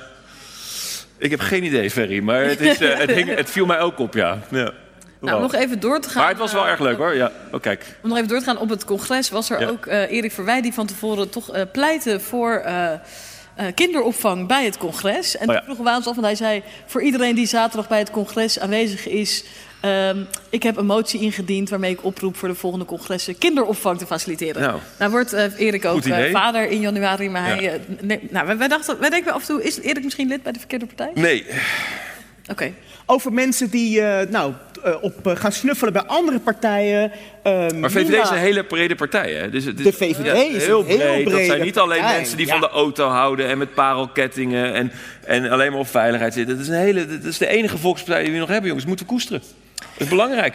Ik 1.19 1.31
heb 1.31 1.41
geen 1.41 1.65
idee, 1.65 1.91
Ferry, 1.91 2.21
maar 2.23 2.45
het, 2.45 2.61
is, 2.61 2.79
eh, 2.81 2.99
het, 2.99 3.11
hing- 3.11 3.35
het 3.35 3.51
viel 3.51 3.67
mij 3.67 3.81
ook 3.81 3.99
op, 3.99 4.15
ja. 4.15 4.39
ja. 4.51 4.73
Nou, 5.21 5.41
Wow. 5.41 5.41
nog 5.41 5.55
even 5.55 5.81
door 5.81 6.01
te 6.01 6.09
gaan. 6.09 6.21
Maar 6.21 6.31
het 6.31 6.39
was 6.39 6.53
wel 6.53 6.65
eh, 6.65 6.71
erg 6.71 6.81
leuk 6.81 6.97
hoor, 6.97 7.15
ja. 7.15 7.33
Oh, 7.53 7.61
kijk. 7.61 7.99
Om 8.03 8.09
nog 8.09 8.17
even 8.19 8.29
door 8.29 8.39
te 8.39 8.45
gaan, 8.45 8.59
op 8.59 8.69
het 8.69 8.85
congres 8.85 9.31
was 9.31 9.51
er 9.51 9.61
Ja. 9.61 9.69
ook 9.69 9.87
eh, 9.87 10.11
Erik 10.11 10.33
Verwij... 10.33 10.63
die 10.63 10.73
van 10.73 10.87
tevoren 10.87 11.31
toch 11.31 11.51
eh, 11.53 11.63
pleitte 11.73 12.21
voor 12.21 12.63
eh, 13.61 13.75
kinderopvang 13.75 14.47
bij 14.47 14.65
het 14.65 14.79
congres. 14.79 15.37
En 15.37 15.49
Oh 15.49 15.55
ja. 15.55 15.61
toen 15.61 15.65
vroegen 15.65 15.85
we 15.85 15.91
aan 15.91 15.97
ons 15.97 16.07
af, 16.07 16.15
want 16.15 16.27
hij 16.27 16.35
zei... 16.37 16.63
voor 16.87 17.03
iedereen 17.03 17.35
die 17.35 17.47
zaterdag 17.47 17.89
bij 17.89 17.99
het 17.99 18.11
congres 18.11 18.59
aanwezig 18.59 19.09
is... 19.09 19.45
ehm, 19.81 20.19
ik 20.51 20.63
heb 20.63 20.77
een 20.77 20.87
motie 20.87 21.21
ingediend 21.21 21.69
waarmee 21.69 21.91
ik 21.93 22.05
oproep 22.05 22.37
voor 22.37 22.49
de 22.49 22.55
volgende 22.55 22.85
congressen... 22.85 23.39
kinderopvang 23.39 23.99
te 23.99 24.07
faciliteren. 24.07 24.63
Nou. 24.63 24.79
Nou 24.99 25.11
wordt 25.11 25.33
eh, 25.33 25.45
Erik 25.59 25.85
ook 25.85 26.05
eh, 26.05 26.31
vader 26.33 26.69
in 26.69 26.81
januari, 26.81 27.29
maar 27.29 27.63
Ja. 27.63 27.69
hij... 27.71 27.81
nee, 28.01 28.21
nou, 28.31 28.47
wij, 28.47 28.57
wij 28.57 28.69
dachten, 28.69 28.99
wij 29.01 29.11
denken 29.11 29.33
af 29.33 29.41
en 29.41 29.47
toe, 29.47 29.63
is 29.63 29.81
Erik 29.81 30.05
misschien 30.05 30.29
lid 30.29 30.43
bij 30.43 30.53
de 30.53 30.59
verkeerde 30.59 30.87
partij? 30.87 31.11
Nee. 31.15 31.47
Oké. 32.51 32.73
Over 33.07 33.33
mensen 33.33 33.71
die 33.71 34.01
eh, 34.01 34.29
nou, 34.31 34.53
eh, 34.85 34.95
op, 35.01 35.27
eh, 35.27 35.37
gaan 35.37 35.53
snuffelen 35.53 35.93
bij 35.93 36.03
andere 36.03 36.39
partijen. 36.39 37.13
ehm, 37.43 37.81
Maar 37.81 37.91
VVD 37.91 38.23
is 38.23 38.31
een 38.31 38.37
hele 38.37 38.65
brede 38.65 38.95
partij, 38.95 39.33
hè? 39.33 39.51
Dus 39.51 39.65
het 39.65 39.79
is, 39.79 39.85
De 39.85 39.93
VVD 39.93 40.11
is 40.55 40.55
een 40.55 40.61
heel 40.61 40.83
breed. 40.83 41.31
Dat 41.31 41.41
zijn 41.45 41.63
niet 41.63 41.79
alleen 41.79 41.99
partij, 42.01 42.17
mensen 42.17 42.37
die 42.37 42.47
ja. 42.47 42.53
van 42.53 42.61
de 42.61 42.69
auto 42.69 43.09
houden 43.09 43.49
en 43.49 43.59
met 43.59 43.75
parelkettingen 43.75 44.75
en, 44.75 44.93
en 45.25 45.51
alleen 45.51 45.71
maar 45.71 45.81
op 45.81 45.89
veiligheid 45.89 46.35
zitten. 46.35 46.57
Het 46.57 46.65
is, 46.67 46.73
een 46.73 46.81
hele, 46.81 47.01
het 47.01 47.25
is 47.25 47.39
de 47.39 47.47
enige 47.47 47.79
volkspartij 47.79 48.23
die 48.23 48.33
we 48.33 48.39
nog 48.39 48.49
hebben, 48.49 48.67
jongens. 48.67 48.87
Moeten 48.87 49.07
we 49.07 49.13
koesteren. 49.13 49.43
Dat 49.75 49.89
is 49.97 50.09
belangrijk. 50.09 50.55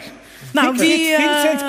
Nou, 0.53 0.77
die... 0.77 1.09
eh, 1.15 1.39
Vincent. 1.39 1.61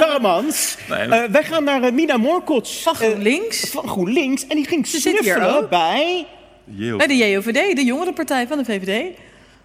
Nee, 0.89 1.09
maar- 1.09 1.23
Eh, 1.25 1.31
wij 1.31 1.43
gaan 1.45 1.65
naar 1.65 1.83
eh, 1.83 1.93
Mina 1.93 2.17
Morkots. 2.17 2.83
Van 2.83 2.95
GroenLinks. 2.95 3.71
van 3.71 3.89
GroenLinks. 3.89 4.47
En 4.47 4.57
die 4.57 4.67
ging 4.67 4.87
Ze 4.87 5.01
snuffelen 5.01 5.67
bij 5.71 6.27
bij 6.97 7.07
de 7.07 7.17
JOVD, 7.17 7.77
de 7.77 7.85
jongerenpartij 7.85 8.47
van 8.47 8.59
de 8.59 8.65
VVD. 8.65 9.17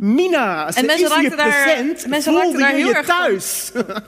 Mina. 0.01 0.71
Ze 0.71 0.79
En 0.79 0.85
mensen 0.85 1.05
is 1.05 1.13
hier 1.15 1.21
raakten 1.29 1.37
daar- 1.37 1.63
present. 1.63 2.07
mensen 2.07 2.31
Voelde 2.31 2.45
raakten 2.47 2.59
daar 2.59 2.69
je 2.71 2.75
heel 2.77 2.87
je 2.87 2.95
erg 2.95 3.05
thuis? 3.05 3.71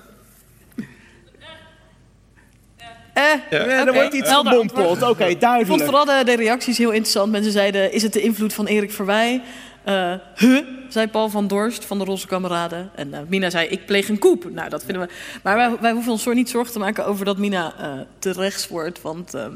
Eh, 3.13 3.23
Ja, 3.49 3.85
er 3.87 3.93
wordt 3.93 4.13
iets 4.13 4.29
antwoord. 4.29 5.01
Oké, 5.11 5.23
Ik 5.23 5.29
vond 5.29 5.41
duidelijk. 5.41 5.83
vooral 5.83 6.05
de, 6.05 6.21
de 6.25 6.35
reacties 6.35 6.77
heel 6.77 6.89
interessant. 6.91 7.31
Mensen 7.31 7.51
zeiden, 7.51 7.91
is 7.91 8.03
het 8.03 8.13
de 8.13 8.21
invloed 8.21 8.53
van 8.53 8.65
Erik 8.65 8.91
Verwij? 8.91 9.41
Eh 9.83 10.13
huh, 10.35 10.65
zei 10.89 11.07
Paul 11.07 11.29
van 11.29 11.47
Dorst 11.47 11.85
van 11.85 11.97
de 11.99 12.03
Rosse 12.05 12.27
Kameraden. 12.27 12.91
En 12.95 13.13
eh, 13.13 13.19
Mina 13.27 13.49
zei, 13.49 13.67
ik 13.67 13.85
pleeg 13.85 14.09
een 14.09 14.19
koep. 14.19 14.49
Nou, 14.51 14.69
dat 14.69 14.83
vinden 14.83 15.07
we... 15.07 15.13
Maar 15.43 15.55
wij, 15.55 15.71
wij 15.81 15.91
hoeven 15.91 16.11
ons 16.11 16.23
zo 16.23 16.33
niet 16.33 16.49
zorgen 16.49 16.73
te 16.73 16.79
maken 16.79 17.05
over 17.05 17.25
dat 17.25 17.37
Mina 17.37 17.73
eh 17.79 17.91
te 18.19 18.31
rechts 18.31 18.67
wordt. 18.67 19.01
Want 19.01 19.33
ehm, 19.33 19.51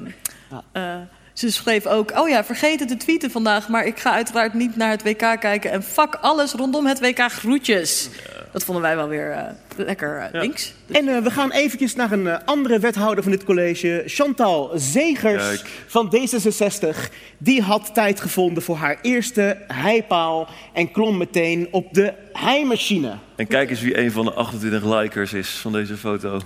eh, 0.72 0.96
ze 1.40 1.52
schreef 1.52 1.86
ook... 1.86 2.12
Oh 2.18 2.30
ja, 2.30 2.44
vergeet 2.44 2.80
het 2.80 2.88
te 2.88 2.98
tweeten 2.98 3.32
vandaag. 3.32 3.68
Maar 3.68 3.86
ik 3.86 4.00
ga 4.00 4.12
uiteraard 4.12 4.54
niet 4.54 4.76
naar 4.76 4.90
het 4.90 5.04
WK 5.04 5.40
kijken. 5.40 5.72
En 5.72 5.84
fuck 5.84 6.16
alles 6.22 6.54
rondom 6.54 6.86
het 6.86 7.00
WK 7.00 7.20
groetjes. 7.20 8.10
Dat 8.52 8.64
vonden 8.64 8.84
wij 8.84 8.96
wel 8.96 9.08
weer 9.08 9.32
eh, 9.32 9.44
lekker 9.76 10.18
eh, 10.18 10.42
links. 10.42 10.74
En 10.92 11.08
eh, 11.08 11.24
we 11.24 11.32
gaan 11.32 11.52
eventjes 11.52 11.96
naar 11.96 12.12
een 12.12 12.46
andere 12.46 12.80
wethouder 12.80 13.24
van 13.24 13.32
dit 13.32 13.44
college, 13.44 14.04
Chantal 14.06 14.72
Zegers 14.76 15.48
Kijk. 15.48 15.70
van 15.88 16.16
D66. 16.16 16.98
Die 17.38 17.62
had 17.62 17.94
tijd 17.94 18.22
gevonden 18.22 18.64
voor 18.64 18.76
haar 18.76 18.98
eerste 19.02 19.58
heipaal 19.68 20.50
en 20.74 20.92
klom 20.92 21.18
meteen 21.18 21.68
op 21.72 21.94
de 21.94 22.14
heimachine. 22.34 23.18
En 23.36 23.48
kijk 23.48 23.70
eens 23.70 23.82
wie 23.82 23.98
een 24.00 24.12
van 24.12 24.26
de 24.26 24.34
28 24.34 25.00
likers 25.00 25.34
is 25.34 25.50
van 25.50 25.72
deze 25.72 25.98
foto. 25.98 26.40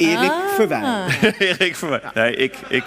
Erik 0.00 0.30
Ah. 0.30 0.54
Verwij. 0.54 1.04
Erik 1.38 1.76
Verwij. 1.76 2.00
Nee, 2.14 2.34
ik. 2.36 2.54
ik, 2.68 2.82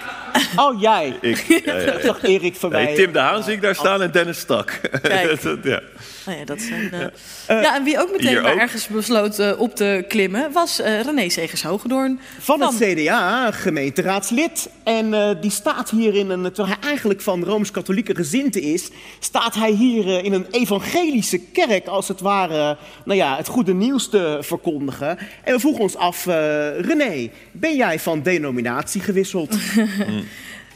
Oh, 0.56 0.80
jij. 0.80 1.18
ik. 1.20 1.38
Ik 1.48 2.02
dacht 2.02 2.22
Erik 2.22 2.56
Verwij. 2.56 2.84
Nee, 2.84 2.94
Tim 2.94 3.12
de 3.12 3.18
Haan 3.18 3.42
zie 3.42 3.52
ik 3.52 3.60
daar 3.62 3.74
staan 3.74 4.02
en 4.02 4.10
Dennis 4.10 4.38
Stak. 4.38 4.80
Kijk. 5.02 5.42
Dat- 5.42 5.58
ja. 5.62 5.80
Nou 6.26 6.38
ja, 6.38 6.44
dat 6.44 6.60
zijn, 6.60 6.92
eh, 6.92 7.62
ja, 7.62 7.76
en 7.76 7.84
wie 7.84 8.00
ook 8.00 8.10
meteen 8.10 8.28
hier 8.28 8.42
maar 8.42 8.52
ook. 8.52 8.58
ergens 8.58 8.86
besloot 8.86 9.38
eh, 9.38 9.60
op 9.60 9.74
te 9.74 10.04
klimmen... 10.08 10.52
was 10.52 10.80
eh, 10.80 11.00
René 11.00 11.28
Segers-Hogedoorn. 11.28 12.20
Van 12.38 12.60
het 12.60 12.74
CDA, 12.76 13.50
gemeenteraadslid. 13.50 14.68
En 14.84 15.14
eh, 15.14 15.30
die 15.40 15.50
staat 15.50 15.90
hier 15.90 16.14
in 16.14 16.30
een, 16.30 16.42
terwijl 16.42 16.76
hij 16.80 16.88
eigenlijk 16.88 17.20
van 17.20 17.44
Rooms-Katholieke 17.44 18.14
gezinte 18.14 18.60
is, 18.60 18.90
staat 19.18 19.54
hij 19.54 19.70
hier 19.70 20.06
eh, 20.06 20.24
in 20.24 20.32
een 20.32 20.46
evangelische 20.50 21.38
kerk, 21.38 21.86
als 21.86 22.08
het 22.08 22.20
ware, 22.20 22.76
nou 23.04 23.18
ja, 23.18 23.36
het 23.36 23.48
goede 23.48 23.74
nieuws 23.74 24.08
te 24.08 24.38
verkondigen. 24.40 25.18
En 25.44 25.54
we 25.54 25.60
vroegen 25.60 25.82
ons 25.82 25.96
af, 25.96 26.26
eh, 26.26 26.34
René, 26.80 27.30
ben 27.52 27.76
jij 27.76 27.98
van 27.98 28.22
denominatie 28.22 29.00
gewisseld? 29.00 29.56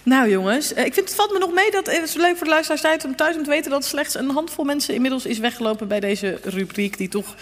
Nou 0.09 0.31
jongens, 0.31 0.73
eh, 0.73 0.85
ik 0.85 0.95
vind 0.95 1.07
het 1.07 1.15
valt 1.15 1.33
me 1.33 1.39
nog 1.39 1.53
mee 1.53 1.71
dat 1.71 1.87
het 1.87 2.03
is 2.03 2.15
leuk 2.15 2.37
voor 2.37 2.45
de 2.45 2.53
luisteraars 2.53 2.81
thuis 2.81 3.05
om, 3.05 3.17
thuis 3.17 3.37
om 3.37 3.43
te 3.43 3.51
weten 3.51 3.71
dat 3.71 3.85
slechts 3.85 4.15
een 4.15 4.31
handvol 4.31 4.65
mensen 4.65 4.95
inmiddels 4.95 5.27
is 5.27 5.39
weggelopen 5.39 5.89
bij 5.89 6.01
deze 6.01 6.39
rubriek 6.43 6.97
die 6.97 7.09
toch 7.09 7.35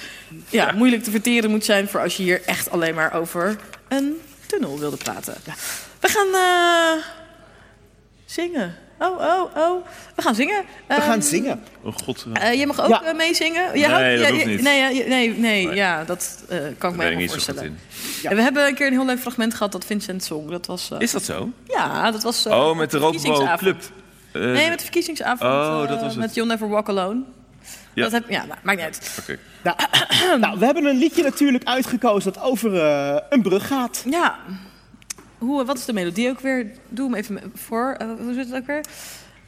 ja, 0.48 0.72
moeilijk 0.72 1.02
te 1.02 1.10
verteren 1.10 1.50
moet 1.50 1.64
zijn 1.64 1.88
voor 1.88 2.00
als 2.00 2.16
je 2.16 2.22
hier 2.22 2.42
echt 2.46 2.70
alleen 2.70 2.94
maar 2.94 3.14
over 3.14 3.56
een 3.88 4.20
tunnel 4.46 4.78
wilde 4.78 4.96
praten. 4.96 5.34
We 6.00 6.08
gaan 6.08 6.34
eh, 6.34 7.04
zingen. 8.24 8.85
Oh, 8.98 9.20
oh, 9.20 9.56
oh. 9.56 9.86
We 10.14 10.22
gaan 10.22 10.34
zingen. 10.34 10.64
We 10.86 10.94
Ehm, 10.94 11.00
gaan 11.02 11.22
zingen. 11.22 11.62
Oh 11.82 11.92
god. 12.04 12.26
eh, 12.32 12.54
je 12.54 12.66
mag 12.66 12.80
ook 12.80 12.88
Ja. 12.88 13.02
eh, 13.02 13.14
meezingen. 13.16 13.62
Je 13.64 13.70
Nee, 13.72 13.84
houdt- 13.86 14.18
dat 14.18 14.26
ja, 14.26 14.32
hoeft 14.32 14.46
niet. 14.46 14.62
Nee, 14.62 14.78
ja, 14.94 15.08
nee, 15.08 15.38
nee, 15.38 15.74
ja, 15.74 16.04
dat 16.04 16.44
eh, 16.48 16.58
kan 16.78 16.90
ik 16.90 16.96
me 16.96 17.02
helemaal 17.02 17.10
niet 17.10 17.30
zo 17.30 17.36
goed 17.36 17.44
voorstellen. 17.44 17.64
in. 18.22 18.28
En 18.30 18.36
we 18.36 18.42
hebben 18.42 18.66
een 18.66 18.74
keer 18.74 18.86
een 18.86 18.92
heel 18.92 19.04
leuk 19.06 19.18
fragment 19.18 19.54
gehad 19.54 19.72
dat 19.72 19.84
Vincent 19.84 20.24
zong. 20.24 20.50
Dat 20.50 20.66
was, 20.66 20.90
eh, 20.90 21.00
Is 21.00 21.10
dat 21.10 21.22
zo? 21.22 21.50
Ja, 21.66 22.10
dat 22.10 22.22
was. 22.22 22.46
eh, 22.46 22.52
Oh, 22.68 22.76
met 22.76 22.90
de 22.90 22.98
Robo. 22.98 23.46
Club. 23.56 23.76
Eh, 24.32 24.42
Nee, 24.42 24.68
met 24.68 24.78
de 24.78 24.84
verkiezingsavond. 24.84 25.40
Oh, 25.52 25.88
dat 25.88 26.00
was 26.00 26.10
het. 26.10 26.16
Met 26.16 26.34
You'll 26.34 26.48
Never 26.48 26.68
Walk 26.68 26.88
Alone. 26.88 27.20
Ja. 27.94 28.02
Dat 28.02 28.12
heb, 28.12 28.30
ja, 28.30 28.44
nou, 28.44 28.58
maakt 28.62 28.76
niet 28.78 28.86
uit. 28.86 29.18
Oké. 29.20 29.38
Nou, 29.62 29.76
nou, 30.40 30.58
we 30.58 30.64
hebben 30.64 30.84
een 30.84 30.96
liedje 30.98 31.22
natuurlijk 31.22 31.64
uitgekozen 31.64 32.32
dat 32.32 32.42
over 32.42 32.76
eh, 32.82 33.16
een 33.28 33.42
brug 33.42 33.66
gaat. 33.66 34.02
Ja. 34.10 34.38
Hoe, 35.38 35.64
wat 35.64 35.78
is 35.78 35.84
de 35.84 35.92
melodie 35.92 36.28
ook 36.28 36.40
weer? 36.40 36.70
Doe 36.88 37.06
hem 37.10 37.14
even 37.14 37.52
voor. 37.54 37.94
Eh, 37.98 38.06
hoe 38.18 38.34
zit 38.34 38.46
het 38.46 38.54
ook 38.56 38.66
weer? 38.66 38.84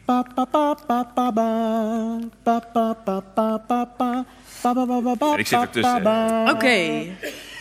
Pa, 0.05 0.22
pa, 0.34 0.45
pa, 0.45 0.74
pa, 0.86 1.05
pa, 1.14 1.32
ba. 1.32 2.18
Pa, 2.43 2.59
pa, 2.72 2.93
pa, 3.05 3.20
pa, 3.20 3.59
pa, 3.59 3.84
pa. 3.84 4.24
Pa, 4.62 4.72
pa, 4.72 4.84
pa, 4.84 5.01
pa, 5.01 5.14
pa, 5.14 5.36
Ik 5.36 5.47
zit 5.47 5.61
ertussen. 5.61 6.03
pa, 6.03 6.26
pa. 6.45 6.51
Oké. 6.53 7.07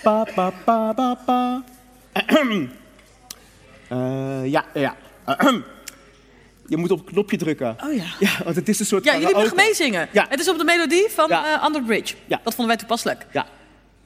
Pa, 0.03 0.23
pa, 0.35 0.51
pa, 0.93 1.15
pa. 1.25 1.63
Eh, 3.89 4.45
ja, 4.45 4.65
ja. 4.73 4.95
Ahem. 5.25 5.63
Je 6.69 6.77
moet 6.77 6.91
op 6.91 6.97
het 6.99 7.07
knopje 7.09 7.37
drukken. 7.37 7.75
Oh 7.83 7.93
ja. 7.93 8.03
Ja, 8.19 8.29
want 8.43 8.55
het 8.55 8.69
is 8.69 8.79
een 8.79 8.85
soort 8.85 9.03
Ja, 9.03 9.17
jullie 9.17 9.35
mogen 9.35 9.55
meezingen. 9.55 10.07
Ja. 10.11 10.25
Het 10.29 10.39
is 10.39 10.49
op 10.49 10.57
de 10.57 10.63
melodie 10.63 11.09
van 11.09 11.27
Ja. 11.29 11.59
eh, 11.59 11.65
Under 11.65 11.83
Bridge. 11.83 12.15
Ja. 12.25 12.39
Dat 12.43 12.55
vonden 12.55 12.67
wij 12.67 12.77
toepasselijk. 12.77 13.25
Ja. 13.31 13.45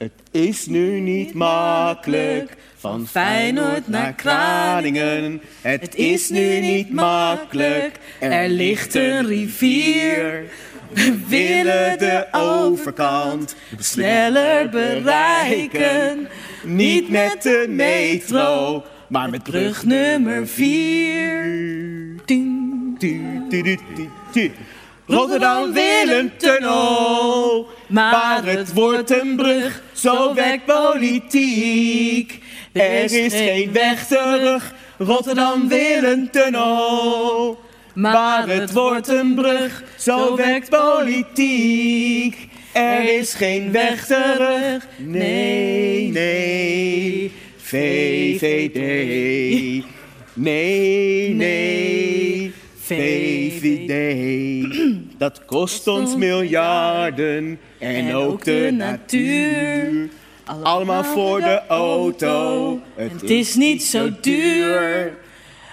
Het 0.02 0.12
is 0.30 0.66
nu 0.66 1.00
niet 1.00 1.34
makkelijk 1.34 2.56
van 2.76 3.06
Feyenoord 3.06 3.88
naar 3.88 4.12
Kraningen. 4.12 5.42
Het 5.60 5.94
is 5.94 6.28
nu 6.28 6.60
niet 6.60 6.92
makkelijk, 6.92 7.98
er 8.20 8.48
ligt 8.48 8.94
een 8.94 9.26
rivier. 9.26 10.44
We 10.92 11.18
willen 11.28 11.98
de 11.98 12.26
overkant 12.32 13.56
sneller 13.78 14.68
bereiken. 14.68 16.28
Niet 16.64 17.08
met 17.08 17.42
de 17.42 17.66
metro, 17.68 18.84
maar 19.08 19.30
met 19.30 19.42
brug 19.42 19.84
nummer 19.84 20.48
4. 20.48 22.20
Rotterdam 25.06 25.72
wil 25.72 26.08
een 26.08 26.36
tunnel, 26.36 27.68
maar 27.86 28.44
het 28.44 28.72
wordt 28.72 29.10
een 29.20 29.36
brug, 29.36 29.82
zo 30.02 30.34
werkt 30.34 30.64
politiek. 30.64 32.38
Er 32.72 33.12
is 33.12 33.34
geen 33.34 33.72
weg 33.72 34.06
terug, 34.06 34.74
Rotterdam 34.98 35.68
wil 35.68 36.04
een 36.04 36.30
tunnel. 36.30 37.60
Maar 37.94 38.48
het 38.48 38.72
wordt 38.72 39.08
een 39.08 39.34
brug, 39.34 39.84
zo 39.98 40.36
werkt 40.36 40.68
politiek. 40.68 42.36
Er 42.72 43.18
is 43.18 43.34
geen 43.34 43.72
weg 43.72 44.06
terug, 44.06 44.86
nee, 44.98 46.10
nee. 46.10 47.32
VVD, 47.56 48.74
nee, 50.34 51.34
nee. 51.34 52.52
VVD, 52.78 53.92
dat 55.22 55.44
kost 55.44 55.86
ons 55.86 56.16
miljarden 56.16 57.60
en 57.78 58.14
ook 58.14 58.44
de 58.44 58.68
natuur. 58.72 60.08
Allemaal 60.62 61.04
voor 61.04 61.40
de 61.40 61.62
auto, 61.68 62.80
het 62.94 63.30
is 63.30 63.54
niet 63.54 63.82
zo 63.82 64.10
duur. 64.20 65.12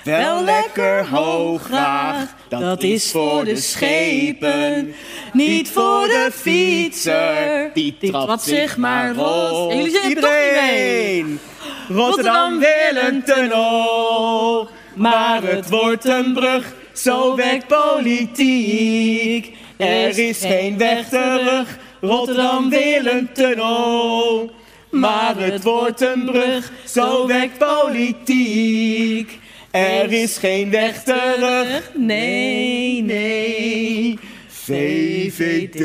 Wel 0.03 0.43
lekker 0.43 1.07
hoog 1.07 1.63
graag, 1.63 2.35
dat 2.49 2.83
is 2.83 3.11
voor 3.11 3.43
de 3.43 3.55
schepen. 3.55 4.93
Niet 5.33 5.69
voor 5.69 6.07
de 6.07 6.29
fietser, 6.33 7.69
die 7.73 7.97
trapt 8.11 8.41
zich 8.41 8.77
maar 8.77 9.15
rond. 9.15 9.71
En 9.71 9.77
jullie 9.77 10.07
niet 10.07 10.21
mee? 10.21 11.15
Iedereen! 11.15 11.39
Rotterdam 11.87 12.59
wil 12.59 13.03
een 13.07 13.23
tunnel, 13.23 14.69
maar 14.95 15.43
het 15.43 15.69
wordt 15.69 16.05
een 16.05 16.33
brug, 16.33 16.73
zo 17.01 17.35
werkt 17.35 17.67
politiek. 17.67 19.51
Er 19.77 20.17
is 20.17 20.39
geen 20.39 20.77
weg 20.77 21.09
terug, 21.09 21.77
Rotterdam 22.01 22.69
wil 22.69 23.05
een 23.05 23.29
tunnel, 23.33 24.51
maar 24.91 25.37
het 25.37 25.63
wordt 25.63 26.01
een 26.01 26.25
brug, 26.25 26.71
zo 26.85 27.27
werkt 27.27 27.57
politiek. 27.57 29.39
Er 29.71 30.11
is 30.11 30.37
geen 30.37 30.69
weg 30.69 31.03
terug, 31.03 31.91
nee, 31.95 33.01
nee. 33.01 34.19
VVD, 34.47 35.81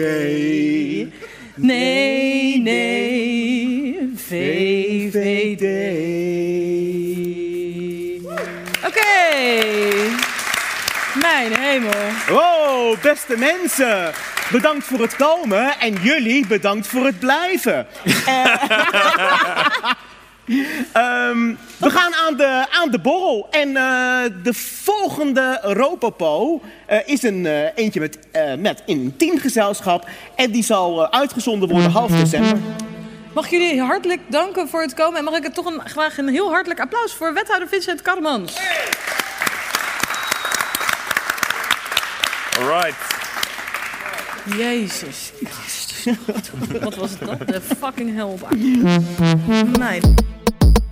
nee, 1.55 2.59
nee. 2.59 4.13
VVD. 4.17 5.65
Oké. 8.87 9.74
Mijn 11.33 11.53
hemel. 11.53 11.91
Wow, 12.29 13.01
beste 13.03 13.37
mensen. 13.37 14.13
Bedankt 14.51 14.85
voor 14.85 15.01
het 15.01 15.17
komen 15.17 15.81
en 15.81 15.95
jullie 16.03 16.47
bedankt 16.47 16.87
voor 16.87 17.05
het 17.05 17.19
blijven. 17.19 17.87
Eh, 18.27 18.45
ehm, 20.93 21.55
we 21.77 21.91
gaan 21.91 22.15
aan 22.15 22.37
de, 22.37 22.67
aan 22.71 22.91
de 22.91 22.99
borrel. 22.99 23.47
En 23.51 23.69
eh, 23.77 24.23
de 24.43 24.55
volgende 24.83 25.59
Ropopo 25.63 26.63
eh, 26.87 26.99
is 27.05 27.23
een 27.23 27.47
eh, 27.47 27.67
eentje 27.75 28.01
met, 28.01 28.19
met 28.59 28.83
in 28.87 28.99
een 28.99 29.17
teamgezelschap. 29.17 30.09
En 30.37 30.51
die 30.51 30.65
zal 30.65 31.13
uitgezonden 31.13 31.69
worden 31.69 31.91
half 31.91 32.11
december. 32.11 32.59
Mag 33.35 33.45
ik 33.45 33.51
jullie 33.51 33.81
hartelijk 33.83 34.21
danken 34.27 34.69
voor 34.69 34.83
het 34.83 34.95
komen. 34.95 35.19
En 35.19 35.25
mag 35.25 35.37
ik 35.37 35.43
het 35.43 35.55
toch 35.55 35.67
een, 35.67 35.81
graag 35.85 36.19
een 36.19 36.29
heel 36.29 36.51
hartelijk 36.51 36.81
applaus 36.81 37.15
voor 37.15 37.35
wethouder 37.35 37.69
Vincent 37.69 38.03
Karmans. 38.03 38.57
All 42.59 42.69
right. 42.69 42.95
Jezus 44.57 45.33
Christus. 45.43 46.17
Wat 46.81 46.95
was 46.95 47.11
het 47.11 47.21
dan? 47.21 47.39
De 47.47 47.61
fucking 47.61 48.23
op 48.23 48.43
aarde. 48.45 49.01
Mijn. 49.79 50.15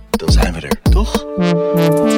dan 0.09 0.31
zijn 0.31 0.53
we 0.53 0.59
er, 0.59 0.81
toch? 0.91 1.25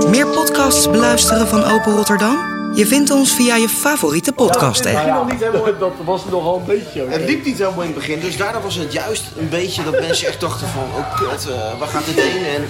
Meer 0.10 0.28
podcasts 0.28 0.90
beluisteren 0.90 1.48
van 1.48 1.64
Open 1.64 1.96
Rotterdam? 1.96 2.65
Je 2.76 2.88
vindt 2.88 3.11
ons 3.11 3.34
via 3.34 3.56
je 3.56 3.69
favoriete 3.69 4.31
podcast-app. 4.34 5.07
nog 5.07 5.31
niet 5.31 5.39
helemaal, 5.39 5.77
dat 5.80 5.91
was 6.03 6.22
nogal 6.30 6.56
een 6.57 6.65
beetje. 6.65 7.06
Het 7.10 7.26
liep 7.26 7.45
niet 7.45 7.57
helemaal 7.57 7.81
in 7.81 7.89
het 7.89 7.95
begin, 7.95 8.19
dus 8.19 8.38
daardoor 8.38 8.61
was 8.61 8.76
het 8.76 8.93
juist 8.93 9.23
een 9.38 9.49
beetje 9.49 9.84
dat 9.84 9.99
mensen 9.99 10.27
echt 10.27 10.39
dachten 10.39 10.68
van, 10.68 10.84
oh 10.95 11.15
kut, 11.15 11.47
eh, 11.49 11.80
waar 11.80 11.88
gaat 11.88 12.06
dit 12.06 12.19
heen? 12.23 12.45
En 12.45 12.68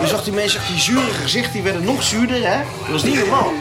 je 0.00 0.06
zag 0.06 0.24
die 0.24 0.32
mensen 0.32 0.60
echt 0.60 0.68
die 0.68 0.78
zure 0.78 1.10
gezichten, 1.22 1.52
die 1.52 1.62
werden 1.62 1.84
nog 1.84 2.02
zuurder, 2.02 2.36
hè? 2.48 2.58
Dat 2.80 2.90
was 2.90 3.02
niet 3.02 3.18
normaal. 3.18 3.52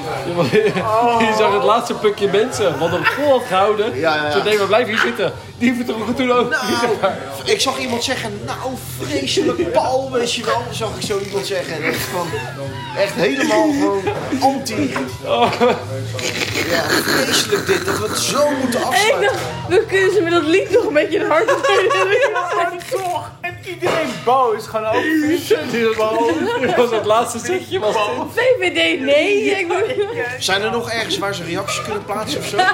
Je 1.20 1.34
zag 1.38 1.54
het 1.54 1.64
laatste 1.64 1.94
plukje 1.94 2.28
mensen, 2.32 2.80
wat 2.80 2.90
hem 2.90 3.06
vol 3.06 3.32
had 3.32 3.44
gehouden. 3.48 4.00
Ja, 4.00 4.16
ja, 4.16 4.24
ja. 4.24 4.32
Zo 4.32 4.44
nee, 4.44 4.58
we 4.58 4.66
blijven 4.66 4.94
hier 4.94 5.02
zitten. 5.02 5.34
Die 5.58 5.74
vertrokken 5.76 6.16
toen 6.16 6.32
ook. 6.32 6.50
Nou, 6.50 7.14
ik 7.46 7.62
zag 7.62 7.80
iemand 7.80 8.04
zeggen, 8.04 8.40
nou 8.46 8.74
vreselijk 9.00 9.72
Paul, 9.72 10.12
weet 10.12 10.34
je 10.34 10.46
wel. 10.46 10.62
Zag 10.72 10.90
ik 10.96 11.06
zo 11.06 11.20
iemand 11.20 11.46
zeggen. 11.46 11.76
En 11.76 11.84
echt 11.84 12.02
van, 12.02 12.28
echt 12.98 13.14
helemaal 13.14 13.72
gewoon 13.72 14.04
anti. 14.40 14.94
Ja, 16.70 16.84
vreselijk 16.90 17.66
dit, 17.68 17.86
dat 17.86 17.98
we 18.00 18.08
het 18.08 18.18
zo 18.20 18.50
moeten 18.52 18.80
En 18.80 18.86
ik 18.86 18.92
afsluiten. 18.92 19.22
dacht, 19.32 19.44
we 19.70 19.86
kunnen 19.88 20.12
ze 20.14 20.22
met 20.22 20.32
dat 20.32 20.44
lied 20.44 20.70
nog 20.72 20.86
een 20.86 20.94
beetje 20.94 21.20
de 21.26 21.26
hart 21.26 22.92
toch! 22.92 23.32
En 23.66 23.72
iedereen 23.74 24.08
boos, 24.24 24.68
gewoon 24.68 24.86
ook. 24.86 25.02
Dit 26.62 26.76
was 26.76 26.92
het 26.92 27.06
laatste 27.06 27.40
zitje. 27.40 27.80
Was 27.80 27.94
dit. 27.96 28.04
VVD, 28.60 29.00
nee. 29.00 29.44
Ik 29.44 29.68
moet- 29.68 29.84
Zijn 30.40 30.62
er 30.62 30.72
nog 30.72 30.90
ergens 30.90 31.18
waar 31.18 31.36
ze 31.36 31.44
reacties 31.44 31.82
kunnen 31.82 32.06
plaatsen 32.06 32.40
of 32.40 32.46
zo? 32.46 32.58
Dan 32.58 32.66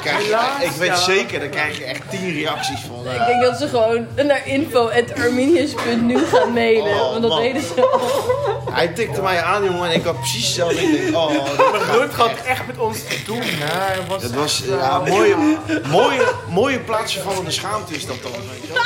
krijg 0.00 0.18
je, 0.18 0.24
Helaas, 0.24 0.62
ik 0.62 0.70
weet 0.70 0.98
zeker, 0.98 1.40
dan 1.40 1.48
krijg 1.48 1.78
je 1.78 1.84
echt 1.84 2.00
tien 2.10 2.32
reacties 2.34 2.80
van. 2.88 3.06
eh, 3.06 3.14
Ik 3.20 3.26
denk 3.26 3.42
dat 3.42 3.56
ze 3.58 3.68
gewoon 3.68 4.06
naar 4.26 4.46
info.arminius.nu 4.48 6.24
gaan 6.26 6.52
mailen. 6.52 6.92
Oh, 6.92 7.10
want 7.10 7.22
dat 7.22 7.30
man. 7.30 7.40
deden 7.42 7.62
ze 7.62 7.80
al. 7.80 8.72
Hij 8.72 8.88
tikte 8.88 9.22
mij 9.22 9.42
aan, 9.42 9.64
jongen, 9.64 9.88
en 9.90 9.94
ik 9.94 10.04
had 10.04 10.18
precies 10.18 10.44
hetzelfde. 10.46 10.82
Ik 10.82 11.02
denk, 11.02 11.16
oh, 11.16 11.28
dit 11.56 11.70
Maar 11.70 11.80
gaat 11.80 11.96
Ruud 11.96 12.12
gaat 12.14 12.28
echt. 12.30 12.44
echt 12.46 12.66
met 12.66 12.78
ons 12.78 12.98
doen. 13.26 13.40
hè. 13.42 14.06
was 14.08 14.22
Het 14.22 14.34
was 14.34 14.62
ja, 14.66 14.98
mooie, 14.98 15.36
mooie, 15.90 16.22
mooie 16.48 16.78
plaatsvervallende 16.80 17.50
schaamte 17.50 17.94
is 17.94 18.06
dat 18.06 18.22
dan. 18.22 18.32
weet 18.32 18.66
je 18.66 18.72
wel. 18.72 18.82